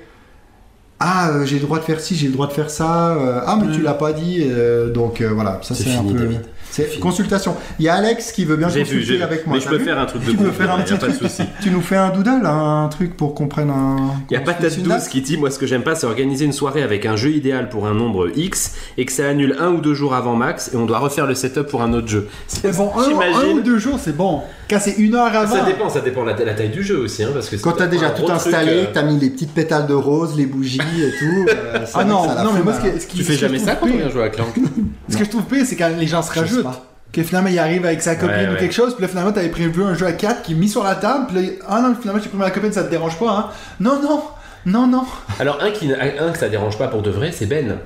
ah 0.99 1.29
euh, 1.29 1.45
j'ai 1.45 1.59
le 1.59 1.65
droit 1.65 1.79
de 1.79 1.83
faire 1.83 1.99
ci, 1.99 2.15
j'ai 2.15 2.27
le 2.27 2.33
droit 2.33 2.47
de 2.47 2.53
faire 2.53 2.69
ça, 2.69 3.15
euh, 3.15 3.41
ah 3.45 3.57
mais 3.59 3.73
tu 3.73 3.81
l'as 3.81 3.93
pas 3.93 4.13
dit, 4.13 4.41
euh, 4.41 4.91
donc 4.91 5.21
voilà, 5.21 5.59
ça 5.61 5.75
C'est 5.75 5.95
un 5.95 6.03
peu. 6.03 6.13
David. 6.13 6.41
C'est 6.73 6.99
consultation. 6.99 7.55
Il 7.77 7.85
y 7.85 7.89
a 7.89 7.93
Alex 7.93 8.31
qui 8.31 8.45
veut 8.45 8.55
bien 8.55 8.67
consulter 8.67 9.17
vu. 9.17 9.21
avec 9.21 9.45
moi. 9.45 9.57
Mais 9.57 9.63
je 9.63 9.69
peux 9.69 9.77
faire 9.77 9.99
un 9.99 10.07
truc 10.07 10.25
de 10.25 10.31
Tu 10.31 10.37
peux 10.37 10.51
faire 10.51 10.73
un 10.73 10.79
petit 10.79 10.97
truc. 10.97 11.13
Tu 11.61 11.69
nous 11.69 11.81
fais 11.81 11.97
un 11.97 12.09
doodle, 12.09 12.45
un 12.45 12.87
truc 12.89 13.15
pour 13.15 13.35
qu'on 13.35 13.47
prenne 13.47 13.69
un. 13.69 14.15
Il 14.31 14.33
y 14.33 14.37
a 14.37 14.39
Patate 14.39 14.63
fixe 14.63 14.77
une 14.77 14.83
12 14.83 14.91
date 14.93 15.09
qui 15.09 15.21
dit 15.21 15.37
Moi, 15.37 15.51
ce 15.51 15.59
que 15.59 15.67
j'aime 15.67 15.83
pas, 15.83 15.93
c'est 15.93 16.07
organiser 16.07 16.45
une 16.45 16.51
soirée 16.51 16.81
avec 16.81 17.05
un 17.05 17.15
jeu 17.15 17.29
idéal 17.29 17.69
pour 17.69 17.85
un 17.85 17.93
nombre 17.93 18.29
X 18.35 18.73
et 18.97 19.05
que 19.05 19.11
ça 19.11 19.27
annule 19.27 19.55
un 19.59 19.69
ou 19.69 19.81
deux 19.81 19.93
jours 19.93 20.15
avant 20.15 20.35
max 20.35 20.71
et 20.73 20.77
on 20.77 20.87
doit 20.87 20.97
refaire 20.97 21.27
le 21.27 21.35
setup 21.35 21.67
pour 21.67 21.83
un 21.83 21.93
autre 21.93 22.07
jeu. 22.07 22.27
Mais 22.63 22.71
bon, 22.71 22.91
un, 22.97 23.49
ou 23.49 23.61
deux 23.61 23.77
jours, 23.77 23.99
c'est 24.03 24.17
bon. 24.17 24.41
Quand 24.67 24.79
c'est 24.79 24.97
une 24.97 25.13
heure 25.13 25.35
avant. 25.35 25.55
Ça 25.55 25.65
dépend, 25.65 25.89
ça 25.89 25.99
dépend 26.01 26.23
de 26.23 26.31
la, 26.31 26.43
la 26.43 26.53
taille 26.55 26.69
du 26.69 26.81
jeu 26.81 26.97
aussi. 26.97 27.23
Hein, 27.23 27.29
parce 27.33 27.49
que 27.49 27.57
Quand 27.57 27.73
c'est 27.73 27.77
t'as 27.77 27.87
déjà 27.87 28.09
tout 28.09 28.31
installé, 28.31 28.71
euh, 28.71 28.85
t'as 28.91 29.03
mis 29.03 29.19
les 29.19 29.29
petites 29.29 29.53
pétales 29.53 29.85
de 29.85 29.93
rose, 29.93 30.35
les 30.35 30.47
bougies 30.47 30.79
et 30.79 31.11
tout. 31.19 31.45
euh, 31.49 31.79
c'est 31.85 31.91
Ah 31.93 32.03
non, 32.03 32.25
non, 32.43 32.53
mais 32.53 32.63
moi, 32.63 32.73
ce, 32.73 32.79
hein. 32.79 32.91
que, 32.95 32.99
ce 32.99 33.05
qui 33.05 33.17
Tu 33.17 33.23
fais 33.23 33.35
jamais 33.35 33.59
ça 33.59 33.75
quand 33.75 33.85
on 33.87 33.95
vient 33.95 34.09
jouer 34.09 34.23
à 34.23 34.29
Clank 34.29 34.55
Ce 35.09 35.17
que 35.17 35.25
je 35.25 35.29
trouve 35.29 35.43
pire, 35.43 35.65
c'est 35.65 35.75
quand 35.75 35.91
les 35.99 36.07
gens 36.07 36.23
se 36.23 36.33
Je 36.33 36.62
Que 37.11 37.21
finalement, 37.21 37.49
il 37.49 37.59
arrive 37.59 37.85
avec 37.85 38.01
sa 38.01 38.15
copine 38.15 38.35
Ouais, 38.35 38.47
ou 38.47 38.51
ouais. 38.53 38.57
quelque 38.59 38.73
chose, 38.73 38.95
puis 38.95 39.03
là, 39.03 39.07
finalement, 39.07 39.31
t'avais 39.31 39.49
prévu 39.49 39.83
un 39.83 39.93
jeu 39.93 40.07
à 40.07 40.13
4 40.13 40.41
qui 40.41 40.53
est 40.53 40.55
mis 40.55 40.67
sur 40.69 40.83
la 40.83 40.95
table, 40.95 41.27
puis 41.27 41.35
là, 41.45 41.51
ah 41.67 41.81
non, 41.81 41.95
finalement, 41.99 42.19
j'ai 42.21 42.29
pris 42.29 42.37
ma 42.37 42.49
copine, 42.49 42.71
ça 42.73 42.83
te 42.83 42.89
dérange 42.89 43.19
pas, 43.19 43.29
hein. 43.29 43.49
Non, 43.79 44.01
non, 44.01 44.23
non, 44.65 44.87
non. 44.87 45.03
Alors, 45.39 45.61
un, 45.61 45.69
qui, 45.71 45.91
un 45.93 46.31
que 46.31 46.37
ça 46.39 46.49
dérange 46.49 46.77
pas 46.77 46.87
pour 46.87 47.01
de 47.03 47.11
vrai, 47.11 47.31
c'est 47.31 47.45
Ben. 47.45 47.77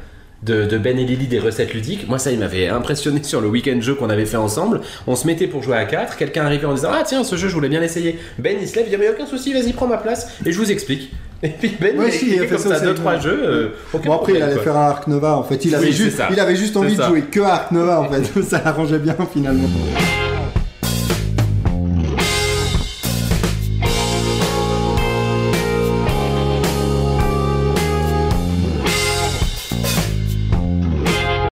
De, 0.44 0.66
de 0.66 0.78
Ben 0.78 1.00
et 1.00 1.04
Lily 1.04 1.26
des 1.26 1.40
recettes 1.40 1.74
ludiques. 1.74 2.08
Moi, 2.08 2.20
ça, 2.20 2.30
il 2.32 2.38
m'avait 2.38 2.68
impressionné 2.68 3.24
sur 3.24 3.42
le 3.42 3.48
week-end 3.48 3.82
jeu 3.82 3.96
qu'on 3.96 4.12
avait 4.12 4.28
fait 4.28 4.38
ensemble. 4.38 4.82
On 5.08 5.16
se 5.16 5.26
mettait 5.26 5.48
pour 5.48 5.64
jouer 5.64 5.78
à 5.78 5.86
4. 5.86 6.16
Quelqu'un 6.16 6.46
arrivait 6.46 6.68
en 6.68 6.76
disant 6.76 6.92
Ah, 6.94 7.02
tiens, 7.04 7.24
ce 7.24 7.36
jeu, 7.36 7.48
je 7.50 7.56
voulais 7.56 7.70
bien 7.70 7.80
l'essayer. 7.80 8.20
Ben, 8.38 8.56
il 8.62 8.68
se 8.68 8.76
lève, 8.76 8.86
il 8.86 8.92
dit 8.92 8.98
Mais 8.98 9.10
aucun 9.10 9.26
souci, 9.26 9.52
vas-y, 9.52 9.74
prends 9.74 9.88
ma 9.88 9.98
place. 9.98 10.28
Et 10.46 10.52
je 10.52 10.58
vous 10.60 10.72
explique. 10.72 11.12
Et 11.44 11.50
puis 11.50 11.76
Ben, 11.80 11.98
Ouais, 12.00 12.06
il 12.08 12.10
a 12.10 12.12
si, 12.12 12.26
il 12.28 12.40
a 12.40 12.44
expliqué 12.44 12.48
fait 12.48 12.64
comme 12.64 12.72
ça 12.74 12.80
ça 12.80 12.86
deux, 12.86 12.94
trois 12.96 13.20
jeux. 13.20 13.40
euh, 13.44 13.68
Bon, 14.04 14.14
après, 14.16 14.34
il 14.34 14.42
allait 14.42 14.56
quoi. 14.56 14.64
faire 14.64 14.78
un 14.78 14.88
Arc 14.90 15.08
Nova 15.08 15.36
en 15.38 15.44
fait. 15.44 15.64
Il 15.66 15.76
avait, 15.76 15.88
Oui, 15.88 15.92
juste, 15.94 16.20
il 16.32 16.40
avait 16.40 16.56
juste 16.56 16.76
envie 16.78 16.96
de 16.96 17.04
jouer 17.04 17.22
que 17.24 17.40
à 17.42 17.54
Arc 17.54 17.72
Nova 17.72 18.02
en 18.02 18.10
fait. 18.10 18.42
ça 18.50 18.62
l'arrangeait 18.66 19.00
bien 19.00 19.16
finalement. 19.32 19.68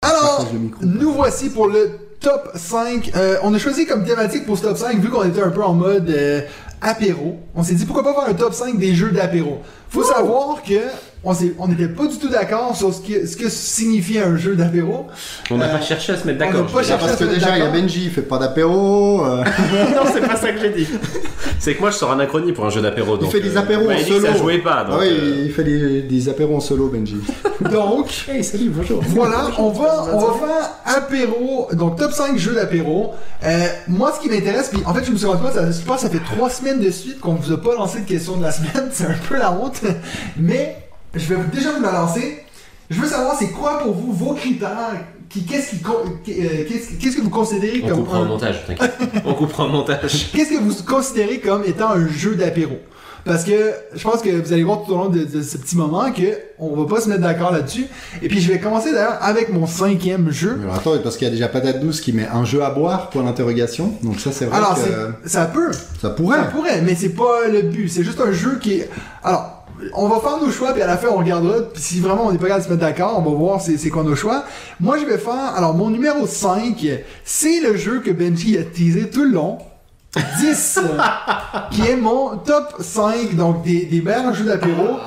Alors, 0.03 0.49
nous 0.83 1.13
voici 1.13 1.51
pour 1.51 1.69
le 1.69 1.91
top 2.21 2.51
5. 2.55 3.13
Euh, 3.17 3.37
on 3.43 3.53
a 3.55 3.59
choisi 3.59 3.87
comme 3.87 4.05
thématique 4.05 4.47
pour 4.47 4.57
ce 4.59 4.63
top 4.65 4.77
5, 4.77 4.99
vu 4.99 5.09
qu'on 5.09 5.25
était 5.25 5.43
un 5.43 5.51
peu 5.51 5.63
en 5.63 5.73
mode 5.75 6.09
euh, 6.11 6.41
apéro, 6.85 7.41
on 7.55 7.63
s'est 7.63 7.75
dit 7.75 7.87
pourquoi 7.87 8.05
pas 8.05 8.15
faire 8.15 8.31
un 8.31 8.35
top 8.35 8.53
5 8.53 8.79
des 8.79 8.95
jeux 8.95 9.11
d'apéro? 9.11 9.63
Faut 9.89 10.05
savoir 10.05 10.63
que 10.63 10.81
on 11.25 11.69
n'était 11.69 11.89
pas 11.89 12.07
du 12.07 12.19
tout 12.19 12.29
d'accord 12.29 12.77
sur 12.77 12.93
ce 12.93 13.01
que, 13.01 13.27
ce 13.27 13.37
que 13.37 13.49
signifie 13.49 14.19
un 14.19 14.37
jeu 14.37 14.55
d'apéro. 14.57 15.07
On 15.51 15.57
n'a 15.57 15.67
Euh, 15.67 15.79
pas 15.79 15.81
cherché 15.81 16.13
à 16.13 16.17
se 16.17 16.27
mettre 16.27 16.43
on 16.43 16.47
n'a 16.47 16.53
d'accord. 16.53 16.71
Parce 16.73 17.17
que 17.17 17.25
déjà, 17.25 17.57
il 17.57 17.63
y 17.65 17.67
a. 17.67 17.71
Benji, 17.71 18.05
il 18.05 18.11
fait 18.11 18.23
pas 18.23 18.39
d'apéro. 18.39 19.25
euh, 19.25 19.39
non, 19.95 20.03
c'est 20.13 20.27
pas 20.27 20.37
ça 20.37 20.53
que 20.53 20.61
j'ai 20.61 20.71
dit. 20.71 20.87
C'est 21.59 21.75
que 21.75 21.81
moi, 21.81 21.91
je 21.91 21.97
sors 21.97 22.13
un 22.13 22.21
acronyme 22.21 22.55
pour 22.55 22.67
un 22.67 22.71
jeu 22.71 22.83
d'apéro. 22.83 23.17
il 23.21 23.29
fait 23.29 23.41
des 23.41 23.57
euh, 23.57 23.61
apéros 23.61 23.87
bah, 23.87 23.95
en 23.95 24.05
solo. 24.07 24.27
Ça 24.27 24.37
jouait 24.37 24.59
pas. 24.59 24.85
Donc, 24.85 24.95
ah 24.97 25.03
oui, 25.03 25.09
euh, 25.11 25.43
il 25.47 25.53
fait 25.53 25.65
des, 25.65 26.03
des 26.03 26.29
apéros 26.29 26.57
en 26.57 26.61
solo, 26.61 26.89
Benji. 26.89 27.17
Donc, 27.73 28.25
Hey, 28.29 28.45
salut, 28.45 28.69
bonjour. 28.71 29.03
Voilà, 29.09 29.49
on 29.59 29.71
va, 29.71 30.05
on 30.13 30.19
va 30.19 30.35
faire 30.47 30.71
apéro, 30.97 31.69
donc 31.73 31.97
top 31.99 32.13
5 32.13 32.37
jeux 32.37 32.55
d'apéro. 32.55 33.13
Euh, 33.45 33.67
moi, 33.89 34.13
ce 34.15 34.21
qui 34.21 34.29
m'intéresse, 34.33 34.69
puis 34.73 34.83
en 34.85 34.93
fait, 34.95 35.05
je 35.05 35.11
me 35.13 35.17
suis 35.17 35.27
rendu 35.27 35.43
compte, 35.43 35.53
ça, 35.55 35.71
je 35.71 35.81
pense 35.85 35.97
que 35.97 36.03
ça 36.03 36.11
fait 36.11 36.23
trois 36.25 36.51
semaines 36.51 36.81
de 36.81 36.91
suite 36.91 37.21
qu'on 37.21 37.35
vous 37.35 37.53
a 37.53 37.61
pas 37.61 37.75
lancé 37.75 38.01
de 38.01 38.07
question 38.07 38.37
de 38.37 38.43
la 38.43 38.53
semaine, 38.53 38.89
c'est 38.93 39.07
un 39.07 39.15
peu 39.29 39.37
la 39.39 39.53
honte, 39.53 39.81
mais 40.37 40.77
je 41.17 41.35
vais 41.35 41.37
déjà 41.53 41.73
vous 41.73 41.83
la 41.83 41.93
lancer. 41.93 42.45
Je 42.91 43.01
veux 43.01 43.09
savoir, 43.09 43.37
c'est 43.39 43.51
quoi 43.51 43.79
pour 43.79 43.95
vous 43.95 44.13
vos 44.13 44.35
critères 44.35 45.07
qu'est-ce, 45.43 45.77
qui, 45.77 45.83
euh, 46.41 46.65
qu'est-ce, 46.69 46.95
qu'est-ce 47.01 47.17
que 47.17 47.23
vous 47.23 47.31
considérez 47.31 47.83
On 47.85 47.89
comme 47.89 47.99
coupera 47.99 48.19
un, 48.19 48.25
montage, 48.25 48.67
t'inquiète. 48.67 48.93
On 49.25 49.35
coupera 49.35 49.65
en 49.65 49.69
montage. 49.69 50.31
qu'est-ce 50.35 50.51
que 50.51 50.59
vous 50.59 50.83
considérez 50.85 51.41
comme 51.41 51.65
étant 51.65 51.91
un 51.91 52.07
jeu 52.09 52.35
d'apéro? 52.35 52.79
Parce 53.25 53.43
que 53.43 53.73
je 53.95 54.03
pense 54.03 54.21
que 54.21 54.29
vous 54.29 54.53
allez 54.53 54.65
voir 54.65 54.85
tout 54.85 54.93
au 54.93 54.97
long 54.97 55.09
de, 55.09 55.25
de 55.25 55.41
ce 55.41 55.57
petit 55.57 55.79
moment 55.79 56.13
que 56.13 56.39
on 56.59 56.77
va 56.77 56.85
pas 56.95 57.01
se 57.01 57.09
mettre 57.09 57.23
d'accord 57.23 57.53
là-dessus. 57.53 57.87
Et 58.21 58.29
puis 58.29 58.39
je 58.39 58.53
vais 58.53 58.59
commencer 58.59 58.93
d'ailleurs 58.93 59.17
avec 59.23 59.51
mon 59.51 59.67
cinquième 59.67 60.31
jeu. 60.31 60.57
Mais 60.59 60.65
alors, 60.65 60.77
attends, 60.77 60.99
parce 61.03 61.17
qu'il 61.17 61.27
y 61.27 61.31
a 61.31 61.33
déjà 61.33 61.49
Patate 61.49 61.81
Douce 61.81 62.03
qui 62.03 62.13
met 62.13 62.29
un 62.29 62.45
jeu 62.45 62.63
à 62.63 62.69
boire 62.69 63.09
pour 63.09 63.23
l'interrogation. 63.23 63.95
Donc 64.03 64.21
ça, 64.21 64.31
c'est 64.31 64.45
vrai 64.45 64.59
Alors, 64.59 64.75
que 64.75 65.29
ça 65.29 65.47
peut. 65.47 65.71
ça 66.03 66.11
pourrait. 66.11 66.37
Ça 66.37 66.45
pourrait, 66.45 66.83
mais 66.83 66.95
c'est 66.95 67.15
pas 67.15 67.49
le 67.51 67.63
but. 67.63 67.89
C'est 67.89 68.05
juste 68.05 68.21
un 68.21 68.33
jeu 68.33 68.59
qui 68.61 68.75
est. 68.75 68.91
Alors, 69.23 69.54
on 69.95 70.09
va 70.09 70.21
faire 70.21 70.41
nos 70.41 70.51
choix, 70.51 70.73
puis 70.73 70.83
à 70.83 70.87
la 70.87 70.97
fin, 70.97 71.09
on 71.09 71.19
regardera. 71.19 71.63
Puis 71.73 71.83
si 71.83 72.01
vraiment 72.01 72.27
on 72.27 72.33
n'est 72.33 72.39
pas 72.39 72.47
capable 72.47 72.63
de 72.63 72.69
se 72.69 72.73
mettre 72.73 72.87
d'accord, 72.87 73.19
on 73.19 73.31
va 73.31 73.37
voir 73.37 73.61
c'est 73.61 73.77
c'est 73.77 73.91
quoi 73.91 74.03
nos 74.03 74.17
choix. 74.17 74.45
Moi, 74.81 74.99
je 74.99 75.07
vais 75.07 75.19
faire. 75.19 75.55
Alors, 75.57 75.75
mon 75.75 75.91
numéro 75.91 76.27
5, 76.27 76.87
c'est 77.25 77.61
le 77.61 77.77
jeu 77.77 78.01
que 78.01 78.11
Benji 78.11 78.59
a 78.59 78.63
teasé 78.65 79.11
tout 79.11 79.25
le 79.25 79.31
long. 79.31 79.59
10, 80.41 80.79
euh, 80.79 80.99
qui 81.73 81.83
est 81.89 81.97
mon 81.97 82.37
top 82.37 82.77
5, 82.79 83.35
donc 83.35 83.65
des, 83.65 83.87
des 83.87 84.01
meilleurs 84.01 84.33
jeux 84.33 84.45
d'apéro. 84.45 84.99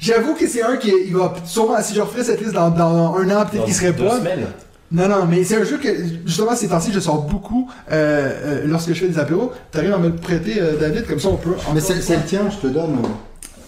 J'avoue 0.00 0.34
que 0.34 0.48
c'est 0.48 0.62
un 0.62 0.76
qui 0.76 0.92
il 1.06 1.14
va 1.14 1.34
sûrement, 1.44 1.80
si 1.80 1.94
je 1.94 2.00
referais 2.00 2.24
cette 2.24 2.40
liste 2.40 2.54
dans, 2.54 2.70
dans 2.70 3.14
un 3.16 3.30
an, 3.30 3.44
peut-être 3.46 3.64
qu'il 3.66 3.74
serait 3.74 3.92
pas. 3.92 4.18
Non, 4.92 5.08
non, 5.08 5.26
mais 5.26 5.44
c'est 5.44 5.56
un 5.56 5.64
jeu 5.64 5.78
que, 5.78 5.88
justement, 6.26 6.56
ces 6.56 6.68
temps-ci, 6.68 6.92
je 6.92 6.98
sors 6.98 7.22
beaucoup 7.22 7.70
euh, 7.92 8.32
euh, 8.44 8.62
lorsque 8.66 8.88
je 8.88 8.94
fais 8.94 9.08
des 9.08 9.20
apéros. 9.20 9.52
T'arrives 9.70 9.92
à 9.92 9.98
me 9.98 10.08
le 10.08 10.16
prêter, 10.16 10.54
euh, 10.58 10.76
David, 10.80 11.06
comme 11.06 11.20
ça 11.20 11.28
on 11.28 11.36
peut. 11.36 11.54
Mais 11.72 11.80
c'est 11.80 11.94
le 11.94 12.22
tien, 12.24 12.50
je 12.50 12.56
te 12.56 12.66
donne. 12.66 12.96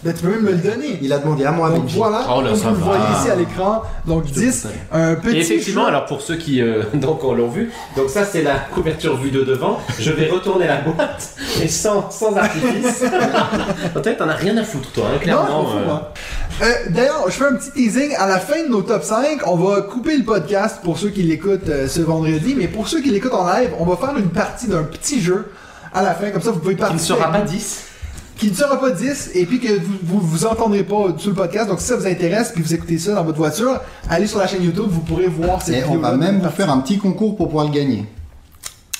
Ben, 0.04 0.12
tu 0.12 0.22
peux 0.22 0.30
même 0.30 0.42
me 0.42 0.50
le 0.50 0.56
donner. 0.58 0.98
Il 1.00 1.12
a 1.12 1.18
demandé 1.18 1.44
à 1.44 1.52
moi, 1.52 1.70
Donc 1.70 1.82
Benji. 1.82 1.96
voilà, 1.96 2.26
Oh 2.28 2.40
là, 2.40 2.50
comme 2.50 2.58
vous 2.58 2.66
le 2.90 2.96
voyez 2.96 3.02
ici 3.20 3.30
à 3.30 3.36
l'écran. 3.36 3.82
Donc 4.04 4.24
10, 4.24 4.66
un 4.92 5.14
petit 5.14 5.36
Et 5.36 5.40
effectivement, 5.40 5.82
jeu. 5.82 5.88
alors 5.88 6.06
pour 6.06 6.22
ceux 6.22 6.36
qui 6.36 6.60
euh, 6.60 6.82
donc 6.94 7.22
on 7.22 7.34
l'ont 7.34 7.48
vu, 7.48 7.70
donc 7.96 8.10
ça 8.10 8.24
c'est 8.24 8.42
la 8.42 8.54
couverture 8.74 9.16
vue 9.16 9.30
de 9.30 9.42
devant. 9.44 9.78
Je 10.00 10.10
vais 10.10 10.28
retourner 10.28 10.66
la 10.66 10.80
boîte 10.80 11.34
et 11.62 11.68
sans, 11.68 12.10
sans 12.10 12.36
artifice. 12.36 13.04
Peut-être 13.94 14.18
t'en 14.18 14.28
as 14.28 14.34
rien 14.34 14.56
à 14.56 14.64
foutre 14.64 14.90
toi, 14.92 15.04
hein, 15.08 15.12
Non, 15.14 15.20
clairement. 15.20 15.70
euh. 15.76 16.64
Euh, 16.64 16.72
D'ailleurs, 16.90 17.24
je 17.26 17.32
fais 17.32 17.44
un 17.44 17.54
petit 17.54 17.70
teasing. 17.70 18.14
À 18.18 18.26
la 18.26 18.38
fin 18.38 18.62
de 18.64 18.68
nos 18.68 18.82
top 18.82 19.02
5, 19.04 19.40
on 19.46 19.56
va 19.56 19.82
couper 19.82 20.16
le 20.16 20.24
podcast 20.24 20.78
pour 20.82 20.98
ceux 20.98 21.08
qui 21.10 21.22
l'écoutent 21.22 21.68
euh, 21.68 21.86
ce 21.88 22.00
vendredi. 22.00 22.54
Mais 22.58 22.66
pour 22.68 22.88
ceux 22.88 23.00
qui 23.00 23.10
l'écoutent 23.10 23.34
en 23.34 23.46
live, 23.46 23.70
on 23.78 23.84
va 23.84 23.96
faire 23.96 24.16
une 24.18 24.30
partie 24.30 24.66
d'un 24.68 24.82
petit 24.82 25.20
jeu 25.20 25.46
à 25.94 26.02
la 26.02 26.12
fin. 26.14 26.30
Comme 26.30 26.42
ça, 26.42 26.50
vous 26.50 26.58
pouvez 26.60 26.74
qui 26.74 26.82
ne 26.82 26.86
participer. 26.88 27.18
sera 27.18 27.30
pas 27.32 27.38
nous. 27.40 27.44
10. 27.46 27.84
Qui 28.36 28.50
ne 28.50 28.54
sera 28.54 28.80
pas 28.80 28.90
10 28.90 29.30
et 29.34 29.46
puis 29.46 29.60
que 29.60 29.72
vous, 29.80 29.98
vous 30.02 30.20
vous 30.20 30.46
entendrez 30.46 30.82
pas 30.82 31.06
sur 31.18 31.30
le 31.30 31.36
podcast. 31.36 31.68
Donc 31.68 31.80
si 31.80 31.86
ça 31.86 31.96
vous 31.96 32.06
intéresse 32.06 32.50
puis 32.52 32.62
vous 32.62 32.74
écoutez 32.74 32.98
ça 32.98 33.14
dans 33.14 33.24
votre 33.24 33.38
voiture, 33.38 33.80
allez 34.08 34.26
sur 34.26 34.38
la 34.38 34.46
chaîne 34.46 34.62
YouTube, 34.64 34.86
vous 34.88 35.00
pourrez 35.00 35.28
voir 35.28 35.60
cette 35.62 35.76
Et 35.76 35.84
on 35.88 35.98
va 35.98 36.12
même 36.16 36.40
vous 36.40 36.50
faire 36.50 36.70
un 36.70 36.78
petit 36.78 36.98
concours 36.98 37.36
pour 37.36 37.48
pouvoir 37.48 37.66
le 37.66 37.72
gagner. 37.72 38.06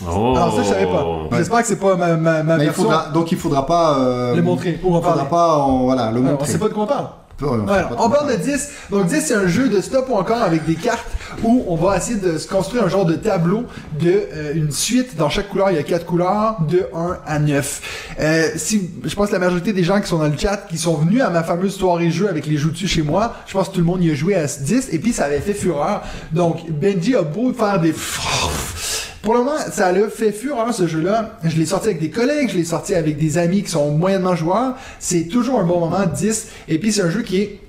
Oh. 0.05 0.35
Alors 0.37 0.55
ça 0.57 0.63
je 0.63 0.69
savais 0.69 0.87
pas. 0.87 1.07
J'espère 1.37 1.61
que 1.61 1.67
c'est 1.67 1.77
pas 1.79 1.95
ma, 1.97 2.17
ma, 2.17 2.43
ma 2.43 2.57
Mais 2.57 2.67
il 2.67 2.73
faudra, 2.73 3.07
donc 3.15 3.31
il 3.31 3.39
faudra 3.39 3.65
pas 3.67 3.99
euh, 4.01 4.35
Le 4.35 4.43
montrer, 4.43 4.71
en 4.71 4.73
Il 4.75 4.81
faudra 4.81 5.01
parler. 5.01 5.23
pas 5.31 5.57
en- 5.59 5.85
voilà, 5.85 6.11
le 6.11 6.19
Alors, 6.19 6.29
on 6.29 6.31
montrer. 6.33 6.51
sait 6.53 6.59
pas 6.59 6.69
de 6.69 6.75
quoi 6.75 6.85
on 6.85 6.87
parle. 6.89 7.07
Ouais, 7.43 7.83
on 7.99 8.11
parle 8.11 8.33
de 8.33 8.37
10. 8.37 8.71
Donc 8.91 9.07
10 9.07 9.21
c'est 9.21 9.35
un 9.35 9.47
jeu 9.47 9.69
de 9.69 9.81
stop 9.81 10.07
ou 10.09 10.15
encore 10.15 10.43
avec 10.43 10.65
des 10.65 10.75
cartes 10.75 11.07
où 11.43 11.65
on 11.69 11.77
va 11.77 11.97
essayer 11.97 12.19
de 12.19 12.39
se 12.39 12.47
construire 12.47 12.85
un 12.85 12.89
genre 12.89 13.05
de 13.05 13.15
tableau 13.15 13.65
de 14.01 14.11
euh, 14.33 14.53
une 14.55 14.71
suite. 14.71 15.17
Dans 15.17 15.31
chaque 15.31 15.49
couleur, 15.49 15.71
il 15.71 15.77
y 15.77 15.81
a 15.81 15.83
4 15.83 16.07
couleurs 16.07 16.59
de 16.69 16.87
1 16.95 17.19
à 17.27 17.39
9. 17.39 18.15
Euh, 18.21 18.49
si, 18.57 18.91
je 19.05 19.15
pense 19.15 19.29
que 19.29 19.33
la 19.33 19.39
majorité 19.39 19.73
des 19.73 19.85
gens 19.85 20.01
qui 20.01 20.09
sont 20.09 20.19
dans 20.19 20.29
le 20.29 20.37
chat, 20.37 20.67
qui 20.69 20.79
sont 20.79 20.95
venus 20.95 21.23
à 21.23 21.31
ma 21.31 21.43
fameuse 21.43 21.75
soirée 21.75 22.11
jeu 22.11 22.29
avec 22.29 22.47
les 22.47 22.57
jeux 22.57 22.71
dessus 22.71 22.89
chez 22.89 23.03
moi, 23.03 23.35
je 23.47 23.53
pense 23.53 23.69
que 23.69 23.75
tout 23.75 23.81
le 23.81 23.87
monde 23.87 24.03
y 24.05 24.11
a 24.11 24.15
joué 24.15 24.35
à 24.35 24.49
ce 24.49 24.61
10 24.63 24.89
et 24.93 24.99
puis 24.99 25.13
ça 25.13 25.25
avait 25.25 25.41
fait 25.41 25.55
fureur. 25.55 26.03
Donc 26.33 26.71
Benji 26.71 27.17
a 27.17 27.23
beau 27.23 27.53
faire 27.53 27.81
des 27.81 27.93
pour 29.23 29.35
le 29.35 29.41
moment, 29.41 29.57
ça 29.71 29.87
a 29.87 29.95
fait 30.09 30.33
fureur 30.33 30.75
ce 30.75 30.87
jeu-là. 30.87 31.39
Je 31.45 31.57
l'ai 31.57 31.67
sorti 31.67 31.89
avec 31.89 32.01
des 32.01 32.11
collègues, 32.11 32.51
je 32.51 32.57
l'ai 32.57 32.65
sorti 32.65 32.95
avec 32.95 33.17
des 33.19 33.39
amis 33.39 33.63
qui 33.63 33.71
sont 33.71 33.91
moyennement 33.93 34.35
joueurs. 34.35 34.75
C'est 34.99 35.25
toujours 35.29 35.61
un 35.61 35.65
bon 35.65 35.79
moment, 35.81 36.05
10. 36.13 36.49
Et 36.69 36.79
puis 36.79 36.93
c'est 36.93 37.03
un 37.03 37.11
jeu 37.11 37.23
qui 37.23 37.39
est 37.41 37.61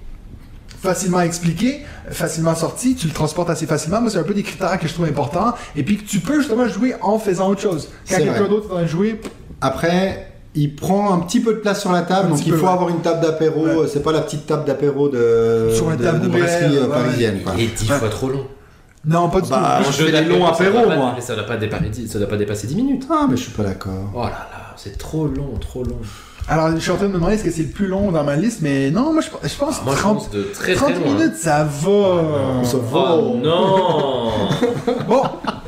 facilement 0.82 1.22
expliqué, 1.22 1.82
facilement 2.10 2.56
sorti, 2.56 2.96
tu 2.96 3.08
le 3.08 3.14
transportes 3.14 3.50
assez 3.50 3.66
facilement. 3.66 4.02
Moi, 4.02 4.10
c'est 4.10 4.18
un 4.18 4.24
peu 4.24 4.34
des 4.34 4.44
critères 4.44 4.78
que 4.80 4.88
je 4.88 4.94
trouve 4.94 5.06
importants. 5.06 5.54
Et 5.76 5.84
puis 5.84 5.98
que 5.98 6.04
tu 6.08 6.20
peux 6.20 6.40
justement 6.40 6.68
jouer 6.68 6.96
en 7.02 7.18
faisant 7.20 7.50
autre 7.50 7.62
chose. 7.62 7.88
Quand 8.10 8.16
C'est 8.16 8.24
quelqu'un 8.24 8.40
vrai. 8.42 8.50
d'autre 8.50 8.74
va 8.74 8.86
jouer, 8.86 9.22
Après, 9.62 10.28
il 10.56 10.76
prend 10.76 11.14
un 11.14 11.20
petit 11.20 11.40
peu 11.40 11.54
de 11.54 11.60
place 11.60 11.80
sur 11.82 11.92
la 11.92 12.02
table, 12.02 12.28
Un 12.28 12.30
donc 12.32 12.46
il 12.46 12.52
peu, 12.52 12.58
faut 12.58 12.66
ouais. 12.66 12.72
avoir 12.72 12.90
une 12.90 13.02
table 13.02 13.22
d'apéro. 13.22 13.66
Ouais. 13.66 13.88
C'est 13.92 14.04
pas 14.04 14.12
la 14.12 14.22
petite 14.22 14.46
table 14.46 14.66
d'apéro 14.66 15.08
de, 15.08 15.70
Sur 15.74 15.88
de, 15.88 15.96
de 15.96 16.28
brasserie 16.28 16.78
euh, 16.78 16.84
ouais. 16.84 16.90
parisienne. 16.90 17.40
Quoi. 17.44 17.54
Il 17.58 17.64
est 17.66 17.78
10 17.78 17.86
fois 17.88 18.10
trop 18.10 18.30
long. 18.30 18.46
Non, 19.06 19.30
pas 19.30 19.42
du 19.42 19.50
Bah, 19.50 19.80
tout. 19.84 19.92
je 19.92 20.04
fais 20.04 20.12
des 20.12 20.24
longs 20.24 20.46
apéros, 20.46 20.88
moi. 20.90 21.14
Mais 21.16 21.22
ça 21.22 21.36
doit 21.36 21.46
pas 21.46 21.58
dépasser, 21.58 22.08
ça 22.08 22.20
doit 22.20 22.28
pas 22.30 22.38
dépasser 22.38 22.68
10 22.68 22.76
minutes. 22.76 23.04
Ah, 23.10 23.26
mais 23.30 23.36
je 23.36 23.44
suis 23.44 23.52
pas 23.52 23.64
d'accord. 23.64 24.10
Oh 24.16 24.22
là 24.24 24.30
là, 24.30 24.74
c'est 24.78 24.98
trop 24.98 25.28
long, 25.28 25.54
trop 25.60 25.84
long. 25.84 25.98
Alors, 26.48 26.72
je 26.72 26.78
suis 26.80 26.92
en 26.92 26.96
train 26.96 27.06
de 27.06 27.10
me 27.12 27.16
demander 27.16 27.36
est-ce 27.36 27.44
que 27.46 27.52
c'est 27.52 27.64
le 27.64 27.70
plus 27.70 27.88
long 27.88 28.12
dans 28.12 28.24
ma 28.24 28.36
liste, 28.36 28.60
mais 28.62 28.92
non, 28.92 29.14
moi 29.14 29.22
je, 29.22 29.48
je 29.48 29.56
pense 29.56 29.78
Ah, 29.80 29.84
moi, 29.86 29.94
je 29.96 30.00
30, 30.02 30.18
pense 30.18 30.30
de 30.32 30.44
très 30.54 30.74
30 30.76 30.92
très 30.94 31.00
loin. 31.00 31.14
minutes, 31.16 31.36
ça 31.38 31.64
va. 31.64 32.64
Ça 32.66 32.78
va. 32.78 33.16
Oh 33.16 33.36
non 33.42 34.30
Bon, 35.08 35.24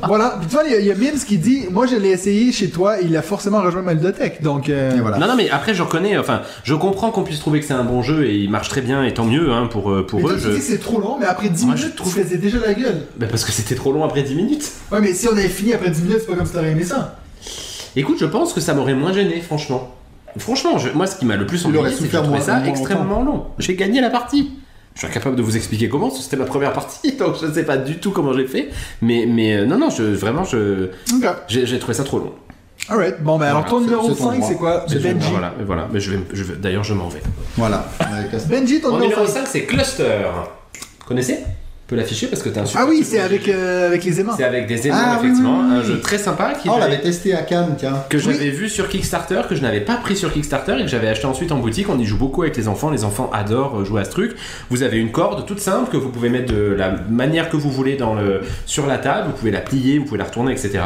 voilà. 0.08 0.38
Puis 0.39 0.47
tu 0.47 0.53
vois, 0.56 0.64
il 0.66 0.72
y 0.72 0.76
a- 0.76 0.80
il 0.80 0.86
y 0.86 0.91
a, 0.91 0.95
Mims 0.95 1.20
qui 1.28 1.38
dit 1.38 1.66
Moi, 1.72 1.86
je 1.88 1.95
l'ai 1.95 2.10
essayé 2.10 2.51
chez 2.51 2.70
toi, 2.70 2.97
il 3.01 3.16
a 3.18 3.22
forcément 3.22 3.62
rejoint 3.62 3.82
ma 3.82 3.93
ludothèque. 3.93 4.41
Donc, 4.41 4.70
euh, 4.70 4.97
voilà. 5.01 5.18
Non, 5.18 5.28
non, 5.28 5.36
mais 5.36 5.49
après, 5.49 5.74
je 5.74 5.84
reconnais, 5.84 6.18
enfin, 6.18 6.41
je 6.64 6.74
comprends 6.76 7.12
qu'on 7.12 7.24
puisse 7.24 7.39
trouver 7.39 7.60
que 7.60 7.66
c'est 7.66 7.74
un 7.74 7.84
bon 7.84 8.01
jeu 8.01 8.26
et 8.26 8.36
il 8.38 8.49
marche 8.49 8.70
très 8.70 8.82
bien, 8.82 9.03
et 9.03 9.14
tant 9.14 9.26
mieux 9.26 9.51
hein, 9.51 9.68
pour, 9.68 9.91
euh, 9.91 10.06
pour 10.06 10.20
mais 10.22 10.30
eux. 10.34 10.38
Je... 10.38 10.49
dis 10.49 10.58
que 10.58 10.64
c'est 10.64 10.78
trop 10.80 10.99
long, 10.99 11.18
mais 11.20 11.26
après 11.26 11.49
10 11.49 11.66
Moi, 11.66 11.76
je 11.76 11.82
minutes, 11.84 11.95
trouve- 11.97 12.14
tu 12.14 12.22
faisais 12.22 12.38
déjà 12.38 12.58
la 12.66 12.74
gueule. 12.74 13.01
Bah, 13.18 13.28
parce 13.30 13.43
que 13.45 13.51
c'était 13.51 13.76
trop 13.76 13.91
long 13.91 14.03
après 14.03 14.24
10 14.24 14.36
minutes. 14.36 14.72
Ouais, 14.91 14.99
mais 15.01 15.14
si 15.14 15.28
on 15.28 15.32
avait 15.34 15.47
fini 15.49 15.74
après 15.74 15.89
10 15.89 16.01
minutes, 16.03 16.18
c'est 16.22 16.28
pas 16.32 16.36
comme 16.38 16.45
si 16.45 16.53
t'aurais 16.53 16.72
aimé 16.72 16.84
ça. 16.84 17.18
Écoute, 17.95 18.18
je 18.20 18.26
pense 18.26 18.53
que 18.53 18.60
ça 18.62 18.74
m'aurait 18.74 18.93
moins 18.93 19.14
gêné, 19.14 19.39
franchement. 19.41 19.91
Franchement, 20.38 20.78
je- 20.78 20.89
moi, 20.89 21.08
ce 21.08 21.16
qui 21.16 21.26
m'a 21.26 21.38
le 21.38 21.45
plus 21.45 21.66
ennuyé, 21.66 21.82
c'est 21.86 21.89
que 21.91 21.95
je 21.95 22.03
souffert 22.03 22.24
trouvais 22.24 22.38
moins- 22.39 22.45
ça 22.45 22.66
extrêmement 22.68 23.24
long. 23.24 23.43
J'ai 23.58 23.76
gagné 23.76 24.01
la 24.01 24.10
partie. 24.10 24.51
Je 24.96 25.00
suis 25.00 25.08
incapable 25.08 25.36
de 25.36 25.41
vous 25.41 25.56
expliquer 25.58 25.89
comment, 25.89 26.10
c'était 26.10 26.38
ma 26.38 26.46
première 26.46 26.72
partie, 26.74 27.12
donc 27.20 27.36
je 27.39 27.46
ne 27.48 27.54
sais 27.54 27.64
pas 27.66 27.78
du 27.78 27.98
tout 28.00 28.12
comment 28.12 28.34
j'ai 28.34 28.48
fait. 28.48 28.70
Mais, 29.02 29.26
mais 29.28 29.56
euh, 29.58 29.66
non, 29.66 29.78
non, 29.78 29.89
je, 29.89 30.04
vraiment, 30.04 30.43
je, 30.46 30.89
j'ai 31.50 31.80
trouvé 31.80 31.93
ça 31.93 32.04
trop 32.06 32.18
long. 32.20 32.34
Alright, 32.88 33.22
bon, 33.22 33.38
ben 33.39 33.48
alors 33.48 33.62
Voilà, 33.64 33.70
ton 33.70 33.80
c'est- 33.80 33.86
numéro 33.86 34.10
c'est 34.10 34.16
ton 34.16 34.30
5, 34.32 34.36
droit. 34.38 34.48
c'est 34.48 34.56
quoi? 34.56 34.86
C'est 34.88 35.02
Benji. 35.02 35.28
Voilà, 35.32 35.54
voilà. 35.66 35.88
Mais 35.91 36.00
je 36.00 36.12
vais, 36.12 36.20
je 36.34 36.43
vais- 36.43 36.56
d'ailleurs, 36.56 36.84
je 36.84 36.93
m'en 36.93 37.08
vais. 37.10 37.22
Voilà. 37.58 37.86
Benji, 38.50 38.80
ton 38.80 38.91
Mon 38.91 39.00
numéro 39.00 39.22
numéro 39.22 39.26
5. 39.28 39.41
5, 39.46 39.48
c'est 39.48 39.64
Cluster. 39.64 40.22
Connaissez? 41.06 41.39
On 41.43 41.64
peut 41.88 41.95
l'afficher 41.95 42.25
parce 42.27 42.41
que 42.41 42.49
t'as 42.49 42.61
un 42.61 42.65
super 42.65 42.83
Ah 42.83 42.88
oui, 42.89 43.03
c'est 43.03 43.19
avec, 43.19 43.47
euh, 43.47 43.86
avec 43.88 44.03
les 44.03 44.19
aimants. 44.19 44.33
C'est 44.36 44.43
avec 44.43 44.65
des 44.65 44.88
aimants, 44.88 44.97
Ah, 44.99 45.17
oui, 45.19 45.25
effectivement. 45.27 45.59
oui, 45.59 45.65
oui, 45.69 45.75
Un 45.77 45.83
jeu 45.83 45.99
très 45.99 46.17
sympa 46.17 46.53
qui 46.53 46.67
Ah, 46.67 46.73
on 46.75 46.79
l'avait 46.79 46.99
testé 46.99 47.36
à 47.36 47.43
Cannes, 47.43 47.75
tiens. 47.77 47.93
que 48.09 48.17
j'avais 48.17 48.49
vu 48.49 48.69
sur 48.69 48.89
Kickstarter, 48.89 49.41
que 49.47 49.53
je 49.55 49.61
n'avais 49.61 49.81
pas 49.81 49.95
pris 49.97 50.15
sur 50.15 50.33
Kickstarter 50.33 50.77
et 50.79 50.81
que 50.81 50.88
j'avais 50.88 51.07
acheté 51.09 51.27
ensuite 51.27 51.51
en 51.51 51.57
boutique. 51.59 51.88
On 51.89 51.99
y 51.99 52.05
joue 52.05 52.17
beaucoup 52.17 52.41
avec 52.41 52.57
les 52.57 52.67
enfants. 52.67 52.89
Les 52.89 53.03
enfants 53.03 53.29
adorent 53.31 53.86
jouer 53.86 54.01
à 54.01 54.05
ce 54.05 54.09
truc. 54.09 54.36
Vous 54.71 54.81
avez 54.81 54.97
une 54.97 55.11
corde 55.11 55.45
toute 55.45 55.59
simple 55.59 55.91
que 55.91 55.97
vous 55.97 56.09
pouvez 56.09 56.29
mettre 56.29 56.51
de 56.51 56.73
la 56.75 56.95
manière 57.07 57.49
que 57.49 57.57
vous 57.57 57.69
voulez 57.69 57.97
dans 57.97 58.15
le, 58.15 58.41
sur 58.65 58.88
la 58.88 58.97
table. 58.97 59.27
Vous 59.27 59.38
pouvez 59.38 59.51
la 59.51 59.61
plier, 59.61 59.99
vous 59.99 60.05
pouvez 60.05 60.17
la 60.17 60.23
retourner, 60.25 60.53
etc. 60.53 60.79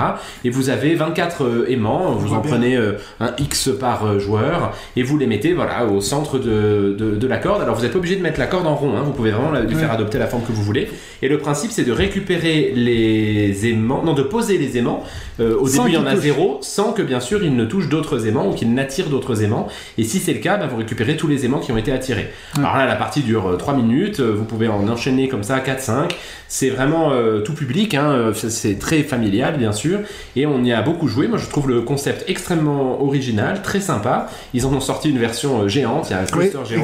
Et 0.43 0.49
vous 0.49 0.69
avez 0.69 0.95
24 0.95 1.43
euh, 1.45 1.65
aimants. 1.69 2.11
Vous 2.11 2.33
en 2.33 2.39
bien. 2.41 2.51
prenez 2.51 2.75
euh, 2.75 2.93
un 3.21 3.31
X 3.37 3.69
par 3.79 4.19
joueur 4.19 4.73
et 4.97 5.03
vous 5.03 5.17
les 5.17 5.27
mettez 5.27 5.53
voilà, 5.53 5.85
au 5.85 6.01
centre 6.01 6.39
de, 6.39 6.93
de, 6.99 7.15
de 7.15 7.27
la 7.27 7.37
corde. 7.37 7.61
Alors 7.61 7.75
vous 7.75 7.83
n'êtes 7.83 7.93
pas 7.93 7.99
obligé 7.99 8.17
de 8.17 8.21
mettre 8.21 8.39
la 8.39 8.47
corde 8.47 8.67
en 8.67 8.75
rond. 8.75 8.97
hein. 8.97 9.01
Vous 9.05 9.11
pouvez 9.13 9.31
vraiment 9.31 9.51
la- 9.51 9.61
lui 9.61 9.75
faire 9.75 9.91
adopter 9.93 10.17
la 10.17 10.27
forme 10.27 10.43
que 10.43 10.51
vous 10.51 10.61
voulez. 10.63 10.88
Et 11.21 11.27
le 11.27 11.37
principe, 11.37 11.71
c'est 11.71 11.83
de 11.83 11.91
récupérer 11.91 12.71
les 12.75 13.67
aimants, 13.67 14.03
non, 14.03 14.13
de 14.13 14.23
poser 14.23 14.57
les 14.57 14.77
aimants. 14.77 15.03
Euh, 15.39 15.55
au 15.57 15.67
Sans 15.67 15.83
début, 15.85 15.95
il 15.95 15.99
y 15.99 16.03
en 16.03 16.05
a 16.05 16.15
zéro, 16.17 16.57
sans 16.61 16.91
que 16.91 17.01
bien 17.01 17.19
sûr 17.21 17.43
il 17.43 17.55
ne 17.55 17.63
touche 17.65 17.87
d'autres 17.87 18.27
aimants 18.27 18.49
ou 18.49 18.53
qu'il 18.53 18.73
n'attire 18.73 19.07
d'autres 19.07 19.41
aimants. 19.43 19.67
Et 19.97 20.03
si 20.03 20.19
c'est 20.19 20.33
le 20.33 20.39
cas, 20.39 20.57
bah, 20.57 20.67
vous 20.67 20.77
récupérez 20.77 21.15
tous 21.15 21.27
les 21.27 21.45
aimants 21.45 21.59
qui 21.59 21.71
ont 21.71 21.77
été 21.77 21.91
attirés. 21.91 22.29
Alors 22.57 22.75
là, 22.77 22.85
la 22.85 22.95
partie 22.95 23.21
dure 23.21 23.55
3 23.57 23.73
minutes. 23.75 24.19
euh, 24.19 24.33
Vous 24.35 24.43
pouvez 24.45 24.67
en 24.67 24.87
enchaîner 24.87 25.27
comme 25.27 25.43
ça 25.43 25.59
4-5. 25.59 26.11
C'est 26.47 26.69
vraiment 26.69 27.11
euh, 27.13 27.41
tout 27.41 27.53
public. 27.53 27.93
hein, 27.93 28.11
euh, 28.11 28.33
c'est- 28.33 28.79
très 28.79 29.03
familial, 29.03 29.57
bien 29.57 29.71
sûr. 29.71 29.99
Et 30.35 30.45
on 30.45 30.63
y 30.63 30.71
a 30.73 30.81
beaucoup 30.81 31.07
joué. 31.07 31.27
Moi, 31.27 31.37
je 31.37 31.47
trouve 31.47 31.69
le 31.69 31.81
concept 31.81 32.23
extrêmement 32.29 33.01
original, 33.03 33.61
très 33.61 33.79
sympa. 33.81 34.29
Ils 34.53 34.65
en 34.65 34.73
ont 34.73 34.79
sorti 34.81 35.09
une 35.09 35.19
version 35.19 35.61
euh, 35.63 35.67
géante. 35.67 36.07
Il 36.09 36.13
y 36.13 36.15
a 36.15 36.19
un 36.19 36.25
cluster 36.25 36.57
Oui, 36.59 36.65
géant. 36.69 36.81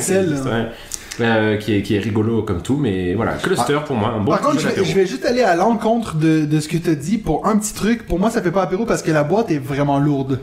Euh, 1.22 1.57
qui, 1.57 1.74
est, 1.76 1.82
qui 1.82 1.95
est 1.95 1.99
rigolo 1.99 2.43
comme 2.43 2.61
tout, 2.61 2.78
mais 2.78 3.13
voilà, 3.13 3.34
cluster 3.34 3.80
pour 3.86 3.95
moi, 3.95 4.09
un 4.18 4.20
bon 4.20 4.32
Par 4.32 4.41
contre, 4.41 4.59
je 4.59 4.63
vais, 4.63 4.70
d'apéro. 4.70 4.86
je 4.88 4.93
vais 4.95 5.05
juste 5.05 5.26
aller 5.26 5.43
à 5.43 5.55
l'encontre 5.55 6.16
de, 6.16 6.45
de 6.45 6.59
ce 6.59 6.68
que 6.68 6.78
tu 6.78 6.89
as 6.89 6.95
dit 6.95 7.18
pour 7.18 7.45
un 7.47 7.57
petit 7.57 7.74
truc. 7.74 8.05
Pour 8.07 8.20
moi, 8.20 8.30
ça 8.30 8.41
fait 8.41 8.51
pas 8.51 8.63
apéro 8.63 8.86
parce 8.86 9.01
que 9.01 9.11
la 9.11 9.24
boîte 9.24 9.49
est 9.51 9.57
vraiment 9.59 9.97
lourde. 9.99 10.39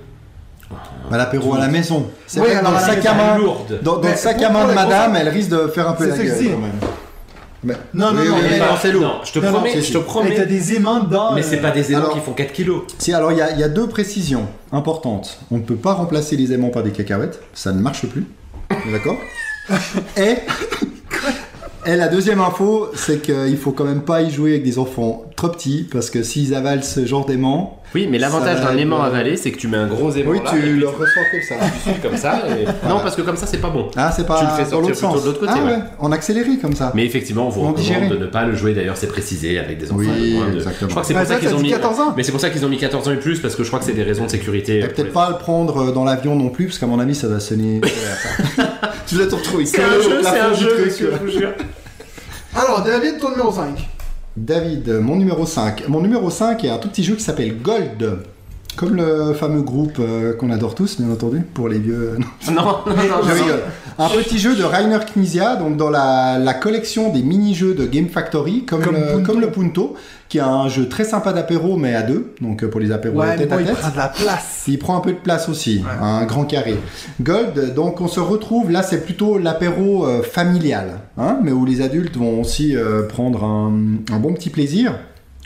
Bah, 1.10 1.18
l'apéro 1.18 1.54
à 1.54 1.58
la 1.58 1.68
maison. 1.68 2.06
C'est 2.26 2.40
Oui, 2.40 2.46
vrai 2.48 2.62
dans 2.62 2.70
le 2.70 2.78
sac 2.78 3.04
à 3.04 3.14
main, 3.14 3.38
lourde. 3.38 3.80
dans, 3.82 3.98
dans 3.98 4.08
le 4.08 4.16
sac 4.16 4.40
à 4.42 4.48
main 4.50 4.66
de 4.66 4.72
madame, 4.72 5.14
elle 5.16 5.28
risque 5.28 5.50
de 5.50 5.66
faire 5.68 5.88
un 5.88 5.92
peu 5.92 6.04
C'est 6.10 6.16
la 6.18 6.24
gueule 6.24 6.50
quand 6.52 6.58
même. 6.58 6.70
Mais- 7.64 7.74
Non, 7.94 8.12
non, 8.12 8.22
Oui, 8.22 8.28
non, 8.28 8.34
oui, 8.36 8.42
mais- 8.50 8.58
non, 8.58 8.64
c'est 8.80 8.90
lourd. 8.92 9.02
Non, 9.02 9.14
je 9.24 9.32
te 9.32 9.38
Non, 9.38 9.52
promets, 9.52 9.70
je 9.70 9.76
te 9.76 9.86
Mais 9.86 9.92
t'as 9.92 10.00
promets. 10.00 10.46
des 10.46 10.74
aimants 10.74 11.00
dedans. 11.00 11.32
Mais 11.34 11.42
euh, 11.42 11.46
c'est 11.48 11.58
pas 11.58 11.70
des 11.70 11.92
aimants 11.92 12.00
alors- 12.00 12.14
qui 12.14 12.20
font 12.20 12.32
4 12.32 12.52
kilos. 12.52 12.82
Si, 12.98 13.12
alors 13.12 13.30
il 13.30 13.36
y, 13.36 13.60
y 13.60 13.62
a 13.62 13.68
deux 13.68 13.86
précisions 13.86 14.48
importantes. 14.72 15.38
On 15.52 15.58
ne 15.58 15.62
peut 15.62 15.76
pas 15.76 15.92
remplacer 15.92 16.36
les 16.36 16.52
aimants 16.52 16.70
par 16.70 16.82
des 16.82 16.90
cacahuètes, 16.90 17.40
ça 17.54 17.72
ne 17.72 17.80
marche 17.80 18.06
plus. 18.06 18.26
D'accord? 18.90 19.16
Et, 20.16 20.34
et 21.90 21.96
la 21.96 22.08
deuxième 22.08 22.40
info, 22.40 22.88
c'est 22.94 23.20
qu'il 23.22 23.56
faut 23.56 23.72
quand 23.72 23.84
même 23.84 24.02
pas 24.02 24.22
y 24.22 24.30
jouer 24.30 24.50
avec 24.52 24.64
des 24.64 24.78
enfants 24.78 25.24
trop 25.36 25.48
petits, 25.48 25.88
parce 25.90 26.10
que 26.10 26.22
s'ils 26.22 26.54
avalent 26.54 26.82
ce 26.82 27.04
genre 27.04 27.26
d'aimants, 27.26 27.80
Oui, 27.94 28.06
mais 28.08 28.18
l'avantage 28.18 28.60
d'un 28.60 28.76
aimant 28.76 29.02
euh, 29.02 29.06
avalé, 29.08 29.36
c'est 29.36 29.50
que 29.50 29.58
tu 29.58 29.66
mets 29.66 29.76
un 29.78 29.88
gros 29.88 30.12
aimant 30.12 30.30
oui, 30.30 30.40
là, 30.44 30.50
tu 30.52 30.60
le 30.76 30.86
ressors 30.86 31.24
comme 31.32 31.42
ça. 31.42 31.54
tu 31.84 31.90
suis 31.90 32.00
comme 32.00 32.16
ça. 32.16 32.42
et- 32.48 32.64
Non, 32.88 33.00
parce 33.02 33.16
que 33.16 33.22
comme 33.22 33.36
ça, 33.36 33.46
c'est 33.46 33.58
pas 33.60 33.70
bon. 33.70 33.88
Ah, 33.96 34.12
c'est 34.14 34.24
pas 34.26 34.38
Tu 34.38 34.44
le 34.44 34.50
fais 34.50 34.70
sortir 34.70 34.78
l'autre 34.80 34.92
plutôt 34.92 35.00
sens. 35.14 35.22
de 35.22 35.26
l'autre 35.26 35.40
côté, 35.40 35.52
Ah 35.56 35.64
ouais. 35.66 35.78
en 35.98 36.12
accéléré 36.12 36.56
comme 36.58 36.74
ça. 36.74 36.92
Mais 36.94 37.04
effectivement, 37.04 37.46
on 37.48 37.50
vous 37.50 37.62
recommande 37.62 38.08
de 38.10 38.16
ne 38.16 38.26
pas 38.26 38.44
le 38.44 38.54
jouer. 38.54 38.72
D'ailleurs, 38.74 38.96
c'est 38.96 39.08
précisé 39.08 39.58
avec 39.58 39.78
des 39.78 39.90
enfants 39.90 39.98
Oui, 39.98 40.30
de 40.32 40.36
moins 40.36 40.48
de- 40.50 40.54
exactement. 40.58 40.88
Je 40.88 40.92
crois 40.92 41.02
que 41.02 41.08
c'est 41.08 41.14
Bah, 41.14 41.20
pour 41.20 41.28
ça 41.28 41.34
ça, 41.34 41.40
qu'ils 41.40 41.54
ont 41.56 41.60
mis 41.60 41.70
14 41.70 41.98
ans. 42.00 42.14
Mais 42.16 42.22
c'est 42.22 42.32
pour 42.32 42.40
ça 42.40 42.50
qu'ils 42.50 42.64
ont 42.64 42.68
mis 42.68 42.78
14 42.78 43.08
ans 43.08 43.12
et 43.12 43.16
plus 43.18 43.40
parce 43.40 43.56
que 43.56 43.64
je 43.64 43.68
crois 43.68 43.80
que 43.80 43.84
c'est 43.84 43.92
des 43.92 44.04
raisons 44.04 44.24
de 44.26 44.30
sécurité. 44.30 44.78
Et 44.78 44.86
peut-être 44.86 45.12
pas 45.12 45.30
le 45.30 45.38
prendre 45.38 45.88
euh, 45.88 45.92
dans 45.92 46.04
l'avion 46.04 46.36
non 46.36 46.50
plus, 46.50 46.66
parce 46.66 46.78
qu'à 46.78 46.86
mon 46.86 47.00
avis, 47.00 47.16
ça 47.16 47.26
va 47.26 47.40
sonner. 47.40 47.80
tu 49.07 49.16
vas 49.16 49.26
te 49.26 49.34
retrouver. 49.34 49.66
C'est 49.66 49.82
un 49.82 50.00
jeu, 50.00 50.22
c'est 50.22 50.38
un 50.38 50.55
jeu, 50.55 50.68
truc, 50.68 50.86
monsieur, 50.86 51.12
je 51.12 51.24
vous 51.24 51.30
jure. 51.30 51.53
Alors, 52.55 52.82
David, 52.82 53.18
ton 53.18 53.30
numéro 53.30 53.53
5. 53.53 53.88
David, 54.36 54.88
mon 55.00 55.16
numéro 55.16 55.46
5. 55.46 55.88
Mon 55.88 56.00
numéro 56.00 56.30
5 56.30 56.64
est 56.64 56.70
un 56.70 56.78
tout 56.78 56.88
petit 56.88 57.05
jeu 57.05 57.14
qui 57.14 57.22
s'appelle 57.22 57.61
Gold. 57.61 58.18
Comme 58.76 58.96
le 58.96 59.34
fameux 59.34 59.60
groupe 59.62 59.98
euh, 60.00 60.32
qu'on 60.34 60.50
adore 60.50 60.74
tous, 60.74 60.98
bien 61.00 61.10
entendu, 61.12 61.42
pour 61.54 61.68
les 61.68 61.78
vieux. 61.78 62.16
non, 62.48 62.54
Non, 62.54 62.62
non, 62.86 62.94
non, 62.94 63.22
je 63.22 63.28
non. 63.28 63.34
rigole. 63.44 63.60
Un 63.98 64.08
petit 64.08 64.38
jeu 64.38 64.56
de 64.56 64.64
Rainer 64.64 64.98
Knizia, 65.14 65.56
donc 65.56 65.76
dans 65.76 65.90
la, 65.90 66.38
la 66.38 66.54
collection 66.54 67.12
des 67.12 67.22
mini-jeux 67.22 67.74
de 67.74 67.84
Game 67.84 68.08
Factory, 68.08 68.64
comme, 68.64 68.82
Comme 68.82 68.94
le, 68.96 69.00
Punto. 69.12 69.22
comme 69.32 69.40
le 69.42 69.50
Punto, 69.50 69.94
qui 70.30 70.38
est 70.38 70.40
un 70.40 70.68
jeu 70.68 70.88
très 70.88 71.04
sympa 71.04 71.34
d'apéro, 71.34 71.76
mais 71.76 71.94
à 71.94 72.00
deux, 72.02 72.32
donc 72.40 72.64
euh, 72.64 72.68
pour 72.70 72.80
les 72.80 72.90
apéros 72.90 73.18
Ouais, 73.20 73.32
mais 73.32 73.36
tête 73.36 73.50
bon, 73.50 73.56
à 73.56 73.60
il 73.60 73.66
tête. 73.66 73.76
prend 73.76 73.90
de 73.90 73.96
la 73.98 74.08
place. 74.08 74.64
Il 74.66 74.78
prend 74.78 74.96
un 74.96 75.00
peu 75.00 75.12
de 75.12 75.18
place 75.18 75.50
aussi, 75.50 75.82
un 76.00 76.24
grand 76.24 76.44
carré. 76.44 76.76
Gold, 77.20 77.74
donc 77.74 78.00
on 78.00 78.08
se 78.08 78.20
retrouve, 78.20 78.70
là 78.70 78.82
c'est 78.82 79.04
plutôt 79.04 79.36
l'apéro 79.36 80.06
euh, 80.06 80.22
familial, 80.22 81.00
hein, 81.18 81.38
mais 81.42 81.52
où 81.52 81.66
les 81.66 81.82
adultes 81.82 82.16
vont 82.16 82.40
aussi 82.40 82.74
euh, 82.74 83.02
prendre 83.06 83.44
un, 83.44 83.72
un 84.10 84.18
bon 84.18 84.32
petit 84.32 84.48
plaisir. 84.50 84.94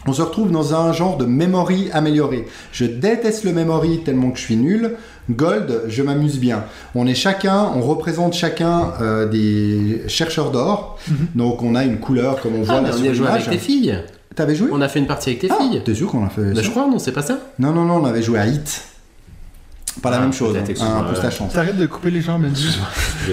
On 0.07 0.12
se 0.12 0.22
retrouve 0.22 0.50
dans 0.50 0.74
un 0.74 0.92
genre 0.92 1.16
de 1.16 1.24
memory 1.24 1.88
amélioré. 1.92 2.46
Je 2.72 2.84
déteste 2.84 3.44
le 3.44 3.52
memory 3.52 4.00
tellement 4.04 4.30
que 4.30 4.38
je 4.38 4.44
suis 4.44 4.57
nul. 4.57 4.92
Gold, 5.30 5.82
je 5.88 6.02
m'amuse 6.02 6.38
bien. 6.38 6.64
On 6.94 7.07
est 7.07 7.14
chacun, 7.14 7.70
on 7.74 7.80
représente 7.82 8.32
chacun 8.34 8.92
euh, 9.00 9.26
des 9.28 10.02
chercheurs 10.09 10.50
d'or. 10.52 10.98
Donc 11.34 11.62
on 11.62 11.74
a 11.74 11.84
une 11.84 11.98
couleur 11.98 12.40
comme 12.40 12.54
on 12.54 12.62
voit 12.62 12.76
Ah, 12.76 12.80
mais 12.82 12.88
là 12.90 12.94
on 12.96 13.02
sur 13.02 13.14
joué 13.14 13.26
avec 13.28 13.48
tes 13.50 13.59
filles. 13.59 13.98
T'avais 14.34 14.54
joué? 14.54 14.68
On 14.70 14.80
a 14.82 14.88
fait 14.88 14.98
une 14.98 15.07
partie 15.07 15.30
avec 15.30 15.40
tes 15.40 15.48
Ah, 15.50 15.57
filles. 15.61 15.82
T'es 15.84 15.94
sûr 15.94 16.09
qu'on 16.11 16.24
a 16.24 16.28
fait 16.28 16.52
Bah, 16.52 16.61
je 16.62 16.70
crois, 16.70 16.86
non, 16.86 16.98
c'est 16.98 17.12
pas 17.12 17.22
ça? 17.22 17.38
Non, 17.59 17.72
non, 17.72 17.84
non, 17.84 17.96
on 18.02 18.04
avait 18.04 18.22
joué 18.22 18.38
à 18.38 18.46
Hit. 18.46 18.82
Pas 20.03 20.11
la 20.11 20.18
Ah, 20.18 20.20
même 20.20 20.32
chose, 20.32 20.55
hein, 20.57 20.62
un 20.99 21.03
peu 21.05 21.14
ta 21.20 21.30
chance. 21.30 21.53
T'arrêtes 21.53 21.76
de 21.78 21.86
couper 21.86 22.11
les 22.11 22.20
jambes, 22.20 22.42
Benji. 22.42 22.78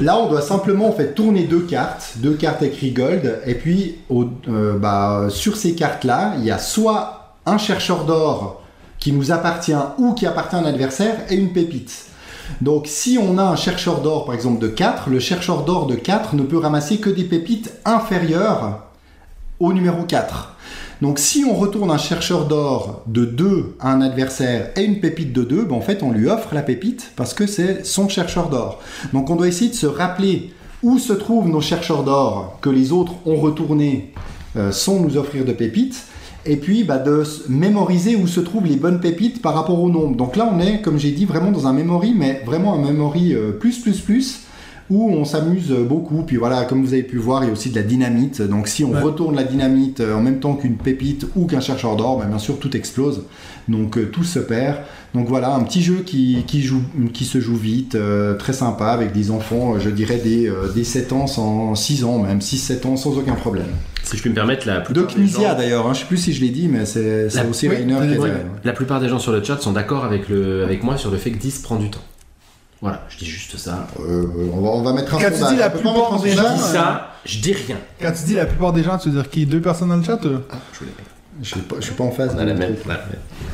Là, 0.01 0.17
on 0.17 0.29
doit 0.29 0.41
simplement 0.41 0.87
en 0.87 0.91
fait 0.93 1.13
tourner 1.13 1.43
deux 1.43 1.61
cartes, 1.61 2.13
deux 2.17 2.33
cartes 2.33 2.61
écrites 2.63 2.95
gold, 2.95 3.41
et 3.45 3.55
puis 3.55 3.95
au- 4.09 4.25
euh, 4.47 4.77
bah, 4.77 5.25
sur 5.29 5.57
ces 5.57 5.75
cartes-là, 5.75 6.33
il 6.37 6.45
y 6.45 6.51
a 6.51 6.57
soit 6.57 7.35
un 7.45 7.57
chercheur 7.57 8.05
d'or 8.05 8.61
qui 8.99 9.11
nous 9.11 9.31
appartient 9.33 9.75
ou 9.97 10.13
qui 10.13 10.25
appartient 10.25 10.55
à 10.55 10.59
un 10.59 10.65
adversaire 10.65 11.15
et 11.29 11.35
une 11.35 11.51
pépite. 11.51 12.05
Donc, 12.61 12.85
si 12.87 13.17
on 13.21 13.37
a 13.37 13.43
un 13.43 13.55
chercheur 13.57 13.99
d'or, 14.01 14.25
par 14.25 14.33
exemple, 14.35 14.59
de 14.61 14.67
4, 14.69 15.09
le 15.09 15.19
chercheur 15.19 15.63
d'or 15.63 15.85
de 15.87 15.95
4 15.95 16.35
ne 16.35 16.43
peut 16.43 16.57
ramasser 16.57 16.97
que 16.97 17.09
des 17.09 17.23
pépites 17.25 17.73
inférieures 17.85 18.83
au 19.59 19.73
numéro 19.73 20.03
4. 20.03 20.52
Donc, 21.03 21.19
si 21.19 21.43
on 21.43 21.53
retourne 21.53 21.91
un 21.91 21.97
chercheur 21.97 22.47
d'or 22.47 23.03
de 23.07 23.25
2 23.25 23.75
à 23.81 23.91
un 23.91 23.99
adversaire 23.99 24.69
et 24.77 24.85
une 24.85 25.01
pépite 25.01 25.33
de 25.33 25.43
2, 25.43 25.65
ben, 25.65 25.75
en 25.75 25.81
fait, 25.81 26.01
on 26.01 26.11
lui 26.11 26.29
offre 26.29 26.55
la 26.55 26.61
pépite 26.61 27.11
parce 27.17 27.33
que 27.33 27.45
c'est 27.45 27.85
son 27.85 28.07
chercheur 28.07 28.47
d'or. 28.47 28.79
Donc, 29.11 29.29
on 29.29 29.35
doit 29.35 29.49
essayer 29.49 29.69
de 29.69 29.75
se 29.75 29.85
rappeler 29.85 30.53
où 30.81 30.99
se 30.99 31.11
trouvent 31.11 31.49
nos 31.49 31.59
chercheurs 31.59 32.05
d'or 32.05 32.57
que 32.61 32.69
les 32.69 32.93
autres 32.93 33.15
ont 33.25 33.35
retournés 33.35 34.13
euh, 34.55 34.71
sans 34.71 35.01
nous 35.01 35.17
offrir 35.17 35.43
de 35.43 35.51
pépites. 35.51 36.05
Et 36.45 36.55
puis 36.55 36.85
bah, 36.85 36.99
de 36.99 37.23
mémoriser 37.49 38.15
où 38.15 38.25
se 38.25 38.39
trouvent 38.39 38.65
les 38.65 38.77
bonnes 38.77 39.01
pépites 39.01 39.41
par 39.41 39.55
rapport 39.55 39.83
au 39.83 39.89
nombre. 39.89 40.15
Donc 40.15 40.37
là, 40.37 40.49
on 40.49 40.61
est, 40.61 40.79
comme 40.79 40.97
j'ai 40.97 41.11
dit, 41.11 41.25
vraiment 41.25 41.51
dans 41.51 41.67
un 41.67 41.73
memory, 41.73 42.13
mais 42.15 42.41
vraiment 42.45 42.75
un 42.75 42.81
memory 42.81 43.33
euh, 43.33 43.51
plus, 43.51 43.79
plus, 43.79 43.99
plus, 43.99 44.42
où 44.89 45.09
on 45.09 45.25
s'amuse 45.25 45.71
beaucoup. 45.71 46.23
Puis 46.23 46.37
voilà, 46.37 46.65
comme 46.65 46.83
vous 46.83 46.93
avez 46.93 47.03
pu 47.03 47.17
voir, 47.17 47.43
il 47.43 47.47
y 47.47 47.49
a 47.49 47.53
aussi 47.53 47.69
de 47.69 47.75
la 47.75 47.83
dynamite. 47.83 48.41
Donc 48.41 48.67
si 48.67 48.83
on 48.83 48.91
Ouais. 48.91 49.01
retourne 49.01 49.35
la 49.35 49.43
dynamite 49.43 49.99
euh, 50.01 50.15
en 50.15 50.21
même 50.21 50.39
temps 50.39 50.55
qu'une 50.55 50.75
pépite 50.77 51.25
ou 51.35 51.45
qu'un 51.45 51.61
chercheur 51.61 51.95
d'or, 51.95 52.19
bah, 52.19 52.25
bien 52.25 52.39
sûr, 52.39 52.59
tout 52.59 52.75
explose. 52.75 53.23
Donc 53.67 53.97
euh, 53.97 54.05
tout 54.11 54.23
se 54.23 54.39
perd. 54.39 54.77
Donc 55.15 55.27
voilà, 55.27 55.53
un 55.55 55.63
petit 55.63 55.81
jeu 55.83 55.97
qui, 56.05 56.43
qui, 56.47 56.61
joue, 56.61 56.81
qui 57.13 57.23
se 57.25 57.39
joue 57.39 57.55
vite, 57.55 57.93
euh, 57.95 58.33
très 58.35 58.51
sympa, 58.53 58.87
avec 58.87 59.11
des 59.13 59.29
enfants, 59.31 59.77
je 59.79 59.89
dirais, 59.91 60.17
des, 60.17 60.47
euh, 60.49 60.69
des 60.73 60.83
7 60.83 61.13
ans, 61.13 61.27
sans 61.27 61.75
6 61.75 62.03
ans 62.03 62.17
même, 62.19 62.39
6-7 62.39 62.85
ans, 62.87 62.97
sans 62.97 63.15
aucun 63.17 63.35
problème. 63.35 63.67
Si 64.03 64.17
je 64.17 64.21
puis 64.21 64.31
me 64.31 64.35
permettre, 64.35 64.67
la 64.67 64.81
plupart 64.81 65.17
Nisia 65.17 65.51
gens, 65.51 65.57
d'ailleurs, 65.57 65.87
hein, 65.87 65.93
je 65.93 65.99
sais 65.99 66.05
plus 66.05 66.17
si 66.17 66.33
je 66.33 66.41
l'ai 66.41 66.49
dit, 66.49 66.67
mais 66.67 66.85
c'est 66.85 67.27
aussi 67.49 67.69
oui, 67.69 67.75
Rainer 67.77 67.99
qui 68.01 68.17
dit. 68.17 68.27
la 68.65 68.73
plupart 68.73 68.99
des 68.99 69.07
gens 69.07 69.19
sur 69.19 69.31
le 69.31 69.41
chat 69.43 69.61
sont 69.61 69.71
d'accord 69.71 70.03
avec, 70.03 70.27
le, 70.29 70.63
avec 70.63 70.83
moi 70.83 70.97
sur 70.97 71.09
le 71.11 71.17
fait 71.17 71.31
que 71.31 71.37
10 71.37 71.59
prend 71.59 71.75
du 71.77 71.89
temps. 71.89 72.01
Voilà, 72.83 73.01
je 73.07 73.17
dis 73.17 73.25
juste 73.25 73.55
ça. 73.55 73.87
Euh, 74.01 74.25
on, 74.53 74.59
va, 74.59 74.69
on 74.71 74.81
va 74.81 74.91
mettre 74.91 75.15
un 75.15 75.17
Quand 75.17 75.29
tu 75.29 75.35
sondage. 75.35 75.51
dis 75.53 75.57
la 75.57 75.69
pas 75.69 75.77
plupart 75.79 76.19
des 76.21 76.31
Je 76.31 76.35
gens, 76.35 76.43
dis 76.53 76.61
euh, 76.61 76.73
ça, 76.73 77.07
je 77.23 77.39
dis 77.39 77.53
rien. 77.53 77.77
Quand 78.01 78.11
tu 78.11 78.23
dis 78.25 78.33
la 78.35 78.45
plupart 78.45 78.73
des 78.73 78.83
gens, 78.83 78.97
tu 78.97 79.09
veux 79.09 79.15
dire 79.21 79.29
qui? 79.29 79.45
Deux 79.45 79.61
personnes 79.61 79.87
dans 79.87 79.95
le 79.95 80.03
chat 80.03 80.19
euh? 80.25 80.39
Je 80.73 80.79
vous 80.79 80.85
les 80.85 80.91
mets. 80.91 81.07
Je 81.41 81.47
suis 81.47 81.61
pas, 81.61 81.77
je 81.79 81.85
suis 81.85 81.93
pas 81.93 82.03
en 82.03 82.11
phase. 82.11 82.33
On 82.35 82.39
a 82.39 82.43
la 82.43 82.53
même. 82.53 82.75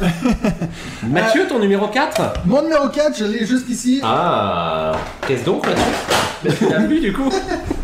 Mathieu, 1.08 1.48
ton 1.48 1.60
numéro 1.60 1.88
4 1.88 2.42
Mon 2.46 2.64
numéro 2.64 2.90
4, 2.90 3.18
je 3.20 3.26
l'ai 3.26 3.46
juste 3.46 3.70
ici. 3.70 4.02
Ah, 4.04 4.94
qu'est-ce 5.28 5.46
donc 5.46 5.66
Mathieu? 5.66 5.84
Mais 6.44 6.52
tu 6.56 6.68
l'as 6.70 6.80
vu 6.80 7.00
du 7.00 7.14
coup 7.14 7.30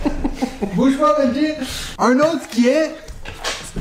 Bouge 0.76 0.98
pas, 0.98 1.16
Benji. 1.24 1.48
Un 2.00 2.18
autre 2.20 2.50
qui 2.52 2.68
est 2.68 2.92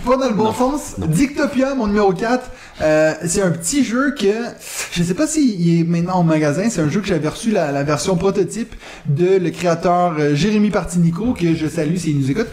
pas 0.04 0.16
dans 0.16 0.28
le 0.28 0.34
bon 0.34 0.44
Non, 0.44 0.52
sens. 0.52 0.98
non. 0.98 1.06
Dictopia, 1.06 1.74
mon 1.74 1.86
numéro 1.86 2.12
4. 2.12 2.44
Euh, 2.80 3.14
c'est 3.24 3.42
un 3.42 3.50
petit 3.50 3.84
jeu 3.84 4.14
que 4.18 4.32
je 4.92 5.02
sais 5.02 5.14
pas 5.14 5.26
s'il 5.26 5.80
est 5.80 5.84
maintenant 5.84 6.16
en 6.16 6.24
magasin. 6.24 6.68
C'est 6.70 6.80
un 6.80 6.88
jeu 6.88 7.00
que 7.00 7.06
j'avais 7.06 7.28
reçu 7.28 7.50
la, 7.50 7.82
version 7.84 8.16
prototype 8.16 8.74
de 9.06 9.36
le 9.36 9.50
créateur 9.50 10.16
euh, 10.18 10.34
Jérémy 10.34 10.70
Partinico 10.70 11.34
que 11.34 11.54
je 11.54 11.66
salue 11.66 11.96
s'il 11.96 12.18
nous 12.18 12.30
écoute. 12.30 12.48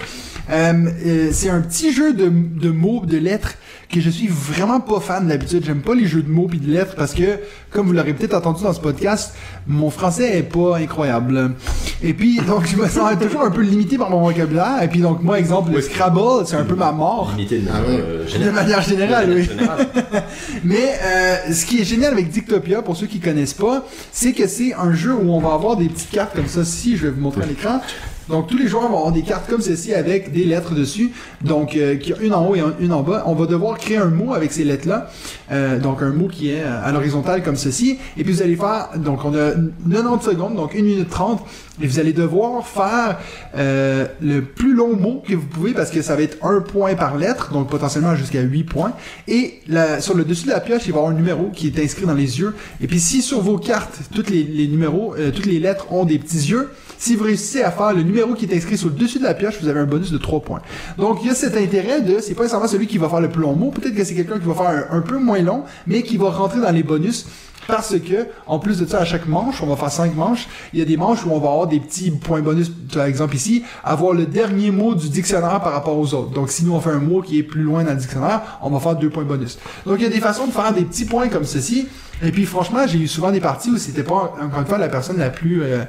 Euh, 0.49 1.30
c'est 1.32 1.49
un 1.49 1.61
petit 1.61 1.91
jeu 1.93 2.13
de, 2.13 2.30
de 2.30 2.69
mots, 2.69 3.05
de 3.05 3.17
lettres 3.17 3.55
que 3.92 4.00
je 4.00 4.10
suis 4.10 4.28
vraiment 4.28 4.80
pas 4.80 5.00
fan 5.00 5.28
d'habitude. 5.28 5.64
J'aime 5.66 5.82
pas 5.82 5.94
les 5.94 6.08
jeux 6.08 6.24
de 6.24 6.30
mots 6.30 6.48
puis 6.48 6.60
de 6.60 6.72
lettres 6.72 6.96
parce 6.96 7.14
que, 7.14 7.39
comme 7.70 7.88
vous 7.88 7.94
l'aurez 7.94 8.14
peut-être 8.14 8.34
entendu 8.34 8.64
dans 8.64 8.74
ce 8.74 8.80
podcast, 8.80 9.36
mon 9.68 9.89
français 9.89 10.38
est 10.38 10.44
pas 10.44 10.78
incroyable. 10.78 11.52
Et 12.02 12.14
puis, 12.14 12.39
donc, 12.39 12.66
je 12.66 12.78
me 12.78 12.88
sens 12.88 13.12
toujours 13.20 13.42
un 13.42 13.52
peu 13.52 13.62
limité 13.62 13.98
par 13.98 14.10
mon 14.10 14.22
vocabulaire. 14.22 14.82
Et 14.82 14.88
puis, 14.88 15.00
donc, 15.00 15.22
moi, 15.22 15.38
exemple, 15.38 15.72
le 15.72 15.82
Scrabble, 15.82 16.46
c'est 16.46 16.56
un 16.56 16.64
peu 16.64 16.76
ma 16.76 16.92
mort. 16.92 17.34
Limité 17.38 17.60
de 17.60 17.68
euh, 17.70 18.26
De 18.26 18.50
manière 18.50 18.82
générale, 18.82 19.30
oui. 19.36 19.50
Mais 20.64 21.00
euh, 21.04 21.54
ce 21.54 21.66
qui 21.66 21.82
est 21.82 21.86
génial 21.86 22.14
avec 22.14 22.30
Dictopia, 22.30 22.82
pour 22.82 22.96
ceux 22.96 23.08
qui 23.08 23.20
connaissent 23.20 23.54
pas, 23.54 23.86
c'est 24.12 24.32
que 24.32 24.48
c'est 24.48 24.74
un 24.74 24.94
jeu 24.94 25.14
où 25.14 25.32
on 25.32 25.39
va 25.39 25.54
avoir 25.54 25.76
des 25.76 25.89
petites 25.89 26.12
cartes 26.12 26.36
comme 26.36 26.48
ça. 26.48 26.64
Si 26.66 26.98
je 26.98 27.04
vais 27.04 27.12
vous 27.12 27.22
montrer 27.22 27.44
à 27.44 27.46
l'écran. 27.46 27.82
Donc 28.32 28.48
tous 28.48 28.58
les 28.58 28.68
joueurs 28.68 28.88
vont 28.90 28.98
avoir 28.98 29.12
des 29.12 29.22
cartes 29.22 29.50
comme 29.50 29.62
ceci 29.62 29.94
avec 29.94 30.32
des 30.32 30.46
lettres 30.46 30.74
dessus. 30.74 31.12
Donc 31.44 31.76
euh, 31.76 31.96
qui 31.98 32.14
a 32.14 32.18
une 32.22 32.34
en 32.34 32.48
haut 32.48 32.56
et 32.56 32.64
une 32.80 32.94
en 32.94 33.02
bas. 33.04 33.24
On 33.28 33.36
va 33.36 33.46
devoir 33.46 33.78
créer 33.78 33.98
un 33.98 34.06
mot 34.10 34.34
avec 34.34 34.52
ces 34.52 34.64
lettres-là. 34.64 35.10
Euh, 35.52 35.78
donc 35.80 36.02
un 36.02 36.12
mot 36.12 36.28
qui 36.28 36.50
est 36.52 36.64
euh, 36.64 36.84
à 36.84 36.92
l'horizontale 36.92 37.44
comme 37.44 37.58
ceci. 37.58 37.98
Et 38.18 38.24
puis 38.24 38.34
vous 38.34 38.42
allez 38.42 38.56
faire. 38.56 38.90
Donc 38.98 39.24
on 39.26 39.34
a 39.36 39.52
90 39.90 40.26
secondes, 40.26 40.56
donc 40.56 40.76
1 40.76 40.82
minute 40.82 41.10
30. 41.10 41.42
Et 41.84 41.88
vous 41.88 42.00
allez 42.00 42.14
devoir 42.14 42.66
faire 42.68 43.18
euh, 43.58 44.06
le 44.22 44.42
plus 44.42 44.74
long 44.76 44.96
mot 44.96 45.24
que 45.28 45.34
vous 45.34 45.48
pouvez 45.48 45.72
parce 45.72 45.90
que 45.90 46.02
ça 46.02 46.16
va 46.16 46.22
être 46.22 46.38
un 46.46 46.62
point 46.62 46.94
par 46.96 47.18
lettre, 47.18 47.52
donc 47.54 47.70
potentiellement 47.70 48.16
jusqu'à 48.16 48.42
8 48.42 48.64
points. 48.66 48.94
Et 49.28 49.56
la- 49.68 50.00
sur 50.00 50.14
le 50.16 50.24
dessus 50.24 50.46
de 50.46 50.52
la 50.52 50.60
pioche, 50.60 50.84
il 50.86 50.92
va 50.92 50.98
y 50.98 51.00
avoir 51.00 51.12
un 51.12 51.16
numéro 51.16 51.50
qui 51.54 51.68
est 51.68 51.80
inscrit 51.84 52.06
dans 52.06 52.14
les 52.14 52.40
yeux. 52.40 52.54
Et 52.82 52.88
puis 52.88 53.00
si 53.00 53.22
sur 53.22 53.42
vos 53.42 53.58
cartes, 53.58 54.00
toutes 54.14 54.30
les, 54.30 54.44
les 54.44 54.68
numéros, 54.68 55.16
euh, 55.18 55.32
toutes 55.32 55.48
les 55.48 55.60
lettres 55.60 55.92
ont 55.92 56.06
des 56.06 56.20
petits 56.20 56.50
yeux, 56.50 56.70
si 57.02 57.16
vous 57.16 57.24
réussissez 57.24 57.64
à 57.64 57.72
faire 57.72 57.93
le 57.93 58.04
numéro 58.04 58.36
qui 58.36 58.45
est 58.45 58.56
inscrit 58.56 58.78
sur 58.78 58.89
le 58.89 58.93
dessus 58.93 59.18
de 59.18 59.24
la 59.24 59.34
pioche, 59.34 59.56
vous 59.60 59.68
avez 59.68 59.80
un 59.80 59.86
bonus 59.86 60.12
de 60.12 60.20
3 60.20 60.41
points. 60.41 60.62
Donc 60.99 61.18
il 61.24 61.28
y 61.28 61.30
a 61.32 61.34
cet 61.36 61.58
intérêt 61.58 62.02
de, 62.02 62.20
c'est 62.20 62.36
pas 62.36 62.43
nécessairement 62.43 62.68
celui 62.68 62.86
qui 62.86 62.99
va 62.99 63.10
faire 63.10 63.22
le 63.22 63.30
plus 63.30 63.41
long 63.41 63.56
mot, 63.56 63.72
peut-être 63.72 63.95
que 63.95 64.04
c'est 64.04 64.14
quelqu'un 64.14 64.38
qui 64.38 64.45
va 64.45 64.54
faire 64.54 64.86
un, 64.91 64.97
un 64.97 65.02
peu 65.02 65.18
moins 65.18 65.41
long, 65.41 65.64
mais 65.88 66.04
qui 66.04 66.18
va 66.18 66.30
rentrer 66.30 66.62
dans 66.62 66.70
les 66.70 66.84
bonus. 66.84 67.26
Parce 67.68 67.97
que, 67.99 68.28
en 68.47 68.60
plus 68.60 68.80
de 68.80 68.86
ça, 68.86 68.99
à 68.99 69.06
chaque 69.06 69.28
manche, 69.28 69.62
on 69.62 69.68
va 69.68 69.76
faire 69.76 69.91
cinq 69.91 70.16
manches. 70.16 70.47
Il 70.74 70.80
y 70.80 70.82
a 70.82 70.86
des 70.86 70.97
manches 70.97 71.26
où 71.26 71.30
on 71.32 71.39
va 71.39 71.49
avoir 71.49 71.68
des 71.68 71.80
petits 71.80 72.12
points 72.12 72.41
bonus. 72.41 72.70
Par 72.93 73.06
exemple 73.06 73.36
ici, 73.36 73.64
avoir 73.84 74.14
le 74.14 74.26
dernier 74.26 74.72
mot 74.72 74.95
du 74.95 75.10
dictionnaire 75.10 75.62
par 75.62 75.72
rapport 75.74 75.97
aux 75.97 76.14
autres. 76.14 76.32
Donc, 76.32 76.49
si 76.49 76.66
nous 76.66 76.74
on 76.74 76.82
fait 76.82 76.89
un 76.89 76.99
mot 76.99 77.22
qui 77.22 77.38
est 77.38 77.43
plus 77.43 77.62
loin 77.62 77.84
dans 77.84 77.91
le 77.91 77.97
dictionnaire, 77.97 78.60
on 78.62 78.72
va 78.72 78.80
faire 78.80 78.95
deux 78.95 79.10
points 79.10 79.24
bonus. 79.24 79.60
Donc, 79.86 79.97
il 79.99 80.04
y 80.04 80.08
a 80.08 80.10
des 80.10 80.20
façons 80.20 80.47
de 80.47 80.52
faire 80.52 80.74
des 80.74 80.84
petits 80.84 81.06
points 81.06 81.30
comme 81.30 81.45
ceci. 81.45 81.88
Et 82.24 82.32
puis, 82.32 82.45
franchement, 82.45 82.80
j'ai 82.88 82.97
eu 82.99 83.08
souvent 83.08 83.32
des 83.32 83.39
parties 83.39 83.70
où 83.70 83.78
c'était 83.78 84.04
pas, 84.04 84.34
encore 84.41 84.60
une 84.60 84.66
fois, 84.68 84.78
la 84.78 84.89
personne 84.89 85.18
la 85.18 85.30
plus... 85.30 85.62
euh, 85.64 85.84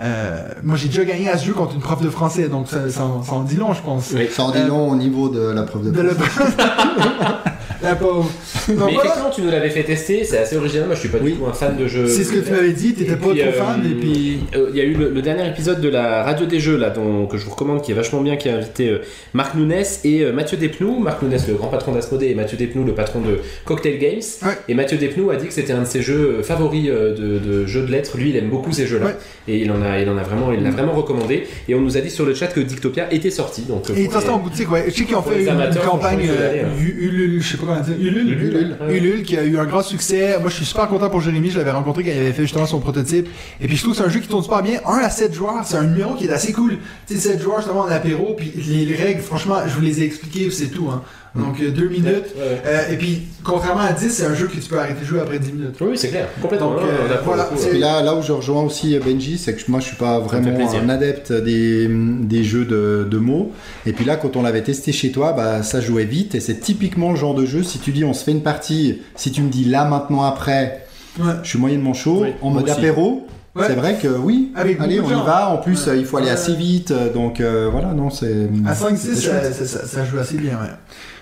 euh, 0.00 0.48
moi, 0.62 0.76
j'ai 0.76 0.88
déjà 0.88 1.04
gagné 1.04 1.28
à 1.28 1.38
ce 1.38 1.46
jeu 1.46 1.52
contre 1.52 1.74
une 1.74 1.80
prof 1.80 2.02
de 2.02 2.10
français, 2.10 2.48
donc 2.48 2.68
ça, 2.68 2.88
ça, 2.90 3.04
en- 3.04 3.22
ça 3.22 3.32
en 3.34 3.42
dit 3.42 3.56
long, 3.56 3.72
je 3.74 3.82
pense. 3.82 4.10
Oui. 4.14 4.26
Ça 4.30 4.42
en 4.44 4.50
dit 4.50 4.64
long 4.66 4.90
au 4.90 4.96
niveau 4.96 5.28
de 5.28 5.40
la 5.52 5.62
preuve 5.62 5.84
de 5.86 5.90
De 5.90 6.02
la, 6.02 6.12
la 7.82 7.94
pauvre. 7.96 8.30
Donc, 8.68 8.68
Mais 8.68 8.74
voilà. 8.74 8.92
effectivement, 8.94 9.30
tu 9.30 9.42
nous 9.42 9.50
l'avais 9.50 9.68
fait 9.70 9.82
tester, 9.84 10.24
c'est 10.24 10.38
assez 10.38 10.56
original. 10.56 10.86
Moi, 10.86 10.94
je 10.94 11.00
suis 11.00 11.08
pas 11.10 11.18
Oui. 11.22 11.32
du 11.32 11.38
tout 11.38 11.46
un 11.46 11.52
fan 11.52 11.76
de 11.76 11.86
jeux. 11.86 12.06
C'est 12.08 12.24
ce 12.24 12.32
que 12.32 12.38
tu 12.38 12.50
m'avais 12.50 12.72
dit, 12.72 12.94
t'étais 12.94 13.16
pas 13.16 13.28
puis, 13.28 13.40
trop 13.40 13.48
euh, 13.50 13.52
fan, 13.52 13.82
et 13.84 13.94
puis... 13.94 14.40
euh, 14.56 14.68
Il 14.72 14.76
y 14.76 14.80
a 14.80 14.84
eu 14.84 14.94
le, 14.94 15.10
le 15.10 15.22
dernier 15.22 15.46
épisode 15.48 15.80
de 15.80 15.88
la 15.88 16.22
radio 16.22 16.46
des 16.46 16.60
jeux 16.60 16.76
là, 16.78 16.90
dont, 16.90 17.26
que 17.26 17.36
je 17.36 17.44
vous 17.44 17.50
recommande, 17.50 17.82
qui 17.82 17.92
est 17.92 17.94
vachement 17.94 18.22
bien, 18.22 18.36
qui 18.36 18.48
a 18.48 18.56
invité 18.56 18.88
euh, 18.88 18.98
Marc 19.34 19.54
Nounès 19.54 20.00
et 20.04 20.22
euh, 20.22 20.32
Mathieu 20.32 20.56
Despnous. 20.56 20.98
Marc 20.98 21.20
Nounès, 21.22 21.46
le 21.46 21.54
grand 21.54 21.68
patron 21.68 21.92
d'Asmodée, 21.92 22.28
et 22.30 22.34
Mathieu 22.34 22.56
Despnous, 22.56 22.84
le 22.84 22.94
patron 22.94 23.20
de 23.20 23.40
Cocktail 23.66 23.98
Games. 23.98 24.22
Ouais. 24.42 24.58
Et 24.68 24.74
Mathieu 24.74 24.96
Despnous 24.96 25.30
a 25.30 25.36
dit 25.36 25.46
que 25.46 25.52
c'était 25.52 25.72
un 25.74 25.82
de 25.82 25.86
ses 25.86 26.00
jeux 26.02 26.36
euh, 26.38 26.42
favoris 26.42 26.88
euh, 26.88 27.14
de, 27.14 27.38
de 27.38 27.66
jeux 27.66 27.82
de 27.86 27.92
lettres. 27.92 28.16
Lui, 28.16 28.30
il 28.30 28.36
aime 28.36 28.48
beaucoup 28.48 28.72
ces 28.72 28.86
jeux-là, 28.86 29.06
Ouais. 29.06 29.16
et 29.48 29.58
il 29.58 29.70
en 29.70 29.82
a, 29.84 30.00
il 30.00 30.08
en 30.08 30.16
a 30.16 30.22
vraiment, 30.22 30.52
il 30.52 30.62
l'a 30.62 30.70
vraiment 30.70 30.92
recommandé. 30.92 31.46
Et 31.68 31.74
on 31.74 31.80
nous 31.80 31.96
a 31.96 32.00
dit 32.00 32.10
sur 32.10 32.24
le 32.26 32.34
chat 32.34 32.48
que 32.48 32.60
Dictopia 32.60 33.12
était 33.12 33.30
sorti. 33.30 33.62
Donc, 33.62 33.88
euh, 33.90 33.94
Et 33.94 34.08
les- 34.08 34.28
en 34.28 34.38
boutique, 34.38 34.70
ouais. 34.70 34.84
Je 34.88 34.94
sais 34.94 35.04
qu'ils 35.04 35.16
ont 35.16 35.22
fait 35.22 35.44
une, 35.44 35.74
campagne 35.84 36.26
euh, 36.28 36.64
hein. 36.64 36.68
Ulule, 36.80 37.42
je 37.42 37.52
sais 37.52 37.56
pas 37.56 37.66
comment 37.66 37.80
dire. 37.80 37.94
Ulule 37.98 38.28
Ulule, 38.32 38.54
Ulule, 38.54 38.76
ouais. 38.80 38.96
Ulule, 38.96 39.22
qui 39.22 39.36
a 39.36 39.44
eu 39.44 39.58
un 39.58 39.64
grand 39.64 39.82
succès. 39.82 40.36
Moi, 40.40 40.48
je 40.50 40.54
suis 40.56 40.64
super 40.64 40.88
content 40.88 41.10
pour 41.10 41.20
Jérémy. 41.20 41.50
Je 41.50 41.58
l'avais 41.58 41.70
rencontré 41.70 42.02
quand 42.04 42.10
il 42.10 42.18
avait 42.18 42.32
fait 42.32 42.42
justement 42.42 42.66
son 42.66 42.80
prototype. 42.80 43.28
Et 43.60 43.66
puis, 43.66 43.76
je 43.76 43.82
trouve 43.82 43.94
que 43.94 43.98
c'est 44.00 44.06
un 44.06 44.10
jeu 44.10 44.20
qui 44.20 44.28
tourne 44.28 44.42
super 44.42 44.62
bien. 44.62 44.80
1 44.86 44.98
à 44.98 45.10
7 45.10 45.34
joueurs, 45.34 45.62
c'est 45.64 45.76
un 45.76 45.84
numéro 45.84 46.14
qui 46.14 46.26
est 46.26 46.32
assez 46.32 46.52
cool. 46.52 46.78
Tu 47.06 47.14
sais, 47.14 47.30
7 47.32 47.42
joueurs, 47.42 47.58
justement, 47.58 47.80
en 47.80 47.88
apéro. 47.88 48.34
Puis, 48.36 48.52
les, 48.56 48.84
les 48.84 48.96
règles, 48.96 49.20
franchement, 49.20 49.56
je 49.66 49.74
vous 49.74 49.82
les 49.82 50.00
ai 50.02 50.04
expliquées, 50.04 50.50
c'est 50.50 50.68
tout, 50.68 50.88
hein. 50.90 51.02
Donc, 51.36 51.60
2 51.60 51.88
minutes. 51.88 52.06
Ouais, 52.06 52.42
ouais. 52.42 52.62
Euh, 52.64 52.92
et 52.92 52.96
puis, 52.96 53.22
contrairement 53.42 53.80
à 53.80 53.92
10, 53.92 54.08
c'est 54.10 54.24
un 54.26 54.34
jeu 54.34 54.46
que 54.46 54.52
tu 54.54 54.60
peux 54.68 54.78
arrêter 54.78 55.00
de 55.00 55.04
jouer 55.04 55.18
après 55.20 55.40
10 55.40 55.52
minutes. 55.52 55.76
Oui, 55.80 55.96
c'est 55.98 56.08
clair, 56.08 56.28
complètement. 56.40 56.70
Donc, 56.74 56.82
euh, 56.82 57.08
là, 57.08 57.20
voilà, 57.24 57.48
Et 57.52 58.18
où 58.18 58.22
je 58.22 58.30
rejoins 58.32 58.62
aussi 58.62 58.96
Benji, 59.00 59.36
c'est 59.38 59.54
que 59.54 59.68
moi 59.68 59.80
je 59.80 59.86
suis 59.86 59.96
pas 59.96 60.20
vraiment 60.20 60.56
un 60.72 60.88
adepte 60.88 61.32
des, 61.32 61.88
des 61.88 62.44
jeux 62.44 62.64
de, 62.64 63.06
de 63.10 63.18
mots. 63.18 63.50
Et 63.84 63.92
puis 63.92 64.04
là, 64.04 64.14
quand 64.16 64.36
on 64.36 64.42
l'avait 64.42 64.62
testé 64.62 64.92
chez 64.92 65.10
toi, 65.10 65.32
bah, 65.32 65.62
ça 65.64 65.80
jouait 65.80 66.04
vite. 66.04 66.36
Et 66.36 66.40
c'est 66.40 66.60
typiquement 66.60 67.10
le 67.10 67.16
genre 67.16 67.34
de 67.34 67.46
jeu, 67.46 67.64
si 67.64 67.78
tu 67.80 67.90
dis 67.90 68.04
on 68.04 68.12
se 68.12 68.22
fait 68.22 68.30
une 68.32 68.42
partie, 68.42 69.00
si 69.16 69.32
tu 69.32 69.42
me 69.42 69.48
dis 69.50 69.64
là, 69.64 69.84
maintenant, 69.84 70.22
après, 70.22 70.86
Ouais. 71.18 71.32
je 71.42 71.48
suis 71.48 71.58
moyennement 71.58 71.94
chaud, 71.94 72.20
Oui, 72.22 72.28
en 72.42 72.50
mode 72.50 72.64
aussi. 72.64 72.72
apéro. 72.72 73.26
Ouais. 73.56 73.64
C'est 73.68 73.74
vrai 73.74 73.96
que 74.02 74.08
oui, 74.08 74.50
Avec 74.56 74.80
allez, 74.80 74.98
on 75.00 75.08
y 75.08 75.12
va. 75.14 75.50
En 75.50 75.58
plus, 75.58 75.86
Ouais. 75.86 75.92
euh, 75.92 75.96
il 75.96 76.04
faut 76.04 76.16
aller 76.16 76.26
Ouais. 76.26 76.32
assez 76.32 76.54
vite. 76.54 76.90
euh, 76.90 77.12
Donc 77.12 77.40
euh, 77.40 77.68
voilà, 77.70 77.92
non, 77.92 78.10
c'est. 78.10 78.48
À 78.66 78.74
5-6, 78.74 78.96
c'est 78.96 79.14
ça, 79.14 79.20
chouette. 79.40 79.54
ça, 79.54 79.64
ça, 79.64 79.86
ça 79.86 80.04
joue 80.04 80.18
assez 80.18 80.36
bien, 80.36 80.54
ouais. 80.60 80.70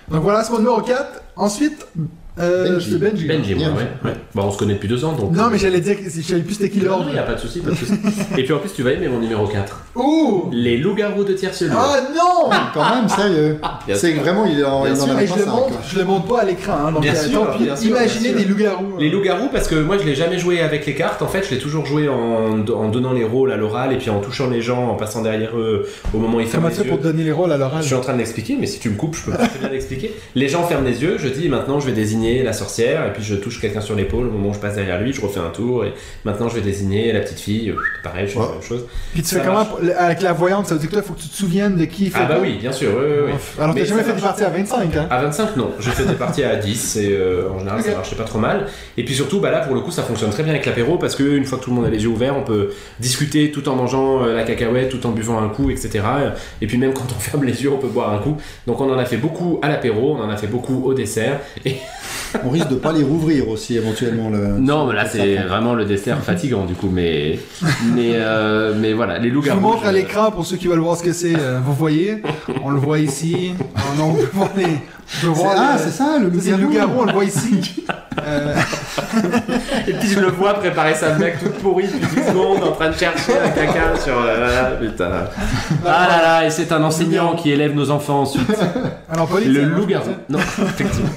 Donc 0.09 0.21
voilà, 0.23 0.43
c'est 0.43 0.51
mon 0.51 0.59
numéro 0.59 0.81
4. 0.81 1.21
Ensuite, 1.35 1.87
euh, 2.39 2.73
Benji. 2.73 2.91
c'est 2.91 2.97
Benji. 2.97 3.27
Benji, 3.27 3.55
moi, 3.55 3.65
Bien. 3.67 3.75
ouais. 3.75 3.87
ouais. 4.05 4.15
Bah, 4.33 4.41
on 4.45 4.51
se 4.51 4.57
connaît 4.57 4.73
depuis 4.73 4.87
deux 4.89 5.05
ans, 5.05 5.13
donc. 5.13 5.31
Non, 5.35 5.49
mais 5.51 5.57
j'allais 5.59 5.81
dire 5.81 5.95
que 5.97 6.03
je 6.09 6.21
savais 6.21 6.41
plus 6.41 6.55
c'était 6.55 6.69
qui 6.69 6.79
Non, 6.79 6.85
l'ordre. 6.85 7.05
il 7.09 7.13
n'y 7.13 7.19
a 7.19 7.23
pas 7.23 7.35
de 7.35 7.39
souci, 7.39 7.59
pas 7.59 7.69
de 7.71 7.75
souci. 7.75 7.93
Et 8.37 8.43
puis 8.43 8.53
en 8.53 8.57
plus, 8.59 8.73
tu 8.73 8.81
vas 8.81 8.91
aimer 8.91 9.07
mon 9.07 9.19
numéro 9.19 9.45
4. 9.47 9.81
Ouh! 9.95 10.49
Les 10.51 10.77
loups-garous 10.77 11.23
de 11.23 11.33
tierce 11.33 11.61
lieu. 11.61 11.69
Ah 11.71 11.97
non! 12.15 12.49
Quand 12.73 12.95
même, 12.95 13.07
sérieux. 13.07 13.59
Bien 13.85 13.95
C'est 13.95 14.13
sûr. 14.13 14.21
vraiment, 14.23 14.45
il 14.45 14.63
en, 14.65 14.83
Bien 14.83 14.93
il 14.95 14.99
en 15.01 15.03
sûr, 15.05 15.13
a 15.13 15.15
Mais 15.17 15.25
pas 15.27 15.33
je 15.33 15.39
le 15.39 15.45
cinq, 15.45 15.51
montre, 15.51 15.73
je 15.87 15.99
le 15.99 16.05
montre 16.05 16.25
pas 16.25 16.41
à 16.41 16.45
l'écran. 16.45 16.73
Hein, 16.87 16.91
donc, 16.91 17.01
Bien 17.03 17.13
euh, 17.13 17.15
sûr, 17.29 17.45
tant 17.45 17.57
pis. 17.57 17.63
bien 17.65 17.75
sûr, 17.75 17.89
imaginez 17.91 18.29
bien 18.29 18.31
sûr. 18.31 18.39
des 18.39 18.45
loups-garous. 18.45 18.97
Les 18.97 19.09
loups-garous, 19.11 19.49
parce 19.51 19.67
que 19.67 19.75
moi 19.75 19.97
je 19.99 20.03
l'ai 20.05 20.15
jamais 20.15 20.39
joué 20.39 20.61
avec 20.61 20.85
les 20.87 20.95
cartes, 20.95 21.21
en 21.21 21.27
fait 21.27 21.43
je 21.47 21.51
l'ai 21.53 21.59
toujours 21.59 21.85
joué 21.85 22.09
en, 22.09 22.65
en 22.67 22.89
donnant 22.89 23.13
les 23.13 23.23
rôles 23.23 23.51
à 23.51 23.57
l'oral 23.57 23.93
et 23.93 23.97
puis 23.97 24.09
en 24.09 24.19
touchant 24.19 24.49
les 24.49 24.61
gens, 24.61 24.89
en 24.89 24.95
passant 24.95 25.21
derrière 25.21 25.55
eux 25.57 25.87
au 26.13 26.17
moment 26.17 26.37
où 26.37 26.39
ils 26.41 26.47
ferment 26.47 26.63
Comment 26.63 26.69
les 26.69 26.73
tu 26.75 26.81
fais 26.81 26.85
yeux. 26.85 26.89
pour 26.89 26.99
te 26.99 27.03
donner 27.03 27.23
les 27.23 27.31
rôles 27.31 27.51
à 27.51 27.57
l'oral? 27.57 27.81
Je 27.81 27.87
suis 27.87 27.95
en 27.95 28.01
train 28.01 28.13
de 28.13 28.17
l'expliquer, 28.17 28.57
mais 28.59 28.65
si 28.65 28.79
tu 28.79 28.89
me 28.89 28.95
coupes, 28.95 29.15
je 29.15 29.25
peux 29.25 29.31
pas 29.37 29.47
très 29.47 29.59
bien 29.59 29.69
l'expliquer. 29.71 30.13
Les 30.33 30.47
gens 30.49 30.63
ferment 30.63 30.85
les 30.87 31.03
yeux, 31.03 31.17
je 31.19 31.27
dis 31.27 31.49
maintenant 31.49 31.79
je 31.79 31.85
vais 31.85 31.91
désigner 31.91 32.22
la 32.43 32.53
sorcière, 32.53 33.05
et 33.07 33.13
puis 33.13 33.23
je 33.23 33.35
touche 33.35 33.59
quelqu'un 33.59 33.81
sur 33.81 33.95
l'épaule 33.95 34.27
au 34.27 34.31
moment 34.31 34.49
où 34.49 34.53
je 34.53 34.59
passe 34.59 34.75
derrière 34.75 34.99
lui, 35.01 35.11
je 35.13 35.21
refais 35.21 35.39
un 35.39 35.49
tour, 35.49 35.83
et 35.85 35.93
maintenant 36.25 36.47
je 36.49 36.55
vais 36.55 36.61
désigner 36.61 37.11
la 37.11 37.19
petite 37.19 37.39
fille, 37.39 37.69
euh, 37.69 37.75
pareil, 38.03 38.27
je 38.27 38.31
fais 38.33 38.39
Ouais. 38.39 38.45
la 38.47 38.51
même 38.53 38.61
chose. 38.63 38.85
Puis 39.13 39.21
tu 39.21 39.27
Ça 39.27 39.39
fais 39.39 39.45
comment 39.45 39.59
marche. 39.59 39.69
avec 39.97 40.21
la 40.21 40.33
voyante? 40.33 40.67
Ça 40.67 40.73
veut 40.75 40.79
dire 40.79 40.89
que 40.89 40.93
toi, 40.95 41.03
il 41.03 41.07
faut 41.07 41.13
que 41.13 41.21
tu 41.21 41.27
te 41.29 41.35
souviennes 41.35 41.75
de 41.77 41.85
qui 41.85 42.09
fait 42.09 42.19
Ah 42.21 42.25
bah 42.25 42.35
quoi? 42.35 42.43
oui, 42.43 42.57
bien 42.59 42.71
sûr, 42.71 42.89
oui, 42.97 43.05
oui, 43.05 43.23
oui. 43.27 43.33
Alors, 43.61 43.75
t'as 43.75 43.83
jamais 43.85 44.03
fait 44.03 44.13
des 44.13 44.21
parties 44.21 44.43
à 44.43 44.49
25, 44.49 44.95
hein? 44.95 45.07
À 45.09 45.21
25, 45.23 45.57
non. 45.57 45.71
J'ai 45.79 45.91
fait 45.91 46.05
des 46.05 46.13
parties 46.13 46.43
à 46.43 46.55
10 46.55 46.95
et 46.97 47.09
euh, 47.11 47.49
en 47.53 47.59
général 47.59 47.81
ça 47.81 47.91
marchait 47.91 48.15
pas 48.15 48.23
trop 48.23 48.39
mal. 48.39 48.67
Et 48.97 49.03
puis 49.03 49.13
surtout, 49.15 49.39
bah 49.39 49.51
là 49.51 49.59
pour 49.59 49.75
le 49.75 49.81
coup, 49.81 49.91
ça 49.91 50.03
fonctionne 50.03 50.29
très 50.29 50.43
bien 50.43 50.53
avec 50.53 50.65
l'apéro 50.65 50.97
parce 50.97 51.15
que 51.15 51.23
une 51.23 51.45
fois 51.45 51.57
que 51.57 51.63
tout 51.63 51.69
le 51.71 51.75
monde 51.75 51.85
a 51.85 51.89
les 51.89 52.03
yeux 52.03 52.09
ouverts, 52.09 52.35
on 52.37 52.43
peut 52.43 52.71
discuter 52.99 53.51
tout 53.51 53.67
en 53.69 53.75
mangeant 53.75 54.23
euh, 54.23 54.35
la 54.35 54.43
cacahuète, 54.43 54.89
tout 54.89 55.05
en 55.05 55.11
buvant 55.11 55.41
un 55.41 55.49
coup, 55.49 55.69
etc. 55.69 56.01
Et 56.61 56.67
puis 56.67 56.77
même 56.77 56.93
quand 56.93 57.05
on 57.15 57.19
ferme 57.19 57.43
les 57.43 57.63
yeux, 57.63 57.71
on 57.71 57.77
peut 57.77 57.87
boire 57.87 58.11
un 58.13 58.19
coup. 58.19 58.37
Donc 58.67 58.79
on 58.81 58.91
en 58.91 58.97
a 58.97 59.05
fait 59.05 59.17
beaucoup 59.17 59.59
à 59.61 59.69
l'apéro, 59.69 60.15
on 60.17 60.21
en 60.23 60.29
a 60.29 60.37
fait 60.37 60.47
beaucoup 60.47 60.83
au 60.85 60.93
dessert. 60.93 61.39
Et... 61.65 61.75
On 62.45 62.49
risque 62.49 62.69
de 62.69 62.75
pas 62.75 62.91
les 62.91 63.03
rouvrir 63.03 63.47
aussi 63.49 63.75
éventuellement. 63.77 64.29
Le... 64.29 64.47
Non, 64.59 64.87
mais 64.87 64.95
là 64.95 65.05
c'est 65.07 65.35
vraiment 65.37 65.73
le 65.73 65.85
dessert 65.85 66.19
fatigant 66.23 66.65
du 66.65 66.73
coup, 66.73 66.89
mais 66.91 67.39
mais 67.95 68.11
euh, 68.15 68.73
mais 68.77 68.93
voilà, 68.93 69.19
les 69.19 69.29
Je 69.29 69.33
loups-garous. 69.35 69.59
vous 69.59 69.67
montre 69.67 69.85
à 69.85 69.89
je- 69.91 69.95
l'écran 69.95 70.31
pour 70.31 70.45
ceux 70.45 70.57
qui 70.57 70.67
veulent 70.67 70.79
voir 70.79 70.97
ce 70.97 71.03
que 71.03 71.13
c'est. 71.13 71.35
euh, 71.35 71.59
vous 71.63 71.73
voyez? 71.73 72.21
On 72.63 72.69
le 72.69 72.79
voit 72.79 72.99
ici. 72.99 73.53
Oh 73.75 73.79
non, 73.97 74.15
on 74.39 74.45
peut 74.47 74.61
les. 74.61 75.27
voir 75.29 75.53
Ah, 75.57 75.77
c'est 75.77 75.91
ça, 75.91 76.17
le 76.19 76.29
loup-garou. 76.29 76.61
loup-garou, 76.61 76.93
on 77.01 77.05
le 77.05 77.13
voit 77.13 77.25
ici. 77.25 77.85
Euh, 78.25 78.55
Et 79.87 79.93
puis 79.93 80.07
je 80.09 80.19
le 80.19 80.27
vois 80.27 80.53
préparer 80.53 80.93
sa 80.95 81.09
blague 81.11 81.39
toute 81.39 81.53
pourrie 81.55 81.87
depuis 81.87 82.21
10 82.21 82.27
secondes 82.29 82.63
en 82.63 82.71
train 82.71 82.89
de 82.89 82.95
chercher 82.95 83.33
un 83.43 83.49
caca 83.49 83.95
sur. 84.01 84.13
euh, 84.17 84.79
putain. 84.79 85.09
Ah 85.85 86.07
là 86.09 86.21
là, 86.21 86.45
et 86.45 86.49
c'est 86.49 86.71
un 86.71 86.83
enseignant 86.83 87.35
qui 87.35 87.51
élève 87.51 87.73
nos 87.75 87.89
enfants 87.91 88.21
ensuite. 88.21 88.47
alors, 89.11 89.27
Pauline, 89.27 89.51
Le 89.53 89.63
loup-garou. 89.65 90.09
Non, 90.29 90.39
effectivement. 90.39 91.09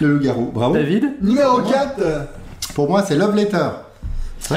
Le 0.00 0.14
loup-garou. 0.14 0.50
Bravo. 0.52 0.74
David 0.74 1.14
Numéro 1.20 1.60
4. 1.62 2.28
Pour 2.74 2.88
moi, 2.88 3.04
c'est 3.06 3.16
Love 3.16 3.36
Letter. 3.36 3.68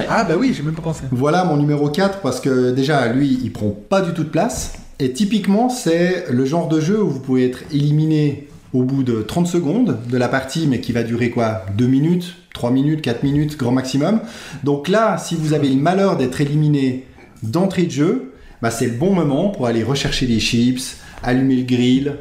Ah, 0.09 0.23
bah 0.23 0.35
oui, 0.39 0.53
j'ai 0.55 0.63
même 0.63 0.73
pas 0.73 0.81
pensé. 0.81 1.03
Voilà 1.11 1.43
mon 1.43 1.57
numéro 1.57 1.89
4 1.89 2.19
parce 2.21 2.39
que 2.39 2.71
déjà, 2.71 3.07
lui, 3.07 3.39
il 3.43 3.51
prend 3.51 3.69
pas 3.69 4.01
du 4.01 4.13
tout 4.13 4.23
de 4.23 4.29
place. 4.29 4.73
Et 4.99 5.11
typiquement, 5.11 5.69
c'est 5.69 6.25
le 6.29 6.45
genre 6.45 6.67
de 6.67 6.79
jeu 6.79 7.01
où 7.01 7.09
vous 7.09 7.19
pouvez 7.19 7.45
être 7.45 7.63
éliminé 7.71 8.47
au 8.73 8.83
bout 8.83 9.03
de 9.03 9.21
30 9.21 9.47
secondes 9.47 9.97
de 10.09 10.17
la 10.17 10.27
partie, 10.27 10.65
mais 10.67 10.79
qui 10.79 10.93
va 10.93 11.03
durer 11.03 11.29
quoi? 11.29 11.65
2 11.77 11.85
minutes, 11.85 12.35
3 12.53 12.71
minutes, 12.71 13.01
4 13.01 13.23
minutes, 13.23 13.57
grand 13.57 13.71
maximum. 13.71 14.21
Donc 14.63 14.87
là, 14.87 15.17
si 15.17 15.35
vous 15.35 15.53
avez 15.53 15.69
le 15.69 15.75
malheur 15.75 16.17
d'être 16.17 16.41
éliminé 16.41 17.05
d'entrée 17.43 17.83
de 17.83 17.91
jeu, 17.91 18.33
bah, 18.61 18.71
c'est 18.71 18.87
le 18.87 18.93
bon 18.93 19.13
moment 19.13 19.49
pour 19.49 19.67
aller 19.67 19.83
rechercher 19.83 20.25
des 20.25 20.39
chips, 20.39 20.97
allumer 21.21 21.57
le 21.57 21.63
grill 21.63 22.15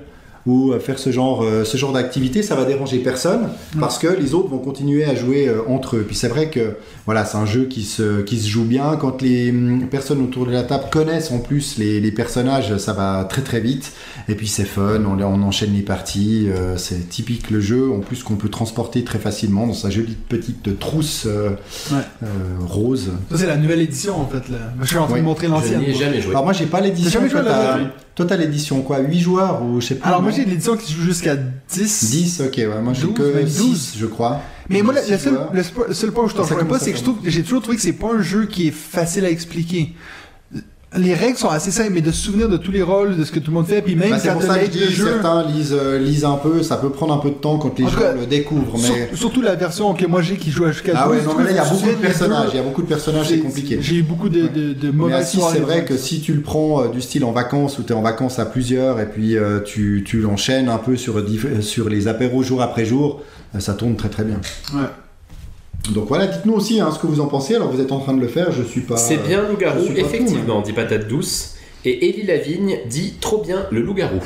ou 0.47 0.72
euh, 0.72 0.80
faire 0.80 0.99
ce 0.99 1.11
genre, 1.12 1.43
euh, 1.45 1.64
ce 1.64 1.76
genre 1.76 1.93
d'activité. 1.93 2.43
Ça 2.43 2.55
va 2.57 2.64
déranger 2.64 2.99
personne 2.99 3.49
parce 3.78 3.99
que 3.99 4.09
les 4.09 4.34
autres 4.34 4.49
vont 4.49 4.59
continuer 4.59 5.05
à 5.05 5.14
jouer 5.14 5.49
euh, 5.49 5.61
entre 5.68 5.97
eux. 5.97 6.05
Puis 6.07 6.16
c'est 6.16 6.28
vrai 6.28 6.51
que 6.51 6.76
voilà, 7.07 7.24
c'est 7.24 7.36
un 7.38 7.47
jeu 7.47 7.64
qui 7.66 7.82
se, 7.84 8.22
qui 8.22 8.38
se 8.38 8.49
joue 8.49 8.64
bien. 8.64 8.97
Quand 8.97 9.22
les 9.22 9.51
hum, 9.51 9.86
personnes 9.90 10.22
autour 10.22 10.47
de 10.47 10.53
la 10.53 10.62
table 10.64 10.84
connaissent 10.90 11.30
en 11.30 11.38
plus 11.38 11.78
les, 11.78 12.01
les 12.01 12.12
personnages, 12.12 12.76
ça 12.78 12.93
va 12.93 13.24
très 13.28 13.43
très 13.43 13.61
vite. 13.61 13.93
Et 14.28 14.34
puis 14.34 14.47
c'est 14.49 14.64
fun, 14.64 15.03
on, 15.05 15.20
on 15.20 15.43
enchaîne 15.43 15.72
les 15.74 15.82
parties. 15.82 16.49
c'est 16.76 17.09
typique 17.09 17.51
le 17.51 17.61
jeu, 17.61 17.90
en 17.90 18.01
plus 18.01 18.22
qu'on 18.22 18.36
peut 18.36 18.49
transporter 18.49 19.03
très 19.05 19.18
facilement 19.18 19.66
dans 19.66 19.72
sa 19.74 19.90
jolie 19.90 20.16
petite 20.28 20.78
trousse 20.78 21.24
euh, 21.26 21.51
Ouais. 21.90 21.99
euh, 22.22 22.26
rose. 22.66 23.11
Ça, 23.30 23.38
c'est 23.38 23.47
la 23.47 23.57
nouvelle 23.57 23.80
édition 23.80 24.20
en 24.20 24.26
fait. 24.26 24.49
Là. 24.51 24.59
Je 24.80 24.86
suis 24.86 24.97
en 24.97 25.05
train 25.07 25.14
Oui. 25.14 25.20
de 25.20 25.24
montrer 25.24 25.47
Je 25.47 25.53
l'ancienne. 25.53 25.80
n'y 25.80 25.86
ai 25.86 25.90
moi. 25.93 26.01
jamais 26.01 26.20
joué. 26.20 26.30
Alors 26.30 26.45
moi 26.45 26.53
j'ai 26.53 26.66
pas 26.66 26.80
l'édition. 26.80 27.20
T'as 28.14 28.36
l'édition 28.36 28.82
quoi 28.82 28.98
8 29.00 29.20
joueurs 29.20 29.62
ou 29.62 29.80
je 29.80 29.86
sais 29.88 29.94
pas. 29.96 30.08
Alors, 30.08 30.22
moi, 30.22 30.30
j'ai 30.30 30.44
l'édition 30.44 30.76
qui 30.76 30.92
joue 30.92 31.02
jusqu'à 31.02 31.34
10. 31.36 32.04
10, 32.10 32.42
ok, 32.46 32.54
ouais, 32.56 32.80
moi 32.82 32.92
j'ai 32.92 33.02
12, 33.06 33.14
que 33.14 33.22
même 33.22 33.48
6 33.48 33.58
12. 33.58 33.92
je 33.98 34.06
crois. 34.06 34.40
Mais 34.68 34.82
moi, 34.82 34.94
le, 34.94 35.00
seul, 35.18 35.38
le 35.52 35.94
seul- 35.94 36.12
point 36.12 36.24
où 36.24 36.28
je 36.28 36.34
t'en 36.34 36.44
Ça 36.44 36.54
rejoins 36.54 36.68
pas, 36.68 36.78
c'est 36.78 36.92
que 36.92 36.98
j'ai 37.24 37.42
toujours 37.42 37.62
trouvé 37.62 37.76
que 37.76 37.82
c'est 37.82 37.92
pas 37.94 38.12
un 38.14 38.22
jeu 38.22 38.46
qui 38.46 38.68
est 38.68 38.72
facile 38.72 39.24
à 39.24 39.30
expliquer. 39.30 39.92
Les 40.99 41.14
règles 41.14 41.38
sont 41.38 41.49
assez 41.49 41.70
simples, 41.70 41.93
mais 41.95 42.03
de 42.03 42.11
se 42.11 42.22
souvenir 42.24 42.49
de 42.51 42.59
tous 42.59 42.70
les 42.70 42.82
rôles, 42.82 43.16
de 43.16 43.24
ce 43.24 43.32
que 43.32 43.38
tout 43.38 43.51
le 43.51 43.57
monde 43.57 43.66
fait, 43.66 43.80
puis 43.80 43.97
même 43.97 44.11
Bah, 44.11 44.18
c'est 44.18 44.30
pour 44.32 44.43
ça 44.43 44.59
que 44.59 44.66
je 44.66 44.70
dis, 44.70 44.93
jeu. 44.93 45.07
certains 45.07 45.43
lisent, 45.47 45.72
euh, 45.78 45.99
lisent 45.99 46.26
un 46.26 46.34
peu, 46.36 46.62
ça 46.62 46.76
peut 46.76 46.90
prendre 46.90 47.14
un 47.14 47.18
peu 47.18 47.30
de 47.30 47.34
temps 47.36 47.57
quand 47.57 47.78
les 47.78 47.86
En 47.86 47.88
gens 47.88 47.99
cas, 47.99 48.12
le 48.12 48.26
découvrent. 48.26 48.78
Sur- 48.78 48.95
Mais... 48.95 49.09
surtout 49.14 49.40
la 49.40 49.55
version 49.55 49.95
que 49.95 50.05
moi 50.07 50.20
j'ai 50.20 50.36
qui 50.36 50.51
joue 50.51 50.64
à 50.66 50.72
jusqu'à 50.72 50.93
12. 50.93 51.01
Ah 51.03 51.09
ouais, 51.11 51.22
non, 51.22 51.34
mais 51.38 51.45
là 51.45 51.51
il 51.53 51.57
y 51.57 51.59
a 51.59 51.64
beaucoup 51.64 51.86
de 51.86 51.93
personnages, 52.07 52.49
il 52.53 52.57
y 52.57 52.61
a 52.61 52.62
beaucoup 52.62 52.82
de 52.82 52.86
personnages, 52.88 53.28
c'est 53.28 53.38
compliqué. 53.38 53.78
J'ai 53.80 53.95
eu 53.97 54.03
beaucoup 54.03 54.28
de, 54.28 54.49
de, 54.49 54.72
de 54.74 54.90
mauvaises 54.90 55.30
soirées. 55.30 55.55
c'est 55.57 55.62
vrai 55.62 55.84
que 55.86 55.97
si 55.97 56.20
tu 56.20 56.34
le 56.34 56.43
prends 56.43 56.82
euh, 56.82 56.88
du 56.88 57.01
style 57.01 57.24
en 57.24 57.32
vacances 57.32 57.78
ou 57.78 57.82
tu 57.84 57.93
es 57.93 57.97
en 57.97 58.03
vacances 58.03 58.38
à 58.38 58.45
plusieurs 58.45 59.01
et 59.01 59.07
puis 59.09 59.38
euh, 59.38 59.61
tu, 59.61 60.05
tu 60.07 60.20
l'enchaînes 60.20 60.68
un 60.68 60.78
peu 60.78 60.97
sur, 60.97 61.18
diff- 61.22 61.62
sur 61.62 61.88
les 61.88 62.07
apéros 62.07 62.43
jour 62.43 62.61
après 62.61 62.84
jour, 62.84 63.22
euh, 63.55 63.61
ça 63.61 63.72
tourne 63.72 63.97
très 63.97 64.11
très 64.11 64.24
bien. 64.24 64.40
Ouais. 64.74 64.80
Donc 65.90 66.06
voilà, 66.08 66.26
dites-nous 66.28 66.52
aussi 66.54 66.80
hein, 66.80 66.90
ce 66.92 66.98
que 66.98 67.06
vous 67.06 67.20
en 67.20 67.26
pensez. 67.26 67.56
Alors 67.56 67.70
vous 67.70 67.80
êtes 67.80 67.92
en 67.92 67.98
train 67.98 68.14
de 68.14 68.20
le 68.20 68.28
faire, 68.28 68.52
je 68.52 68.62
suis 68.62 68.82
pas. 68.82 68.96
C'est 68.96 69.16
bien 69.16 69.48
loup-garou, 69.48 69.80
effectivement, 69.96 70.60
dit 70.60 70.72
Patate 70.72 71.08
Douce. 71.08 71.54
Et 71.84 72.08
Élie 72.08 72.22
Lavigne 72.26 72.78
dit 72.88 73.14
trop 73.20 73.42
bien 73.42 73.66
le 73.72 73.80
loup-garou. 73.82 74.20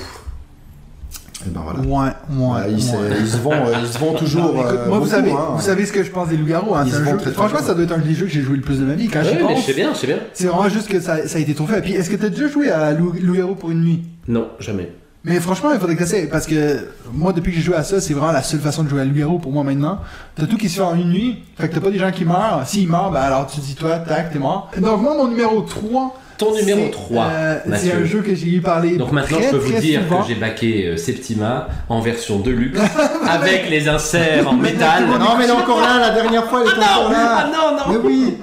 Et 1.46 1.50
ben 1.50 1.62
voilà. 1.62 1.80
Ouais, 1.80 2.12
ouais. 2.38 2.46
Ouais, 2.66 2.72
il, 2.72 2.82
se- 2.82 2.94
euh, 2.96 3.14
il 3.20 3.26
se 3.26 3.98
vend 3.98 4.12
toujours. 4.14 4.52
Non, 4.52 4.61
écoute, 4.61 4.78
euh, 4.78 4.88
moi, 4.88 4.98
vous, 4.98 5.07
savez, 5.07 5.30
hein. 5.30 5.48
vous 5.54 5.62
savez 5.62 5.86
ce 5.86 5.92
que 5.92 6.02
je 6.02 6.11
pense 6.11 6.28
des 6.28 6.36
loups-garous. 6.36 6.74
Hein, 6.74 6.84
Ils 6.86 7.32
franchement, 7.32 7.61
ça 7.62 7.72
doit 7.74 7.84
être 7.84 7.92
un 7.92 7.98
des 7.98 8.14
jeux 8.14 8.26
que 8.26 8.32
j'ai 8.32 8.42
joué 8.42 8.57
le 8.57 8.62
plus 8.62 8.80
de 8.80 8.84
ma 8.84 8.94
vie. 8.94 9.09
Quand 9.09 9.20
mais 9.22 9.57
je 9.57 9.62
sais 9.62 9.72
bien, 9.74 9.92
je 9.94 9.98
sais 9.98 10.07
bien. 10.07 10.18
c'est 10.34 10.46
vraiment 10.46 10.68
juste 10.68 10.88
que 10.88 11.00
ça, 11.00 11.26
ça 11.28 11.38
a 11.38 11.40
été 11.40 11.54
trop 11.54 11.66
fait. 11.66 11.80
Puis, 11.82 11.92
est-ce 11.94 12.11
que 12.11 12.16
t'as 12.16 12.28
déjà 12.30 12.48
joué 12.48 12.70
à 12.70 12.92
Loup- 12.92 13.14
loup-garou 13.22 13.54
pour 13.54 13.70
une 13.70 13.82
nuit? 13.82 14.02
Non, 14.28 14.48
jamais. 14.61 14.90
Mais 15.27 15.41
franchement, 15.41 15.72
il 15.72 15.81
faudrait 15.81 15.97
que 15.97 16.07
ça 16.07 16.16
parce 16.31 16.47
que 16.47 16.87
moi, 17.12 17.33
depuis 17.33 17.51
que 17.51 17.59
j'ai 17.59 17.64
joué 17.64 17.74
à 17.74 17.83
ça, 17.83 18.01
c'est 18.01 18.14
vraiment 18.14 18.31
la 18.31 18.45
seule 18.45 18.61
façon 18.61 18.85
de 18.85 18.89
jouer 18.89 19.01
à 19.01 19.05
loup-garou 19.05 19.41
pour 19.41 19.51
moi 19.51 19.64
maintenant. 19.64 19.99
T'as 20.37 20.47
tout 20.47 20.57
qui 20.57 20.68
se 20.68 20.77
fait 20.77 20.83
en 20.83 20.95
une 20.95 21.11
nuit, 21.11 21.43
fait 21.59 21.68
que 21.68 21.74
t'as 21.74 21.81
pas 21.81 21.91
des 21.91 21.99
gens 21.99 22.12
qui 22.12 22.24
meurent. 22.24 22.62
S'ils 22.64 22.89
meurent, 22.89 23.11
ben 23.11 23.22
alors 23.22 23.49
tu 23.49 23.59
dis 23.59 23.74
toi, 23.74 23.99
tac, 23.99 24.33
t'es 24.33 24.39
mort. 24.39 24.70
Donc 24.79 25.03
moi, 25.03 25.16
mon 25.16 25.27
numéro 25.27 25.61
3... 25.62 26.20
Ton 26.39 26.55
numéro 26.55 26.81
c'est, 26.85 26.91
3, 26.91 27.24
euh, 27.24 27.59
C'est 27.77 27.93
un 27.93 28.05
jeu 28.05 28.20
que 28.20 28.35
j'ai 28.35 28.49
eu 28.49 28.61
parler 28.61 28.99
Donc 28.99 29.11
maintenant, 29.11 29.39
très, 29.39 29.47
je 29.47 29.51
peux 29.53 29.57
vous 29.57 29.81
dire 29.81 30.03
souvent. 30.03 30.20
que 30.20 30.29
j'ai 30.29 30.35
baqué 30.35 30.87
euh, 30.87 30.97
Septima 30.99 31.66
en 31.89 32.01
version 32.01 32.39
Deluxe 32.39 32.79
avec 33.27 33.70
les 33.70 33.89
inserts 33.89 34.47
en 34.47 34.53
métal. 34.53 35.07
Non, 35.07 35.37
mais 35.39 35.47
est 35.47 35.51
encore 35.51 35.81
là, 35.81 35.99
la 35.99 36.11
dernière 36.11 36.45
fois, 36.45 36.61
elle 36.62 36.68
est 36.68 36.85
encore 36.85 37.11
Ah 37.16 37.49
là. 37.51 37.51
non, 37.51 37.77
non 37.79 37.85
Mais 37.91 38.09
oui 38.09 38.35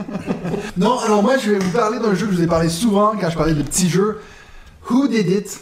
Non, 0.75 0.97
alors 1.05 1.21
moi, 1.21 1.35
je 1.37 1.51
vais 1.51 1.59
vous 1.59 1.69
parler 1.71 1.99
d'un 1.99 2.15
jeu 2.15 2.25
que 2.25 2.31
je 2.33 2.37
vous 2.39 2.43
ai 2.43 2.47
parlé 2.47 2.67
souvent 2.67 3.13
quand 3.21 3.29
je 3.29 3.37
parlais 3.37 3.53
de 3.53 3.61
petits 3.61 3.89
jeux. 3.89 4.19
Who 4.89 5.07
Did 5.07 5.29
It? 5.29 5.59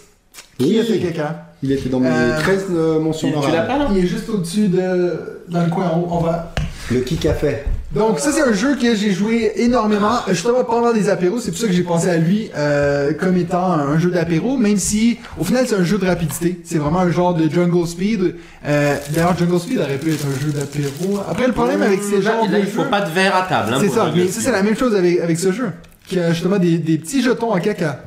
Qui 0.66 0.80
a 0.80 0.84
fait 0.84 0.91
Oui. 0.93 0.99
caca? 1.01 1.45
Il 1.64 1.72
était 1.72 1.89
dans 1.89 1.99
mes 1.99 2.09
Euh, 2.09 2.39
13 2.39 2.66
euh, 2.72 2.99
mentions 2.99 3.28
Tu, 3.30 3.34
tu 3.34 3.39
l'as 3.41 3.47
honorables. 3.47 3.68
pas 3.68 3.78
là? 3.78 3.88
Il 3.91 4.03
est 4.03 4.07
juste 4.07 4.30
au-dessus 4.30 4.68
de... 4.68 5.14
dans 5.49 5.64
le 5.64 5.70
coin 5.70 5.89
en 5.89 5.99
haut, 5.99 6.07
on 6.12 6.20
va... 6.20 6.53
Le 6.89 6.99
qui 7.01 7.16
café. 7.16 7.59
Donc 7.95 8.20
ça 8.20 8.32
c'est 8.34 8.41
un 8.41 8.51
jeu 8.51 8.76
que 8.76 8.95
j'ai 8.95 9.12
joué 9.12 9.51
énormément, 9.57 10.12
justement 10.30 10.64
pendant 10.66 10.91
des 10.91 11.07
apéros, 11.09 11.39
c'est 11.39 11.51
pour 11.51 11.59
ça 11.59 11.68
que 11.68 11.74
j'ai 11.74 11.84
pensé 11.84 12.09
à 12.09 12.18
lui 12.18 12.49
euh, 12.57 13.14
comme 13.14 13.38
étant 13.38 13.72
un 13.72 13.97
jeu 13.97 14.09
d'apéro, 14.09 14.57
même 14.57 14.78
si 14.78 15.18
au 15.39 15.43
final 15.45 15.66
c'est 15.68 15.76
un 15.76 15.84
jeu 15.84 15.97
de 15.99 16.05
rapidité, 16.05 16.59
c'est 16.66 16.80
vraiment 16.80 16.99
un 17.01 17.12
genre 17.12 17.34
de 17.34 17.49
Jungle 17.49 17.88
Speed. 17.88 18.36
Euh, 18.66 18.95
D'ailleurs 19.14 19.38
Jungle 19.38 19.59
Speed 19.59 19.78
aurait 19.80 19.97
pu 19.97 20.12
être 20.12 20.26
un 20.26 20.39
jeu 20.41 20.51
d'apéro. 20.51 21.20
Après 21.30 21.47
le 21.47 21.53
problème 21.53 21.82
avec 21.82 22.01
ces 22.01 22.22
genres 22.22 22.45
là, 22.49 22.57
de 22.57 22.64
il 22.64 22.66
faut 22.68 22.84
jeux, 22.84 22.89
pas 22.89 23.01
de 23.01 23.12
verre 23.12 23.36
à 23.36 23.43
table. 23.43 23.74
hein, 23.74 23.78
c'est 23.80 23.86
pour 23.88 23.95
ça, 23.95 24.12
mais 24.14 24.28
ça 24.28 24.41
c'est 24.41 24.51
la 24.51 24.64
même 24.64 24.76
chose 24.76 24.95
avec, 24.95 25.20
avec 25.20 25.39
ce 25.39 25.51
jeu, 25.53 25.70
qui 26.07 26.20
a 26.20 26.32
justement 26.34 26.57
des, 26.57 26.78
des 26.78 26.97
petits 26.97 27.22
jetons 27.22 27.51
en 27.53 27.59
caca. 27.59 28.01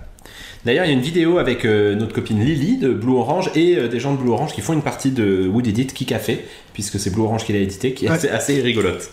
D'ailleurs, 0.65 0.85
il 0.87 0.89
y 0.89 0.91
a 0.93 0.95
une 0.95 1.03
vidéo 1.03 1.37
avec 1.39 1.65
euh, 1.67 1.95
notre 1.95 2.15
copine 2.15 2.43
Lily 2.43 2.79
de 2.79 2.89
Blue 2.91 3.13
Orange 3.17 3.51
et 3.55 3.77
euh, 3.77 3.87
des 3.89 4.01
gens 4.01 4.13
de 4.15 4.19
Blue 4.19 4.31
Orange 4.31 4.55
qui 4.55 4.63
font 4.63 4.73
une 4.73 4.81
partie 4.83 5.11
de 5.11 5.47
Wood 5.47 5.67
Edit 5.67 5.89
Qui 5.89 6.07
Café, 6.07 6.43
puisque 6.73 6.99
c'est 6.99 7.11
Blue 7.11 7.23
Orange 7.23 7.45
qui 7.45 7.53
l'a 7.53 7.59
édité, 7.59 7.93
qui 7.93 8.07
est 8.07 8.09
Ouais. 8.09 8.15
assez, 8.15 8.29
assez 8.31 8.61
rigolote. 8.63 9.11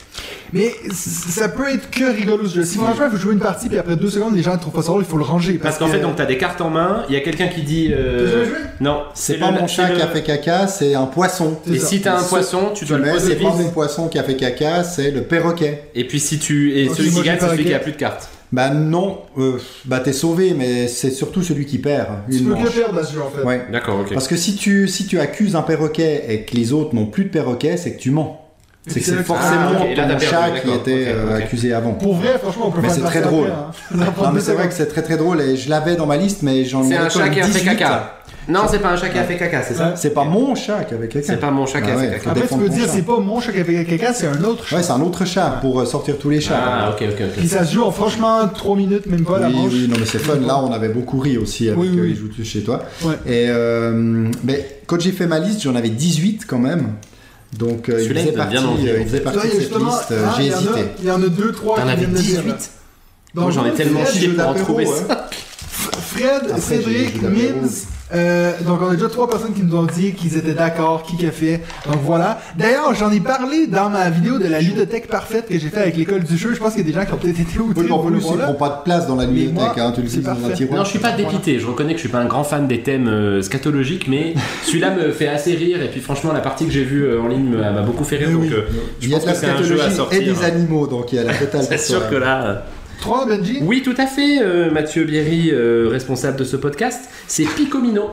Mais 0.54 0.72
ça 0.94 1.50
peut 1.50 1.68
être 1.70 1.90
que 1.92 2.06
rigolo 2.16 2.48
ce 2.48 2.56
jeu. 2.56 2.64
Si 2.64 2.78
franchement 2.78 3.10
faut 3.12 3.18
jouer 3.18 3.34
une 3.34 3.40
partie 3.40 3.68
puis 3.70 3.78
après 3.78 3.96
deux 3.98 4.10
secondes 4.10 4.36
les 4.36 4.44
gens 4.44 4.58
trouvent 4.58 4.74
pas 4.74 4.82
ça 4.82 4.88
drôle, 4.90 5.04
il 5.04 5.10
faut 5.10 5.18
le 5.18 5.24
ranger. 5.24 5.54
Parce 5.54 5.78
qu'en 5.78 5.88
que- 5.88 5.92
fait, 5.94 6.00
donc 6.00 6.16
t'as 6.16 6.26
des 6.26 6.38
cartes 6.38 6.62
en 6.62 6.70
main, 6.70 7.04
il 7.10 7.14
y 7.16 7.18
a 7.18 7.22
quelqu'un 7.22 7.48
qui 7.48 7.62
dit. 7.64 7.90
euh, 7.92 8.46
joué 8.46 8.56
Non, 8.80 9.04
C'est 9.14 9.34
le- 9.34 9.40
pas 9.40 9.52
mon 9.52 9.68
c'est 9.68 9.76
chat 9.76 9.90
le- 9.90 9.96
qui 9.98 10.02
a 10.02 10.08
fait 10.08 10.24
caca, 10.24 10.68
c'est 10.68 10.96
un 10.96 11.06
poisson. 11.06 11.58
C'est 11.66 11.74
Et 11.74 11.80
ça. 11.80 11.88
si 11.88 12.02
t'as 12.02 12.18
un 12.20 12.24
poisson, 12.24 12.72
tu 12.74 12.86
dois 12.86 12.98
le 12.98 13.12
poser 13.12 13.28
c'est 13.34 13.44
pas 13.44 13.54
mon 13.54 13.70
poisson 13.72 14.08
qui 14.08 14.18
a 14.20 14.24
fait 14.24 14.36
caca, 14.38 14.84
c'est 14.84 15.12
le 15.12 15.22
perroquet. 15.24 15.84
Et 15.96 16.06
puis 16.06 16.20
si 16.22 16.40
tu. 16.40 16.78
Et 16.78 16.88
Ok, 16.90 16.96
celui 16.96 17.12
qui 17.12 17.22
gagne, 17.24 17.38
c'est 17.42 17.48
celui 17.50 17.66
qui 17.66 17.74
a 17.74 17.80
plus 17.80 17.92
de 17.94 17.98
cartes. 17.98 18.30
Bah 18.52 18.70
non, 18.70 19.20
euh, 19.38 19.58
bah 19.86 20.00
t'es 20.02 20.12
sauvé, 20.12 20.54
mais 20.58 20.88
c'est 20.90 21.12
surtout 21.12 21.42
celui 21.42 21.66
qui 21.66 21.78
perd 21.78 22.08
Tu 22.30 22.38
une 22.40 22.50
peux 22.50 22.56
que 22.56 22.70
perdre 22.70 23.00
jeu 23.10 23.22
en 23.22 23.30
fait. 23.30 23.44
Ouais. 23.44 23.66
D'accord, 23.72 24.00
ok. 24.02 24.14
Parce 24.14 24.28
que 24.28 24.36
si 24.36 24.56
tu, 24.56 24.88
si 24.90 25.06
tu 25.08 25.20
accuses 25.20 25.56
un 25.56 25.62
perroquet 25.62 26.26
et 26.28 26.42
que 26.44 26.56
les 26.56 26.74
autres 26.74 26.94
n'ont 26.94 27.06
plus 27.06 27.24
de 27.24 27.30
perroquet, 27.30 27.78
c'est 27.78 27.94
que 27.94 28.00
tu 28.00 28.12
mens. 28.12 28.38
C'est 28.88 29.00
que 29.00 29.06
c'est 29.06 29.12
c'est 29.16 29.24
forcément 29.24 29.54
Ah, 29.80 29.94
là, 29.96 30.04
ton 30.04 30.08
perdu, 30.08 30.26
chat 30.26 30.50
qui 30.64 30.72
était 30.72 31.06
euh, 31.10 31.38
accusé 31.38 31.72
avant. 31.72 31.94
Pour 31.94 32.16
vrai, 32.16 32.40
franchement, 32.42 32.66
on 32.70 32.72
peut 32.72 32.80
Mais 32.82 32.88
faire 32.90 32.96
c'est 32.98 33.02
très 33.04 33.22
drôle. 33.22 33.48
après, 33.48 34.04
hein. 34.04 34.12
Non 34.24 34.32
mais 34.34 34.42
c'est 34.42 34.54
vrai 34.54 34.68
que 34.68 34.74
c'est 34.74 34.88
très 34.88 35.04
très 35.04 35.18
drôle 35.18 35.40
et 35.40 35.56
je 35.56 35.70
l'avais 35.70 35.96
dans 35.96 36.08
ma 36.08 36.18
liste 36.18 36.42
mais 36.42 36.66
j'en 36.66 36.84
C'est 36.84 36.96
ai 36.96 36.98
un 36.98 37.08
chat 37.08 37.30
qui 37.30 37.40
a 37.42 37.44
fait 37.44 37.60
18. 37.60 37.66
caca. 37.78 38.21
Non, 38.48 38.62
c'est 38.70 38.80
pas 38.80 38.90
un 38.92 38.98
chat 38.98 39.10
qui 39.10 39.18
a 39.20 39.24
fait 39.24 39.38
caca, 39.38 39.62
c'est 39.62 39.76
ça? 39.76 39.96
C'est 39.96 40.14
pas 40.14 40.24
mon 40.24 40.56
chat 40.56 40.84
qui 40.86 40.94
avait 40.96 41.08
caca. 41.08 41.26
C'est 41.26 41.38
pas 41.40 41.52
mon 41.52 41.66
chat 41.66 41.82
qui 41.82 41.90
a 41.92 41.94
Ah 41.96 42.00
fait 42.00 42.10
caca. 42.12 42.32
Après, 42.32 42.48
tu 42.48 42.56
peux 42.56 42.70
dire, 42.70 42.88
c'est 42.90 43.04
pas 43.04 43.20
mon 43.20 43.40
chat 43.40 43.52
qui 43.52 43.60
a 43.60 43.64
fait 43.64 43.86
caca, 43.86 44.14
c'est 44.14 44.28
un 44.28 44.44
autre 44.44 44.66
chat. 44.68 44.78
Ouais, 44.78 44.84
c'est 44.84 44.92
un 44.92 45.02
autre 45.02 45.26
chat 45.26 45.60
pour 45.62 45.80
euh, 45.80 45.86
sortir 45.86 46.18
tous 46.18 46.30
les 46.32 46.42
chats. 46.42 46.60
Ah, 46.62 46.90
ok, 46.92 47.04
ok, 47.12 47.16
Puis 47.38 47.46
ok. 47.46 47.50
ça 47.52 47.64
se 47.66 47.74
joue 47.76 47.84
en 47.84 47.92
franchement 47.92 48.48
3 48.48 48.76
minutes, 48.76 49.06
même 49.06 49.24
pas 49.24 49.40
la 49.40 49.48
oui, 49.48 49.54
manche. 49.56 49.72
oui, 49.74 49.88
non 49.90 49.96
mais 50.00 50.06
c'est 50.06 50.20
fun. 50.20 50.36
Là, 50.40 50.60
on 50.64 50.72
avait 50.74 50.90
beaucoup 50.90 51.20
ri 51.20 51.38
aussi 51.38 51.70
avec 51.70 51.84
les 51.84 52.16
joues 52.16 52.30
chez 52.44 52.62
toi. 52.64 52.84
Ouais. 53.04 53.14
Et 53.28 53.46
euh, 53.50 54.28
mais 54.44 54.80
quand 54.88 55.00
j'ai 55.00 55.12
fait 55.12 55.28
ma 55.28 55.40
liste, 55.40 55.62
j'en 55.62 55.76
avais 55.76 55.90
18 55.90 56.46
quand 56.48 56.60
même. 56.60 56.94
Donc 57.58 57.90
euh, 57.90 58.02
il 58.02 58.08
faisait 58.14 58.32
partie, 58.32 58.56
euh, 58.58 58.98
il 59.02 59.06
faisait 59.06 59.18
fait. 59.18 59.24
partie 59.24 59.40
de 59.40 59.52
a 59.52 59.56
cette 59.56 59.78
liste. 59.78 60.14
ah, 60.26 60.34
j'ai 60.38 60.52
a- 60.54 60.58
hésité. 60.58 60.82
Il 61.00 61.06
y 61.08 61.12
en 61.12 61.22
a 61.22 61.28
2, 61.28 61.52
3 61.52 61.76
T'en 61.76 61.84
qui 61.84 61.90
avais 61.90 61.98
viennent 61.98 62.14
de 62.14 62.18
dire. 62.18 62.42
18 62.44 62.72
Donc, 63.36 63.44
Moi, 63.44 63.52
j'en 63.52 63.66
ai 63.66 63.72
tellement 63.74 64.06
chié 64.06 64.30
pour 64.30 64.48
en 64.48 64.54
trouver 64.56 64.86
ça. 64.86 65.28
Fred, 65.70 66.58
Cédric. 66.60 67.22
Mims, 67.22 67.86
euh, 68.14 68.52
donc 68.66 68.80
on 68.82 68.90
a 68.90 68.96
déjà 68.96 69.10
trois 69.10 69.30
personnes 69.30 69.54
qui 69.54 69.64
nous 69.64 69.76
ont 69.76 69.86
dit 69.86 70.14
qu'ils 70.14 70.38
étaient 70.38 70.54
d'accord, 70.54 71.04
qui 71.04 71.18
qu'a 71.18 71.32
fait. 71.32 71.62
Donc 71.86 72.02
voilà. 72.04 72.40
D'ailleurs, 72.58 72.94
j'en 72.94 73.12
ai 73.12 73.20
parlé 73.20 73.68
dans 73.68 73.90
ma 73.90 74.10
vidéo 74.10 74.38
de 74.40 74.48
la 74.48 74.60
ludothèque 74.62 75.08
parfaite 75.08 75.48
que 75.48 75.58
j'ai 75.58 75.70
fait 75.70 75.82
avec 75.82 75.98
l'école 75.98 76.24
du 76.24 76.38
jeu. 76.38 76.54
Je 76.54 76.60
pense 76.60 76.74
qu'il 76.74 76.86
y 76.86 76.90
a 76.90 76.92
des 76.94 77.00
gens 77.00 77.06
qui 77.06 77.14
ont 77.14 77.18
peut-être 77.18 77.40
été 77.40 77.60
outrés 77.60 77.86
Oui, 77.86 77.92
en 77.92 78.00
plus, 78.00 78.16
il 78.18 78.22
voir 78.22 78.36
là. 78.38 78.44
prend 78.46 78.54
pas 78.54 78.70
de 78.80 78.84
place 78.84 79.08
dans 79.08 79.16
la 79.16 79.28
moi, 79.28 79.74
hein, 79.78 79.92
tu 79.96 80.02
le 80.02 80.08
c'est 80.08 80.18
dis 80.20 80.24
dans 80.26 80.32
un 80.32 80.36
parfait. 80.36 80.54
tiroir. 80.56 80.78
Non, 80.80 80.84
je 80.86 80.90
suis 80.90 81.00
pas 81.00 81.12
dépité. 81.14 81.60
Je 81.60 81.66
reconnais 81.68 81.92
que 81.94 81.98
je 81.98 82.02
suis 82.02 82.10
pas 82.10 82.20
un 82.20 82.26
grand 82.26 82.44
fan 82.44 82.68
des 82.68 82.82
thèmes 82.82 83.08
euh, 83.08 83.42
scatologiques, 83.42 84.08
mais 84.08 84.34
celui-là 84.66 84.92
me 84.96 85.12
fait 85.12 85.28
assez 85.28 85.54
rire. 85.56 85.82
Et 85.82 85.88
puis 85.90 86.02
franchement, 86.02 86.34
la 86.34 86.42
partie 86.42 86.66
que 86.66 86.72
j'ai 86.72 86.84
vue 86.84 87.04
euh, 87.06 87.22
en 87.22 87.28
ligne 87.28 87.50
m'a 87.56 87.82
beaucoup 87.82 88.04
fait 88.04 88.18
rire. 88.18 88.28
Mais 88.30 88.34
Donc, 88.34 88.44
oui. 88.44 88.50
euh, 88.54 88.62
Il 89.02 89.06
je 89.06 89.10
y 89.10 89.16
a 89.16 89.18
pense 89.18 89.26
de 89.26 89.30
la 89.30 89.34
que 89.34 89.40
c'est 89.40 89.50
un 89.50 89.58
jeu 89.64 89.76
à 89.76 89.78
scatologie 89.90 89.96
sortir. 89.96 90.22
et 90.22 90.26
des 90.26 90.44
animaux, 90.44 90.88
donc 90.88 91.12
il 91.12 91.16
y 91.16 91.20
a 91.20 91.24
la 91.24 91.34
totale. 91.34 91.62
C'est 91.70 91.78
sûr 91.80 92.10
que 92.10 92.16
là. 92.16 92.64
Euh, 93.02 93.26
3, 93.26 93.26
Benji 93.26 93.60
Oui, 93.62 93.82
tout 93.84 93.96
à 93.98 94.06
fait, 94.06 94.42
euh, 94.42 94.72
Mathieu 94.72 95.04
Bierry, 95.04 95.50
euh, 95.52 95.90
responsable 95.90 96.38
de 96.38 96.44
ce 96.44 96.56
podcast. 96.56 97.10
C'est 97.28 97.46
Picomino. 97.46 98.12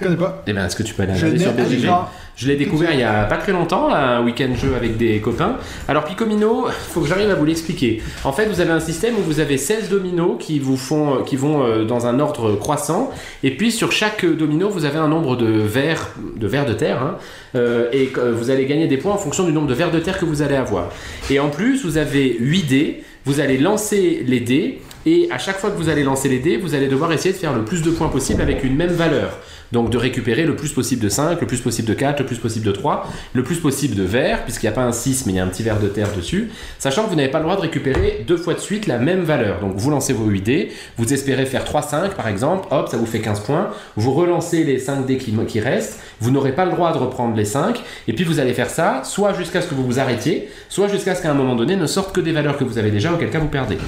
Je 0.00 0.04
connais 0.04 0.16
pas. 0.16 0.42
Eh 0.46 0.52
ben, 0.52 0.66
est-ce 0.66 0.76
que 0.76 0.82
tu 0.82 0.94
peux 0.94 1.02
aller 1.02 1.12
regarder 1.12 1.38
sur 1.38 1.52
BGG. 1.52 1.88
Je 2.34 2.48
l'ai 2.48 2.56
découvert 2.56 2.92
il 2.92 2.98
y 2.98 3.04
a 3.04 3.24
pas 3.24 3.36
très 3.36 3.52
longtemps, 3.52 3.88
là, 3.88 4.16
un 4.16 4.24
week-end 4.24 4.48
jeu 4.54 4.74
avec 4.74 4.96
des 4.96 5.20
copains. 5.20 5.56
Alors 5.86 6.04
Picomino, 6.04 6.66
faut 6.70 7.02
que 7.02 7.06
j'arrive 7.06 7.30
à 7.30 7.34
vous 7.34 7.44
l'expliquer. 7.44 8.02
En 8.24 8.32
fait, 8.32 8.46
vous 8.46 8.60
avez 8.60 8.70
un 8.70 8.80
système 8.80 9.14
où 9.16 9.22
vous 9.22 9.38
avez 9.38 9.58
16 9.58 9.90
dominos 9.90 10.36
qui 10.38 10.58
vous 10.58 10.78
font, 10.78 11.22
qui 11.24 11.36
vont 11.36 11.62
euh, 11.62 11.84
dans 11.84 12.06
un 12.06 12.20
ordre 12.20 12.54
croissant, 12.56 13.10
et 13.42 13.50
puis 13.54 13.70
sur 13.70 13.92
chaque 13.92 14.24
domino, 14.24 14.70
vous 14.70 14.86
avez 14.86 14.98
un 14.98 15.08
nombre 15.08 15.36
de 15.36 15.46
vers, 15.46 16.14
de 16.36 16.48
de 16.48 16.72
terre, 16.72 17.02
hein, 17.02 17.18
euh, 17.54 17.90
et 17.92 18.10
vous 18.32 18.50
allez 18.50 18.66
gagner 18.66 18.88
des 18.88 18.96
points 18.96 19.12
en 19.12 19.18
fonction 19.18 19.44
du 19.44 19.52
nombre 19.52 19.68
de 19.68 19.74
vers 19.74 19.90
de 19.90 19.98
terre 19.98 20.18
que 20.18 20.24
vous 20.24 20.40
allez 20.42 20.56
avoir. 20.56 20.88
Et 21.30 21.38
en 21.38 21.50
plus, 21.50 21.84
vous 21.84 21.98
avez 21.98 22.36
8 22.40 22.62
dés. 22.62 23.04
Vous 23.24 23.40
allez 23.40 23.58
lancer 23.58 24.24
les 24.26 24.40
dés, 24.40 24.80
et 25.06 25.28
à 25.30 25.38
chaque 25.38 25.58
fois 25.58 25.70
que 25.70 25.76
vous 25.76 25.88
allez 25.88 26.02
lancer 26.02 26.28
les 26.28 26.38
dés, 26.38 26.56
vous 26.56 26.74
allez 26.74 26.88
devoir 26.88 27.12
essayer 27.12 27.32
de 27.32 27.38
faire 27.38 27.52
le 27.52 27.64
plus 27.64 27.82
de 27.82 27.90
points 27.90 28.08
possible 28.08 28.42
avec 28.42 28.64
une 28.64 28.76
même 28.76 28.92
valeur. 28.92 29.38
Donc 29.72 29.90
de 29.90 29.96
récupérer 29.96 30.44
le 30.44 30.54
plus 30.54 30.72
possible 30.72 31.02
de 31.02 31.08
5, 31.08 31.40
le 31.40 31.46
plus 31.46 31.60
possible 31.60 31.88
de 31.88 31.94
4, 31.94 32.20
le 32.20 32.26
plus 32.26 32.38
possible 32.38 32.66
de 32.66 32.72
3, 32.72 33.06
le 33.32 33.42
plus 33.42 33.56
possible 33.56 33.94
de 33.94 34.02
verre, 34.02 34.44
puisqu'il 34.44 34.66
n'y 34.66 34.72
a 34.72 34.74
pas 34.74 34.82
un 34.82 34.92
6 34.92 35.26
mais 35.26 35.32
il 35.32 35.36
y 35.36 35.38
a 35.38 35.44
un 35.44 35.48
petit 35.48 35.62
verre 35.62 35.80
de 35.80 35.88
terre 35.88 36.08
dessus, 36.14 36.50
sachant 36.78 37.04
que 37.04 37.10
vous 37.10 37.16
n'avez 37.16 37.30
pas 37.30 37.38
le 37.38 37.44
droit 37.44 37.56
de 37.56 37.62
récupérer 37.62 38.24
deux 38.26 38.36
fois 38.36 38.54
de 38.54 38.60
suite 38.60 38.86
la 38.86 38.98
même 38.98 39.22
valeur. 39.22 39.60
Donc 39.60 39.74
vous 39.76 39.90
lancez 39.90 40.12
vos 40.12 40.26
8 40.26 40.42
dés, 40.42 40.72
vous 40.98 41.12
espérez 41.12 41.46
faire 41.46 41.64
3 41.64 41.82
5 41.82 42.14
par 42.14 42.28
exemple, 42.28 42.68
hop, 42.70 42.88
ça 42.88 42.96
vous 42.96 43.06
fait 43.06 43.20
15 43.20 43.40
points, 43.40 43.70
vous 43.96 44.12
relancez 44.12 44.64
les 44.64 44.78
5 44.78 45.06
dés 45.06 45.16
qui, 45.16 45.34
qui 45.48 45.60
restent, 45.60 46.00
vous 46.20 46.30
n'aurez 46.30 46.52
pas 46.52 46.64
le 46.64 46.72
droit 46.72 46.92
de 46.92 46.98
reprendre 46.98 47.34
les 47.36 47.44
5, 47.44 47.80
et 48.08 48.12
puis 48.12 48.24
vous 48.24 48.40
allez 48.40 48.52
faire 48.52 48.70
ça, 48.70 49.02
soit 49.04 49.32
jusqu'à 49.34 49.62
ce 49.62 49.68
que 49.68 49.74
vous 49.74 49.84
vous 49.84 49.98
arrêtiez, 49.98 50.48
soit 50.68 50.88
jusqu'à 50.88 51.14
ce 51.14 51.22
qu'à 51.22 51.30
un 51.30 51.34
moment 51.34 51.56
donné 51.56 51.76
ne 51.76 51.86
sortent 51.86 52.14
que 52.14 52.20
des 52.20 52.32
valeurs 52.32 52.58
que 52.58 52.64
vous 52.64 52.78
avez 52.78 52.90
déjà, 52.90 53.12
auquel 53.12 53.30
cas 53.30 53.38
vous 53.38 53.48
perdez. 53.48 53.78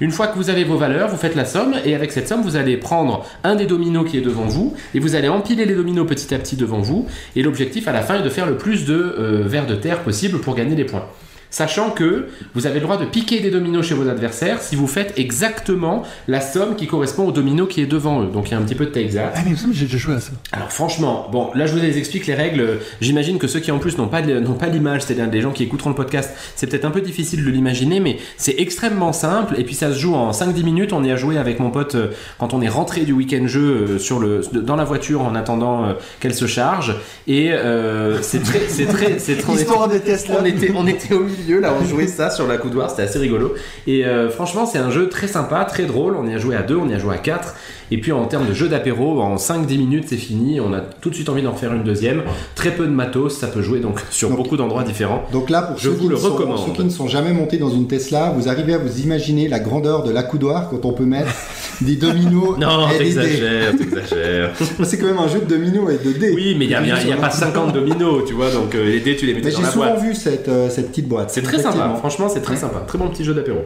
Une 0.00 0.10
fois 0.10 0.26
que 0.26 0.36
vous 0.36 0.50
avez 0.50 0.64
vos 0.64 0.76
valeurs, 0.76 1.08
vous 1.08 1.16
faites 1.16 1.34
la 1.34 1.44
somme, 1.44 1.74
et 1.84 1.94
avec 1.94 2.12
cette 2.12 2.28
somme, 2.28 2.42
vous 2.42 2.56
allez 2.56 2.76
prendre 2.76 3.26
un 3.44 3.54
des 3.54 3.66
dominos 3.66 4.08
qui 4.08 4.18
est 4.18 4.22
devant 4.22 4.46
vous, 4.46 4.74
et 4.94 4.98
vous 4.98 5.14
allez 5.14 5.28
empiler 5.34 5.64
les 5.64 5.74
dominos 5.74 6.06
petit 6.06 6.34
à 6.34 6.38
petit 6.38 6.56
devant 6.56 6.80
vous, 6.80 7.06
et 7.36 7.42
l'objectif 7.42 7.88
à 7.88 7.92
la 7.92 8.02
fin 8.02 8.18
est 8.18 8.22
de 8.22 8.28
faire 8.28 8.46
le 8.46 8.56
plus 8.56 8.84
de 8.84 8.94
euh, 8.94 9.42
vers 9.46 9.66
de 9.66 9.74
terre 9.74 10.02
possible 10.02 10.40
pour 10.40 10.54
gagner 10.54 10.74
des 10.74 10.84
points. 10.84 11.06
Sachant 11.54 11.92
que 11.92 12.26
vous 12.56 12.66
avez 12.66 12.80
le 12.80 12.84
droit 12.84 12.96
de 12.96 13.04
piquer 13.04 13.38
des 13.38 13.52
dominos 13.52 13.86
chez 13.86 13.94
vos 13.94 14.08
adversaires 14.08 14.60
si 14.60 14.74
vous 14.74 14.88
faites 14.88 15.16
exactement 15.16 16.02
la 16.26 16.40
somme 16.40 16.74
qui 16.74 16.88
correspond 16.88 17.28
au 17.28 17.30
domino 17.30 17.66
qui 17.66 17.80
est 17.80 17.86
devant 17.86 18.24
eux. 18.24 18.26
Donc 18.26 18.48
il 18.48 18.50
y 18.50 18.54
a 18.54 18.58
un 18.58 18.62
petit 18.62 18.74
peu 18.74 18.86
de 18.86 18.90
texte. 18.90 19.16
Ah, 19.16 19.38
mais 19.46 19.54
j'ai 19.70 19.84
déjà 19.84 19.96
joué 19.96 20.14
à 20.16 20.20
ça. 20.20 20.32
Alors 20.50 20.72
franchement, 20.72 21.28
bon, 21.30 21.52
là 21.54 21.66
je 21.66 21.74
vous 21.74 21.84
explique 21.84 22.26
les 22.26 22.34
règles. 22.34 22.80
J'imagine 23.00 23.38
que 23.38 23.46
ceux 23.46 23.60
qui 23.60 23.70
en 23.70 23.78
plus 23.78 23.96
n'ont 23.98 24.08
pas 24.08 24.20
n'ont 24.20 24.54
pas 24.54 24.66
l'image, 24.66 25.02
c'est-à-dire 25.02 25.30
des 25.30 25.42
gens 25.42 25.52
qui 25.52 25.62
écouteront 25.62 25.90
le 25.90 25.94
podcast, 25.94 26.32
c'est 26.56 26.66
peut-être 26.66 26.86
un 26.86 26.90
peu 26.90 27.02
difficile 27.02 27.44
de 27.44 27.50
l'imaginer, 27.50 28.00
mais 28.00 28.18
c'est 28.36 28.56
extrêmement 28.58 29.12
simple. 29.12 29.54
Et 29.56 29.62
puis 29.62 29.76
ça 29.76 29.92
se 29.92 29.98
joue 30.00 30.16
en 30.16 30.32
5-10 30.32 30.64
minutes. 30.64 30.92
On 30.92 31.04
y 31.04 31.12
a 31.12 31.16
joué 31.16 31.38
avec 31.38 31.60
mon 31.60 31.70
pote 31.70 31.94
euh, 31.94 32.08
quand 32.40 32.52
on 32.52 32.62
est 32.62 32.68
rentré 32.68 33.02
du 33.02 33.12
week-end 33.12 33.46
jeu 33.46 33.60
euh, 33.60 33.98
sur 34.00 34.18
le 34.18 34.40
dans 34.52 34.74
la 34.74 34.84
voiture 34.84 35.22
en 35.22 35.36
attendant 35.36 35.84
euh, 35.84 35.92
qu'elle 36.18 36.34
se 36.34 36.48
charge. 36.48 36.96
Et 37.28 37.52
euh, 37.52 38.20
c'est 38.22 38.42
très, 38.42 38.68
c'est 38.68 38.86
très, 38.86 39.18
c'est 39.18 39.36
très. 39.36 39.54
Histoire 39.54 39.88
de 39.88 39.98
Tesla. 39.98 40.38
On 40.40 40.44
était, 40.44 40.72
on 40.74 40.86
était 40.86 41.14
au 41.14 41.22
milieu 41.24 41.43
là, 41.48 41.72
on 41.80 41.84
jouait 41.84 42.06
ça 42.06 42.30
sur 42.30 42.46
la 42.46 42.56
coudoir, 42.56 42.90
c'était 42.90 43.02
assez 43.02 43.18
rigolo. 43.18 43.54
Et 43.86 44.04
euh, 44.04 44.30
franchement, 44.30 44.66
c'est 44.66 44.78
un 44.78 44.90
jeu 44.90 45.08
très 45.08 45.28
sympa, 45.28 45.64
très 45.64 45.84
drôle. 45.84 46.16
On 46.16 46.26
y 46.26 46.34
a 46.34 46.38
joué 46.38 46.56
à 46.56 46.62
deux, 46.62 46.76
on 46.76 46.88
y 46.88 46.94
a 46.94 46.98
joué 46.98 47.14
à 47.14 47.18
quatre. 47.18 47.54
Et 47.90 47.98
puis 47.98 48.12
en 48.12 48.24
termes 48.26 48.46
de 48.48 48.54
jeu 48.54 48.68
d'apéro, 48.68 49.20
en 49.20 49.36
5-10 49.36 49.78
minutes, 49.78 50.04
c'est 50.08 50.16
fini. 50.16 50.60
On 50.60 50.72
a 50.72 50.80
tout 50.80 51.10
de 51.10 51.14
suite 51.14 51.28
envie 51.28 51.42
d'en 51.42 51.52
refaire 51.52 51.72
une 51.74 51.84
deuxième. 51.84 52.22
Très 52.54 52.70
peu 52.70 52.86
de 52.86 52.90
matos, 52.92 53.36
ça 53.38 53.46
peut 53.46 53.62
jouer 53.62 53.80
donc 53.80 54.00
sur 54.10 54.28
Donc- 54.30 54.38
beaucoup 54.38 54.56
d'endroits 54.56 54.84
différents. 54.84 55.22
Donc 55.32 55.50
là, 55.50 55.62
pour 55.62 55.76
Je 55.78 55.84
ceux, 55.84 55.90
vous 55.90 56.00
qui 56.02 56.08
le 56.08 56.14
ne 56.14 56.20
sont- 56.20 56.32
recommande. 56.34 56.58
ceux 56.66 56.72
qui 56.72 56.84
ne 56.84 56.90
sont 56.90 57.08
jamais 57.08 57.32
montés 57.32 57.58
dans 57.58 57.70
une 57.70 57.86
Tesla, 57.86 58.32
vous 58.36 58.48
arrivez 58.48 58.74
à 58.74 58.78
vous 58.78 59.00
imaginer 59.00 59.48
la 59.48 59.60
grandeur 59.60 60.02
de 60.02 60.10
l'accoudoir 60.10 60.68
quand 60.70 60.84
on 60.84 60.92
peut 60.92 61.04
mettre 61.04 61.30
des 61.82 61.96
dominos 61.96 62.58
Non, 62.58 62.88
t'exagères, 62.96 63.76
t'exagères. 63.76 64.52
C'est 64.84 64.98
quand 64.98 65.06
même 65.06 65.18
un 65.18 65.28
jeu 65.28 65.40
de 65.40 65.46
dominos 65.46 65.90
et 65.92 65.98
de 66.06 66.12
dés. 66.12 66.32
Oui, 66.34 66.56
mais 66.58 66.64
il 66.64 66.68
n'y 66.68 66.74
a, 66.74 66.82
y 66.86 66.90
a- 66.90 67.04
y 67.04 67.12
a 67.12 67.16
pas 67.16 67.30
50 67.30 67.72
dominos, 67.74 68.22
tu 68.26 68.32
vois, 68.34 68.50
donc 68.50 68.74
euh, 68.74 68.84
les 68.90 69.00
dés, 69.00 69.16
tu 69.16 69.26
les 69.26 69.34
Mais 69.34 69.40
dans 69.40 69.50
j'ai 69.50 69.62
la 69.62 69.68
souvent 69.70 69.84
boîte. 69.86 70.02
vu 70.02 70.14
cette, 70.14 70.48
euh, 70.48 70.70
cette 70.70 70.88
petite 70.88 71.08
boîte. 71.08 71.30
C'est 71.30 71.42
très 71.42 71.58
sympa, 71.60 71.94
franchement, 71.98 72.28
c'est 72.28 72.40
très 72.42 72.56
sympa. 72.56 72.82
Très 72.86 72.98
bon 72.98 73.08
petit 73.08 73.24
jeu 73.24 73.34
d'apéro. 73.34 73.58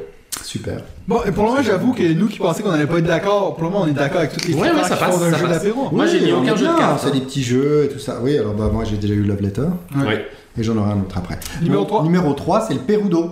Super. 0.48 0.78
Bon, 1.06 1.20
et 1.26 1.30
pour 1.30 1.44
le 1.44 1.50
moment, 1.50 1.62
j'avoue 1.62 1.92
que 1.92 2.02
nous 2.14 2.26
qui 2.26 2.38
pensaient 2.38 2.62
qu'on 2.62 2.70
allait 2.70 2.86
pas 2.86 3.00
être 3.00 3.04
d'accord, 3.06 3.54
pour 3.54 3.64
le 3.64 3.68
moment, 3.70 3.84
on 3.84 3.86
est 3.86 3.92
d'accord 3.92 4.20
avec 4.20 4.32
toutes 4.32 4.46
les 4.48 4.54
Ouais, 4.54 4.70
ouais, 4.70 4.82
ça 4.82 4.94
qui 4.96 5.04
passe, 5.04 5.14
font 5.14 5.20
d'un 5.20 5.30
ça 5.32 5.36
jeu 5.36 5.44
passe. 5.46 5.58
d'apéro. 5.62 5.88
Moi, 5.92 6.06
j'ai 6.06 6.20
mis 6.20 6.32
aucun 6.32 6.56
jeu 6.56 6.66
de 6.68 6.78
cartes, 6.78 7.00
C'est 7.04 7.10
des 7.12 7.20
petits 7.20 7.42
jeux 7.42 7.84
et 7.84 7.88
tout 7.92 7.98
ça. 7.98 8.18
Oui, 8.22 8.38
alors 8.38 8.54
bah 8.54 8.70
moi 8.72 8.84
j'ai 8.84 8.96
déjà 8.96 9.12
eu 9.12 9.24
Love 9.24 9.42
Letter 9.42 9.66
Ouais. 10.06 10.26
et 10.58 10.62
j'en 10.62 10.74
aurai 10.78 10.92
un 10.92 11.00
autre 11.00 11.18
après. 11.18 11.38
Numéro 11.60 11.80
Donc, 11.82 11.88
3. 11.88 12.02
Numéro 12.04 12.32
3, 12.32 12.60
c'est 12.66 12.72
le 12.72 12.80
Perudo. 12.80 13.30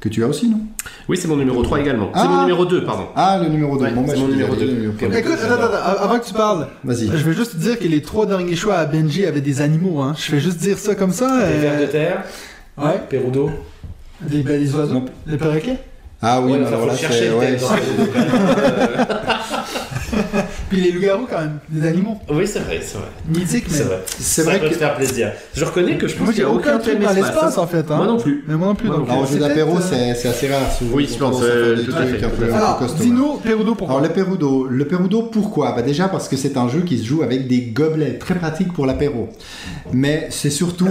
Que 0.00 0.08
tu 0.08 0.24
as 0.24 0.26
aussi, 0.26 0.48
non? 0.50 0.58
Oui, 1.08 1.16
c'est 1.16 1.28
mon 1.28 1.36
numéro 1.36 1.62
3 1.62 1.78
également. 1.78 2.10
C'est 2.12 2.20
Ah. 2.24 2.28
mon 2.28 2.40
numéro 2.40 2.64
2, 2.66 2.84
pardon. 2.84 3.04
Ah, 3.14 3.38
le 3.40 3.48
numéro 3.48 3.76
2. 3.78 3.84
Ouais, 3.84 3.90
bon, 3.92 4.00
bah, 4.00 4.06
c'est 4.10 4.16
je 4.16 4.20
mon 4.22 4.28
numéro 4.28 4.52
allez, 4.54 4.60
deux. 4.62 4.66
le 4.66 4.72
numéro 4.80 4.92
Ok. 4.94 5.10
deux. 5.12 5.16
Écoute, 5.16 5.32
attends, 5.44 5.54
attends, 5.62 5.74
attends, 5.74 6.02
avant 6.02 6.18
que 6.18 6.24
tu 6.26 6.34
parles, 6.34 6.66
Vas-y. 6.82 7.06
je 7.06 7.24
vais 7.24 7.32
juste 7.34 7.52
te 7.52 7.56
dire 7.58 7.78
que 7.78 7.84
les 7.86 8.02
trois 8.02 8.26
derniers 8.26 8.56
choix 8.56 8.74
à 8.74 8.84
Benji 8.86 9.26
avaient 9.26 9.40
des 9.40 9.60
animaux, 9.60 10.00
hein. 10.00 10.14
Je 10.16 10.22
fais 10.24 10.40
juste 10.40 10.58
dire 10.58 10.76
ça 10.76 10.96
comme 10.96 11.12
ça. 11.12 11.38
euh, 11.40 11.86
terre, 11.86 12.24
Ouais, 12.76 13.00
Perudo. 13.08 13.50
Des, 14.20 14.42
des 14.42 14.74
oiseaux. 14.74 14.94
Non. 14.94 15.04
Les 15.26 15.36
perroquets? 15.36 15.78
Ah 16.20 16.40
oui, 16.40 16.52
Ouais, 16.52 16.66
alors 16.66 16.86
là, 16.86 16.96
chercher 16.96 17.28
c'est. 17.28 17.32
ouais, 17.32 17.56
Puis 20.68 20.80
les 20.80 20.92
loups-garous 20.92 21.26
quand 21.30 21.38
même, 21.40 21.58
des 21.70 21.86
animaux. 21.88 22.18
Oui, 22.30 22.46
c'est 22.46 22.58
vrai, 22.60 22.80
c'est 22.82 22.98
vrai. 22.98 23.08
Mythiques, 23.28 23.66
mais. 23.70 23.76
C'est 23.76 23.82
vrai. 23.84 24.02
C'est 24.06 24.42
Ça 24.42 24.50
vrai 24.50 24.60
peut 24.60 24.68
que. 24.68 24.74
te 24.74 24.78
faire 24.78 24.94
plaisir. 24.96 25.32
Je 25.54 25.64
reconnais 25.64 25.96
que 25.96 26.06
je 26.08 26.14
pense 26.16 26.28
qu'il 26.30 26.38
n'y 26.38 26.42
a 26.44 26.50
aucun 26.50 26.76
aucun 26.76 26.78
truc 26.78 26.94
dans 27.00 27.10
espace. 27.10 27.16
l'espace 27.16 27.58
en 27.58 27.66
fait. 27.66 27.90
Hein. 27.90 27.96
Moi 27.96 28.06
non 28.06 28.18
plus. 28.18 28.44
Mais 28.46 28.54
moi 28.54 28.68
non 28.68 28.74
plus. 28.74 28.88
Moi 28.88 28.98
donc, 28.98 29.08
Alors, 29.10 29.26
jeu 29.26 29.32
c'est 29.34 29.38
d'apéro, 29.40 29.76
euh, 29.76 29.80
c'est 29.80 30.14
c'est 30.14 30.28
assez 30.28 30.48
rare. 30.48 30.70
Souvent, 30.76 30.96
Oui, 30.96 31.08
on 31.10 31.14
je 31.14 31.18
pense, 31.18 31.40
euh, 31.42 31.84
tout 31.84 31.92
à 31.96 32.02
fait, 32.06 32.52
Alors, 32.54 32.82
dis-nous, 33.00 33.34
Perudo, 33.38 33.74
pourquoi 33.74 33.96
Alors 33.96 34.06
le 34.08 34.12
Perudo, 34.12 34.66
le 34.66 34.84
Perudo 34.86 35.22
pourquoi? 35.22 35.72
Bah 35.72 35.82
déjà 35.82 36.08
parce 36.08 36.28
que 36.28 36.36
c'est 36.36 36.56
un 36.56 36.68
jeu 36.68 36.80
qui 36.82 36.98
se 36.98 37.04
joue 37.04 37.22
avec 37.22 37.48
des 37.48 37.60
gobelets, 37.62 38.18
très 38.18 38.34
pratique 38.34 38.72
pour 38.72 38.84
l'apéro. 38.86 39.28
Mais 39.92 40.26
c'est 40.30 40.50
surtout, 40.50 40.88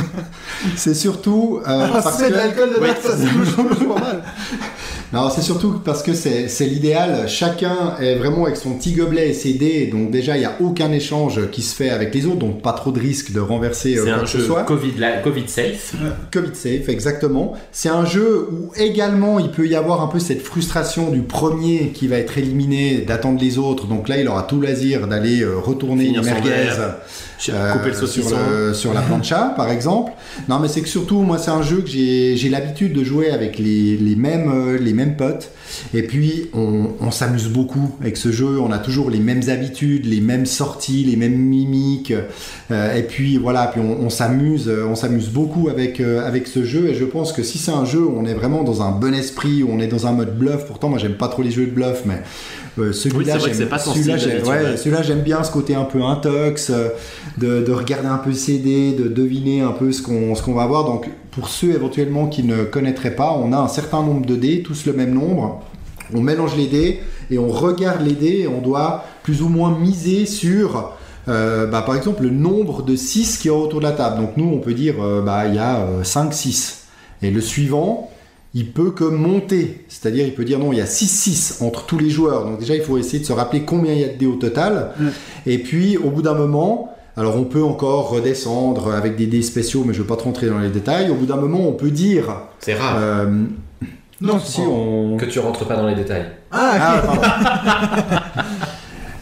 c'est 0.76 0.94
surtout 0.94 1.60
euh, 1.66 1.86
Ah, 1.86 2.00
parce 2.02 2.18
de 2.18 2.24
que 2.26 2.32
l'alcool 2.32 2.68
dedans, 2.70 2.86
ça 3.02 3.16
se 3.16 3.26
joue 3.26 3.94
pas 3.94 4.00
mal. 4.00 4.22
non, 5.12 5.30
c'est 5.30 5.42
surtout 5.42 5.80
parce 5.84 6.02
que 6.02 6.12
c'est 6.14 6.48
l'idéal. 6.66 7.28
Chacun 7.28 7.94
est 8.00 8.16
vraiment 8.16 8.44
avec 8.44 8.56
son 8.56 8.72
petit 8.74 8.92
gobelet 8.92 9.30
et 9.30 9.32
ses 9.34 9.52
dés. 9.54 9.86
Donc 9.86 10.10
déjà 10.10 10.36
il 10.36 10.40
n'y 10.40 10.44
a 10.46 10.56
aucun 10.60 10.90
échange 10.92 11.48
qui 11.50 11.62
se 11.62 11.74
fait 11.74 11.90
avec 11.90 12.14
les 12.14 12.26
autres, 12.26 12.36
donc 12.38 12.60
pas 12.60 12.72
trop 12.72 12.90
de 12.90 12.98
risque 13.00 13.32
de 13.32 13.40
renverser 13.40 13.96
euh, 13.96 14.02
C'est 14.04 14.10
quoi 14.10 14.18
un 14.18 14.20
que 14.24 14.26
ce 14.28 14.38
jeu 14.38 14.44
soit. 14.44 14.62
Covid, 14.64 14.92
la- 14.98 15.18
Covid 15.18 15.48
safe. 15.48 15.94
Covid 16.32 16.54
safe, 16.54 16.88
exactement. 16.88 17.54
C'est 17.72 17.88
un 17.88 18.04
jeu 18.04 18.48
où 18.50 18.72
également 18.76 19.38
il 19.38 19.50
peut 19.50 19.66
y 19.66 19.76
avoir 19.76 20.02
un 20.02 20.08
peu 20.08 20.18
cette 20.18 20.42
frustration 20.42 21.10
du 21.10 21.20
premier 21.22 21.90
qui 21.94 22.08
va 22.08 22.16
être 22.16 22.36
éliminé, 22.38 22.98
d'attendre 22.98 23.40
les 23.40 23.58
autres. 23.58 23.86
Donc 23.86 24.08
là, 24.08 24.18
il 24.20 24.26
aura 24.28 24.42
tout 24.42 24.60
loisir 24.60 25.06
d'aller 25.06 25.42
euh, 25.42 25.56
retourner 25.58 26.04
Finir 26.06 26.24
son 26.24 26.30
merguez. 26.30 26.50
Euh, 27.50 27.72
couper 27.72 27.88
le 27.90 27.94
sur, 27.94 28.06
saucisson. 28.08 28.36
le- 28.50 28.74
sur 28.74 28.94
la 28.94 29.00
plancha, 29.02 29.52
par 29.56 29.70
exemple. 29.70 30.12
Non, 30.48 30.58
mais 30.58 30.68
c'est 30.68 30.80
que 30.80 30.88
surtout, 30.88 31.20
moi, 31.22 31.38
c'est 31.38 31.50
un 31.50 31.62
jeu 31.62 31.82
que 31.82 31.88
j'ai 31.88 32.48
l'habitude 32.50 32.92
de 32.92 33.04
jouer 33.04 33.30
avec 33.30 33.58
les, 33.58 33.96
les 33.96 34.16
mêmes, 34.16 34.50
euh, 34.52 34.78
les 34.78 34.92
mêmes 34.92 35.16
potes. 35.16 35.50
Et 35.94 36.02
puis, 36.02 36.48
on, 36.54 36.90
on 37.00 37.10
s'amuse 37.10 37.48
beaucoup 37.48 37.94
avec 38.00 38.16
ce 38.16 38.30
jeu. 38.32 38.60
On 38.60 38.70
a 38.72 38.78
toujours 38.78 39.10
les 39.10 39.18
mêmes 39.18 39.42
habitudes, 39.48 40.06
les 40.06 40.20
mêmes 40.20 40.46
sorties, 40.46 41.04
les 41.04 41.16
mêmes 41.16 41.36
mimiques. 41.36 42.12
Euh, 42.70 42.96
et 42.96 43.02
puis, 43.02 43.36
voilà, 43.36 43.66
puis 43.66 43.80
on, 43.80 44.04
on 44.04 44.10
s'amuse, 44.10 44.68
euh, 44.68 44.86
on 44.88 44.94
s'amuse 44.94 45.28
beaucoup 45.28 45.68
avec, 45.68 46.00
euh, 46.00 46.26
avec 46.26 46.46
ce 46.46 46.64
jeu. 46.64 46.88
Et 46.88 46.94
je 46.94 47.04
pense 47.04 47.32
que 47.32 47.42
si 47.42 47.58
c'est 47.58 47.72
un 47.72 47.84
jeu 47.84 48.00
où 48.04 48.14
on 48.16 48.24
est 48.26 48.34
vraiment 48.34 48.62
dans 48.62 48.82
un 48.82 48.92
bon 48.92 49.12
esprit, 49.14 49.62
où 49.62 49.68
on 49.72 49.80
est 49.80 49.88
dans 49.88 50.06
un 50.06 50.12
mode 50.12 50.38
bluff, 50.38 50.66
pourtant, 50.66 50.88
moi, 50.88 50.98
j'aime 50.98 51.14
pas 51.16 51.28
trop 51.28 51.42
les 51.42 51.50
jeux 51.50 51.66
de 51.66 51.70
bluff, 51.72 52.02
mais 52.06 52.22
euh, 52.78 52.92
celui-là, 52.92 53.34
j'aime- 53.58 53.68
celui-là, 53.94 54.16
j'aime- 54.18 54.38
ouais, 54.48 54.76
bien 55.22 55.42
ce 55.42 55.50
côté 55.50 55.74
un 55.74 55.84
peu 55.84 56.02
intox, 56.02 56.70
euh, 56.70 56.88
de, 57.38 57.62
de 57.62 57.72
regarder 57.72 58.08
un 58.08 58.18
peu 58.18 58.32
ses 58.32 58.58
dés, 58.58 58.92
de 58.92 59.08
deviner 59.08 59.60
un 59.62 59.72
peu 59.72 59.92
ce 59.92 60.02
qu'on 60.02 60.34
ce 60.34 60.42
qu'on 60.42 60.54
va 60.54 60.62
avoir. 60.62 60.84
Donc, 60.84 61.08
pour 61.30 61.48
ceux 61.48 61.70
éventuellement 61.74 62.26
qui 62.28 62.42
ne 62.42 62.64
connaîtraient 62.64 63.14
pas, 63.16 63.32
on 63.32 63.52
a 63.52 63.58
un 63.58 63.68
certain 63.68 64.02
nombre 64.02 64.26
de 64.26 64.36
dés, 64.36 64.62
tous 64.62 64.86
le 64.86 64.92
même 64.92 65.12
nombre. 65.14 65.62
On 66.14 66.20
mélange 66.20 66.56
les 66.56 66.66
dés 66.66 67.00
et 67.30 67.38
on 67.38 67.48
regarde 67.48 68.02
les 68.06 68.12
dés 68.12 68.40
et 68.42 68.48
on 68.48 68.60
doit 68.60 69.04
plus 69.24 69.42
ou 69.42 69.48
moins 69.48 69.76
miser 69.76 70.24
sur, 70.24 70.92
euh, 71.28 71.66
bah, 71.66 71.82
par 71.82 71.96
exemple, 71.96 72.22
le 72.22 72.30
nombre 72.30 72.82
de 72.82 72.94
6 72.94 73.38
qui 73.38 73.48
y 73.48 73.50
a 73.50 73.54
autour 73.54 73.80
de 73.80 73.84
la 73.86 73.92
table. 73.92 74.20
Donc, 74.20 74.36
nous, 74.36 74.48
on 74.52 74.58
peut 74.58 74.74
dire, 74.74 74.94
euh, 75.02 75.22
bah, 75.22 75.46
il 75.48 75.54
y 75.56 75.58
a 75.58 75.84
5, 76.04 76.32
6. 76.32 76.84
Et 77.22 77.30
le 77.32 77.40
suivant, 77.40 78.10
il 78.56 78.72
peut 78.72 78.90
que 78.90 79.04
monter. 79.04 79.84
C'est-à-dire, 79.86 80.26
il 80.26 80.34
peut 80.34 80.46
dire 80.46 80.58
non, 80.58 80.72
il 80.72 80.78
y 80.78 80.80
a 80.80 80.86
6-6 80.86 81.62
entre 81.62 81.84
tous 81.84 81.98
les 81.98 82.08
joueurs. 82.08 82.46
Donc 82.46 82.58
déjà, 82.58 82.74
il 82.74 82.80
faut 82.80 82.96
essayer 82.96 83.18
de 83.18 83.26
se 83.26 83.34
rappeler 83.34 83.64
combien 83.66 83.92
il 83.92 84.00
y 84.00 84.04
a 84.04 84.08
de 84.08 84.14
dés 84.14 84.26
au 84.26 84.36
total. 84.36 84.92
Et 85.44 85.58
puis, 85.58 85.98
au 85.98 86.08
bout 86.08 86.22
d'un 86.22 86.32
moment, 86.32 86.96
alors 87.18 87.36
on 87.36 87.44
peut 87.44 87.62
encore 87.62 88.08
redescendre 88.08 88.94
avec 88.94 89.14
des 89.14 89.26
dés 89.26 89.42
spéciaux, 89.42 89.84
mais 89.86 89.92
je 89.92 89.98
ne 89.98 90.04
veux 90.04 90.08
pas 90.08 90.16
trop 90.16 90.30
rentrer 90.30 90.48
dans 90.48 90.58
les 90.58 90.70
détails. 90.70 91.10
Au 91.10 91.16
bout 91.16 91.26
d'un 91.26 91.36
moment, 91.36 91.68
on 91.68 91.74
peut 91.74 91.90
dire... 91.90 92.34
C'est 92.60 92.72
rare 92.72 92.96
euh, 92.98 93.44
Non, 94.22 94.38
si 94.38 94.62
on... 94.62 95.18
que 95.18 95.26
tu 95.26 95.38
rentres 95.38 95.66
pas 95.66 95.76
dans 95.76 95.86
les 95.86 95.94
détails. 95.94 96.24
Ah, 96.50 97.02
ok. 97.04 97.20
Ah, 97.20 97.90
pardon. 98.34 98.50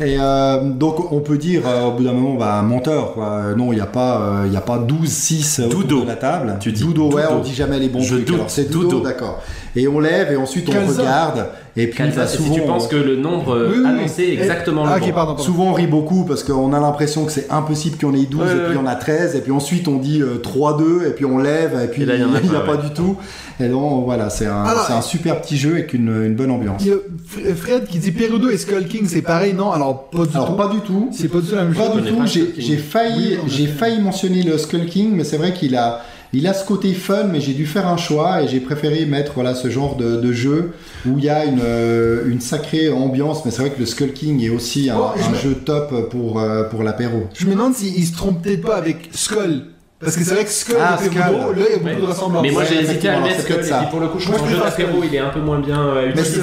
Et 0.00 0.16
euh, 0.18 0.60
donc 0.70 1.12
on 1.12 1.20
peut 1.20 1.38
dire 1.38 1.62
euh, 1.66 1.86
au 1.86 1.92
bout 1.92 2.02
d'un 2.04 2.12
moment, 2.12 2.34
bah, 2.34 2.62
menteur, 2.62 3.12
quoi. 3.14 3.26
Euh, 3.26 3.54
Non, 3.54 3.72
il 3.72 3.76
n'y 3.76 3.80
a 3.80 3.86
pas, 3.86 4.20
euh, 4.20 4.42
il 4.46 4.52
y 4.52 4.56
a 4.56 4.60
pas 4.60 4.78
12, 4.78 5.08
6 5.08 5.60
autour 5.66 5.82
Dudo. 5.82 6.02
de 6.02 6.06
la 6.08 6.16
table. 6.16 6.56
Tu 6.60 6.72
dis 6.72 6.84
Dudo, 6.84 7.12
ouais, 7.12 7.22
on 7.30 7.38
dit 7.40 7.54
jamais 7.54 7.78
les 7.78 7.88
bons 7.88 8.00
Je 8.00 8.14
trucs. 8.16 8.26
doute, 8.26 8.34
Alors 8.36 8.50
c'est 8.50 8.64
Dudo, 8.68 8.82
Dudo. 8.88 9.00
d'accord. 9.00 9.40
Et 9.76 9.86
on 9.88 10.00
lève 10.00 10.32
et 10.32 10.36
ensuite 10.36 10.68
on 10.68 10.86
regarde. 10.92 11.46
Et 11.76 11.88
puis 11.88 12.04
bah, 12.14 12.26
souvent, 12.28 12.54
si 12.54 12.60
tu 12.60 12.66
penses 12.66 12.86
que 12.86 12.94
le 12.94 13.16
nombre 13.16 13.54
euh, 13.56 13.68
Oui, 13.72 13.78
oui, 13.80 13.86
annoncé 13.88 14.22
est 14.22 14.26
oui. 14.30 14.32
exactement 14.38 14.84
Ah, 14.86 14.94
le 14.94 15.00
pardon, 15.00 15.12
pardon. 15.34 15.42
Souvent 15.42 15.64
on 15.70 15.72
rit 15.72 15.88
beaucoup 15.88 16.24
parce 16.24 16.44
qu'on 16.44 16.72
a 16.72 16.78
l'impression 16.78 17.24
que 17.24 17.32
c'est 17.32 17.50
impossible 17.50 17.96
qu'il 17.96 18.06
y 18.06 18.10
en 18.10 18.14
ait 18.14 18.26
12 18.26 18.40
Ouais, 18.40 18.46
et 18.46 18.54
ouais, 18.54 18.68
puis 18.70 18.78
on 18.80 18.86
a 18.86 18.94
13 18.94 19.34
et 19.34 19.40
puis 19.40 19.50
ensuite 19.50 19.88
on 19.88 19.96
dit 19.96 20.22
euh, 20.22 20.40
3-2 20.40 21.08
et 21.08 21.10
puis 21.10 21.24
on 21.24 21.38
lève 21.38 21.76
et 21.82 21.88
puis 21.88 22.02
Et 22.02 22.06
là, 22.06 22.14
il 22.14 22.20
y 22.20 22.24
en 22.24 22.32
a 22.32 22.40
n'y 22.40 22.48
a 22.54 22.60
pas, 22.60 22.76
pas 22.76 22.82
du 22.82 22.90
tout. 22.90 23.16
Et 23.58 23.68
donc 23.68 24.04
voilà, 24.04 24.30
c'est 24.30 24.46
un, 24.46 24.62
Alors, 24.64 24.88
un 24.90 25.00
super 25.02 25.40
petit 25.40 25.56
jeu 25.56 25.72
avec 25.72 25.92
une, 25.94 26.24
une 26.24 26.34
bonne 26.36 26.50
ambiance. 26.52 26.80
Il 26.84 26.88
y 26.88 26.92
a 26.92 26.94
Fr- 26.94 27.54
Fred 27.56 27.86
qui 27.88 27.98
dit 27.98 28.12
Perudo 28.12 28.50
et 28.50 28.56
Skull 28.56 28.86
King, 28.86 29.06
c'est 29.08 29.22
pareil, 29.22 29.52
non? 29.52 29.70
Alors, 29.72 30.04
pas 30.10 30.26
du 30.26 30.34
Alors 30.34 30.50
tout. 30.50 30.54
pas 30.56 30.68
du 30.68 30.80
tout. 30.80 31.08
C'est 31.12 31.28
pas 31.28 31.40
du 31.40 31.48
tout 31.48 31.54
la 31.56 31.64
même 31.64 31.74
Pas 31.74 31.86
chose. 31.86 31.92
du 31.94 31.98
connais 31.98 32.10
tout. 32.10 32.18
pas 32.18 32.26
J'ai 32.58 32.76
failli, 32.76 33.38
j'ai 33.48 33.66
failli 33.66 34.00
mentionner 34.00 34.42
le 34.44 34.58
Skull 34.58 34.86
King, 34.86 35.12
mais 35.14 35.24
c'est 35.24 35.36
vrai 35.38 35.52
qu'il 35.52 35.74
a, 35.76 36.02
il 36.38 36.46
a 36.46 36.54
ce 36.54 36.64
côté 36.64 36.92
fun, 36.92 37.24
mais 37.24 37.40
j'ai 37.40 37.52
dû 37.54 37.66
faire 37.66 37.86
un 37.86 37.96
choix 37.96 38.42
et 38.42 38.48
j'ai 38.48 38.60
préféré 38.60 39.06
mettre 39.06 39.32
voilà 39.34 39.54
ce 39.54 39.68
genre 39.70 39.96
de, 39.96 40.16
de 40.16 40.32
jeu 40.32 40.72
où 41.06 41.18
il 41.18 41.24
y 41.24 41.28
a 41.30 41.44
une, 41.44 41.60
euh, 41.62 42.28
une 42.28 42.40
sacrée 42.40 42.90
ambiance. 42.90 43.44
Mais 43.44 43.50
c'est 43.50 43.60
vrai 43.62 43.70
que 43.70 43.80
le 43.80 43.86
Skull 43.86 44.12
King 44.12 44.42
est 44.42 44.48
aussi 44.50 44.90
un, 44.90 44.96
Oh, 44.98 45.10
je 45.16 45.24
un 45.24 45.30
me- 45.30 45.36
jeu 45.36 45.54
top 45.54 46.10
pour 46.10 46.40
euh, 46.40 46.64
pour 46.64 46.82
l'apéro. 46.82 47.24
Je 47.34 47.46
me 47.46 47.52
demande 47.52 47.74
s'il 47.74 48.04
se 48.06 48.12
trompe 48.14 48.42
peut-être 48.42 48.62
pas 48.62 48.76
avec 48.76 49.10
Skull. 49.12 49.66
Parce 50.00 50.16
que 50.16 50.24
c'est 50.24 50.34
vrai 50.34 50.44
que 50.44 50.50
Skull 50.50 50.76
Ah, 50.78 50.98
et 51.02 51.08
Perudo, 51.08 51.52
là, 51.52 51.66
il 51.66 51.72
y 51.72 51.74
a 51.74 51.78
beaucoup 51.78 51.86
Ouais. 51.88 51.96
de 51.96 52.06
ressemblances. 52.06 52.42
Mais 52.42 52.50
moi 52.50 52.64
j'ai 52.68 52.80
hésité 52.82 53.08
à 53.08 53.16
le 53.20 53.22
mettre 53.24 53.40
Skull, 53.40 53.56
et 53.60 53.90
pour 53.90 54.00
le 54.00 54.08
coup 54.08 54.18
je 54.18 54.26
jeu 54.26 54.32
préfère 54.32 54.64
d'apéro 54.64 54.92
Skull. 54.98 55.06
il 55.10 55.14
est 55.14 55.18
un 55.18 55.30
peu 55.30 55.40
moins 55.40 55.60
bien 55.60 55.80
euh, 55.82 56.10
utilisé. 56.10 56.42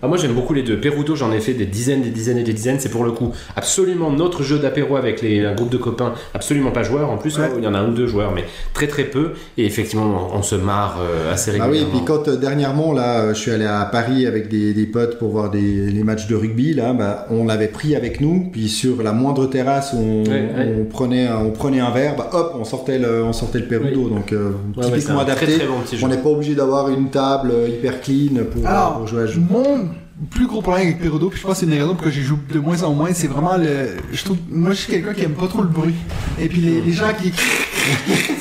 Ah, 0.00 0.06
moi 0.06 0.16
j'aime 0.16 0.32
beaucoup 0.32 0.54
les 0.54 0.62
deux. 0.62 0.80
Perudo, 0.80 1.14
j'en 1.14 1.30
ai 1.32 1.40
fait 1.40 1.52
des 1.52 1.66
dizaines, 1.66 2.00
des 2.02 2.10
dizaines 2.10 2.38
et 2.38 2.44
des 2.44 2.52
dizaines. 2.54 2.78
C'est 2.80 2.88
pour 2.88 3.04
le 3.04 3.10
coup 3.10 3.32
absolument 3.56 4.10
notre 4.10 4.42
jeu 4.42 4.58
d'apéro 4.58 4.96
avec 4.96 5.20
les, 5.20 5.44
un 5.44 5.54
groupe 5.54 5.70
de 5.70 5.76
copains, 5.76 6.14
absolument 6.32 6.70
pas 6.70 6.82
joueurs 6.82 7.10
en 7.10 7.18
plus. 7.18 7.36
Ouais. 7.36 7.44
hein, 7.44 7.50
il 7.58 7.64
y 7.64 7.66
en 7.66 7.74
a 7.74 7.78
un 7.80 7.88
ou 7.90 7.92
deux 7.94 8.06
joueurs, 8.06 8.32
mais 8.32 8.44
très 8.72 8.86
très 8.86 9.04
peu. 9.04 9.32
Et 9.58 9.66
effectivement, 9.66 10.30
on, 10.32 10.38
on 10.38 10.42
se 10.42 10.54
marre 10.54 10.98
euh, 11.02 11.32
assez 11.32 11.50
Ah 11.60 11.68
oui, 11.68 11.78
et 11.78 11.80
régulièrement. 11.80 11.90
puis 11.98 12.04
quand 12.06 12.28
euh, 12.28 12.36
dernièrement 12.36 12.92
là, 12.94 13.20
euh, 13.20 13.34
je 13.34 13.38
suis 13.40 13.50
allé 13.50 13.66
à 13.66 13.84
Paris 13.84 14.26
avec 14.26 14.48
des, 14.48 14.72
des 14.72 14.86
potes 14.86 15.18
pour 15.18 15.30
voir 15.30 15.50
des, 15.50 15.60
les 15.60 16.04
matchs 16.04 16.26
de 16.28 16.36
rugby 16.36 16.72
là, 16.74 16.92
bah, 16.94 17.26
on 17.30 17.44
l'avait 17.44 17.68
pris 17.68 17.96
avec 17.96 18.20
nous, 18.22 18.48
puis 18.52 18.68
sur 18.68 19.02
la 19.02 19.12
moindre 19.12 19.46
terrasse 19.46 19.92
où 19.92 19.98
on, 19.98 20.24
Ouais, 20.24 20.30
ouais. 20.30 20.74
on 20.80 20.84
prenait 20.84 21.26
un- 21.26 21.38
on 21.44 21.50
prenait 21.50 21.80
un 21.80 21.90
verre, 21.90 22.14
bah, 22.16 22.30
hop, 22.32 22.54
on 22.58 22.64
sortait 22.64 22.83
le 22.88 23.24
on 23.24 23.32
sortait 23.32 23.58
le 23.58 23.66
Perudo, 23.66 24.08
donc 24.08 24.32
euh, 24.32 24.52
Ouais, 24.76 24.84
typiquement 24.86 25.20
adapté. 25.20 25.46
très 25.46 25.58
très 25.58 25.66
bon 25.66 25.80
petit 25.80 25.96
jeu. 25.98 26.04
On 26.04 26.08
n'est 26.08 26.18
pas 26.18 26.28
obligé 26.28 26.54
d'avoir 26.54 26.88
une 26.88 27.10
table 27.10 27.50
euh, 27.52 27.68
hyper 27.68 28.00
clean 28.00 28.44
pour, 28.52 28.66
Alors, 28.66 28.98
pour 28.98 29.06
jouer 29.06 29.22
à 29.22 29.26
jeu. 29.26 29.40
Mon 29.50 29.88
plus 30.30 30.46
gros 30.46 30.62
problème 30.62 30.86
avec 30.86 31.00
Perudo, 31.00 31.28
puis 31.28 31.40
je 31.40 31.46
pense 31.46 31.54
que 31.54 31.60
c'est 31.60 31.66
une 31.66 31.72
des 31.72 31.80
raisons 31.80 31.94
pour 31.96 32.04
que 32.04 32.10
j'y 32.10 32.22
joue 32.22 32.38
de 32.52 32.58
moins 32.60 32.82
en 32.84 32.92
moins, 32.94 33.12
c'est 33.12 33.26
vraiment 33.26 33.56
le. 33.56 33.96
Je 34.12 34.24
trouve. 34.24 34.36
Moi, 34.48 34.70
je 34.70 34.76
suis 34.76 34.92
quelqu'un 34.92 35.12
qui 35.12 35.24
aime 35.24 35.32
pas 35.32 35.48
trop 35.48 35.62
le 35.62 35.68
bruit. 35.68 35.94
Et 36.40 36.48
puis 36.48 36.60
les, 36.60 36.80
les 36.80 36.92
gens 36.92 37.06
qui. 37.20 37.32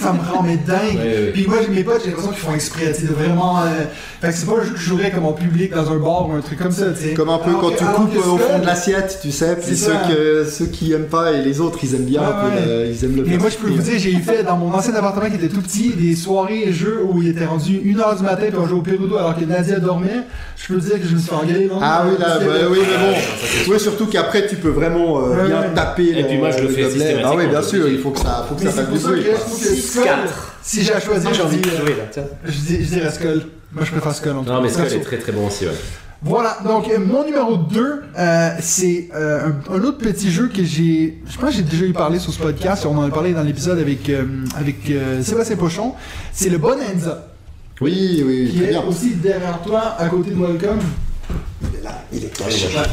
Ça 0.01 0.13
me 0.13 0.19
rend 0.19 0.43
mais 0.43 0.57
dingue. 0.57 0.95
Ouais, 0.97 1.03
ouais. 1.03 1.31
Puis 1.33 1.45
moi, 1.47 1.57
j'ai 1.61 1.73
mes 1.73 1.83
potes, 1.83 2.01
j'ai 2.03 2.07
l'impression 2.09 2.31
qu'ils 2.31 2.39
font 2.41 2.53
exprès, 2.53 2.91
tu 2.93 3.01
sais, 3.01 3.07
de 3.07 3.13
vraiment. 3.13 3.59
euh, 3.59 3.83
Fait 4.21 4.29
que 4.29 4.33
c'est 4.35 4.45
pas 4.45 4.53
un 4.61 4.63
jeu 4.63 4.71
que 4.71 4.79
je 4.79 4.83
jouerais 4.89 5.11
comme 5.11 5.25
en 5.25 5.33
public 5.33 5.71
dans 5.73 5.91
un 5.91 5.97
bar 5.97 6.29
ou 6.29 6.33
un 6.33 6.41
truc 6.41 6.59
comme 6.59 6.71
ça, 6.71 6.85
tu 6.91 7.09
sais. 7.09 7.13
Comme 7.13 7.29
un 7.29 7.37
peu 7.39 7.49
Alors 7.49 7.61
quand 7.61 7.69
que- 7.71 7.77
tu 7.79 7.85
coupes 7.85 8.15
au 8.17 8.37
fond 8.37 8.59
de 8.59 8.65
l'assiette, 8.65 9.19
tu 9.21 9.31
sais, 9.31 9.55
puis 9.55 9.75
C'est 9.75 9.85
ceux, 9.85 9.91
ça. 9.91 10.01
que, 10.09 10.45
ceux 10.49 10.65
qui 10.67 10.93
aiment 10.93 11.07
pas 11.07 11.31
et 11.33 11.41
les 11.41 11.59
autres, 11.61 11.79
ils 11.83 11.93
aiment 11.95 12.05
bien 12.05 12.21
Ouais, 12.21 12.27
un 12.27 12.31
peu, 12.49 12.49
le- 12.69 12.85
ils 12.87 13.03
aiment 13.05 13.15
le 13.17 13.23
Mais 13.25 13.37
moi, 13.37 13.49
je 13.49 13.57
peux 13.57 13.67
vous 13.69 13.81
dire, 13.81 13.99
j'ai 13.99 14.11
eu 14.11 14.21
fait 14.21 14.43
dans 14.43 14.55
mon 14.57 14.73
ancien 14.73 14.93
appartement 14.95 15.29
qui 15.29 15.35
était 15.35 15.49
tout 15.53 15.61
petit, 15.61 15.89
des 15.89 16.15
soirées 16.15 16.71
jeux 16.71 17.01
où 17.09 17.21
il 17.21 17.29
était 17.29 17.45
rendu 17.45 17.79
1h 17.83 18.17
du 18.17 18.23
matin 18.23 18.45
puis 18.49 18.57
on 18.57 18.67
jouait 18.67 18.79
au 18.79 18.81
Perudo 18.81 19.17
alors 19.17 19.37
que 19.37 19.43
Nadia 19.45 19.79
dormait. 19.79 20.09
Je 20.55 20.67
peux 20.67 20.75
vous 20.79 20.87
dire 20.87 21.01
que 21.01 21.05
je 21.07 21.13
me 21.15 21.19
suis 21.19 21.27
fait 21.29 21.35
engueuler. 21.35 21.65
non? 21.65 21.79
Ah 21.81 22.05
oui, 22.07 22.15
là, 22.17 22.39
bah, 22.39 22.45
oui, 22.71 22.77
mais 22.81 22.97
bon. 23.11 23.17
c'est 23.41 23.69
Oui, 23.69 23.79
surtout 23.79 24.05
qu'après 24.05 24.47
tu 24.47 24.55
peux 24.55 24.69
vraiment 24.69 25.19
euh, 25.19 25.35
Ouais, 25.35 25.47
bien 25.47 25.59
ouais. 25.61 25.73
taper. 25.75 26.17
Et 26.19 26.23
puis 26.23 26.37
moi, 26.37 26.51
je 26.51 26.61
le 26.61 26.69
fais 26.69 26.83
gobelet. 26.83 27.17
Ah 27.23 27.31
oui, 27.35 27.43
systématiquement, 27.43 27.49
bien 27.49 27.61
sûr, 27.61 27.87
il 27.89 27.97
faut 27.99 28.11
que 28.11 28.19
ça, 28.19 28.45
faut 28.47 28.55
que 28.55 28.63
Mais 28.63 28.69
ça 28.69 28.75
c'est 28.77 28.83
fasse 28.83 29.03
pour 29.35 29.55
du 29.57 29.63
ça 29.63 29.69
bruit. 29.69 29.75
que 29.75 29.75
je 29.75 29.93
quoi. 29.93 30.05
trouve 30.05 30.13
que 30.13 30.21
Skull, 30.21 30.29
6-4. 30.29 30.29
si 30.63 30.83
j'ai 30.83 30.93
à 30.93 30.99
choisir, 30.99 31.33
j'ai 31.33 31.39
je, 31.39 31.43
envie 31.45 31.57
de 31.57 31.61
dis, 31.63 31.69
euh, 31.69 31.77
jouer 31.79 31.95
là, 31.95 32.03
tiens. 32.11 32.23
je, 32.45 32.51
dis- 32.51 32.83
je 32.85 32.89
dirais 32.89 33.11
Skull. 33.11 33.43
Moi, 33.71 33.85
je 33.85 33.91
préfère 33.91 34.15
Skull. 34.15 34.31
En 34.37 34.43
tout 34.43 34.49
Non, 34.51 34.61
mais 34.61 34.67
cas. 34.69 34.85
Skull 34.85 34.93
est 34.99 35.03
très 35.03 35.17
très 35.17 35.31
bon 35.31 35.47
aussi, 35.47 35.65
ouais. 35.65 35.71
Voilà, 36.25 36.57
donc 36.65 36.89
euh, 36.89 36.99
mon 36.99 37.25
numéro 37.25 37.57
2, 37.57 38.01
c'est 38.61 39.09
euh, 39.13 39.49
un, 39.69 39.73
un 39.75 39.83
autre 39.83 39.97
petit 39.97 40.31
jeu 40.31 40.47
que 40.47 40.63
j'ai. 40.63 41.21
Je 41.29 41.37
pense 41.37 41.49
que 41.49 41.55
j'ai 41.57 41.63
déjà 41.63 41.83
eu 41.83 41.91
parlé 41.91 42.17
sur 42.17 42.31
ce 42.31 42.39
podcast. 42.39 42.85
On 42.85 42.97
en 42.97 43.03
a 43.03 43.09
parlé 43.09 43.33
dans 43.33 43.43
l'épisode 43.43 43.77
avec, 43.77 44.09
euh, 44.09 44.23
avec 44.57 44.89
euh, 44.89 45.21
Sébastien 45.21 45.57
Pochon. 45.57 45.93
C'est 46.31 46.47
le 46.49 46.59
Bonanza, 46.59 47.27
Oui, 47.81 48.23
oui, 48.25 48.49
qui 48.51 48.57
très 48.59 48.67
est 48.67 48.69
bien. 48.69 48.83
aussi 48.83 49.15
derrière 49.15 49.59
toi, 49.61 49.95
à 49.99 50.07
côté 50.07 50.31
de 50.31 50.35
Welcome. 50.41 50.79
Il 52.11 52.23
est 52.23 52.39
Ouais, 52.39 52.45
caché. 52.45 52.69
là. 52.75 52.83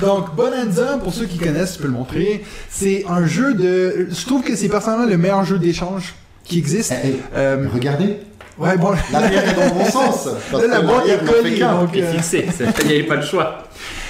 Donc, 0.00 0.34
Bonanza, 0.34 0.98
pour 1.02 1.12
ceux 1.14 1.26
qui 1.26 1.38
connaissent, 1.38 1.74
je 1.74 1.78
peux 1.78 1.86
le 1.88 1.92
montrer. 1.94 2.44
C'est 2.70 3.04
un 3.08 3.26
jeu 3.26 3.54
de. 3.54 4.08
Je 4.10 4.26
trouve 4.26 4.42
que 4.42 4.56
c'est 4.56 4.68
personnellement 4.68 5.06
le 5.06 5.16
meilleur 5.18 5.44
jeu 5.44 5.58
d'échange 5.58 6.14
qui 6.44 6.58
existe. 6.58 6.92
Eh, 7.04 7.08
eh, 7.08 7.16
Euh, 7.36 7.66
Regardez, 7.72 8.18
ouais, 8.58 8.76
bon. 8.76 8.92
la 9.12 9.32
est 9.32 9.54
dans 9.54 9.64
le 9.64 9.70
bon 9.70 9.84
sens. 9.90 10.28
Parce 10.50 10.62
Là, 10.64 10.68
la 10.68 10.80
boîte 10.82 11.06
est 11.08 11.24
collée, 11.24 11.58
donc, 11.58 11.96
euh, 11.96 12.12
fixé, 12.12 12.46
il 12.80 12.86
n'y 12.86 12.92
avait 12.94 13.02
pas 13.04 13.16
le 13.16 13.22
choix. 13.22 13.62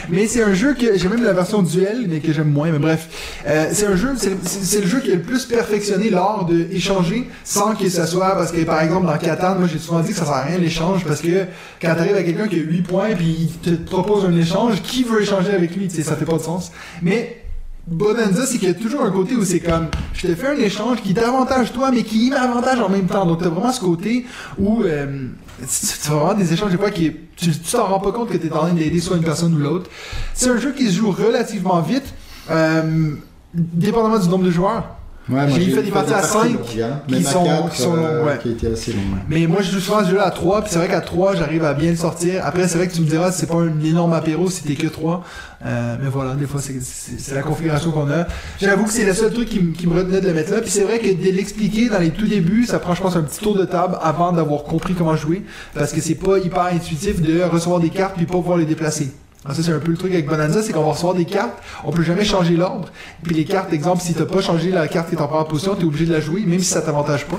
Mais 0.08 0.26
c'est 0.26 0.42
un 0.42 0.54
jeu 0.54 0.74
que 0.74 0.96
j'ai 0.96 1.08
même 1.08 1.22
la 1.22 1.32
version 1.32 1.62
duel, 1.62 2.06
mais 2.08 2.20
que 2.20 2.32
j'aime 2.32 2.50
moins. 2.50 2.70
Mais 2.70 2.78
bref, 2.78 3.08
Euh, 3.46 3.68
c'est 3.72 3.86
un 3.86 3.96
jeu, 3.96 4.08
c'est 4.16 4.80
le 4.80 4.86
jeu 4.86 5.00
qui 5.00 5.10
est 5.10 5.16
le 5.16 5.22
plus 5.22 5.44
perfectionné 5.44 6.10
l'art 6.10 6.46
de 6.46 6.66
échanger 6.72 7.28
sans 7.44 7.74
que 7.74 7.88
ça 7.88 8.06
soit 8.06 8.34
parce 8.36 8.50
que 8.52 8.62
par 8.64 8.80
exemple 8.82 9.06
dans 9.06 9.16
Catan, 9.18 9.56
moi 9.56 9.68
j'ai 9.72 9.78
souvent 9.78 10.00
dit 10.00 10.10
que 10.12 10.16
ça 10.18 10.24
sert 10.24 10.34
à 10.34 10.42
rien 10.42 10.58
l'échange 10.58 11.04
parce 11.04 11.20
que 11.20 11.44
quand 11.80 11.94
t'arrives 11.94 12.16
à 12.16 12.22
quelqu'un 12.22 12.48
qui 12.48 12.56
a 12.56 12.62
8 12.62 12.82
points 12.82 13.14
puis 13.16 13.36
il 13.40 13.48
te 13.58 13.70
propose 13.70 14.24
un 14.24 14.36
échange, 14.36 14.82
qui 14.82 15.04
veut 15.04 15.22
échanger 15.22 15.52
avec 15.52 15.76
lui, 15.76 15.88
tu 15.88 15.96
sais, 15.96 16.02
ça 16.02 16.16
fait 16.16 16.24
pas 16.24 16.38
de 16.38 16.42
sens. 16.42 16.72
Mais 17.02 17.42
Bonanza, 17.86 18.46
c'est 18.46 18.58
qu'il 18.58 18.66
y 18.66 18.70
a 18.72 18.74
toujours 18.74 19.02
un 19.02 19.12
côté 19.12 19.36
où 19.36 19.44
c'est 19.44 19.60
comme, 19.60 19.86
je 20.12 20.26
te 20.26 20.34
fais 20.34 20.48
un 20.48 20.56
échange 20.56 21.02
qui 21.02 21.14
t'avantage 21.14 21.72
toi, 21.72 21.92
mais 21.92 22.02
qui 22.02 22.30
m'avantage 22.30 22.80
en 22.80 22.88
même 22.88 23.06
temps. 23.06 23.24
Donc 23.24 23.40
t'as 23.40 23.48
vraiment 23.48 23.70
ce 23.70 23.80
côté 23.80 24.26
où 24.58 24.82
euh, 24.82 25.28
tu 25.60 26.08
vas 26.08 26.16
avoir 26.16 26.34
des 26.34 26.52
échanges 26.52 26.72
des 26.72 26.78
fois 26.78 26.90
qui 26.90 27.12
tu 27.36 27.52
t'en 27.52 27.86
rends 27.86 28.00
pas 28.00 28.10
compte 28.10 28.30
que 28.30 28.36
t'es 28.36 28.52
en 28.52 28.58
train 28.58 28.72
d'aider 28.72 28.98
soit 28.98 29.16
une 29.16 29.22
personne 29.22 29.54
ou 29.54 29.58
l'autre. 29.58 29.88
C'est 30.34 30.50
un 30.50 30.56
jeu 30.56 30.72
qui 30.72 30.88
se 30.88 30.96
joue 30.96 31.12
relativement 31.12 31.80
vite, 31.80 32.12
euh, 32.50 33.14
dépendamment 33.54 34.18
du 34.18 34.28
nombre 34.28 34.44
de 34.44 34.50
joueurs. 34.50 34.95
Ouais, 35.28 35.40
J'ai 35.48 35.70
fait 35.72 35.82
des 35.82 35.90
parties 35.90 36.12
à 36.14 36.22
cinq 36.22 36.44
longues, 36.52 36.58
hein. 36.82 37.00
qui 37.08 37.14
Même 37.14 37.26
à 37.26 37.30
sont- 37.30 37.44
quatre, 37.44 37.70
qui 37.72 37.82
sont 37.82 37.96
euh, 37.96 38.18
longues, 38.18 38.26
ouais. 38.28 38.38
qui 38.40 38.50
étaient 38.50 38.70
assez 38.72 38.92
longues. 38.92 39.02
Mais 39.28 39.46
moi, 39.48 39.60
je 39.60 39.72
joue 39.72 39.80
souvent 39.80 40.04
ce 40.04 40.10
jeu-là 40.10 40.24
à 40.26 40.30
3, 40.30 40.60
puis 40.62 40.70
c'est 40.72 40.78
vrai 40.78 40.86
qu'à 40.86 41.00
3, 41.00 41.34
j'arrive 41.34 41.64
à 41.64 41.74
bien 41.74 41.90
le 41.90 41.96
sortir. 41.96 42.42
Après, 42.46 42.68
c'est 42.68 42.78
vrai 42.78 42.86
que 42.86 42.92
tu 42.94 43.00
me 43.00 43.06
diras, 43.08 43.32
c'est 43.32 43.46
pas 43.46 43.56
un 43.56 43.80
énorme 43.84 44.12
apéro 44.12 44.48
si 44.48 44.62
t'es 44.62 44.74
que 44.74 44.86
3. 44.86 45.24
Euh, 45.64 45.96
mais 46.00 46.08
voilà, 46.08 46.34
des 46.34 46.46
fois, 46.46 46.60
c'est- 46.60 47.34
la 47.34 47.42
configuration 47.42 47.90
qu'on 47.90 48.08
a. 48.08 48.26
J'avoue 48.60 48.84
que 48.84 48.92
c'est 48.92 49.04
le 49.04 49.14
seul 49.14 49.32
truc 49.32 49.48
qui, 49.48 49.72
qui 49.72 49.88
me 49.88 49.94
retenait 49.96 50.20
de 50.20 50.28
le 50.28 50.34
mettre 50.34 50.52
là. 50.52 50.60
Puis 50.60 50.70
c'est 50.70 50.84
vrai 50.84 51.00
que 51.00 51.08
de 51.08 51.32
l'expliquer 51.34 51.88
dans 51.88 51.98
les 51.98 52.10
tout 52.10 52.26
débuts, 52.28 52.64
ça 52.64 52.78
prend, 52.78 52.94
je 52.94 53.02
pense, 53.02 53.16
un 53.16 53.22
petit 53.22 53.40
tour 53.40 53.56
de 53.56 53.64
table 53.64 53.98
avant 54.00 54.30
d'avoir 54.32 54.62
compris 54.62 54.94
comment 54.94 55.16
jouer. 55.16 55.42
Parce 55.74 55.92
que 55.92 56.00
c'est 56.00 56.14
pas 56.14 56.38
hyper 56.38 56.66
intuitif 56.66 57.20
de 57.20 57.42
recevoir 57.42 57.80
des 57.80 57.90
cartes 57.90 58.14
puis 58.16 58.26
pas 58.26 58.34
pouvoir 58.34 58.58
les 58.58 58.64
déplacer. 58.64 59.10
Ça, 59.54 59.62
c'est 59.62 59.72
un 59.72 59.78
peu 59.78 59.90
le 59.92 59.96
truc 59.96 60.12
avec 60.12 60.26
Bonanza, 60.26 60.62
c'est 60.62 60.72
qu'on 60.72 60.82
va 60.82 60.90
recevoir 60.92 61.14
des 61.14 61.24
cartes, 61.24 61.56
on 61.84 61.90
peut 61.92 62.02
jamais 62.02 62.24
changer 62.24 62.56
l'ordre. 62.56 62.88
Puis 63.22 63.34
les 63.34 63.44
cartes, 63.44 63.72
exemple, 63.72 64.02
si 64.02 64.14
t'as 64.14 64.24
pas 64.24 64.40
changé 64.40 64.70
la 64.70 64.88
carte 64.88 65.08
qui 65.08 65.14
est 65.14 65.20
en 65.20 65.28
première 65.28 65.46
position, 65.46 65.74
t'es 65.74 65.84
obligé 65.84 66.06
de 66.06 66.12
la 66.12 66.20
jouer, 66.20 66.42
même 66.46 66.58
si 66.60 66.66
ça 66.66 66.82
t'avantage 66.82 67.26
pas. 67.26 67.38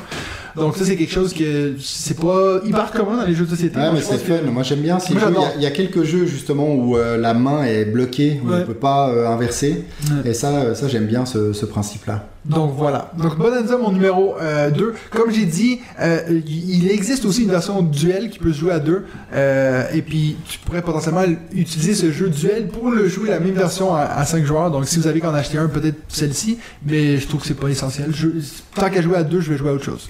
Donc 0.55 0.75
ça, 0.75 0.85
c'est 0.85 0.95
quelque 0.95 1.13
chose 1.13 1.33
que 1.35 1.75
c'est 1.79 2.19
pas 2.19 2.59
hyper 2.65 2.89
commun 2.91 3.17
dans 3.17 3.25
les 3.25 3.35
jeux 3.35 3.45
de 3.45 3.49
société. 3.51 3.77
Ouais, 3.77 3.83
Moi, 3.91 3.93
mais 3.95 4.01
c'est 4.01 4.17
que- 4.25 4.33
fun. 4.37 4.51
Moi, 4.51 4.63
j'aime 4.63 4.79
bien 4.79 4.97
ces 4.99 5.13
Moi, 5.13 5.21
jeux. 5.21 5.33
Il 5.35 5.41
y, 5.41 5.45
a, 5.45 5.55
il 5.57 5.61
y 5.61 5.65
a 5.67 5.71
quelques 5.71 6.03
jeux, 6.03 6.25
justement, 6.25 6.73
où 6.73 6.97
euh, 6.97 7.15
la 7.17 7.33
main 7.35 7.63
est 7.63 7.85
bloquée, 7.85 8.41
où 8.43 8.47
on 8.47 8.53
Ouais. 8.53 8.59
ne 8.61 8.63
peut 8.63 8.73
pas 8.73 9.09
euh, 9.09 9.27
inverser. 9.27 9.83
Ouais. 10.09 10.31
Et 10.31 10.33
ça, 10.33 10.49
euh, 10.49 10.73
ça 10.73 10.87
j'aime 10.87 11.05
bien 11.05 11.25
ce, 11.27 11.53
ce 11.53 11.65
principe-là. 11.67 12.25
Donc 12.49 12.73
voilà. 12.75 13.11
Donc 13.17 13.37
Bonanza, 13.37 13.77
mon 13.77 13.91
numéro 13.91 14.35
2. 14.75 14.93
Comme 15.11 15.31
j'ai 15.31 15.45
dit, 15.45 15.79
euh, 15.99 16.41
il 16.47 16.89
existe 16.89 17.25
aussi 17.25 17.43
une 17.43 17.49
version 17.49 17.81
duel 17.81 18.29
qui 18.29 18.39
peut 18.39 18.53
se 18.53 18.59
jouer 18.59 18.71
à 18.71 18.79
deux. 18.79 19.05
Euh, 19.33 19.83
et 19.93 20.01
puis 20.01 20.37
tu 20.47 20.59
pourrais 20.59 20.81
potentiellement 20.81 21.23
utiliser 21.51 21.93
ce 21.93 22.11
jeu 22.11 22.29
duel 22.29 22.67
pour 22.67 22.89
le 22.89 23.07
jouer 23.07 23.29
la 23.29 23.39
même 23.39 23.53
version 23.55 23.93
à, 23.93 24.23
5 24.25 24.45
joueurs. 24.45 24.71
Donc 24.71 24.85
si 24.87 24.97
vous 24.99 25.07
avez 25.07 25.19
qu'en 25.19 25.33
acheter 25.33 25.57
un, 25.57 25.67
peut-être 25.67 25.97
celle-ci. 26.07 26.57
Mais 26.85 27.17
je 27.17 27.27
trouve 27.27 27.41
que 27.41 27.47
c'est 27.47 27.53
pas 27.59 27.67
essentiel. 27.69 28.11
Je- 28.13 28.29
tant 28.75 28.89
qu'à 28.89 29.01
jouer 29.01 29.17
à 29.17 29.23
deux, 29.23 29.41
je 29.41 29.51
vais 29.51 29.57
jouer 29.57 29.69
à 29.69 29.73
autre 29.73 29.83
chose. 29.85 30.09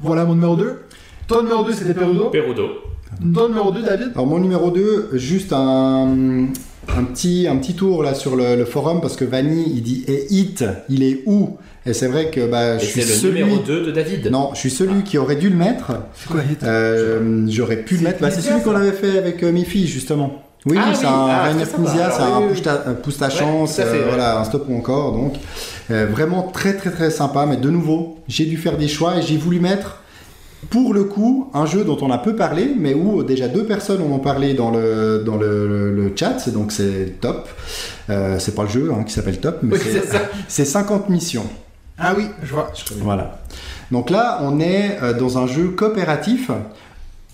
Voilà 0.00 0.24
mon 0.24 0.34
numéro 0.34 0.56
2. 0.56 0.82
Ton 1.26 1.42
numéro 1.42 1.64
2, 1.64 1.72
c'était 1.72 1.94
Perudo. 1.94 2.30
Perudo. 2.30 2.68
Ton 3.34 3.48
numéro 3.48 3.70
2, 3.72 3.82
David. 3.82 4.10
Alors, 4.14 4.26
mon 4.26 4.38
numéro 4.38 4.70
2, 4.70 5.10
juste 5.14 5.52
un, 5.52 6.46
un, 6.96 7.04
petit, 7.04 7.46
un 7.48 7.56
petit 7.56 7.74
tour 7.74 8.02
là 8.02 8.14
sur 8.14 8.36
le, 8.36 8.56
le 8.56 8.64
forum, 8.64 9.00
parce 9.00 9.16
que 9.16 9.24
Vanny, 9.24 9.64
il 9.74 9.82
dit 9.82 10.04
Et 10.08 10.26
Hit, 10.30 10.64
il 10.88 11.02
est 11.02 11.22
où? 11.26 11.56
Et 11.84 11.94
c'est 11.94 12.06
vrai 12.08 12.30
que 12.30 12.46
bah, 12.46 12.76
Et 12.76 12.78
je 12.80 12.84
suis 12.86 13.02
c'est 13.02 13.08
le 13.08 13.14
celui. 13.14 13.40
numéro 13.42 13.62
2 13.62 13.86
de 13.86 13.90
David. 13.90 14.30
Non, 14.30 14.50
je 14.54 14.58
suis 14.60 14.70
celui 14.70 15.02
qui 15.02 15.18
aurait 15.18 15.36
dû 15.36 15.50
le 15.50 15.56
mettre. 15.56 15.92
C'est 16.14 16.28
quoi 16.30 16.40
Hit? 16.48 16.62
Euh, 16.62 17.44
J'aurais 17.48 17.78
pu 17.78 17.96
le 17.96 18.02
mettre. 18.02 18.20
Bah, 18.20 18.30
c'est 18.30 18.40
celui 18.40 18.62
qu'on 18.62 18.76
avait 18.76 18.92
fait 18.92 19.18
avec 19.18 19.42
euh, 19.42 19.50
mes 19.52 19.64
filles, 19.64 19.86
justement. 19.88 20.42
Oui, 20.64 20.76
Ah 20.80 20.86
oui, 20.90 20.94
c'est 20.94 21.06
oui, 21.06 21.12
un 21.12 21.26
ah, 21.28 21.42
Rainer. 21.42 21.64
Knizia, 21.76 22.10
c'est 22.12 22.22
un 22.22 22.38
oui, 22.38 22.44
oui. 22.44 22.48
pousse 22.50 22.62
ta, 22.62 22.84
un 22.86 22.94
pousse 22.94 23.18
ta 23.18 23.26
Ouais, 23.26 23.32
chance, 23.32 23.76
fait, 23.76 23.82
euh, 23.82 23.92
ouais. 23.94 24.08
voilà, 24.08 24.38
un 24.38 24.44
stop 24.44 24.66
ou 24.68 24.76
encore. 24.76 25.10
Donc, 25.12 25.34
euh, 25.90 26.06
vraiment 26.08 26.42
très 26.44 26.76
très 26.76 26.90
très 26.92 27.10
sympa. 27.10 27.46
Mais 27.46 27.56
de 27.56 27.68
nouveau, 27.68 28.18
j'ai 28.28 28.44
dû 28.44 28.56
faire 28.56 28.76
des 28.76 28.86
choix 28.86 29.16
et 29.16 29.22
j'ai 29.22 29.36
voulu 29.36 29.58
mettre 29.58 30.01
pour 30.70 30.94
le 30.94 31.04
coup, 31.04 31.50
un 31.54 31.66
jeu 31.66 31.84
dont 31.84 31.98
on 32.02 32.10
a 32.10 32.18
peu 32.18 32.36
parlé, 32.36 32.72
mais 32.78 32.94
où 32.94 33.22
déjà 33.22 33.48
deux 33.48 33.64
personnes 33.64 34.00
en 34.02 34.14
ont 34.14 34.18
parlé 34.20 34.54
dans 34.54 34.70
le, 34.70 35.22
dans 35.24 35.36
le, 35.36 35.90
le 35.94 36.12
chat, 36.16 36.48
donc 36.50 36.72
c'est 36.72 37.20
top. 37.20 37.48
Euh, 38.10 38.38
c'est 38.38 38.54
pas 38.54 38.62
le 38.62 38.68
jeu 38.68 38.90
hein, 38.92 39.02
qui 39.04 39.12
s'appelle 39.12 39.38
top, 39.40 39.58
mais 39.62 39.74
Oui, 39.74 39.80
c'est- 39.82 40.00
c'est 40.00 40.06
ça. 40.06 40.20
c'est 40.48 40.64
50 40.64 41.08
missions. 41.08 41.46
Ah 41.98 42.14
oui, 42.16 42.24
je 42.42 42.52
vois. 42.54 42.70
Voilà. 43.00 43.42
Donc 43.90 44.08
là, 44.10 44.38
on 44.42 44.60
est 44.60 44.98
euh, 45.02 45.12
dans 45.12 45.36
un 45.38 45.46
jeu 45.46 45.68
coopératif 45.68 46.50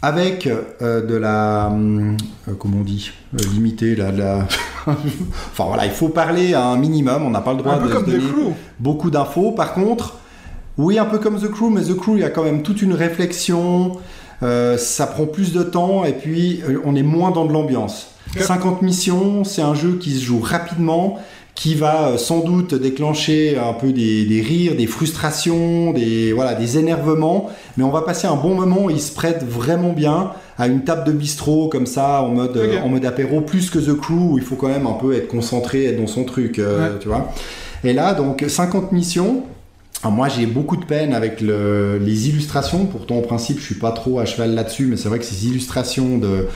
avec 0.02 0.46
euh, 0.80 1.04
de 1.06 1.14
la. 1.16 1.68
euh, 1.70 2.12
comment 2.58 2.78
on 2.80 2.84
dit 2.84 3.10
euh, 3.34 3.38
Limité, 3.52 3.94
là, 3.96 4.10
de 4.12 4.18
la. 4.18 4.46
enfin 4.86 5.64
voilà, 5.66 5.86
il 5.86 5.92
faut 5.92 6.08
parler 6.08 6.54
à 6.54 6.64
un 6.64 6.76
minimum, 6.76 7.22
on 7.24 7.30
n'a 7.30 7.40
pas 7.40 7.52
le 7.52 7.58
droit 7.58 7.74
Un 7.74 7.78
peu 7.78 7.88
de 7.88 7.92
comme 7.92 8.04
donner 8.06 8.24
beaucoup 8.78 9.10
d'infos. 9.10 9.52
Par 9.52 9.74
contre, 9.74 10.18
oui, 10.78 10.98
un 10.98 11.04
peu 11.04 11.18
comme 11.18 11.38
The 11.40 11.48
Crew, 11.50 11.70
mais 11.70 11.82
The 11.82 11.94
Crew, 11.96 12.12
il 12.14 12.20
y 12.20 12.24
a 12.24 12.30
quand 12.30 12.44
même 12.44 12.62
toute 12.62 12.80
une 12.82 12.94
réflexion. 12.94 13.92
euh, 14.42 14.78
ça 14.78 15.06
prend 15.08 15.26
plus 15.26 15.52
de 15.52 15.62
temps 15.64 16.04
et 16.04 16.12
puis 16.12 16.60
euh, 16.68 16.78
on 16.84 16.94
est 16.94 17.02
moins 17.02 17.32
dans 17.32 17.44
de 17.44 17.52
l'ambiance. 17.52 18.12
Ok. 18.36 18.42
50 18.42 18.82
missions, 18.82 19.42
c'est 19.44 19.62
un 19.62 19.74
jeu 19.74 19.98
qui 20.00 20.12
se 20.12 20.22
joue 20.24 20.38
rapidement, 20.40 21.18
qui 21.56 21.74
va 21.74 22.10
euh, 22.10 22.18
sans 22.18 22.38
doute 22.40 22.72
déclencher 22.74 23.58
un 23.58 23.72
peu 23.72 23.90
des, 23.92 24.24
des 24.26 24.40
rires, 24.40 24.76
des 24.76 24.86
frustrations, 24.86 25.92
des, 25.92 26.32
voilà, 26.32 26.54
des 26.54 26.78
énervements, 26.78 27.50
mais 27.76 27.82
on 27.82 27.90
va 27.90 28.02
passer 28.02 28.28
un 28.28 28.36
bon 28.36 28.54
moment. 28.54 28.90
Il 28.90 29.00
se 29.00 29.12
prête 29.12 29.42
vraiment 29.44 29.92
bien 29.92 30.30
à 30.56 30.68
une 30.68 30.84
table 30.84 31.02
de 31.04 31.12
bistrot 31.12 31.68
comme 31.68 31.86
ça, 31.86 32.22
en 32.22 32.28
mode, 32.28 32.60
en 32.84 32.88
mode 32.88 33.04
apéro, 33.06 33.40
plus 33.40 33.70
que 33.70 33.80
The 33.80 33.96
Crew 33.98 34.12
où 34.34 34.38
il 34.38 34.44
faut 34.44 34.54
quand 34.56 34.68
même 34.68 34.86
un 34.86 34.92
peu 34.92 35.14
être 35.16 35.26
concentré, 35.26 35.86
être 35.86 35.98
dans 36.00 36.06
son 36.06 36.22
truc, 36.24 36.60
euh, 36.60 36.92
Ouais. 36.92 36.98
tu 37.00 37.08
vois. 37.08 37.32
Et 37.82 37.92
là, 37.92 38.14
donc 38.14 38.44
50 38.46 38.92
missions. 38.92 39.42
Alors 40.02 40.12
moi 40.14 40.28
j'ai 40.28 40.46
beaucoup 40.46 40.76
de 40.76 40.84
peine 40.84 41.12
avec 41.12 41.40
le- 41.40 41.98
les 41.98 42.28
illustrations, 42.28 42.86
pourtant 42.86 43.16
en 43.18 43.22
principe 43.22 43.58
je 43.58 43.64
suis 43.64 43.74
pas 43.74 43.90
trop 43.90 44.20
à 44.20 44.24
cheval 44.26 44.54
là-dessus, 44.54 44.86
mais 44.86 44.96
c'est 44.96 45.08
vrai 45.08 45.18
que 45.18 45.24
ces 45.24 45.46
illustrations 45.48 46.18
de, 46.18 46.46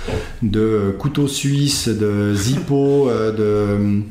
de 0.43 0.95
couteaux 0.99 1.27
suisses, 1.27 1.89
de 1.89 2.35
zippo, 2.37 3.09
euh, 3.09 3.33
de, 3.33 4.03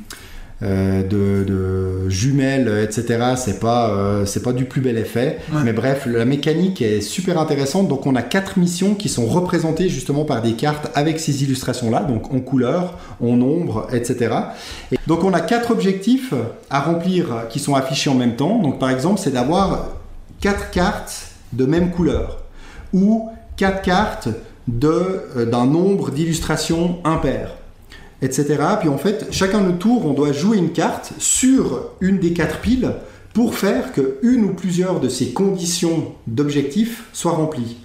euh, 0.64 1.02
de, 1.02 1.44
de 1.44 2.10
jumelles, 2.10 2.84
etc. 2.84 3.34
C'est 3.36 3.60
pas, 3.60 3.90
euh, 3.90 4.26
c'est 4.26 4.44
pas 4.44 4.54
du 4.54 4.66
plus 4.66 4.82
bel 4.82 4.98
effet. 4.98 5.40
Ouais. 5.52 5.62
Mais 5.64 5.74
bref, 5.74 6.06
la 6.06 6.26
mécanique 6.26 6.82
est 6.82 7.02
super 7.02 7.40
intéressante. 7.40 7.88
Donc 7.88 8.06
on 8.06 8.16
a 8.16 8.22
quatre 8.22 8.60
missions 8.60 8.94
qui 8.94 9.10
sont 9.10 9.26
représentées 9.26 9.90
justement 9.90 10.24
par 10.24 10.42
des 10.42 10.54
cartes 10.54 10.92
avec 10.94 11.20
ces 11.20 11.44
illustrations-là, 11.44 12.02
donc 12.04 12.32
en 12.34 12.40
couleur, 12.40 12.98
en 13.22 13.36
nombre, 13.36 13.88
etc. 13.92 14.36
Et 14.92 14.98
donc 15.08 15.24
on 15.24 15.34
a 15.34 15.42
quatre 15.42 15.72
objectifs 15.72 16.34
à 16.70 16.82
remplir 16.82 17.48
qui 17.50 17.60
sont 17.60 17.76
affichés 17.76 18.10
en 18.10 18.16
même 18.16 18.36
temps. 18.36 18.60
Donc 18.60 18.80
par 18.80 18.90
exemple, 18.92 19.20
c'est 19.20 19.32
d'avoir 19.32 19.90
quatre 20.42 20.70
cartes 20.72 21.32
de 21.54 21.66
même 21.66 21.92
couleur 21.92 22.44
ou 22.94 23.30
quatre 23.58 23.82
cartes 23.82 24.30
de, 24.68 25.24
euh, 25.38 25.46
d'un 25.46 25.66
nombre 25.66 26.12
d'illustrations 26.12 27.00
impair 27.04 27.56
etc. 28.22 28.58
Puis 28.80 28.90
en 28.90 28.98
fait, 28.98 29.28
chacun 29.32 29.62
notre 29.62 29.80
tour, 29.80 30.06
on 30.06 30.14
doit 30.14 30.32
jouer 30.32 30.58
une 30.58 30.72
carte 30.72 31.14
sur 31.18 31.92
une 32.02 32.20
des 32.20 32.34
quatre 32.34 32.60
piles 32.60 32.94
pour 33.34 33.56
faire 33.56 33.94
que 33.94 34.18
une 34.24 34.44
ou 34.44 34.54
plusieurs 34.54 35.00
de 35.00 35.10
ces 35.10 35.32
conditions 35.32 36.14
d'objectifs 36.28 37.06
soient 37.14 37.32
remplies. 37.32 37.78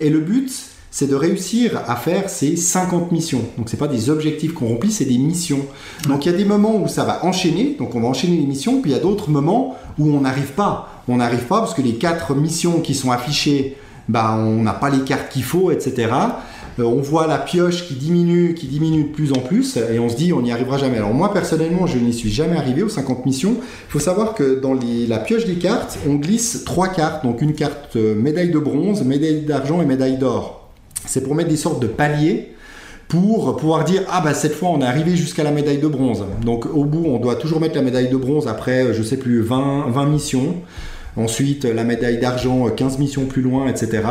Et 0.00 0.10
le 0.10 0.20
but, 0.20 0.50
c'est 0.90 1.08
de 1.08 1.14
réussir 1.14 1.80
à 1.86 1.96
faire 1.96 2.28
ces 2.28 2.56
50 2.56 3.12
missions. 3.12 3.42
Donc 3.56 3.68
c'est 3.68 3.76
pas 3.76 3.88
des 3.88 4.10
objectifs 4.10 4.52
qu'on 4.54 4.68
remplit, 4.68 4.90
c'est 4.90 5.04
des 5.04 5.18
missions. 5.18 5.66
Donc 6.08 6.26
il 6.26 6.32
y 6.32 6.34
a 6.34 6.36
des 6.36 6.44
moments 6.44 6.76
où 6.76 6.88
ça 6.88 7.04
va 7.04 7.24
enchaîner, 7.24 7.76
donc 7.78 7.94
on 7.94 8.00
va 8.00 8.08
enchaîner 8.08 8.36
les 8.36 8.46
missions, 8.46 8.80
puis 8.80 8.90
il 8.90 8.94
y 8.94 8.98
a 8.98 9.02
d'autres 9.02 9.30
moments 9.30 9.76
où 9.98 10.10
on 10.10 10.20
n'arrive 10.20 10.52
pas. 10.52 11.02
On 11.08 11.16
n'arrive 11.16 11.44
pas 11.44 11.60
parce 11.60 11.74
que 11.74 11.82
les 11.82 11.94
quatre 11.94 12.34
missions 12.34 12.80
qui 12.80 12.94
sont 12.94 13.12
affichées, 13.12 13.76
bah, 14.08 14.34
on 14.36 14.62
n'a 14.62 14.72
pas 14.72 14.90
les 14.90 15.00
cartes 15.00 15.30
qu'il 15.30 15.44
faut, 15.44 15.70
etc. 15.70 16.08
Euh, 16.78 16.84
on 16.84 17.00
voit 17.00 17.26
la 17.26 17.38
pioche 17.38 17.86
qui 17.86 17.94
diminue, 17.94 18.54
qui 18.54 18.66
diminue 18.66 19.04
de 19.04 19.08
plus 19.08 19.32
en 19.32 19.40
plus, 19.40 19.76
et 19.76 19.98
on 19.98 20.08
se 20.08 20.16
dit 20.16 20.32
on 20.32 20.42
n'y 20.42 20.52
arrivera 20.52 20.78
jamais. 20.78 20.98
Alors 20.98 21.14
moi 21.14 21.32
personnellement, 21.32 21.86
je 21.86 21.98
n'y 21.98 22.12
suis 22.12 22.30
jamais 22.30 22.56
arrivé 22.56 22.82
aux 22.82 22.88
50 22.88 23.26
missions. 23.26 23.56
Il 23.60 23.90
faut 23.92 23.98
savoir 23.98 24.34
que 24.34 24.60
dans 24.60 24.74
la 24.74 25.18
pioche 25.18 25.46
des 25.46 25.56
cartes, 25.56 25.98
on 26.08 26.14
glisse 26.14 26.64
trois 26.64 26.88
cartes, 26.88 27.24
donc 27.24 27.42
une 27.42 27.54
carte 27.54 27.96
euh, 27.96 28.14
médaille 28.14 28.50
de 28.50 28.58
bronze, 28.58 29.02
médaille 29.02 29.42
d'argent 29.42 29.82
et 29.82 29.86
médaille 29.86 30.18
d'or. 30.18 30.70
C'est 31.06 31.22
pour 31.22 31.34
mettre 31.34 31.48
des 31.48 31.56
sortes 31.56 31.80
de 31.80 31.86
paliers 31.86 32.50
pour 33.10 33.56
pouvoir 33.56 33.82
dire 33.84 34.02
ah 34.08 34.20
bah 34.20 34.34
cette 34.34 34.54
fois 34.54 34.68
on 34.70 34.80
est 34.80 34.86
arrivé 34.86 35.16
jusqu'à 35.16 35.42
la 35.42 35.50
médaille 35.50 35.78
de 35.78 35.88
bronze. 35.88 36.24
Donc 36.44 36.66
au 36.66 36.84
bout 36.84 37.04
on 37.06 37.18
doit 37.18 37.34
toujours 37.34 37.60
mettre 37.60 37.74
la 37.74 37.82
médaille 37.82 38.08
de 38.08 38.16
bronze 38.16 38.46
après 38.46 38.84
euh, 38.84 38.92
je 38.94 39.02
sais 39.02 39.16
plus 39.16 39.42
20, 39.42 39.90
20 39.90 40.06
missions. 40.06 40.54
Ensuite 41.16 41.64
la 41.64 41.82
médaille 41.82 42.20
d'argent 42.20 42.68
euh, 42.68 42.70
15 42.70 42.98
missions 42.98 43.24
plus 43.24 43.42
loin 43.42 43.66
etc. 43.66 44.02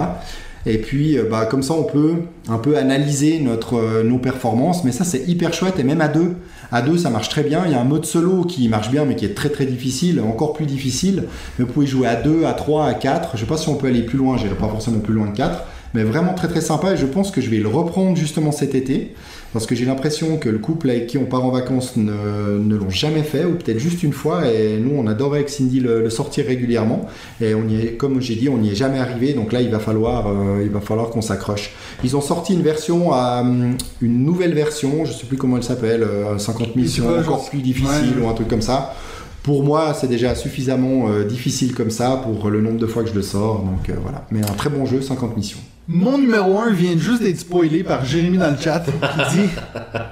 Et 0.65 0.77
puis 0.77 1.17
euh, 1.17 1.23
bah, 1.29 1.45
comme 1.45 1.63
ça 1.63 1.73
on 1.73 1.83
peut 1.83 2.15
un 2.47 2.57
peu 2.57 2.77
analyser 2.77 3.39
notre, 3.39 3.75
euh, 3.75 4.03
nos 4.03 4.17
performances 4.17 4.83
mais 4.83 4.91
ça 4.91 5.03
c'est 5.03 5.27
hyper 5.27 5.53
chouette 5.53 5.79
et 5.79 5.83
même 5.83 6.01
à 6.01 6.07
deux. 6.07 6.35
À 6.71 6.81
deux 6.81 6.97
ça 6.97 7.09
marche 7.09 7.29
très 7.29 7.43
bien. 7.43 7.63
Il 7.65 7.71
y 7.71 7.75
a 7.75 7.81
un 7.81 7.85
mode 7.85 8.05
solo 8.05 8.43
qui 8.43 8.67
marche 8.67 8.89
bien 8.89 9.05
mais 9.05 9.15
qui 9.15 9.25
est 9.25 9.35
très 9.35 9.49
très 9.49 9.65
difficile, 9.65 10.21
encore 10.21 10.53
plus 10.53 10.65
difficile. 10.65 11.25
Vous 11.57 11.65
pouvez 11.65 11.87
jouer 11.87 12.07
à 12.07 12.15
2, 12.15 12.45
à 12.45 12.53
3, 12.53 12.85
à 12.85 12.93
4. 12.93 13.31
Je 13.35 13.39
sais 13.39 13.45
pas 13.45 13.57
si 13.57 13.69
on 13.69 13.75
peut 13.75 13.87
aller 13.87 14.03
plus 14.03 14.17
loin, 14.17 14.37
j'irai 14.37 14.55
pas 14.55 14.67
forcément 14.67 14.99
plus 14.99 15.13
loin 15.13 15.27
que 15.27 15.37
4 15.37 15.63
mais 15.93 16.03
vraiment 16.03 16.33
très 16.33 16.47
très 16.47 16.61
sympa 16.61 16.93
et 16.93 16.97
je 16.97 17.05
pense 17.05 17.31
que 17.31 17.41
je 17.41 17.49
vais 17.49 17.57
le 17.57 17.67
reprendre 17.67 18.15
justement 18.17 18.51
cet 18.51 18.75
été 18.75 19.13
parce 19.51 19.65
que 19.65 19.73
j'ai 19.73 19.85
l'impression 19.85 20.37
que 20.37 20.47
le 20.47 20.59
couple 20.59 20.91
avec 20.91 21.07
qui 21.07 21.17
on 21.17 21.25
part 21.25 21.43
en 21.43 21.49
vacances 21.49 21.97
ne, 21.97 22.59
ne 22.59 22.75
l'ont 22.75 22.91
jamais 22.91 23.23
fait 23.23 23.45
ou 23.45 23.55
peut-être 23.55 23.79
juste 23.79 24.03
une 24.03 24.13
fois 24.13 24.47
et 24.47 24.77
nous 24.77 24.91
on 24.95 25.07
adorait 25.07 25.39
avec 25.39 25.49
Cindy 25.49 25.79
le, 25.79 26.01
le 26.03 26.09
sortir 26.11 26.45
régulièrement 26.45 27.07
et 27.41 27.55
on 27.55 27.67
y 27.67 27.81
est 27.81 27.93
comme 27.93 28.21
j'ai 28.21 28.35
dit 28.35 28.49
on 28.49 28.57
n'y 28.59 28.69
est 28.71 28.75
jamais 28.75 28.99
arrivé 28.99 29.33
donc 29.33 29.51
là 29.51 29.61
il 29.61 29.69
va 29.71 29.79
falloir 29.79 30.27
euh, 30.27 30.61
il 30.63 30.69
va 30.69 30.81
falloir 30.81 31.09
qu'on 31.09 31.21
s'accroche 31.21 31.71
ils 32.03 32.15
ont 32.15 32.21
sorti 32.21 32.53
une 32.53 32.61
version 32.61 33.11
à 33.11 33.41
hum, 33.41 33.75
une 34.01 34.23
nouvelle 34.23 34.53
version 34.53 35.05
je 35.05 35.13
sais 35.13 35.25
plus 35.25 35.37
comment 35.37 35.57
elle 35.57 35.63
s'appelle 35.63 36.03
euh, 36.03 36.37
50 36.37 36.75
missions 36.75 37.07
encore 37.09 37.23
genre- 37.23 37.49
plus 37.49 37.61
difficile 37.61 37.89
Ouais. 38.19 38.23
ou 38.25 38.29
un 38.29 38.33
truc 38.33 38.47
comme 38.47 38.61
ça 38.61 38.93
pour 39.41 39.63
moi, 39.63 39.93
c'est 39.99 40.07
déjà 40.09 40.35
suffisamment 40.35 41.07
euh, 41.09 41.23
difficile 41.23 41.73
comme 41.73 41.89
ça 41.89 42.21
pour 42.23 42.49
le 42.49 42.59
nombre 42.61 42.77
de 42.77 42.85
fois 42.85 43.03
que 43.03 43.09
je 43.09 43.15
le 43.15 43.21
sors. 43.21 43.59
Donc 43.63 43.89
euh, 43.89 43.93
voilà. 44.03 44.27
Mais 44.31 44.41
un 44.41 44.53
très 44.53 44.69
bon 44.69 44.85
jeu, 44.85 45.01
50 45.01 45.37
missions. 45.37 45.57
Mon 45.91 46.19
numéro 46.19 46.59
1 46.59 46.69
vient 46.71 46.95
juste 46.99 47.23
d'être 47.23 47.39
spoilé 47.39 47.83
par 47.83 48.05
Jérémy 48.05 48.37
dans 48.37 48.51
le 48.51 48.57
chat 48.61 48.83
qui 48.85 49.37
dit 49.39 49.49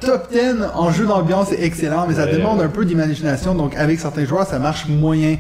Top 0.02 0.28
10 0.32 0.40
en 0.74 0.92
jeu 0.92 1.06
d'ambiance 1.06 1.52
est 1.52 1.62
excellent, 1.64 2.08
mais 2.10 2.16
ça 2.16 2.26
Ouais. 2.26 2.34
demande 2.36 2.60
un 2.62 2.68
peu 2.68 2.84
d'imagination, 2.84 3.54
donc 3.54 3.76
avec 3.76 4.00
certains 4.00 4.26
joueurs 4.26 4.48
ça 4.48 4.58
marche 4.58 4.88
moyen. 4.88 5.38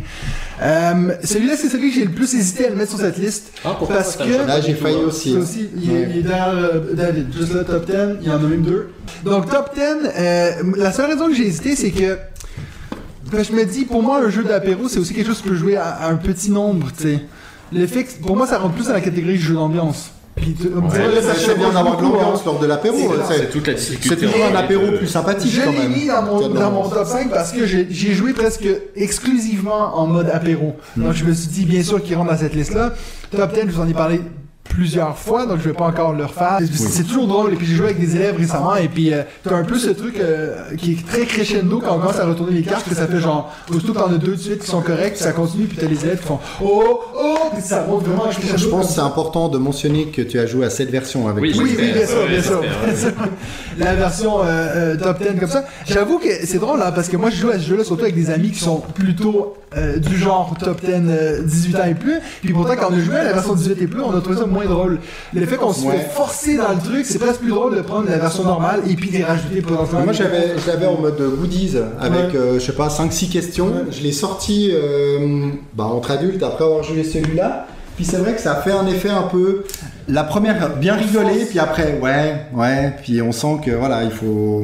Euh, 0.61 1.11
Celui-là, 1.23 1.53
c'est 1.57 1.69
celui 1.69 1.89
que 1.89 1.95
j'ai 1.95 2.05
le 2.05 2.11
plus 2.11 2.31
hésité 2.35 2.67
à 2.67 2.69
le 2.69 2.75
mettre 2.75 2.91
sur 2.91 2.99
cette 2.99 3.17
liste. 3.17 3.51
Ah, 3.65 3.73
pourquoi 3.79 3.95
Parce 3.97 4.15
que- 4.15 4.45
Là, 4.45 4.61
j'ai 4.61 4.75
failli 4.75 4.97
tout, 5.01 5.07
aussi. 5.07 5.35
Il, 5.75 5.89
est- 5.89 5.93
Ouais. 5.93 6.07
il 6.11 6.17
est 6.19 6.21
derrière 6.21 6.49
euh, 6.49 6.93
David. 6.93 7.33
Juste 7.35 7.55
là, 7.55 7.63
top 7.63 7.85
10, 7.87 7.93
il 8.21 8.27
y 8.27 8.31
en 8.31 8.35
a 8.35 8.39
même 8.47 8.61
deux. 8.61 8.89
Donc, 9.25 9.49
top 9.49 9.71
10, 9.73 9.81
euh, 9.81 10.51
la 10.75 10.91
seule 10.91 11.09
raison 11.13 11.29
que 11.29 11.33
j'ai 11.33 11.47
hésité, 11.47 11.75
c'est 11.75 11.89
que. 11.89 12.15
ben, 13.31 13.43
je 13.43 13.53
me 13.53 13.65
dis, 13.65 13.85
pour 13.85 14.03
moi, 14.03 14.21
un 14.23 14.29
jeu 14.29 14.43
d'apéro, 14.43 14.87
c'est 14.87 14.99
aussi 14.99 15.15
quelque 15.15 15.27
chose 15.27 15.41
que 15.41 15.45
je 15.47 15.53
peux 15.53 15.57
jouer 15.57 15.77
à, 15.77 15.85
à 15.87 16.09
un 16.11 16.15
petit 16.15 16.51
nombre, 16.51 16.89
tu 16.95 17.03
sais. 17.05 17.19
L'effet, 17.71 18.03
que- 18.03 18.21
pour 18.23 18.37
moi, 18.37 18.45
ça 18.45 18.59
rentre 18.59 18.75
plus 18.75 18.85
dans 18.85 18.93
la 18.93 19.01
catégorie 19.01 19.37
jeu 19.37 19.55
d'ambiance. 19.55 20.11
Puis, 20.37 20.55
ça 20.59 21.33
c'est 21.35 21.57
bien 21.57 21.69
d'avoir 21.71 21.97
de 21.97 22.01
beaucoup, 22.03 22.13
l'ambiance 22.13 22.39
hein. 22.39 22.43
lors 22.45 22.59
de 22.59 22.65
l'apéro. 22.67 22.95
C'est- 22.97 23.33
C'est 23.33 23.39
C'est 23.39 23.49
toute 23.49 23.67
la 23.67 23.77
c'est 23.77 23.91
difficulté. 23.95 24.25
toujours 24.27 24.45
un 24.45 24.49
fait, 24.51 24.55
apéro 24.57 24.91
plus 24.97 25.07
sympathique 25.07 25.51
Je 25.51 25.61
l'ai 25.69 25.87
mis 25.89 26.05
dans 26.07 26.21
mon, 26.71 26.87
top 26.89 27.05
5 27.07 27.29
parce 27.31 27.51
que 27.51 27.65
j'ai 27.65 27.87
j'ai 27.89 28.13
joué 28.13 28.33
presque 28.33 28.67
exclusivement 28.95 29.97
en 29.97 30.07
mode 30.07 30.29
apéro. 30.31 30.75
Donc 30.95 31.13
je 31.13 31.25
me 31.25 31.33
suis 31.33 31.47
dit 31.49 31.65
bien 31.65 31.83
sûr 31.83 32.01
qu'il 32.01 32.15
rentre 32.15 32.31
dans 32.31 32.37
cette 32.37 32.55
liste-là. 32.55 32.93
Top 33.35 33.53
10, 33.53 33.61
je 33.67 33.71
vous 33.71 33.81
en 33.81 33.87
ai 33.87 33.93
parlé 33.93 34.21
plusieurs 34.69 35.17
fois, 35.17 35.45
donc 35.45 35.59
je 35.59 35.69
vais 35.69 35.75
pas 35.75 35.85
encore 35.85 36.13
le 36.13 36.25
refaire. 36.25 36.59
C'est 36.61 36.77
c'est 36.77 37.03
toujours 37.03 37.27
drôle, 37.27 37.53
et 37.53 37.55
puis 37.55 37.65
j'ai 37.65 37.75
joué 37.75 37.87
avec 37.87 37.99
des 37.99 38.15
élèves 38.15 38.37
récemment, 38.37 38.75
et 38.75 38.87
puis 38.87 39.13
euh, 39.13 39.23
t'as 39.43 39.55
un 39.55 39.63
peu 39.63 39.77
ce 39.77 39.89
truc 39.89 40.19
euh, 40.19 40.75
qui 40.77 40.93
est 40.93 41.07
très 41.07 41.25
crescendo 41.25 41.79
quand 41.79 41.95
on 41.95 41.99
commence 41.99 42.19
à 42.19 42.25
retourner 42.25 42.53
les 42.53 42.63
cartes, 42.63 42.87
que 42.87 42.95
ça 42.95 43.07
fait 43.07 43.19
genre, 43.19 43.53
aussitôt 43.73 43.93
que 43.93 43.99
t'en 43.99 44.13
as 44.13 44.17
deux 44.17 44.35
de 44.35 44.41
suite 44.41 44.59
qui 44.59 44.67
sont 44.67 44.81
corrects, 44.81 45.13
puis 45.13 45.23
ça 45.23 45.31
continue, 45.31 45.65
puis 45.65 45.77
t'as 45.77 45.87
les 45.87 46.03
élèves 46.03 46.19
qui 46.19 46.27
font 46.27 46.39
oh, 46.63 47.01
oh, 47.15 47.37
puis 47.53 47.61
ça 47.61 47.85
monte 47.87 48.03
vraiment 48.03 48.29
crescendo. 48.29 48.57
Je 48.57 48.67
pense 48.67 48.87
que 48.87 48.93
c'est 48.93 49.01
important 49.01 49.49
de 49.49 49.57
mentionner 49.57 50.07
que 50.07 50.21
tu 50.21 50.39
as 50.39 50.45
joué 50.45 50.65
à 50.65 50.69
cette 50.69 50.89
version 50.89 51.27
avec 51.27 51.43
Oui, 51.43 51.53
oui, 51.55 51.75
oui, 51.77 51.91
bien 51.93 52.05
sûr, 52.05 52.27
bien 52.27 52.41
sûr. 52.41 52.61
La 53.77 53.95
version 53.95 54.41
euh, 54.41 54.43
euh, 54.45 54.97
top 54.97 55.19
10 55.19 55.39
comme 55.39 55.49
ça. 55.49 55.65
J'avoue 55.85 56.19
que 56.19 56.29
c'est 56.45 56.59
drôle 56.59 56.79
là, 56.79 56.91
parce 56.91 57.09
que 57.09 57.17
moi 57.17 57.29
je 57.29 57.37
joue 57.37 57.49
à 57.49 57.59
ce 57.59 57.67
jeu-là 57.67 57.83
surtout 57.83 58.03
avec 58.03 58.15
des 58.15 58.29
amis 58.29 58.51
qui 58.51 58.59
sont 58.59 58.79
plutôt 58.79 59.55
euh, 59.75 59.97
du 59.97 60.17
genre 60.17 60.55
top 60.57 60.79
10 60.81 60.91
euh, 60.91 61.41
18 61.43 61.75
ans 61.75 61.79
et 61.89 61.93
plus. 61.93 62.19
Puis 62.41 62.53
pourtant 62.53 62.75
quand 62.79 62.87
on 62.89 62.97
a 62.97 62.99
joué 63.01 63.17
à 63.17 63.23
la 63.25 63.33
version 63.33 63.53
18 63.53 63.81
et 63.81 63.87
plus, 63.87 64.01
on 64.01 64.15
a 64.15 64.21
trouvé 64.21 64.37
ça 64.37 64.45
moins 64.45 64.56
drôle. 64.65 64.99
Le 65.33 65.45
fait 65.45 65.57
qu'on 65.57 65.71
se 65.73 65.85
Ouais. 65.85 65.97
fait 65.97 66.09
forcer 66.09 66.57
dans 66.57 66.69
le 66.73 66.79
truc, 66.79 67.05
c'est 67.05 67.19
presque 67.19 67.39
plus 67.41 67.49
drôle 67.51 67.75
de 67.75 67.81
prendre 67.81 68.09
la 68.09 68.17
version 68.17 68.43
normale 68.43 68.81
et 68.89 68.95
puis 68.95 69.09
d'y 69.09 69.23
rajouter 69.23 69.61
potentiellement. 69.61 70.05
Moi 70.05 70.13
j'avais, 70.13 70.55
je 70.57 70.67
l'avais 70.67 70.85
en 70.87 70.99
mode 70.99 71.21
goodies 71.39 71.75
avec, 71.99 72.31
Ouais. 72.33 72.35
euh, 72.39 72.59
je 72.59 72.65
sais 72.65 72.71
pas, 72.73 72.89
5-6 72.89 73.29
questions. 73.29 73.67
Ouais. 73.67 73.83
Je 73.91 74.01
l'ai 74.01 74.11
sorti 74.11 74.71
euh, 74.73 75.49
bah, 75.75 75.85
entre 75.85 76.11
adultes 76.11 76.41
après 76.43 76.63
avoir 76.65 76.83
joué 76.83 77.03
celui-là. 77.03 77.67
Puis 77.95 78.05
c'est 78.05 78.17
vrai 78.17 78.33
que 78.35 78.41
ça 78.41 78.53
fait 78.57 78.71
un 78.71 78.85
effet 78.85 79.09
un 79.09 79.23
peu. 79.23 79.63
La 80.07 80.23
première 80.23 80.75
bien 80.77 80.93
rigolé, 80.93 81.45
puis 81.49 81.57
après, 81.57 81.99
ouais, 81.99 82.35
ouais. 82.53 82.93
Puis 83.01 83.23
on 83.23 83.31
sent 83.31 83.57
que 83.65 83.71
voilà, 83.71 84.03
il 84.03 84.11
faut. 84.11 84.63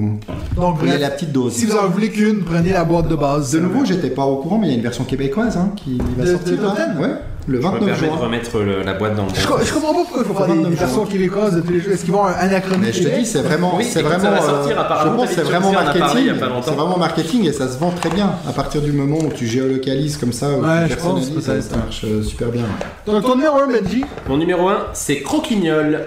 Donc 0.56 0.78
bref, 0.80 1.00
la 1.00 1.10
petite 1.10 1.32
dose. 1.32 1.52
si 1.54 1.66
vous 1.66 1.76
en 1.76 1.88
voulez 1.90 2.12
qu'une, 2.12 2.44
prenez 2.44 2.72
la 2.74 2.84
boîte 2.84 3.08
de 3.08 3.16
base. 3.16 3.52
De 3.52 3.60
nouveau, 3.60 3.84
j'étais 3.86 4.12
pas 4.12 4.24
au 4.24 4.36
courant, 4.38 4.60
mais 4.60 4.68
il 4.68 4.70
y 4.70 4.74
a 4.74 4.78
une 4.78 4.84
version 4.84 5.04
québécoise 5.04 5.58
hein, 5.58 5.72
qui 5.76 6.00
va 6.16 6.26
De- 6.26 6.32
sortir. 6.32 6.52
de. 6.54 6.58
10? 6.58 7.00
Ouais. 7.02 7.10
Le 7.48 7.60
Je 7.62 7.68
me 7.68 7.72
29 7.72 7.80
permets 7.80 8.08
de 8.08 8.14
juin. 8.18 8.26
remettre 8.26 8.60
le- 8.60 8.84
la 8.84 8.94
boîte 8.94 9.16
dans 9.16 9.24
le 9.26 9.30
Je, 9.36 9.48
bon 9.48 9.56
je 9.64 9.74
comprends 9.74 9.94
pas 9.94 10.00
pourquoi 10.04 10.22
il 10.22 10.28
faut 10.28 10.34
faire 10.34 10.48
des, 10.56 10.64
des 10.70 10.76
versions 10.76 11.06
québécoises 11.06 11.56
de 11.56 11.62
tous 11.62 11.74
les 11.74 11.80
jeux. 11.82 11.92
Est-ce 11.92 12.04
qu'ils 12.06 12.14
vont 12.14 12.24
un 12.26 12.32
anachronique 12.34 12.82
Mais 12.82 12.94
je 12.94 13.04
te 13.04 13.10
dis, 13.20 13.26
c'est 13.26 13.42
vraiment, 13.42 13.76
Oui, 13.76 13.84
c'est 13.84 14.02
quand 14.02 14.10
ça 14.12 14.18
vraiment, 14.18 14.36
va 14.42 14.42
sortir, 14.48 14.78
euh, 14.78 14.82
apparemment, 14.82 15.12
je 15.12 15.18
pense 15.18 15.30
que 15.30 15.36
c'est 15.36 15.42
vraiment 15.42 15.74
Jones 15.74 15.76
en 15.84 15.88
a 15.90 15.94
parlé 15.94 16.22
il 16.22 16.28
y 16.28 16.30
marketing. 16.30 16.30
a 16.30 16.34
pas 16.40 16.48
longtemps. 16.54 16.62
C'est 16.70 16.76
vraiment 16.76 16.98
marketing 16.98 17.48
et 17.48 17.52
ça 17.54 17.68
se 17.68 17.78
vend 17.78 17.92
très 17.92 18.10
bien 18.10 18.32
à 18.48 18.54
partir 18.54 18.82
du 18.82 18.92
moment 18.94 19.18
où 19.20 19.30
tu 19.34 19.46
géolocalises 19.46 20.18
comme 20.18 20.32
ça, 20.34 20.50
où 20.52 20.62
Ouais, 20.64 20.86
tu 20.88 20.94
je 20.94 20.96
pense, 20.96 21.04
personnalises, 21.28 21.46
ça, 21.46 21.52
peut-être. 21.54 21.64
ça 21.72 21.78
marche 21.78 22.02
euh, 22.06 22.24
super 22.24 22.48
bien. 22.50 22.64
Donc 23.06 23.24
ton 23.24 23.36
numéro 23.36 23.58
1, 23.60 23.68
Benji. 23.68 24.06
Mon 24.30 24.38
numéro 24.38 24.70
1, 24.70 24.78
c'est 24.94 25.22
Croquignol. 25.22 26.02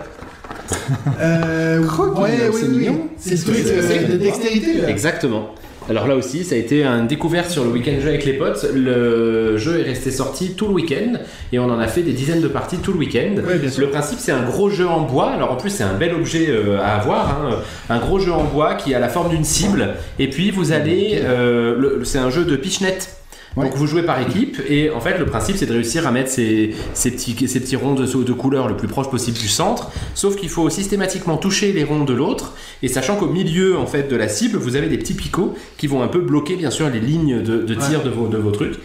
Euh, 1.20 1.80
ouais, 1.80 2.30
c'est 2.38 2.48
oui, 2.48 2.60
oui. 2.62 2.78
mignon. 2.78 3.00
C'est 3.18 3.32
le 3.36 3.42
truc 3.42 3.56
euh, 3.66 3.82
c'est- 3.86 4.04
de 4.12 4.16
dextérité. 4.16 4.80
là. 4.82 4.88
Exactement. 4.88 5.50
Alors 5.88 6.08
là 6.08 6.16
aussi, 6.16 6.44
ça 6.44 6.56
a 6.56 6.58
été 6.58 6.82
un 6.84 7.04
découverte 7.04 7.48
sur 7.48 7.62
le 7.64 7.70
week-end 7.70 7.92
jeu 8.00 8.08
avec 8.08 8.24
les 8.24 8.32
potes. 8.32 8.66
Le 8.74 9.56
jeu 9.56 9.78
est 9.78 9.84
resté 9.84 10.10
sorti 10.10 10.54
tout 10.54 10.66
le 10.66 10.72
week-end 10.74 11.12
et 11.52 11.60
on 11.60 11.64
en 11.70 11.78
a 11.78 11.86
fait 11.86 12.02
des 12.02 12.12
dizaines 12.12 12.40
de 12.40 12.48
parties 12.48 12.78
tout 12.78 12.92
le 12.92 12.98
week-end. 12.98 13.36
Ouais. 13.36 13.60
Le 13.78 13.86
principe, 13.90 14.18
c'est 14.18 14.32
un 14.32 14.42
gros 14.42 14.68
jeu 14.68 14.86
en 14.88 15.02
bois. 15.02 15.30
Alors 15.30 15.52
en 15.52 15.56
plus, 15.56 15.70
c'est 15.70 15.84
un 15.84 15.94
bel 15.94 16.12
objet 16.14 16.46
euh, 16.48 16.80
à 16.80 16.96
avoir. 16.96 17.40
hein. 17.40 17.58
Un 17.88 17.98
gros 17.98 18.18
jeu 18.18 18.32
en 18.32 18.42
bois 18.44 18.74
qui 18.74 18.94
a 18.94 18.98
la 18.98 19.08
forme 19.08 19.28
d'une 19.30 19.44
cible. 19.44 19.94
Et 20.18 20.28
puis 20.28 20.50
vous 20.50 20.72
allez, 20.72 21.20
euh, 21.22 22.02
c'est 22.02 22.18
un 22.18 22.30
jeu 22.30 22.44
de 22.44 22.56
pitchnet. 22.56 22.98
Ouais. 23.56 23.64
Donc 23.64 23.76
vous 23.76 23.86
jouez 23.86 24.02
par 24.02 24.20
équipe 24.20 24.60
et 24.68 24.90
en 24.90 25.00
fait 25.00 25.16
le 25.18 25.24
principe 25.24 25.56
c'est 25.56 25.64
de 25.64 25.72
réussir 25.72 26.06
à 26.06 26.10
mettre 26.10 26.30
ces, 26.30 26.74
ces 26.92 27.10
petits, 27.10 27.48
ces 27.48 27.58
petits 27.60 27.76
ronds 27.76 27.94
de, 27.94 28.04
de 28.04 28.32
couleur 28.34 28.68
le 28.68 28.76
plus 28.76 28.86
proche 28.88 29.08
possible 29.08 29.38
du 29.38 29.48
centre. 29.48 29.90
Sauf 30.14 30.36
qu'il 30.36 30.50
faut 30.50 30.68
systématiquement 30.68 31.38
toucher 31.38 31.72
les 31.72 31.82
ronds 31.82 32.04
de 32.04 32.12
l'autre 32.12 32.54
et 32.82 32.88
sachant 32.88 33.16
qu'au 33.16 33.28
milieu 33.28 33.78
en 33.78 33.86
fait 33.86 34.10
de 34.10 34.16
la 34.16 34.28
cible 34.28 34.58
vous 34.58 34.76
avez 34.76 34.88
des 34.88 34.98
petits 34.98 35.14
picots 35.14 35.54
qui 35.78 35.86
vont 35.86 36.02
un 36.02 36.08
peu 36.08 36.20
bloquer 36.20 36.56
bien 36.56 36.70
sûr 36.70 36.90
les 36.90 37.00
lignes 37.00 37.42
de, 37.42 37.62
de 37.62 37.74
tir 37.74 38.02
de, 38.02 38.10
vos, 38.10 38.28
de 38.28 38.36
vos 38.36 38.50
trucs. 38.50 38.78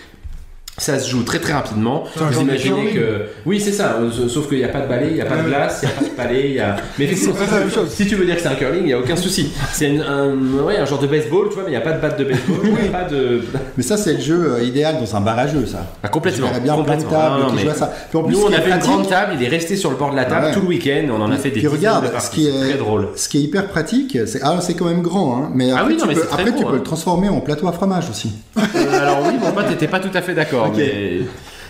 Ça 0.81 0.97
se 0.97 1.09
joue 1.09 1.21
très 1.23 1.37
très 1.39 1.53
rapidement. 1.53 2.05
Vous 2.15 2.41
imaginez 2.41 2.87
que 2.91 3.25
oui 3.45 3.59
c'est 3.61 3.71
ça. 3.71 3.97
euh, 4.01 4.27
Sauf 4.27 4.49
qu'il 4.49 4.57
n'y 4.57 4.63
a 4.63 4.67
pas 4.69 4.81
de 4.81 4.87
balai, 4.87 5.07
il 5.09 5.13
n'y 5.13 5.21
a 5.21 5.25
pas 5.25 5.37
de 5.37 5.43
glace, 5.43 5.81
il 5.83 5.85
n'y 5.87 5.91
a 5.91 5.95
pas 5.97 6.03
de 6.05 6.09
palais, 6.09 6.49
il 6.49 6.55
y 6.55 6.59
a. 6.59 6.75
Mais 6.97 7.05
effectivement, 7.05 7.35
C'est 7.39 7.45
pas 7.45 7.53
la 7.55 7.59
même 7.61 7.71
chose. 7.71 7.89
si 7.89 8.07
tu 8.07 8.15
veux 8.15 8.25
dire 8.25 8.35
que 8.35 8.41
c'est 8.41 8.47
un 8.47 8.55
curling, 8.55 8.81
il 8.81 8.85
n'y 8.87 8.93
a 8.93 8.99
aucun 8.99 9.15
souci. 9.15 9.51
C'est 9.73 9.87
un, 9.99 10.33
ouais, 10.65 10.77
un 10.77 10.85
genre 10.85 10.97
de 10.99 11.05
baseball, 11.07 11.49
tu 11.49 11.53
vois, 11.55 11.63
mais 11.65 11.69
il 11.69 11.73
n'y 11.73 11.77
a 11.77 11.81
pas 11.81 11.91
de 11.93 12.01
batte 12.01 12.17
de 12.17 12.23
baseball, 12.25 12.57
il 12.63 12.71
n'y 12.81 12.87
a 12.87 12.91
pas 12.91 13.03
de. 13.03 13.41
Mais 13.77 13.83
ça, 13.83 13.95
c'est 13.97 14.13
le 14.13 14.19
jeu 14.21 14.53
euh, 14.55 14.63
idéal 14.63 14.95
dans 14.99 15.15
un 15.15 15.21
bar 15.21 15.37
à 15.37 15.45
jeu, 15.47 15.65
ça. 15.67 15.85
Ah, 16.03 16.07
complètement. 16.09 16.47
Je 16.47 16.51
verrais 16.53 16.63
bien 16.63 16.73
plein 16.75 16.97
de 16.97 17.01
complètement. 17.03 17.11
tables 17.29 17.41
Non, 17.43 17.53
mais 17.53 17.73
ça. 17.73 17.93
Puis 18.09 18.17
en 18.17 18.23
plus, 18.23 18.33
Nous, 18.35 18.43
on 18.43 18.51
est 18.51 18.55
avait 18.55 18.71
une 18.71 18.77
grande 18.79 19.07
table, 19.07 19.33
il 19.39 19.43
est 19.43 19.49
resté 19.49 19.75
sur 19.75 19.91
le 19.91 19.97
bord 19.97 20.11
de 20.11 20.15
la 20.15 20.25
table 20.25 20.47
Ouais. 20.47 20.53
tout 20.53 20.61
le 20.61 20.67
week-end, 20.67 21.03
on 21.11 21.21
en 21.21 21.31
a 21.31 21.37
fait 21.37 21.51
des 21.51 21.59
Puis 21.59 21.67
regarde, 21.67 22.05
de 22.13 22.19
ce 22.19 22.31
qui 22.31 22.47
est 22.47 22.51
très 22.69 22.77
drôle. 22.79 23.09
Ce 23.15 23.29
qui 23.29 23.37
est 23.37 23.41
hyper 23.41 23.67
pratique, 23.67 24.17
c'est 24.25 24.41
alors 24.41 24.61
c'est 24.63 24.73
quand 24.73 24.85
même 24.85 25.01
grand, 25.03 25.37
hein, 25.37 25.51
mais 25.53 25.69
Ah 25.71 25.79
après, 25.81 25.93
oui, 25.93 25.97
non, 25.99 26.03
tu, 26.03 26.07
mais 26.09 26.15
peux, 26.15 26.27
après 26.31 26.55
tu 26.55 26.63
hein. 26.65 26.69
le 26.73 26.81
transformer 26.83 27.29
en 27.29 27.39
plateau 27.41 27.67
à 27.67 27.71
fromage 27.73 28.09
aussi. 28.09 28.31
Euh, 28.57 28.99
alors 29.01 29.19
oui, 29.27 29.33
mon 29.39 29.51
pote 29.51 29.69
n'était 29.69 29.87
pas 29.87 29.99
tout 29.99 30.09
à 30.15 30.21
fait 30.21 30.33
d'accord. 30.33 30.70
Mais- 30.77 31.19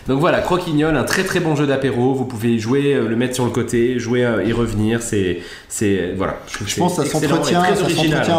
Donc 0.08 0.20
voilà, 0.20 0.40
Croquignol, 0.40 0.98
un 0.98 1.04
très 1.04 1.24
très 1.24 1.40
bon 1.40 1.56
jeu 1.56 1.68
d'apéro. 1.68 2.16
Vous 2.16 2.26
pouvez 2.26 2.58
jouer, 2.58 2.96
euh, 2.96 3.08
le 3.08 3.16
mettre 3.16 3.36
sur 3.36 3.46
le 3.46 3.52
côté, 3.52 4.00
jouer, 4.00 4.26
euh, 4.26 4.44
y 4.44 4.52
revenir. 4.52 5.04
C'est, 5.04 5.42
c'est 5.70 6.14
voilà. 6.18 6.38
trouve 6.52 6.68
Je 6.68 6.76
pense 6.78 6.96
que 6.98 7.04
ça 7.06 7.18
et 7.18 7.28
s'entretient, 7.28 7.62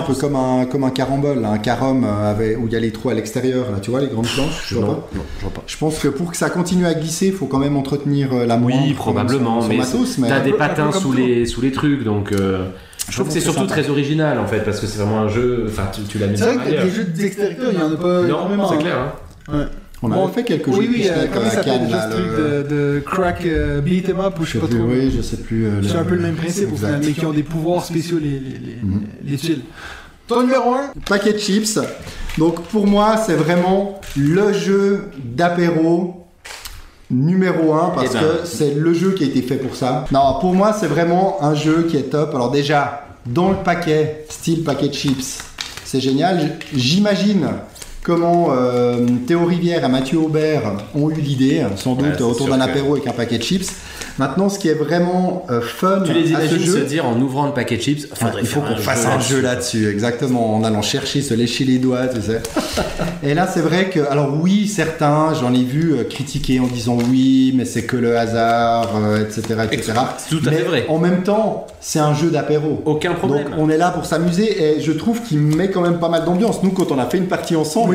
un 0.01 0.03
peu 0.03 0.15
comme 0.15 0.35
un, 0.35 0.65
comme 0.65 0.83
un 0.83 0.91
carambole, 0.91 1.45
un 1.45 1.59
carom 1.59 2.05
euh, 2.05 2.31
avec, 2.33 2.59
où 2.59 2.67
il 2.67 2.73
y 2.73 2.77
a 2.77 2.81
les 2.81 2.91
trous 2.91 3.11
à 3.11 3.15
l'extérieur, 3.15 3.71
là, 3.71 3.79
tu 3.81 3.93
vois, 3.93 4.01
les 4.01 4.09
grandes 4.09 4.27
planches. 4.27 4.73
Non, 4.73 4.81
vois 4.81 4.89
non, 4.89 4.95
pas 4.97 5.09
je 5.37 5.41
vois 5.43 5.51
pas. 5.53 5.63
Je 5.69 5.77
pense 5.77 5.99
que 6.01 6.09
pour 6.09 6.33
que 6.33 6.37
ça 6.37 6.51
continue 6.51 6.85
à 6.85 6.95
glisser, 6.95 7.27
il 7.29 7.33
faut 7.33 7.47
quand 7.47 7.59
même 7.61 7.77
entretenir 7.77 8.33
euh, 8.33 8.45
la 8.45 8.57
moindre. 8.57 8.83
Oui, 8.85 8.93
probablement, 8.95 9.61
son- 9.61 9.67
son 9.69 9.73
mais 9.73 9.79
matos, 9.79 10.19
mais 10.19 10.29
t'as 10.29 10.41
des 10.41 10.53
patins 10.55 10.91
sous 10.91 11.13
tout. 11.13 11.17
les 11.17 11.47
sous 11.47 11.61
les 11.61 11.71
trucs, 11.71 12.03
donc. 12.03 12.33
euh, 12.33 12.65
Je 13.09 13.13
trouve 13.15 13.29
que 13.29 13.33
c'est 13.33 13.41
surtout 13.41 13.61
sympa. 13.61 13.81
très 13.81 13.89
original 13.89 14.39
en 14.41 14.47
fait, 14.49 14.61
parce 14.65 14.81
que 14.81 14.89
c'est 14.89 14.99
vraiment 14.99 15.21
un 15.21 15.29
jeu. 15.29 15.67
Enfin, 15.69 15.85
tu, 15.95 16.03
tu 16.03 16.19
l'as 16.19 16.27
mis 16.27 16.37
C'est 16.37 16.53
vrai 16.53 16.57
que 16.57 16.71
des 16.83 16.91
jeux 16.91 17.05
de 17.05 17.17
dextérité, 17.17 17.63
il 17.73 17.79
y 17.79 17.83
en 17.83 17.93
a 17.93 17.97
pas 17.97 18.23
énormément. 18.25 18.65
Non, 18.65 18.69
c'est 18.69 18.75
hein. 18.75 18.79
clair. 18.79 18.97
hein. 19.53 19.69
On 20.03 20.09
Bon, 20.09 20.25
avait 20.25 20.33
fait 20.35 20.45
quelques 20.45 20.67
jeux 20.73 20.79
Oui, 20.79 20.89
de 20.89 20.93
oui, 20.95 21.07
euh, 21.09 21.27
comment 21.33 21.49
ça 21.49 21.57
s'appelle 21.63 21.81
ce 21.89 22.11
truc 22.17 22.27
le- 22.37 22.63
de, 22.65 22.69
de 22.97 23.01
crack 23.01 23.45
euh, 23.47 23.81
beat 23.81 24.09
'em 24.09 24.21
up 24.21 24.35
ou 24.41 24.45
je 24.45 24.53
sais 24.53 24.59
pas 24.59 24.67
plus, 24.67 24.79
trop. 24.79 24.89
oui, 24.89 25.13
je 25.17 25.23
sais 25.23 25.37
plus. 25.37 25.67
euh, 25.67 25.83
C'est 25.83 25.97
un 25.97 26.05
peu 26.05 26.15
le 26.17 26.23
même 26.23 26.35
principe 26.35 26.69
au 26.71 26.73
Exact. 26.73 26.87
final, 26.89 27.03
mais 27.07 27.13
qui 27.13 27.25
ont 27.27 27.33
des 27.33 27.43
pouvoirs 27.45 27.85
spéciaux, 27.85 28.19
les, 28.21 28.31
les, 28.31 28.39
les, 28.59 28.77
Mhm. 28.83 29.03
les 29.25 29.37
tuiles. 29.37 29.61
Ton 30.27 30.43
numéro 30.43 30.73
1 30.75 30.93
Paquet 31.09 31.33
de 31.35 31.39
chips. 31.39 31.79
Donc 32.39 32.63
pour 32.63 32.87
moi, 32.87 33.17
c'est 33.25 33.35
vraiment 33.35 34.01
le 34.17 34.53
jeu 34.53 35.11
d'apéro 35.23 36.27
numéro 37.11 37.75
1 37.75 37.91
parce 37.91 38.09
Eh 38.11 38.15
ben. 38.15 38.21
que 38.21 38.27
c'est 38.47 38.75
le 38.75 38.95
jeu 38.95 39.13
qui 39.13 39.25
a 39.25 39.27
été 39.27 39.43
fait 39.43 39.57
pour 39.57 39.77
ça. 39.77 40.07
Non, 40.13 40.39
pour 40.41 40.55
moi, 40.55 40.73
c'est 40.79 40.87
vraiment 40.87 41.43
un 41.43 41.55
jeu 41.55 41.87
qui 41.89 41.97
est 41.97 42.11
top. 42.11 42.35
Alors 42.35 42.51
déjà, 42.51 43.05
dans 43.27 43.51
le 43.51 43.57
paquet, 43.57 44.25
style 44.31 44.65
paquet 44.65 44.89
de 44.89 44.95
chips, 44.95 45.43
c'est 45.85 46.01
génial. 46.01 46.57
J'imagine 46.75 47.49
comment 48.03 48.49
euh, 48.51 49.07
Théo 49.27 49.45
Rivière 49.45 49.85
et 49.85 49.89
Mathieu 49.89 50.19
Aubert 50.19 50.63
ont 50.95 51.11
eu 51.11 51.15
l'idée, 51.21 51.63
sans 51.77 51.95
doute 51.95 52.07
Ouais, 52.19 52.23
autour 52.23 52.49
d'un 52.49 52.59
que- 52.59 52.63
apéro 52.71 52.95
avec 52.95 53.07
un 53.07 53.13
paquet 53.13 53.39
de 53.39 53.43
chips. 53.43 53.71
Maintenant, 54.19 54.51
ce 54.51 54.59
qui 54.59 54.69
est 54.69 54.75
vraiment 54.75 55.47
euh, 55.51 55.63
fun 55.63 56.03
Tu 56.05 56.13
les 56.13 56.35
à 56.35 56.41
ce 56.41 56.45
imagines 56.47 56.59
se 56.73 56.79
jeu, 56.81 56.85
dire 56.85 57.07
en 57.07 57.19
ouvrant 57.19 57.47
le 57.47 57.53
paquet 57.53 57.77
de 57.79 57.83
chips, 57.83 58.09
faudrait 58.13 58.43
il 58.43 58.47
faut 58.47 58.61
qu'on 58.61 58.77
fasse 58.77 59.07
un 59.07 59.19
jeu 59.21 59.41
là-dessus, 59.41 59.89
exactement, 59.89 60.55
en 60.55 60.65
allant 60.65 60.83
chercher, 60.83 61.23
se 61.23 61.33
lécher 61.33 61.65
les 61.65 61.79
doigts, 61.79 62.09
tu 62.09 62.21
sais. 62.21 62.43
Et 63.23 63.33
là, 63.35 63.49
c'est 63.53 63.61
vrai 63.61 63.89
que, 63.89 64.01
alors 64.01 64.37
oui, 64.39 64.67
certains, 64.67 65.33
j'en 65.35 65.55
ai 65.55 65.63
vu 65.63 65.93
euh, 65.95 66.05
critiquer 66.05 66.61
en 66.61 66.67
disant 66.67 66.99
oui, 67.11 67.55
mais 67.57 67.65
c'est 67.65 67.85
que 67.85 67.97
le 67.97 68.19
hasard, 68.19 68.91
etc., 69.21 69.61
etc. 69.71 69.93
C'est 70.19 70.37
tout 70.37 70.47
à 70.47 70.51
fait 70.53 70.63
vrai. 70.63 70.85
En 70.89 70.99
même 70.99 71.23
temps, 71.23 71.67
c'est 71.81 72.01
un 72.01 72.15
jeu 72.15 72.31
d'apéro. 72.31 72.83
Aucun 72.85 73.15
problème. 73.15 73.45
Donc 73.45 73.55
on 73.59 73.71
est 73.71 73.79
là 73.79 73.91
pour 73.93 74.05
s'amuser 74.05 74.77
et 74.77 74.81
je 74.81 74.93
trouve 74.93 75.23
qu'il 75.23 75.39
met 75.39 75.71
quand 75.71 75.81
même 75.81 75.99
pas 76.01 76.09
mal 76.09 76.25
d'ambiance. 76.25 76.63
Nous, 76.63 76.71
quand 76.73 76.91
on 76.93 76.99
a 76.99 77.07
fait 77.07 77.19
une 77.19 77.29
partie 77.29 77.57
ensemble, 77.57 77.92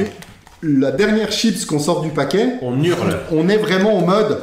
la 0.63 0.91
dernière 0.91 1.31
chips 1.31 1.65
qu'on 1.65 1.79
sort 1.79 2.01
du 2.01 2.09
paquet, 2.09 2.55
On 2.61 2.81
hurle. 2.83 3.17
on 3.31 3.47
est 3.49 3.57
vraiment 3.57 3.97
en 3.97 4.05
mode 4.05 4.39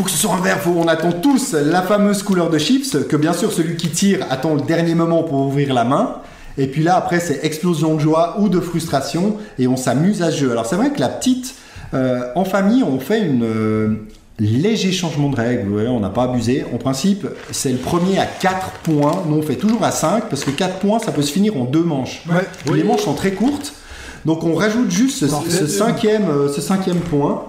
faut 0.00 0.04
que 0.04 0.10
ce 0.10 0.16
soit 0.16 0.32
un 0.34 0.40
verre, 0.40 0.60
faut, 0.60 0.70
on 0.70 0.88
attend 0.88 1.12
tous 1.12 1.52
la 1.52 1.82
fameuse 1.82 2.22
couleur 2.22 2.48
de 2.48 2.56
chips, 2.56 2.96
que 3.06 3.16
bien 3.16 3.34
sûr 3.34 3.52
celui 3.52 3.76
qui 3.76 3.90
tire 3.90 4.24
attend 4.30 4.54
le 4.54 4.62
dernier 4.62 4.94
moment 4.94 5.24
pour 5.24 5.40
ouvrir 5.46 5.74
la 5.74 5.84
main. 5.84 6.16
Et 6.56 6.68
puis 6.68 6.82
là, 6.82 6.96
après, 6.96 7.20
c'est 7.20 7.44
explosion 7.44 7.96
de 7.96 8.00
joie 8.00 8.36
ou 8.38 8.48
de 8.48 8.60
frustration, 8.60 9.36
et 9.58 9.66
on 9.66 9.76
s'amuse 9.76 10.22
à 10.22 10.30
ce 10.30 10.38
jeu. 10.38 10.52
Alors 10.52 10.64
c'est 10.64 10.76
vrai 10.76 10.90
que 10.90 11.00
la 11.00 11.10
petite, 11.10 11.54
euh, 11.92 12.22
en 12.34 12.46
famille, 12.46 12.82
on 12.82 12.98
fait 12.98 13.20
une 13.20 13.44
euh, 13.44 14.06
léger 14.38 14.90
changement 14.90 15.28
de 15.28 15.36
règle, 15.36 15.70
on 15.88 16.00
n'a 16.00 16.08
pas 16.08 16.24
abusé. 16.24 16.64
En 16.72 16.78
principe, 16.78 17.26
c'est 17.50 17.70
le 17.70 17.78
premier 17.78 18.18
à 18.18 18.24
4 18.24 18.70
points, 18.82 19.22
nous 19.26 19.36
on 19.36 19.42
fait 19.42 19.56
toujours 19.56 19.84
à 19.84 19.90
5, 19.90 20.30
parce 20.30 20.44
que 20.44 20.50
4 20.50 20.78
points, 20.78 20.98
ça 20.98 21.12
peut 21.12 21.22
se 21.22 21.30
finir 21.30 21.58
en 21.58 21.64
deux 21.64 21.82
manches. 21.84 22.24
Ouais. 22.26 22.74
Les 22.74 22.84
manches 22.84 23.02
sont 23.02 23.14
très 23.14 23.32
courtes, 23.32 23.74
donc 24.24 24.44
on 24.44 24.54
rajoute 24.54 24.90
juste 24.90 25.18
ce, 25.18 25.26
Parfait. 25.26 25.50
ce 25.50 25.66
cinquième, 25.66 26.28
euh, 26.28 26.48
ce 26.48 26.60
cinquième 26.60 27.00
point. 27.00 27.46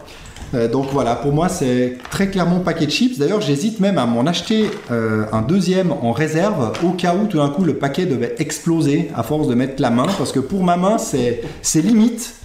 Euh, 0.53 0.67
donc 0.67 0.87
voilà, 0.91 1.15
pour 1.15 1.31
moi 1.31 1.47
c'est 1.49 1.97
très 2.09 2.29
clairement 2.29 2.59
paquet 2.59 2.85
de 2.85 2.91
chips. 2.91 3.17
D'ailleurs, 3.17 3.41
j'hésite 3.41 3.79
même 3.79 3.97
à 3.97 4.05
m'en 4.05 4.25
acheter 4.25 4.69
euh, 4.91 5.23
un 5.31 5.41
deuxième 5.41 5.91
en 5.91 6.11
réserve 6.11 6.73
au 6.83 6.91
cas 6.91 7.15
où 7.15 7.27
tout 7.27 7.37
d'un 7.37 7.49
coup 7.49 7.63
le 7.63 7.75
paquet 7.75 8.05
devait 8.05 8.35
exploser 8.37 9.09
à 9.15 9.23
force 9.23 9.47
de 9.47 9.55
mettre 9.55 9.81
la 9.81 9.89
main, 9.89 10.07
parce 10.17 10.31
que 10.31 10.39
pour 10.39 10.63
ma 10.63 10.77
main 10.77 10.97
c'est 10.97 11.43
c'est 11.61 11.81
limite. 11.81 12.35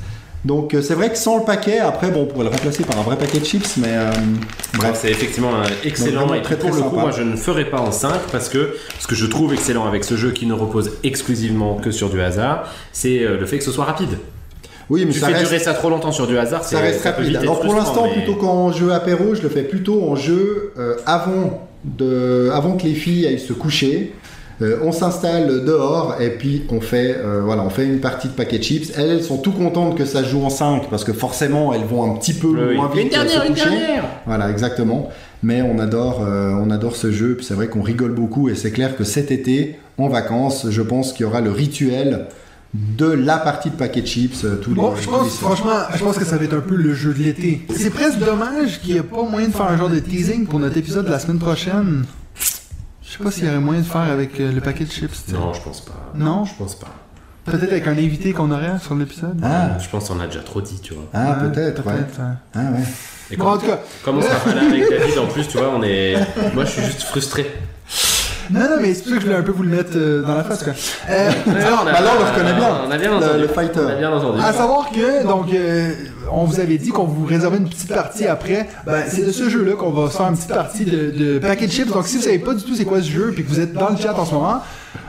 Donc 0.47 0.75
euh, 0.75 0.81
c'est 0.81 0.95
vrai 0.95 1.11
que 1.11 1.19
sans 1.19 1.39
le 1.39 1.45
paquet, 1.45 1.81
après 1.81 2.11
bon, 2.11 2.23
on 2.23 2.27
pourrait 2.27 2.45
le 2.45 2.51
remplacer 2.51 2.85
par 2.85 2.99
un 2.99 3.03
vrai 3.03 3.19
paquet 3.19 3.41
de 3.41 3.45
chips, 3.45 3.77
mais 3.79 3.89
euh, 3.91 4.11
Bref, 4.75 4.99
c'est 5.03 5.11
effectivement 5.11 5.51
un 5.57 5.65
excellent. 5.85 6.33
Et 6.35 6.41
très, 6.43 6.57
pour 6.57 6.71
très 6.71 6.79
le 6.79 6.85
coup, 6.85 6.91
sympa. 6.91 7.03
moi, 7.03 7.11
je 7.11 7.23
ne 7.23 7.37
ferai 7.37 7.65
pas 7.65 7.81
en 7.81 7.91
5 7.91 8.13
parce 8.31 8.49
que 8.49 8.77
ce 9.01 9.07
que 9.09 9.17
je 9.17 9.27
trouve 9.27 9.53
excellent 9.53 9.87
avec 9.87 10.05
ce 10.05 10.17
jeu 10.17 10.31
qui 10.31 10.47
ne 10.47 10.53
repose 10.55 10.93
exclusivement 11.03 11.75
que 11.75 11.91
sur 11.91 12.11
du 12.11 12.21
hasard, 12.21 12.73
c'est 12.93 13.25
euh, 13.25 13.39
le 13.39 13.45
fait 13.47 13.59
que 13.59 13.65
ce 13.65 13.73
soit 13.73 13.85
rapide. 13.87 14.19
Oui, 14.89 15.05
mais 15.05 15.13
tu 15.13 15.19
ça 15.19 15.27
fais 15.27 15.33
reste, 15.35 15.47
durer 15.51 15.59
ça 15.59 15.75
trop 15.75 15.91
longtemps 15.91 16.13
sur 16.13 16.29
du 16.29 16.39
hasard, 16.39 16.63
ça 16.63 16.71
c'est- 16.71 16.81
reste 16.81 17.01
ça 17.03 17.11
rapide. 17.11 17.35
Alors 17.37 17.59
pour 17.59 17.75
l'instant, 17.75 18.05
mais- 18.07 18.13
plutôt 18.23 18.37
qu'en 18.37 18.71
jeu 18.71 18.93
apéro, 18.93 19.35
je 19.35 19.43
le 19.43 19.49
fais 19.49 19.63
plutôt 19.65 20.09
en 20.09 20.15
jeu 20.15 20.73
euh, 20.79 20.95
avant, 21.07 21.67
de, 21.85 22.51
avant 22.53 22.77
que 22.77 22.85
les 22.85 22.95
filles 22.95 23.27
aillent 23.27 23.41
se 23.41 23.53
coucher. 23.53 24.13
Euh, 24.63 24.79
on 24.83 24.91
s'installe 24.91 25.65
dehors 25.67 26.17
et 26.19 26.31
puis 26.31 26.63
on 26.71 26.81
fait, 26.81 27.15
euh, 27.19 27.43
voilà, 27.45 27.63
on 27.63 27.69
fait 27.69 27.85
une 27.85 28.01
partie 28.01 28.29
de 28.29 28.33
paquet 28.33 28.59
de 28.59 28.63
chips. 28.65 28.91
Elles, 28.97 29.11
elles 29.11 29.23
sont 29.23 29.37
tout 29.37 29.53
contentes 29.53 29.97
que 29.99 30.07
ça 30.07 30.23
se 30.25 30.29
joue 30.31 30.43
en 30.45 30.49
5 30.51 30.89
parce 30.89 31.05
que 31.05 31.13
forcément 31.13 31.75
elles 31.75 31.85
vont 31.85 32.11
un 32.11 32.17
petit 32.17 32.33
peu 32.33 32.47
Oui. 32.49 32.77
moins 32.77 32.89
vite 32.89 33.03
Une 33.05 33.09
dernière, 33.11 33.43
se 33.43 33.49
une 33.49 33.55
dernière 33.55 34.05
Voilà, 34.27 34.51
exactement. 34.51 35.11
Mais 35.43 35.61
on 35.61 35.79
adore, 35.79 36.25
euh, 36.27 36.53
on 36.59 36.71
adore 36.71 36.97
ce 36.97 37.13
jeu. 37.13 37.35
Puis 37.37 37.45
c'est 37.45 37.53
vrai 37.53 37.67
qu'on 37.69 37.83
rigole 37.83 38.13
beaucoup 38.13 38.49
et 38.49 38.55
c'est 38.55 38.71
clair 38.71 38.97
que 38.97 39.05
cet 39.05 39.31
été, 39.31 39.79
en 39.99 40.09
vacances, 40.09 40.67
je 40.71 40.81
pense 40.83 41.13
qu'il 41.13 41.25
y 41.25 41.29
aura 41.29 41.43
le 41.43 41.51
rituel 41.51 42.27
de 42.75 43.07
la 43.07 43.37
partie 43.39 43.69
de 43.71 43.75
paquet 43.77 44.01
de 44.01 44.07
chips 44.07 44.45
euh, 44.45 44.57
tous 44.57 44.71
les. 44.71 44.77
Bon, 44.77 44.95
je 44.97 45.05
tous 45.05 45.11
les 45.11 45.17
pense, 45.19 45.37
franchement, 45.39 45.73
je 45.95 46.03
pense 46.03 46.17
que 46.19 46.25
ça 46.25 46.37
va 46.39 46.45
être 46.45 46.55
un 46.55 46.61
peu 46.61 46.77
le 46.77 46.95
jeu 46.95 47.13
de 47.13 47.23
l'été. 47.23 47.61
C'est 47.75 47.91
presque 47.91 48.19
dommage 48.21 48.81
qu'il 48.81 48.95
n'y 48.95 49.01
ait 49.01 49.03
pas 49.03 49.23
moyen 49.23 49.49
de 49.49 49.53
faire 49.53 49.67
un 49.67 49.77
genre 49.77 49.91
de 49.91 49.99
teasing 49.99 50.47
pour 50.47 50.59
notre 50.61 50.79
épisode 50.79 51.05
de 51.05 51.11
la 51.11 51.19
semaine 51.19 51.39
prochaine. 51.39 52.05
Je 53.17 53.19
sais 53.19 53.25
pas 53.25 53.31
s'il 53.31 53.45
y 53.47 53.49
aurait 53.49 53.59
moyen 53.61 53.81
de 53.81 53.87
faire 53.87 54.01
avec 54.03 54.39
euh, 54.41 54.53
le 54.53 54.61
paquet 54.61 54.85
de 54.85 54.91
chips. 54.91 55.11
tu 55.25 55.31
sais. 55.31 55.37
Non, 55.37 55.53
je 55.55 55.61
pense 55.63 55.81
pas. 55.81 55.93
Non? 56.15 56.45
je 56.45 56.53
pense 56.55 56.75
pas. 56.75 56.89
Peut-être 57.47 57.71
avec 57.73 57.87
un 57.87 57.93
invité 57.93 58.33
qu'on 58.33 58.51
aurait 58.51 58.79
sur 58.83 58.95
l'épisode? 58.95 59.41
Ah, 59.43 59.79
Je 59.79 59.89
pense 59.89 60.09
qu'on 60.09 60.19
a 60.21 60.27
déjà 60.27 60.41
trop 60.41 60.61
dit, 60.61 60.81
tu 60.83 60.95
vois. 60.95 61.05
ah 61.15 61.39
Ouais, 61.43 61.49
peut-être, 61.49 61.87
ouais. 61.87 61.93
ouais. 61.95 62.01
Ah 62.55 62.59
ouais. 62.59 62.83
Et 63.31 63.37
Bon, 63.37 63.45
comme, 63.45 63.53
en 63.55 63.59
tout 63.59 63.67
cas, 63.67 63.79
comme 64.05 64.19
on 64.19 64.23
sera 64.23 64.35
pas 64.37 64.55
là 64.55 64.63
avec 64.69 64.91
David 64.91 65.19
en 65.19 65.27
plus, 65.27 65.47
tu 65.49 65.57
vois, 65.57 65.71
on 65.75 65.83
est. 65.83 66.17
Moi, 66.55 66.65
je 66.65 66.71
suis 66.73 66.83
juste 66.83 67.03
frustré. 67.05 67.47
non, 68.51 68.61
non, 68.61 68.77
mais 68.81 68.95
c'est 68.95 69.03
pour 69.05 69.11
ça 69.13 69.15
que 69.17 69.21
je 69.23 69.27
voulais 69.27 69.39
un 69.39 69.43
peu 69.43 69.53
vous 69.53 69.63
le 69.63 69.69
mettre 69.71 69.93
euh, 69.97 70.23
dans 70.23 70.35
la 70.35 70.45
face, 70.45 70.63
quoi. 70.65 70.73
Euh, 71.09 71.31
on 71.47 71.51
a- 71.87 71.93
bah 71.93 72.01
là, 72.01 72.11
on 72.17 72.23
le 72.25 72.31
reconnaît 72.31 72.55
bien, 72.55 72.69
On 72.87 72.91
a 72.91 72.99
bien 72.99 73.11
le- 73.11 73.17
entendu. 73.25 73.41
le 73.43 73.49
fighter. 73.49 73.81
On 73.81 73.89
a 73.89 73.95
bien 73.95 74.13
entendu. 74.13 74.41
À 74.43 74.53
savoir 74.53 74.91
que, 74.91 75.27
donc, 75.27 75.53
euh, 75.55 75.93
on 76.31 76.45
vous 76.45 76.61
avait 76.61 76.79
dit 76.79 76.91
qu'on 76.91 77.05
vous 77.05 77.25
réservait 77.25 77.59
une 77.59 77.69
petite 77.69 77.93
partie 77.93 78.27
après. 78.27 78.69
Ben, 78.85 79.05
c'est 79.09 79.25
de 79.27 79.33
ce 79.33 79.49
jeu-là 79.49 79.73
qu'on 79.75 79.91
va 79.91 80.09
faire 80.11 80.29
une 80.29 80.37
petite 80.37 80.49
partie 80.55 80.85
de, 80.85 81.11
de 81.11 81.39
packet 81.39 81.71
chips. 81.71 81.93
Donc, 81.93 82.07
si 82.07 82.17
vous 82.17 82.23
savez 82.23 82.39
pas 82.39 82.55
du 82.55 82.63
tout 82.63 82.75
c'est 82.75 82.85
quoi 82.85 83.01
ce 83.01 83.11
jeu, 83.11 83.33
puis 83.35 83.45
que 83.45 83.49
vous 83.49 83.61
êtes 83.61 83.73
dans 83.73 83.91
le 83.91 83.97
chat 83.97 84.15
en 84.19 84.25
ce 84.25 84.35
moment, 84.35 84.61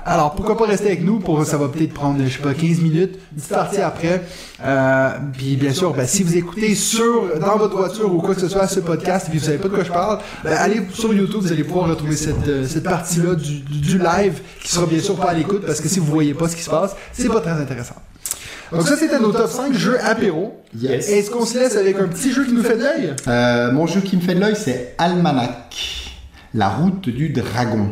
alors 0.05 0.35
pourquoi 0.35 0.57
pas 0.57 0.65
rester 0.65 0.87
avec 0.87 1.03
nous 1.03 1.19
pour 1.19 1.45
ça 1.45 1.57
va 1.57 1.67
peut-être 1.67 1.93
prendre 1.93 2.23
je 2.23 2.29
sais 2.29 2.41
pas 2.41 2.53
15 2.53 2.79
minutes, 2.79 3.19
une 3.31 3.37
petite 3.37 3.49
partie 3.53 3.81
après. 3.81 4.23
Euh, 4.63 5.09
puis 5.37 5.55
bien 5.57 5.73
sûr, 5.73 5.93
ben, 5.93 6.07
si 6.07 6.23
vous 6.23 6.37
écoutez 6.37 6.75
sur 6.75 7.37
dans 7.39 7.57
votre 7.57 7.75
voiture 7.75 8.13
ou 8.13 8.19
quoi 8.19 8.33
que 8.33 8.41
ce 8.41 8.47
soit 8.47 8.67
ce 8.67 8.79
podcast, 8.79 9.27
puis 9.29 9.39
vous 9.39 9.45
savez 9.45 9.57
pas 9.57 9.67
de 9.67 9.73
quoi 9.75 9.83
je 9.83 9.91
parle, 9.91 10.19
ben, 10.43 10.53
allez 10.53 10.81
sur 10.93 11.13
YouTube, 11.13 11.41
vous 11.41 11.51
allez 11.51 11.63
pouvoir 11.63 11.89
retrouver 11.89 12.15
cette, 12.15 12.47
euh, 12.47 12.65
cette 12.65 12.83
partie-là 12.83 13.35
du, 13.35 13.59
du 13.59 13.97
live 13.97 14.39
qui 14.63 14.71
sera 14.71 14.85
bien 14.85 14.99
sûr 14.99 15.15
pas 15.15 15.31
à 15.31 15.33
l'écoute 15.33 15.65
parce 15.65 15.81
que 15.81 15.89
si 15.89 15.99
vous 15.99 16.05
voyez 16.05 16.33
pas 16.33 16.47
ce 16.47 16.55
qui 16.55 16.63
se 16.63 16.69
passe, 16.69 16.95
c'est 17.11 17.27
pas 17.27 17.41
très 17.41 17.51
intéressant. 17.51 17.95
Donc 18.71 18.87
ça, 18.87 18.95
c'était 18.97 19.19
nos 19.19 19.31
top 19.31 19.49
5 19.49 19.73
jeux 19.73 19.97
apéro. 20.03 20.61
Yes. 20.77 21.09
Est-ce 21.09 21.31
qu'on 21.31 21.45
se 21.45 21.57
laisse 21.57 21.75
avec 21.75 21.97
un 21.99 22.07
petit 22.07 22.31
jeu 22.31 22.45
qui 22.45 22.53
nous 22.53 22.63
fait 22.63 22.77
de 22.77 22.83
l'œil? 22.83 23.13
Euh, 23.27 23.71
mon 23.71 23.87
jeu 23.87 24.01
qui 24.01 24.17
me 24.17 24.21
fait 24.21 24.35
de 24.35 24.41
l'œil, 24.41 24.55
c'est 24.55 24.95
Almanac, 24.97 25.75
la 26.53 26.69
route 26.69 27.09
du 27.09 27.29
dragon. 27.29 27.89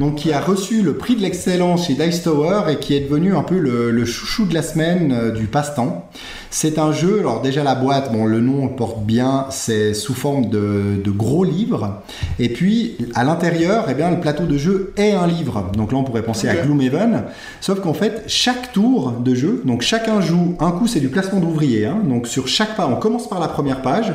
Donc, 0.00 0.16
qui 0.16 0.32
a 0.32 0.40
reçu 0.40 0.82
le 0.82 0.94
prix 0.96 1.14
de 1.14 1.20
l'excellence 1.22 1.86
chez 1.86 1.94
Dice 1.94 2.22
Tower 2.22 2.62
et 2.70 2.76
qui 2.78 2.94
est 2.94 3.00
devenu 3.08 3.36
un 3.36 3.42
peu 3.42 3.58
le, 3.58 3.90
le 3.92 4.04
chouchou 4.04 4.44
de 4.44 4.52
la 4.54 4.62
semaine 4.62 5.12
euh, 5.12 5.30
du 5.30 5.46
passe-temps. 5.46 6.08
C'est 6.50 6.78
un 6.78 6.92
jeu, 6.92 7.20
alors 7.20 7.42
déjà 7.42 7.62
la 7.62 7.74
boîte, 7.74 8.12
bon, 8.12 8.26
le 8.26 8.40
nom 8.40 8.66
le 8.66 8.72
porte 8.72 9.04
bien, 9.04 9.46
c'est 9.50 9.94
sous 9.94 10.14
forme 10.14 10.46
de, 10.50 11.00
de 11.02 11.10
gros 11.10 11.44
livres. 11.44 12.02
Et 12.38 12.48
puis, 12.48 12.96
à 13.14 13.22
l'intérieur, 13.24 13.86
eh 13.88 13.94
bien, 13.94 14.10
le 14.10 14.20
plateau 14.20 14.44
de 14.46 14.56
jeu 14.56 14.92
est 14.96 15.12
un 15.12 15.26
livre. 15.26 15.70
Donc 15.76 15.92
là, 15.92 15.98
on 15.98 16.04
pourrait 16.04 16.22
penser 16.22 16.48
à. 16.48 16.54
Gloomhaven. 16.56 17.24
Sauf 17.60 17.80
qu'en 17.80 17.94
fait, 17.94 18.24
chaque 18.26 18.72
tour 18.72 19.12
de 19.24 19.34
jeu, 19.34 19.62
donc 19.64 19.82
chacun 19.82 20.20
joue, 20.20 20.56
un 20.60 20.70
coup, 20.72 20.86
c'est 20.86 21.00
du 21.00 21.08
placement 21.08 21.40
d'ouvriers. 21.40 21.86
hein. 21.86 21.98
donc 22.04 22.26
sur 22.26 22.48
chaque 22.48 22.76
page, 22.76 22.86
on 22.90 22.96
commence 22.96 23.28
par 23.28 23.38
la 23.40 23.48
première 23.48 23.82
page. 23.82 24.12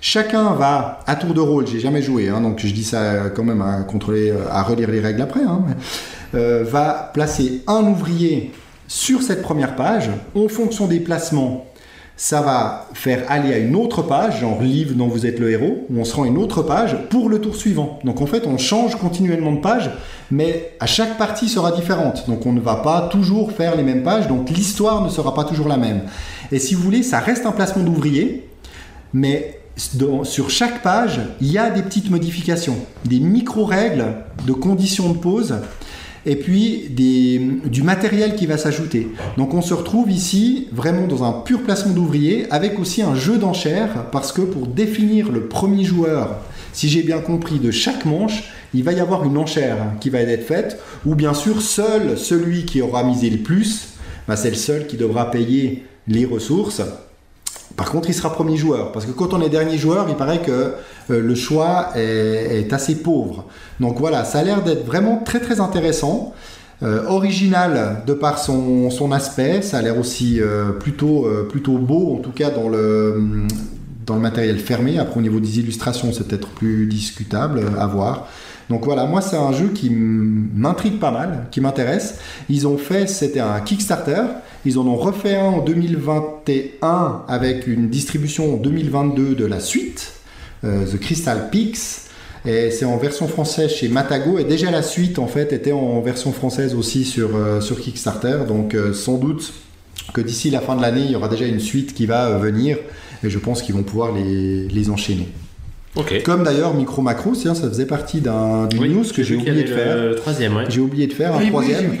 Chacun 0.00 0.52
va 0.52 1.00
à 1.06 1.16
tour 1.16 1.34
de 1.34 1.40
rôle, 1.40 1.66
j'ai 1.66 1.80
jamais 1.80 2.02
joué, 2.02 2.28
hein, 2.28 2.40
donc 2.40 2.60
je 2.60 2.72
dis 2.72 2.84
ça 2.84 3.00
euh, 3.00 3.30
quand 3.30 3.42
même 3.42 3.60
à 3.60 3.80
contrôler, 3.82 4.30
euh, 4.30 4.48
à 4.48 4.62
relire 4.62 4.88
les 4.90 5.00
règles 5.00 5.20
après, 5.20 5.42
hein, 5.42 5.64
euh, 6.36 6.62
va 6.64 7.10
placer 7.12 7.62
un 7.66 7.82
ouvrier 7.82 8.52
sur 8.86 9.22
cette 9.22 9.42
première 9.42 9.74
page. 9.74 10.08
En 10.36 10.46
fonction 10.46 10.86
des 10.86 11.00
placements, 11.00 11.66
ça 12.16 12.42
va 12.42 12.86
faire 12.94 13.24
aller 13.28 13.52
à 13.52 13.58
une 13.58 13.74
autre 13.74 14.02
page, 14.02 14.40
genre 14.40 14.62
livre 14.62 14.94
dont 14.94 15.08
vous 15.08 15.26
êtes 15.26 15.40
le 15.40 15.50
héros, 15.50 15.86
où 15.90 16.00
on 16.00 16.04
se 16.04 16.14
rend 16.14 16.24
une 16.24 16.38
autre 16.38 16.62
page 16.62 16.96
pour 17.10 17.28
le 17.28 17.40
tour 17.40 17.56
suivant. 17.56 17.98
Donc 18.04 18.20
en 18.20 18.26
fait, 18.26 18.46
on 18.46 18.56
change 18.56 18.94
continuellement 18.96 19.52
de 19.52 19.60
page, 19.60 19.90
mais 20.30 20.76
à 20.78 20.86
chaque 20.86 21.18
partie 21.18 21.48
sera 21.48 21.72
différente. 21.72 22.24
Donc 22.28 22.46
on 22.46 22.52
ne 22.52 22.60
va 22.60 22.76
pas 22.76 23.08
toujours 23.10 23.50
faire 23.50 23.76
les 23.76 23.82
mêmes 23.82 24.04
pages, 24.04 24.28
donc 24.28 24.48
l'histoire 24.50 25.02
ne 25.02 25.08
sera 25.08 25.34
pas 25.34 25.44
toujours 25.44 25.66
la 25.66 25.76
même. 25.76 26.02
Et 26.52 26.60
si 26.60 26.76
vous 26.76 26.82
voulez, 26.82 27.02
ça 27.02 27.18
reste 27.18 27.46
un 27.46 27.52
placement 27.52 27.82
d'ouvrier, 27.82 28.48
mais 29.12 29.57
sur 30.24 30.50
chaque 30.50 30.82
page, 30.82 31.20
il 31.40 31.52
y 31.52 31.58
a 31.58 31.70
des 31.70 31.82
petites 31.82 32.10
modifications, 32.10 32.76
des 33.04 33.20
micro-règles 33.20 34.06
de 34.46 34.52
conditions 34.52 35.12
de 35.12 35.18
pause, 35.18 35.54
et 36.26 36.36
puis 36.36 36.90
du 36.90 37.82
matériel 37.82 38.34
qui 38.34 38.46
va 38.46 38.58
s'ajouter. 38.58 39.08
Donc 39.36 39.54
on 39.54 39.62
se 39.62 39.72
retrouve 39.72 40.10
ici 40.10 40.68
vraiment 40.72 41.06
dans 41.06 41.24
un 41.24 41.32
pur 41.32 41.62
placement 41.62 41.94
d'ouvrier, 41.94 42.46
avec 42.50 42.78
aussi 42.78 43.02
un 43.02 43.14
jeu 43.14 43.38
d'enchères, 43.38 44.10
parce 44.10 44.32
que 44.32 44.42
pour 44.42 44.66
définir 44.66 45.30
le 45.30 45.46
premier 45.46 45.84
joueur, 45.84 46.40
si 46.72 46.88
j'ai 46.88 47.02
bien 47.02 47.20
compris, 47.20 47.58
de 47.58 47.70
chaque 47.70 48.04
manche, 48.04 48.52
il 48.74 48.82
va 48.82 48.92
y 48.92 49.00
avoir 49.00 49.24
une 49.24 49.38
enchère 49.38 49.78
qui 50.00 50.10
va 50.10 50.20
être 50.20 50.46
faite, 50.46 50.78
où 51.06 51.14
bien 51.14 51.34
sûr 51.34 51.62
seul 51.62 52.18
celui 52.18 52.64
qui 52.64 52.82
aura 52.82 53.04
misé 53.04 53.30
le 53.30 53.38
plus, 53.38 53.88
bah, 54.26 54.36
c'est 54.36 54.50
le 54.50 54.56
seul 54.56 54.86
qui 54.86 54.96
devra 54.96 55.30
payer 55.30 55.84
les 56.06 56.26
ressources. 56.26 56.82
Par 57.76 57.90
contre, 57.90 58.08
il 58.08 58.14
sera 58.14 58.32
premier 58.32 58.56
joueur. 58.56 58.92
Parce 58.92 59.06
que 59.06 59.12
quand 59.12 59.34
on 59.34 59.40
est 59.40 59.48
dernier 59.48 59.78
joueur, 59.78 60.06
il 60.08 60.16
paraît 60.16 60.42
que 60.42 60.50
euh, 61.10 61.20
le 61.20 61.34
choix 61.34 61.90
est, 61.96 62.72
assez 62.72 62.96
pauvre. 62.96 63.44
Donc 63.80 63.98
voilà, 63.98 64.24
ça 64.24 64.40
a 64.40 64.42
l'air 64.42 64.62
d'être 64.62 64.84
vraiment 64.84 65.22
très 65.24 65.40
très 65.40 65.60
intéressant. 65.60 66.34
Euh, 66.84 67.04
original 67.08 68.02
de 68.06 68.14
par 68.14 68.38
son, 68.38 69.10
aspect. 69.12 69.62
Ça 69.62 69.78
a 69.78 69.82
l'air 69.82 69.98
aussi 69.98 70.40
euh, 70.40 70.70
plutôt, 70.70 71.78
beau, 71.78 72.14
en 72.14 72.20
tout 72.20 72.30
cas 72.30 72.50
dans 72.50 72.68
le, 72.68 73.46
dans 74.06 74.14
le 74.14 74.20
matériel 74.20 74.58
fermé. 74.58 74.98
Après, 74.98 75.18
au 75.18 75.22
niveau 75.22 75.40
des 75.40 75.58
illustrations, 75.58 76.12
c'est 76.12 76.26
peut-être 76.26 76.48
plus 76.48 76.86
discutable 76.86 77.62
à 77.78 77.86
voir. 77.86 78.28
Donc 78.70 78.84
voilà, 78.84 79.06
moi 79.06 79.20
c'est 79.22 79.36
un 79.36 79.52
jeu 79.52 79.68
qui 79.68 79.90
m'intrigue 79.90 80.98
pas 80.98 81.10
mal, 81.10 81.46
qui 81.50 81.60
m'intéresse. 81.60 82.18
Ils 82.48 82.66
ont 82.66 82.76
fait, 82.76 83.08
c'était 83.08 83.40
un 83.40 83.60
Kickstarter, 83.60 84.22
ils 84.64 84.78
en 84.78 84.86
ont 84.86 84.96
refait 84.96 85.36
un 85.36 85.46
en 85.46 85.64
2021 85.64 87.22
avec 87.28 87.66
une 87.66 87.88
distribution 87.88 88.54
en 88.54 88.56
2022 88.58 89.34
de 89.34 89.44
la 89.46 89.60
suite, 89.60 90.12
euh, 90.64 90.84
The 90.84 90.98
Crystal 90.98 91.48
Peaks. 91.50 92.08
Et 92.44 92.70
c'est 92.70 92.84
en 92.84 92.96
version 92.98 93.26
française 93.26 93.70
chez 93.70 93.88
Matago. 93.88 94.38
Et 94.38 94.44
déjà 94.44 94.70
la 94.70 94.82
suite 94.82 95.18
en 95.18 95.26
fait 95.26 95.52
était 95.52 95.72
en 95.72 96.00
version 96.00 96.32
française 96.32 96.74
aussi 96.74 97.04
sur, 97.04 97.36
euh, 97.36 97.60
Kickstarter. 97.60 98.40
Donc 98.46 98.74
euh, 98.74 98.92
sans 98.92 99.16
doute 99.16 99.52
que 100.12 100.20
d'ici 100.20 100.50
la 100.50 100.60
fin 100.60 100.76
de 100.76 100.82
l'année, 100.82 101.02
il 101.04 101.10
y 101.10 101.16
aura 101.16 101.28
déjà 101.28 101.46
une 101.46 101.60
suite 101.60 101.94
qui 101.94 102.06
va 102.06 102.36
venir. 102.38 102.78
Et 103.24 103.30
je 103.30 103.38
pense 103.38 103.62
qu'ils 103.62 103.74
vont 103.74 103.82
pouvoir 103.82 104.12
les 104.12 104.90
enchaîner. 104.90 105.28
Comme 106.24 106.44
d'ailleurs 106.44 106.74
Micro 106.74 107.02
Macro, 107.02 107.34
c'est-à-dire, 107.34 107.60
ça 107.60 107.68
faisait 107.68 107.86
partie 107.86 108.20
d'un 108.20 108.66
d'une 108.66 108.80
Oui, 108.82 108.88
news 108.90 109.04
que 109.14 109.22
j'ai 109.22 109.36
oublié 109.36 109.64
de 109.64 109.68
faire. 109.68 109.96
Le 109.96 110.14
troisième. 110.14 110.52
J'ai 110.68 110.80
oublié 110.80 111.06
de 111.06 111.12
faire 111.12 111.34
un 111.34 111.44
troisième. 111.46 111.92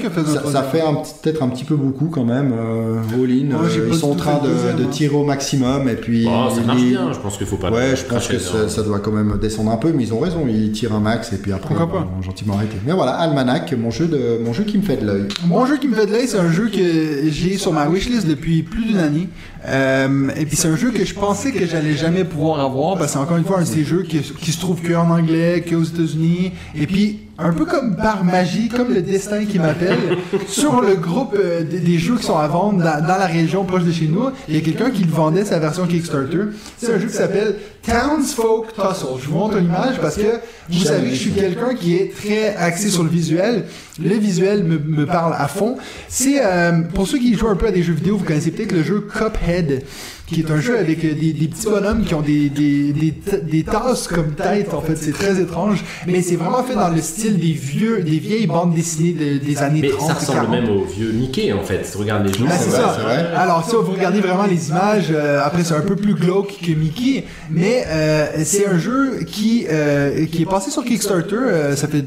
ça, 0.52 0.62
fait 0.62 0.82
peut-être 1.22 1.42
un 1.42 1.48
petit 1.48 1.64
peu 1.64 1.76
beaucoup 1.76 2.06
quand 2.06 2.24
même. 2.24 2.52
Euh, 2.52 3.00
All-in, 3.14 3.52
euh, 3.52 3.88
ils 3.88 3.94
sont 3.94 4.12
en 4.12 4.14
train 4.14 4.40
de, 4.42 4.78
de 4.78 4.84
hein. 4.84 4.88
tirer 4.90 5.14
au 5.14 5.24
maximum 5.24 5.88
et 5.88 5.94
puis. 5.94 6.26
Oh, 6.28 6.48
ça 6.54 6.60
marche 6.62 6.80
les- 6.82 6.90
bien, 6.90 7.12
je 7.12 7.18
pense 7.18 7.36
qu'il 7.36 7.46
faut 7.46 7.56
pas. 7.56 7.70
Ouais, 7.70 7.96
je 7.96 8.04
pense 8.04 8.28
que 8.28 8.38
ça, 8.38 8.58
dedans. 8.58 8.68
ça 8.68 8.82
doit 8.82 9.00
quand 9.00 9.12
même 9.12 9.38
descendre 9.40 9.70
un 9.70 9.76
peu, 9.76 9.92
mais 9.92 10.04
ils 10.04 10.14
ont 10.14 10.20
raison, 10.20 10.46
ils 10.48 10.70
tirent 10.72 10.94
un 10.94 11.00
max 11.00 11.32
et 11.32 11.38
puis 11.38 11.52
après 11.52 11.74
ils 11.74 11.78
pas 11.78 11.86
vont 11.86 12.22
gentiment 12.22 12.54
arrêter. 12.54 12.76
Mais 12.86 12.92
voilà, 12.92 13.12
Almanac, 13.12 13.72
mon 13.72 13.90
jeu, 13.90 14.06
de, 14.06 14.38
mon 14.44 14.52
jeu 14.52 14.64
qui 14.64 14.78
me 14.78 14.82
fait 14.82 14.96
de 14.96 15.06
l'œil. 15.06 15.24
Mon 15.46 15.66
jeu 15.66 15.76
qui 15.78 15.88
me 15.88 15.94
fait 15.94 16.06
de 16.06 16.12
l'œil, 16.12 16.28
c'est 16.28 16.38
un 16.38 16.50
jeu 16.50 16.68
que 16.68 17.28
j'ai 17.28 17.56
sur 17.56 17.72
ma 17.72 17.88
wishlist 17.88 18.26
depuis 18.26 18.62
plus 18.62 18.84
d'une 18.84 18.98
année. 18.98 19.28
Euh, 19.66 20.30
et 20.36 20.46
puis 20.46 20.56
c'est 20.56 20.68
un 20.68 20.76
jeu 20.76 20.90
que 20.90 21.04
je 21.04 21.14
pensais 21.14 21.52
que 21.52 21.66
j'allais 21.66 21.94
jamais 21.94 22.24
pouvoir 22.24 22.60
avoir. 22.60 22.96
Parce 22.96 23.06
que 23.06 23.12
c'est 23.12 23.18
encore 23.18 23.36
une 23.36 23.44
fois 23.44 23.58
un 23.58 23.62
de 23.62 23.66
ces 23.66 23.84
jeux 23.84 24.02
qui, 24.02 24.20
qui 24.20 24.52
se 24.52 24.60
trouve 24.60 24.80
qu'en 24.82 25.10
anglais, 25.10 25.64
qu'aux 25.68 25.84
États-Unis. 25.84 26.52
Et 26.74 26.86
puis 26.86 27.27
un 27.40 27.52
peu 27.52 27.64
comme 27.64 27.94
par 27.94 28.24
magie, 28.24 28.68
comme 28.68 28.92
le 28.92 29.00
destin 29.00 29.44
qui 29.44 29.58
m'appelle, 29.60 30.18
sur 30.48 30.80
le 30.80 30.96
groupe 30.96 31.36
euh, 31.38 31.62
des, 31.62 31.78
des 31.78 31.98
jeux 31.98 32.16
qui 32.16 32.24
sont 32.24 32.36
à 32.36 32.48
vendre 32.48 32.82
dans, 32.82 33.00
dans 33.00 33.16
la 33.16 33.26
région 33.26 33.64
proche 33.64 33.84
de 33.84 33.92
chez 33.92 34.08
nous, 34.08 34.24
il 34.48 34.56
y 34.56 34.58
a 34.58 34.60
quelqu'un 34.60 34.90
qui 34.90 35.04
le 35.04 35.10
vendait 35.10 35.44
sa 35.44 35.60
version 35.60 35.86
Kickstarter. 35.86 36.46
C'est 36.76 36.92
un 36.92 36.98
jeu 36.98 37.06
qui 37.06 37.14
s'appelle 37.14 37.56
Townsfolk 37.86 38.74
Tussle. 38.74 39.20
Je 39.22 39.28
vous 39.28 39.38
montre 39.38 39.56
une 39.56 39.66
image 39.66 40.00
parce 40.00 40.16
que 40.16 40.40
vous 40.68 40.84
savez 40.84 41.10
que 41.10 41.14
je 41.14 41.20
suis 41.20 41.30
quelqu'un 41.32 41.74
qui 41.74 41.94
est 41.96 42.12
très 42.14 42.56
axé 42.56 42.88
sur 42.88 43.04
le 43.04 43.08
visuel. 43.08 43.66
Le 44.02 44.14
visuel 44.16 44.64
me, 44.64 44.78
me 44.78 45.06
parle 45.06 45.34
à 45.38 45.48
fond. 45.48 45.76
C'est 46.08 46.44
euh, 46.44 46.82
pour 46.94 47.06
ceux 47.06 47.18
qui 47.18 47.34
jouent 47.34 47.48
un 47.48 47.56
peu 47.56 47.66
à 47.68 47.70
des 47.72 47.82
jeux 47.82 47.94
vidéo, 47.94 48.16
vous 48.16 48.24
connaissez 48.24 48.50
peut-être 48.50 48.72
le 48.72 48.82
jeu 48.82 49.00
Cuphead, 49.00 49.84
qui 50.28 50.40
est 50.40 50.50
un 50.50 50.60
jeu 50.60 50.78
avec 50.78 51.04
euh, 51.04 51.14
des, 51.14 51.32
des 51.32 51.48
petits 51.48 51.66
bonhommes 51.66 52.04
qui 52.04 52.14
ont 52.14 52.20
des, 52.20 52.48
des, 52.50 52.92
des, 52.92 53.14
des 53.42 53.62
tasses 53.64 54.06
comme 54.08 54.32
tête. 54.32 54.74
En 54.74 54.80
fait, 54.82 54.96
c'est 54.96 55.12
très 55.12 55.40
étrange, 55.40 55.82
mais 56.06 56.20
c'est 56.22 56.36
vraiment 56.36 56.62
fait 56.62 56.74
dans 56.74 56.88
le 56.90 57.00
style 57.00 57.38
des 57.38 57.52
vieux, 57.52 58.02
des 58.02 58.18
vieilles 58.18 58.46
bandes 58.46 58.74
dessinées 58.74 59.12
de- 59.12 59.38
des 59.38 59.58
années 59.58 59.80
Mais 59.82 59.88
30 59.88 60.08
ça 60.08 60.14
ressemble 60.14 60.38
40. 60.46 60.50
même 60.50 60.68
au 60.70 60.84
vieux 60.84 61.12
Mickey 61.12 61.52
en 61.52 61.62
fait. 61.62 61.90
Regarde 61.98 62.26
les 62.26 62.32
gens. 62.32 62.46
C'est 62.50 62.70
ça. 62.70 62.94
c'est 62.96 63.02
vrai. 63.04 63.26
Alors, 63.36 63.64
si 63.68 63.74
vous 63.74 63.92
regardez 63.92 64.20
vraiment 64.20 64.44
les 64.46 64.68
images, 64.68 65.06
euh, 65.10 65.40
après 65.44 65.64
c'est 65.64 65.74
un 65.74 65.80
peu 65.80 65.96
plus 65.96 66.14
glauque 66.14 66.54
que 66.62 66.72
Mickey, 66.72 67.24
mais 67.50 67.84
euh, 67.88 68.26
c'est 68.44 68.66
un 68.66 68.78
jeu 68.78 69.20
qui 69.26 69.66
euh, 69.70 70.26
qui 70.26 70.42
est 70.42 70.46
passé 70.46 70.70
sur 70.70 70.84
Kickstarter. 70.84 71.36
euh, 71.36 71.76
ça 71.76 71.88
fait 71.88 72.02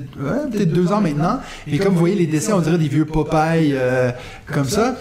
peut-être 0.52 0.72
deux 0.72 0.91
ans 0.91 1.02
maintenant. 1.02 1.39
Et 1.72 1.77
comme 1.80 1.93
vous 1.93 1.99
voyez 1.99 2.15
les 2.15 2.27
dessins, 2.27 2.53
on 2.56 2.60
dirait 2.61 2.77
des 2.77 2.88
vieux 2.88 3.06
Popeye 3.06 3.72
euh, 3.73 4.11
comme 4.53 4.65
ça. 4.69 4.95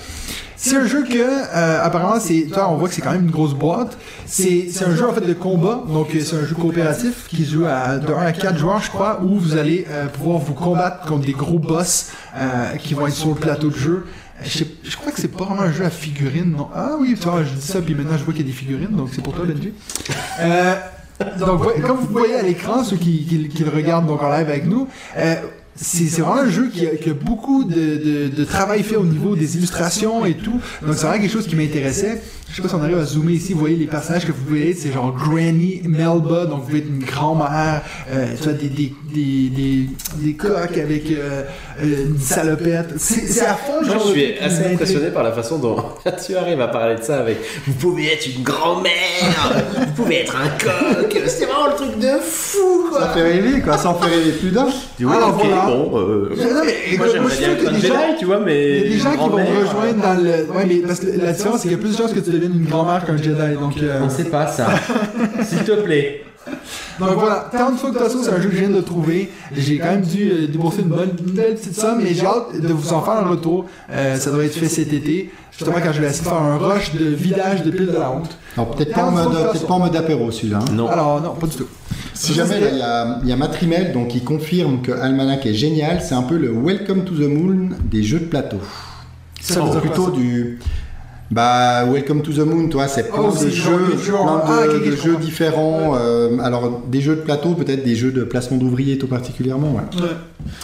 C'est 0.62 0.76
un 0.76 0.86
jeu 0.86 1.04
que, 1.04 1.16
euh, 1.16 1.82
apparemment, 1.82 2.20
c'est, 2.20 2.42
toi, 2.52 2.68
on 2.70 2.76
voit 2.76 2.88
que 2.88 2.94
c'est 2.94 3.00
quand 3.00 3.12
même 3.12 3.24
une 3.24 3.30
grosse 3.30 3.54
boîte. 3.54 3.96
C'est, 4.26 4.68
c'est 4.70 4.84
un 4.84 4.94
jeu, 4.94 5.08
en 5.08 5.12
fait, 5.14 5.22
de 5.26 5.32
combat. 5.32 5.82
Donc, 5.88 6.14
euh, 6.14 6.20
c'est 6.20 6.36
un 6.36 6.44
jeu 6.44 6.54
coopératif 6.54 7.26
qui 7.28 7.46
joue 7.46 7.64
à, 7.64 7.96
de 7.96 8.12
1 8.12 8.18
à 8.18 8.32
4 8.32 8.58
joueurs, 8.58 8.82
je 8.82 8.90
crois, 8.90 9.20
où 9.22 9.38
vous 9.38 9.56
allez 9.56 9.86
euh, 9.88 10.06
pouvoir 10.08 10.36
vous 10.38 10.52
combattre 10.52 11.06
contre 11.06 11.24
des 11.24 11.32
gros 11.32 11.58
boss 11.58 12.10
euh, 12.36 12.74
qui 12.76 12.92
vont 12.92 13.06
être 13.06 13.14
sur 13.14 13.30
le 13.30 13.36
plateau 13.36 13.70
de 13.70 13.76
jeu. 13.76 14.04
Je, 14.44 14.64
je 14.84 14.96
crois 14.98 15.12
que 15.12 15.20
c'est 15.20 15.28
pas 15.28 15.44
vraiment 15.44 15.62
un 15.62 15.72
jeu 15.72 15.84
à 15.86 15.90
figurines, 15.90 16.52
non? 16.56 16.68
Ah 16.74 16.90
oui, 17.00 17.16
tu 17.18 17.26
vois, 17.28 17.42
je 17.42 17.52
dis 17.54 17.66
ça, 17.66 17.80
puis 17.80 17.94
maintenant 17.94 18.16
je 18.18 18.24
vois 18.24 18.32
qu'il 18.34 18.42
y 18.46 18.48
a 18.48 18.52
des 18.52 18.56
figurines, 18.58 18.94
donc 18.96 19.08
c'est 19.14 19.22
pour 19.22 19.34
toi, 19.34 19.44
Benji. 19.46 19.72
Euh, 20.40 20.74
donc, 21.38 21.82
comme 21.86 21.98
vous 21.98 22.06
voyez 22.10 22.34
à 22.36 22.42
l'écran, 22.42 22.82
ceux 22.84 22.96
qui, 22.96 23.26
qui- 23.26 23.48
qui 23.48 23.64
le 23.64 23.70
regardent 23.70 24.06
donc 24.06 24.22
en 24.22 24.30
live 24.30 24.48
avec 24.48 24.66
nous, 24.66 24.88
euh, 25.18 25.34
c'est 25.76 26.04
vraiment 26.20 26.34
un 26.40 26.48
jeu 26.50 26.68
qui 26.72 26.86
a, 26.86 26.90
qui 26.96 27.10
a 27.10 27.14
beaucoup 27.14 27.64
de, 27.64 27.74
de, 27.74 28.28
de 28.28 28.44
travail 28.44 28.82
fait 28.82 28.96
au 28.96 29.04
niveau 29.04 29.34
des 29.36 29.56
illustrations 29.56 30.26
et 30.26 30.34
tout. 30.34 30.60
Donc 30.84 30.94
c'est 30.94 31.06
vraiment 31.06 31.22
quelque 31.22 31.32
chose 31.32 31.46
qui 31.46 31.56
m'intéressait. 31.56 32.20
Je 32.50 32.56
sais 32.56 32.62
pas 32.62 32.68
si 32.68 32.74
on 32.74 32.82
arrive 32.82 32.98
à 32.98 33.04
zoomer 33.04 33.34
ici, 33.34 33.52
vous 33.52 33.60
voyez 33.60 33.76
les 33.76 33.86
personnages 33.86 34.26
que 34.26 34.32
vous 34.32 34.42
pouvez 34.42 34.70
être, 34.70 34.78
c'est 34.78 34.92
genre 34.92 35.14
Granny 35.16 35.82
Melba, 35.84 36.46
donc 36.46 36.62
vous 36.62 36.66
pouvez 36.66 36.78
être 36.78 36.88
une 36.88 37.04
grand-mère, 37.04 37.82
euh, 38.10 38.26
tu 38.36 38.42
vois, 38.42 38.52
des, 38.54 38.68
des, 38.68 38.92
des, 39.14 39.48
des, 39.50 39.86
des 40.16 40.34
coques 40.34 40.76
avec 40.76 41.12
euh, 41.12 41.44
euh, 41.80 42.06
une 42.08 42.18
salopette. 42.18 42.94
C'est 42.98 43.46
à 43.46 43.54
fond, 43.54 43.84
genre. 43.84 44.04
je 44.04 44.10
suis 44.10 44.38
assez 44.38 44.64
impressionné 44.66 45.10
par 45.10 45.22
la 45.22 45.30
façon 45.30 45.58
dont 45.58 45.76
tu 46.26 46.34
arrives 46.34 46.60
à 46.60 46.66
parler 46.66 46.96
de 46.96 47.02
ça 47.04 47.20
avec 47.20 47.38
Vous 47.68 47.74
pouvez 47.74 48.14
être 48.14 48.26
une 48.26 48.42
grand-mère, 48.42 49.52
vous 49.86 49.92
pouvez 50.02 50.22
être 50.22 50.34
un 50.36 50.48
coq, 50.58 51.16
c'est 51.28 51.44
vraiment 51.46 51.68
le 51.68 51.76
truc 51.76 52.00
de 52.00 52.18
fou 52.20 52.88
Ça 52.92 52.98
quoi. 52.98 53.08
fait 53.10 53.22
rêver, 53.22 53.60
quoi. 53.60 53.78
Ça 53.78 53.90
en 53.90 53.94
fait 53.94 54.10
rêver 54.10 54.32
plus 54.32 54.50
d'un. 54.50 54.66
Tu 54.98 55.04
vois, 55.04 55.18
Alors, 55.18 55.36
bon. 55.66 55.90
euh, 55.98 56.28
Non, 56.30 56.36
mais, 56.36 56.96
moi 56.96 57.06
écoute, 57.06 57.08
j'aimerais 57.12 57.12
je 57.12 57.18
bien 57.18 57.28
suis 57.30 57.44
sûr 57.44 57.50
être 57.52 57.58
qu'il 57.58 57.64
y 57.64 57.66
un 57.66 57.70
a 57.70 57.72
des 57.72 57.80
Jedi, 57.80 57.88
gens- 57.88 58.18
tu 58.18 58.24
vois, 58.26 58.40
mais. 58.40 58.78
Il 58.78 58.82
y 58.82 58.86
a 58.86 58.90
des 58.90 58.98
gens 58.98 59.10
qui 59.12 59.18
vont 59.18 59.38
me 59.38 59.60
rejoindre 59.66 60.02
dans 60.02 60.14
le. 60.22 60.56
Ouais, 60.56 60.66
mais 60.66 60.76
parce 60.86 61.00
que 61.00 61.06
la 61.06 61.32
différence, 61.32 61.56
c'est 61.60 61.68
qu'il 61.68 61.72
y 61.72 61.74
a 61.74 61.78
plus 61.78 61.92
de 61.92 61.96
chances 61.96 62.12
que 62.12 62.20
tu 62.20 62.30
deviennes 62.30 62.54
une 62.54 62.66
grand-mère 62.66 63.04
qu'un 63.04 63.16
Jedi. 63.16 63.54
Donc, 63.58 63.74
euh, 63.82 64.00
On 64.02 64.08
sait 64.10 64.24
pas 64.24 64.46
ça. 64.46 64.68
S'il 65.44 65.64
te 65.64 65.72
plaît. 65.72 66.24
donc 66.98 67.10
voilà, 67.18 67.48
Town 67.52 67.76
Folk 67.76 67.96
Tasso, 67.98 68.22
c'est 68.22 68.30
un 68.32 68.40
jeu 68.40 68.48
que 68.48 68.54
je 68.56 68.60
viens 68.60 68.70
de 68.70 68.80
trouver. 68.80 69.30
J'ai 69.56 69.78
quand 69.78 69.86
même 69.86 70.00
dû 70.02 70.30
euh, 70.30 70.46
débourser 70.48 70.80
une 70.82 70.88
bonne, 70.88 71.10
une 71.26 71.32
belle 71.34 71.54
petite 71.54 71.74
somme, 71.78 72.00
mais 72.02 72.14
j'ai 72.14 72.26
hâte 72.26 72.58
de 72.60 72.72
vous 72.72 72.92
en 72.92 73.02
faire 73.02 73.14
un 73.14 73.28
retour. 73.28 73.66
Euh, 73.92 74.16
ça 74.16 74.30
doit 74.30 74.44
être 74.44 74.54
fait 74.54 74.68
cet 74.68 74.92
été. 74.92 75.30
Justement, 75.52 75.76
quand 75.84 75.92
je 75.92 76.00
vais 76.00 76.06
essayer 76.08 76.24
de 76.24 76.28
faire 76.28 76.38
un 76.40 76.56
rush 76.56 76.94
de 76.94 77.04
vidage 77.04 77.62
de 77.62 77.70
pile 77.70 77.88
de 77.88 77.92
la 77.98 78.10
honte. 78.10 78.30
Peut-être 78.76 78.94
pas, 78.94 79.04
en 79.04 79.10
mode- 79.10 79.32
peut-être 79.52 79.66
pas 79.66 79.74
en 79.74 79.78
mode 79.80 79.94
apéro 79.96 80.30
celui-là. 80.30 80.60
hein. 80.60 80.72
Non. 80.72 80.88
Alors, 80.88 81.20
non, 81.20 81.34
pas 81.34 81.46
du 81.46 81.56
tout. 81.56 81.66
Si 82.20 82.34
jamais 82.34 82.60
il 82.70 82.76
y 82.76 82.82
a, 82.82 83.18
il 83.22 83.28
y 83.30 83.32
a 83.32 83.36
Matrimel 83.36 83.92
donc 83.92 84.08
qui 84.08 84.20
confirme 84.20 84.82
que 84.82 84.92
Almanac 84.92 85.46
est 85.46 85.54
génial, 85.54 86.02
c'est 86.02 86.14
un 86.14 86.22
peu 86.22 86.36
le 86.36 86.52
Welcome 86.52 87.04
to 87.04 87.14
the 87.14 87.26
Moon 87.26 87.70
des 87.82 88.02
jeux 88.02 88.20
de 88.20 88.26
plateau. 88.26 88.58
Ça 89.40 89.60
veut 89.60 89.70
dire 89.70 89.80
quoi, 89.80 89.80
plutôt 89.80 90.04
ça 90.10 90.10
du 90.10 90.58
bah 91.30 91.84
Welcome 91.86 92.22
to 92.22 92.32
the 92.32 92.38
Moon, 92.38 92.68
toi, 92.68 92.88
c'est 92.88 93.04
plein 93.08 93.20
Oh, 93.20 93.30
de 93.32 93.48
genre 93.50 93.78
jeux, 93.78 94.12
plein 94.12 94.36
de, 94.36 94.40
ah, 94.46 94.66
de 94.66 94.90
je 94.90 94.96
jeux 94.96 95.16
différents. 95.16 95.94
euh, 95.96 96.38
alors 96.40 96.82
des 96.88 97.00
jeux 97.00 97.14
de 97.16 97.20
plateau, 97.20 97.54
peut-être 97.54 97.84
des 97.84 97.94
jeux 97.94 98.10
de 98.10 98.24
placement 98.24 98.56
d'ouvriers 98.56 98.98
tout 98.98 99.06
particulièrement. 99.06 99.72
ouais. 99.74 100.06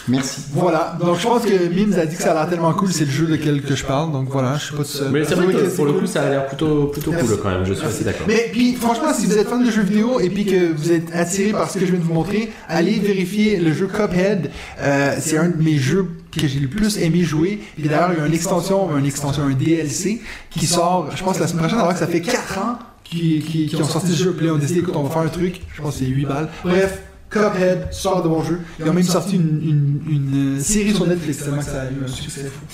Merci. 0.09 0.41
Voilà, 0.53 0.97
donc 0.99 1.17
je 1.19 1.23
pense 1.27 1.43
que 1.43 1.69
Mims 1.73 1.97
a 1.97 2.05
dit 2.05 2.17
que 2.17 2.21
ça 2.23 2.31
a 2.31 2.33
l'air 2.33 2.49
tellement 2.49 2.73
cool, 2.73 2.91
c'est 2.91 3.05
le 3.05 3.11
jeu 3.11 3.25
lequel 3.27 3.61
que 3.61 3.75
je 3.75 3.85
parle, 3.85 4.11
donc 4.11 4.27
voilà, 4.29 4.55
je 4.57 4.65
suis 4.65 4.75
pas 4.75 4.83
seul. 4.83 5.07
Mais 5.11 5.23
c'est 5.23 5.35
vrai 5.35 5.53
que 5.53 5.75
pour 5.75 5.85
le 5.85 5.93
coup, 5.93 6.05
ça 6.07 6.23
a 6.23 6.29
l'air 6.29 6.47
plutôt, 6.47 6.85
plutôt 6.87 7.11
Merci. 7.11 7.27
cool 7.27 7.37
quand 7.43 7.49
même, 7.49 7.65
je 7.65 7.73
suis 7.73 7.85
assez 7.85 8.03
d'accord. 8.03 8.25
Mais 8.27 8.49
puis 8.51 8.73
franchement, 8.73 9.13
si 9.13 9.25
vous 9.27 9.37
êtes 9.37 9.47
fan 9.47 9.63
de 9.63 9.71
jeux 9.71 9.83
vidéo 9.83 10.19
et 10.19 10.29
puis 10.29 10.45
que 10.45 10.73
vous 10.75 10.91
êtes 10.91 11.15
attiré 11.15 11.51
par 11.51 11.69
ce 11.69 11.75
que 11.77 11.85
je 11.85 11.91
viens 11.91 11.99
de 11.99 12.05
vous 12.05 12.13
montrer, 12.13 12.51
allez 12.67 12.99
vérifier 12.99 13.57
le 13.59 13.71
jeu 13.71 13.87
Cuphead. 13.87 14.49
Euh, 14.81 15.15
c'est 15.19 15.37
un 15.37 15.47
de 15.49 15.61
mes 15.63 15.77
jeux 15.77 16.07
que 16.31 16.47
j'ai 16.47 16.59
le 16.59 16.67
plus 16.67 16.97
aimé 16.97 17.21
jouer. 17.23 17.59
Et 17.77 17.87
d'ailleurs, 17.87 18.11
il 18.13 18.19
y 18.19 18.21
a 18.21 18.27
une 18.27 18.33
extension, 18.33 18.97
une 18.97 19.05
extension, 19.05 19.43
un 19.43 19.51
DLC 19.51 20.21
qui 20.49 20.65
sort, 20.65 21.09
je 21.15 21.23
pense 21.23 21.39
la 21.39 21.47
semaine 21.47 21.63
prochaine, 21.63 21.79
alors 21.79 21.93
que 21.93 21.99
ça 21.99 22.07
fait 22.07 22.21
4 22.21 22.57
ans 22.59 22.79
qui, 23.03 23.39
qui, 23.39 23.67
qui 23.67 23.75
ont 23.77 23.85
sorti 23.85 24.11
ce 24.11 24.23
jeu. 24.23 24.33
Puis 24.33 24.45
là, 24.45 24.53
on 24.53 24.57
a 24.57 24.59
décidé, 24.59 24.81
écoute, 24.81 24.95
on 24.95 25.03
va 25.03 25.09
faire 25.09 25.21
un 25.21 25.27
truc. 25.27 25.61
Je 25.75 25.81
pense 25.81 25.93
que 25.95 25.99
c'est 26.05 26.11
8 26.11 26.25
balles. 26.25 26.49
Bref. 26.63 27.01
Cuphead, 27.29 27.91
sort 27.91 28.23
de 28.23 28.29
bon 28.29 28.41
jeu. 28.41 28.59
Ils 28.79 28.89
ont 28.89 28.93
même 28.93 29.03
sorti 29.03 29.35
une, 29.35 29.61
une, 29.61 30.01
une, 30.09 30.57
euh, 30.57 30.61
série 30.61 30.93
sur 30.93 31.05
Netflix 31.05 31.43
tellement 31.43 31.59
que 31.59 31.65
ça 31.65 31.81
a 31.81 31.85
eu 31.85 32.03
un 32.03 32.07
succès 32.07 32.43
fou. 32.43 32.65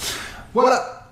Voilà. 0.53 1.03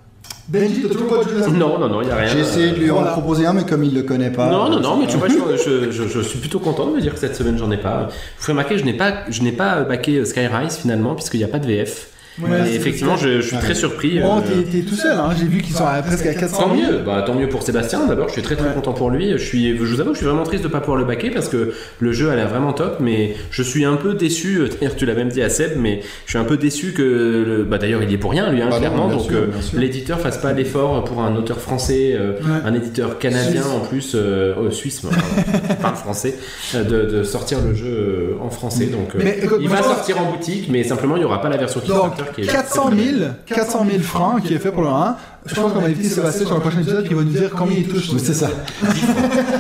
Benji, 0.48 0.82
t'as 0.82 0.90
toujours 0.90 1.08
pas 1.08 1.24
de 1.24 1.30
jeu 1.30 1.48
Non, 1.48 1.80
non, 1.80 1.88
non, 1.88 2.02
il 2.02 2.06
n'y 2.06 2.12
a 2.12 2.18
rien. 2.18 2.28
J'ai 2.28 2.40
essayé 2.40 2.72
de 2.72 2.76
lui 2.76 2.92
en 2.92 3.04
proposer 3.04 3.46
un, 3.46 3.54
mais 3.54 3.64
comme 3.64 3.84
il 3.84 3.94
le 3.96 4.04
connaît 4.04 4.32
pas. 4.32 4.50
Non, 4.50 4.70
non, 4.70 4.80
non, 4.80 4.98
mais 4.98 5.08
tu 5.08 5.18
vois, 5.18 5.28
je, 5.30 5.92
je, 5.92 6.20
suis 6.20 6.40
plutôt 6.40 6.60
content 6.60 6.88
de 6.88 6.96
me 6.96 7.02
dire 7.02 7.14
que 7.14 7.20
cette 7.20 7.36
semaine, 7.36 7.58
j'en 7.58 7.72
ai 7.72 7.78
pas. 7.78 8.10
Vous 8.10 8.14
pouvez 8.40 8.54
remarquer, 8.54 8.78
je 8.78 8.86
n'ai 8.86 8.94
pas, 8.94 9.24
je 9.30 9.42
n'ai 9.42 9.54
pas 9.54 9.82
baqué 9.82 10.18
euh, 10.18 10.26
Skyrise 10.26 10.76
finalement, 10.76 11.16
puisqu'il 11.16 11.38
n'y 11.38 11.44
a 11.44 11.48
pas 11.48 11.60
de 11.60 11.66
VF. 11.66 12.11
Ouais, 12.42 12.72
et 12.72 12.76
effectivement, 12.76 13.18
je, 13.18 13.42
je 13.42 13.48
suis 13.48 13.56
Ouais. 13.58 13.62
très 13.62 13.76
surpris. 13.76 14.20
Bon, 14.20 14.38
euh, 14.38 14.42
t'es- 14.42 14.64
t'es 14.80 14.82
tout 14.88 14.96
seul, 14.96 15.18
hein. 15.18 15.30
J'ai 15.38 15.46
vu 15.46 15.62
qu'ils 15.62 15.76
sont 15.76 15.86
à 15.86 16.02
presque 16.02 16.26
à 16.26 16.34
400 16.34 16.64
Tant 16.64 16.76
000. 16.76 16.92
mieux, 16.92 16.98
bah, 17.00 17.24
tant 17.28 17.36
mieux 17.36 17.50
pour 17.50 17.62
Sébastien 17.62 18.06
d'abord, 18.08 18.28
je 18.30 18.34
suis 18.34 18.42
très 18.42 18.56
très 18.56 18.70
Ouais. 18.70 18.74
content 18.74 18.94
pour 18.94 19.10
lui. 19.10 19.32
Je, 19.34 19.38
suis, 19.44 19.76
je 19.78 19.84
vous 19.84 20.00
avoue 20.00 20.12
que 20.12 20.16
je 20.16 20.20
suis 20.22 20.28
vraiment 20.28 20.44
triste 20.44 20.64
de 20.64 20.68
ne 20.70 20.72
pas 20.72 20.80
pouvoir 20.80 20.98
le 20.98 21.04
baquer 21.06 21.30
parce 21.30 21.50
que 21.50 21.74
le 22.00 22.12
jeu 22.14 22.30
a 22.30 22.36
l'air 22.36 22.48
vraiment 22.48 22.72
top, 22.74 22.98
mais 23.02 23.36
je 23.52 23.62
suis 23.64 23.84
un 23.84 23.96
peu 23.98 24.14
déçu, 24.14 24.58
euh, 24.60 24.70
d'ailleurs 24.80 24.96
tu 24.96 25.06
l'as 25.06 25.14
même 25.14 25.28
dit 25.30 25.42
à 25.42 25.50
Seb, 25.50 25.72
mais 25.78 26.00
je 26.26 26.32
suis 26.32 26.40
un 26.40 26.44
peu 26.46 26.56
déçu 26.58 26.94
que, 26.94 27.02
le- 27.02 27.64
bah, 27.66 27.78
d'ailleurs 27.78 28.02
il 28.02 28.10
y 28.10 28.14
est 28.14 28.18
pour 28.18 28.32
rien 28.32 28.50
lui, 28.50 28.62
hein, 28.62 28.68
Bah 28.70 28.76
non, 28.76 28.80
clairement, 28.80 29.08
bien 29.08 29.18
donc 29.18 29.26
sûr, 29.26 29.36
euh, 29.38 29.48
l'éditeur 29.80 30.20
fasse 30.22 30.38
pas 30.38 30.54
l'effort 30.54 31.04
pour 31.04 31.22
un 31.22 31.36
auteur 31.36 31.60
français, 31.60 32.14
euh, 32.16 32.34
Ouais. 32.42 32.62
un 32.66 32.74
éditeur 32.74 33.20
canadien 33.20 33.62
Suisse. 33.62 33.74
en 33.76 33.80
plus, 33.82 34.12
euh, 34.16 34.54
oh, 34.58 34.72
suisse, 34.72 35.04
moi, 35.04 35.12
parle 35.82 35.96
français, 35.96 36.36
de, 36.74 36.80
de 37.06 37.24
sortir 37.24 37.60
le 37.66 37.74
jeu 37.76 38.38
en 38.42 38.50
français, 38.50 38.86
donc 38.86 39.16
euh, 39.16 39.20
Mais 39.24 39.40
il 39.60 39.68
va 39.68 39.84
sortir 39.84 40.20
en 40.22 40.32
boutique, 40.32 40.68
mais 40.70 40.84
simplement 40.84 41.18
il 41.18 41.20
n'y 41.20 41.26
aura 41.26 41.42
pas 41.42 41.50
la 41.50 41.58
version 41.58 41.82
Donc, 41.88 42.14
Kickstarter 42.26 42.34
qui 42.36 42.42
est 42.42 42.54
400 42.54 42.90
000, 42.92 43.32
400 43.46 43.86
000 43.90 44.04
francs 44.04 44.44
qui 44.44 44.54
est 44.54 44.60
fait 44.60 44.72
pour 44.72 44.84
le 44.84 44.90
moment. 44.90 45.16
Je 45.46 45.56
pense 45.56 45.74
qu'on 45.74 45.80
va 45.80 45.88
inviter 45.88 46.08
Sébastien 46.10 46.46
sur 46.46 46.56
le 46.56 46.62
prochain 46.62 46.82
épisode 46.82 47.08
qui 47.08 47.14
va 47.14 47.24
nous 47.24 47.32
dire 47.32 47.50
combien 47.58 47.78
il 47.78 47.88
touche. 47.88 48.10
Oui, 48.14 48.22
c'est 48.24 48.34
ça. 48.34 48.50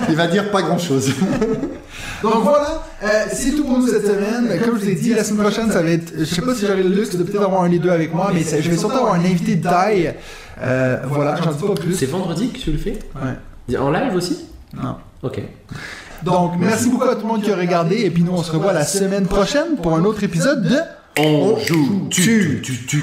il 0.09 0.15
va 0.15 0.27
dire 0.27 0.51
pas 0.51 0.61
grand 0.61 0.77
chose. 0.77 1.11
Donc 2.23 2.43
voilà, 2.43 2.83
euh, 3.03 3.07
c'est 3.31 3.51
tout 3.51 3.63
pour 3.63 3.79
nous 3.79 3.87
cette 3.87 4.05
semaine. 4.05 4.59
Comme 4.63 4.77
je 4.77 4.83
vous 4.83 4.89
ai 4.89 4.95
dit, 4.95 5.13
la 5.13 5.23
semaine 5.23 5.43
prochaine, 5.43 5.71
ça 5.71 5.81
va 5.81 5.89
être. 5.89 6.13
Je 6.17 6.23
sais 6.23 6.41
pas 6.41 6.53
si 6.53 6.65
j'aurai 6.67 6.83
le 6.83 6.89
luxe 6.89 7.15
de 7.15 7.23
peut-être 7.23 7.43
avoir 7.43 7.63
un 7.63 7.69
des 7.69 7.79
deux 7.79 7.89
avec 7.89 8.13
moi, 8.13 8.31
mais 8.33 8.41
je 8.41 8.69
vais 8.69 8.77
surtout 8.77 8.97
avoir 8.97 9.15
un 9.15 9.19
invité 9.19 9.55
de 9.55 9.63
taille. 9.63 10.13
Euh, 10.61 10.97
voilà, 11.07 11.35
j'en 11.43 11.51
dis 11.51 11.63
pas 11.63 11.73
plus. 11.73 11.95
C'est 11.95 12.05
vendredi 12.05 12.49
que 12.49 12.59
tu 12.59 12.71
le 12.71 12.77
fais 12.77 12.99
Ouais. 13.15 13.77
En 13.77 13.89
live 13.89 14.13
aussi 14.15 14.45
Non. 14.75 14.97
Ok. 15.23 15.41
Donc, 16.23 16.53
merci 16.59 16.89
beaucoup 16.89 17.05
à 17.09 17.15
tout 17.15 17.21
le 17.21 17.27
monde 17.27 17.41
qui 17.41 17.51
a 17.51 17.55
regardé. 17.55 18.01
Et 18.01 18.11
puis 18.11 18.23
nous, 18.23 18.33
on 18.33 18.43
se 18.43 18.51
revoit 18.51 18.73
la 18.73 18.85
semaine 18.85 19.25
prochaine 19.25 19.77
pour 19.81 19.95
un 19.95 20.03
autre 20.03 20.23
épisode 20.23 20.63
de. 20.63 20.77
On 21.17 21.57
joue, 21.59 22.07
tu, 22.09 22.61
tu, 22.63 22.85
tu. 22.85 23.01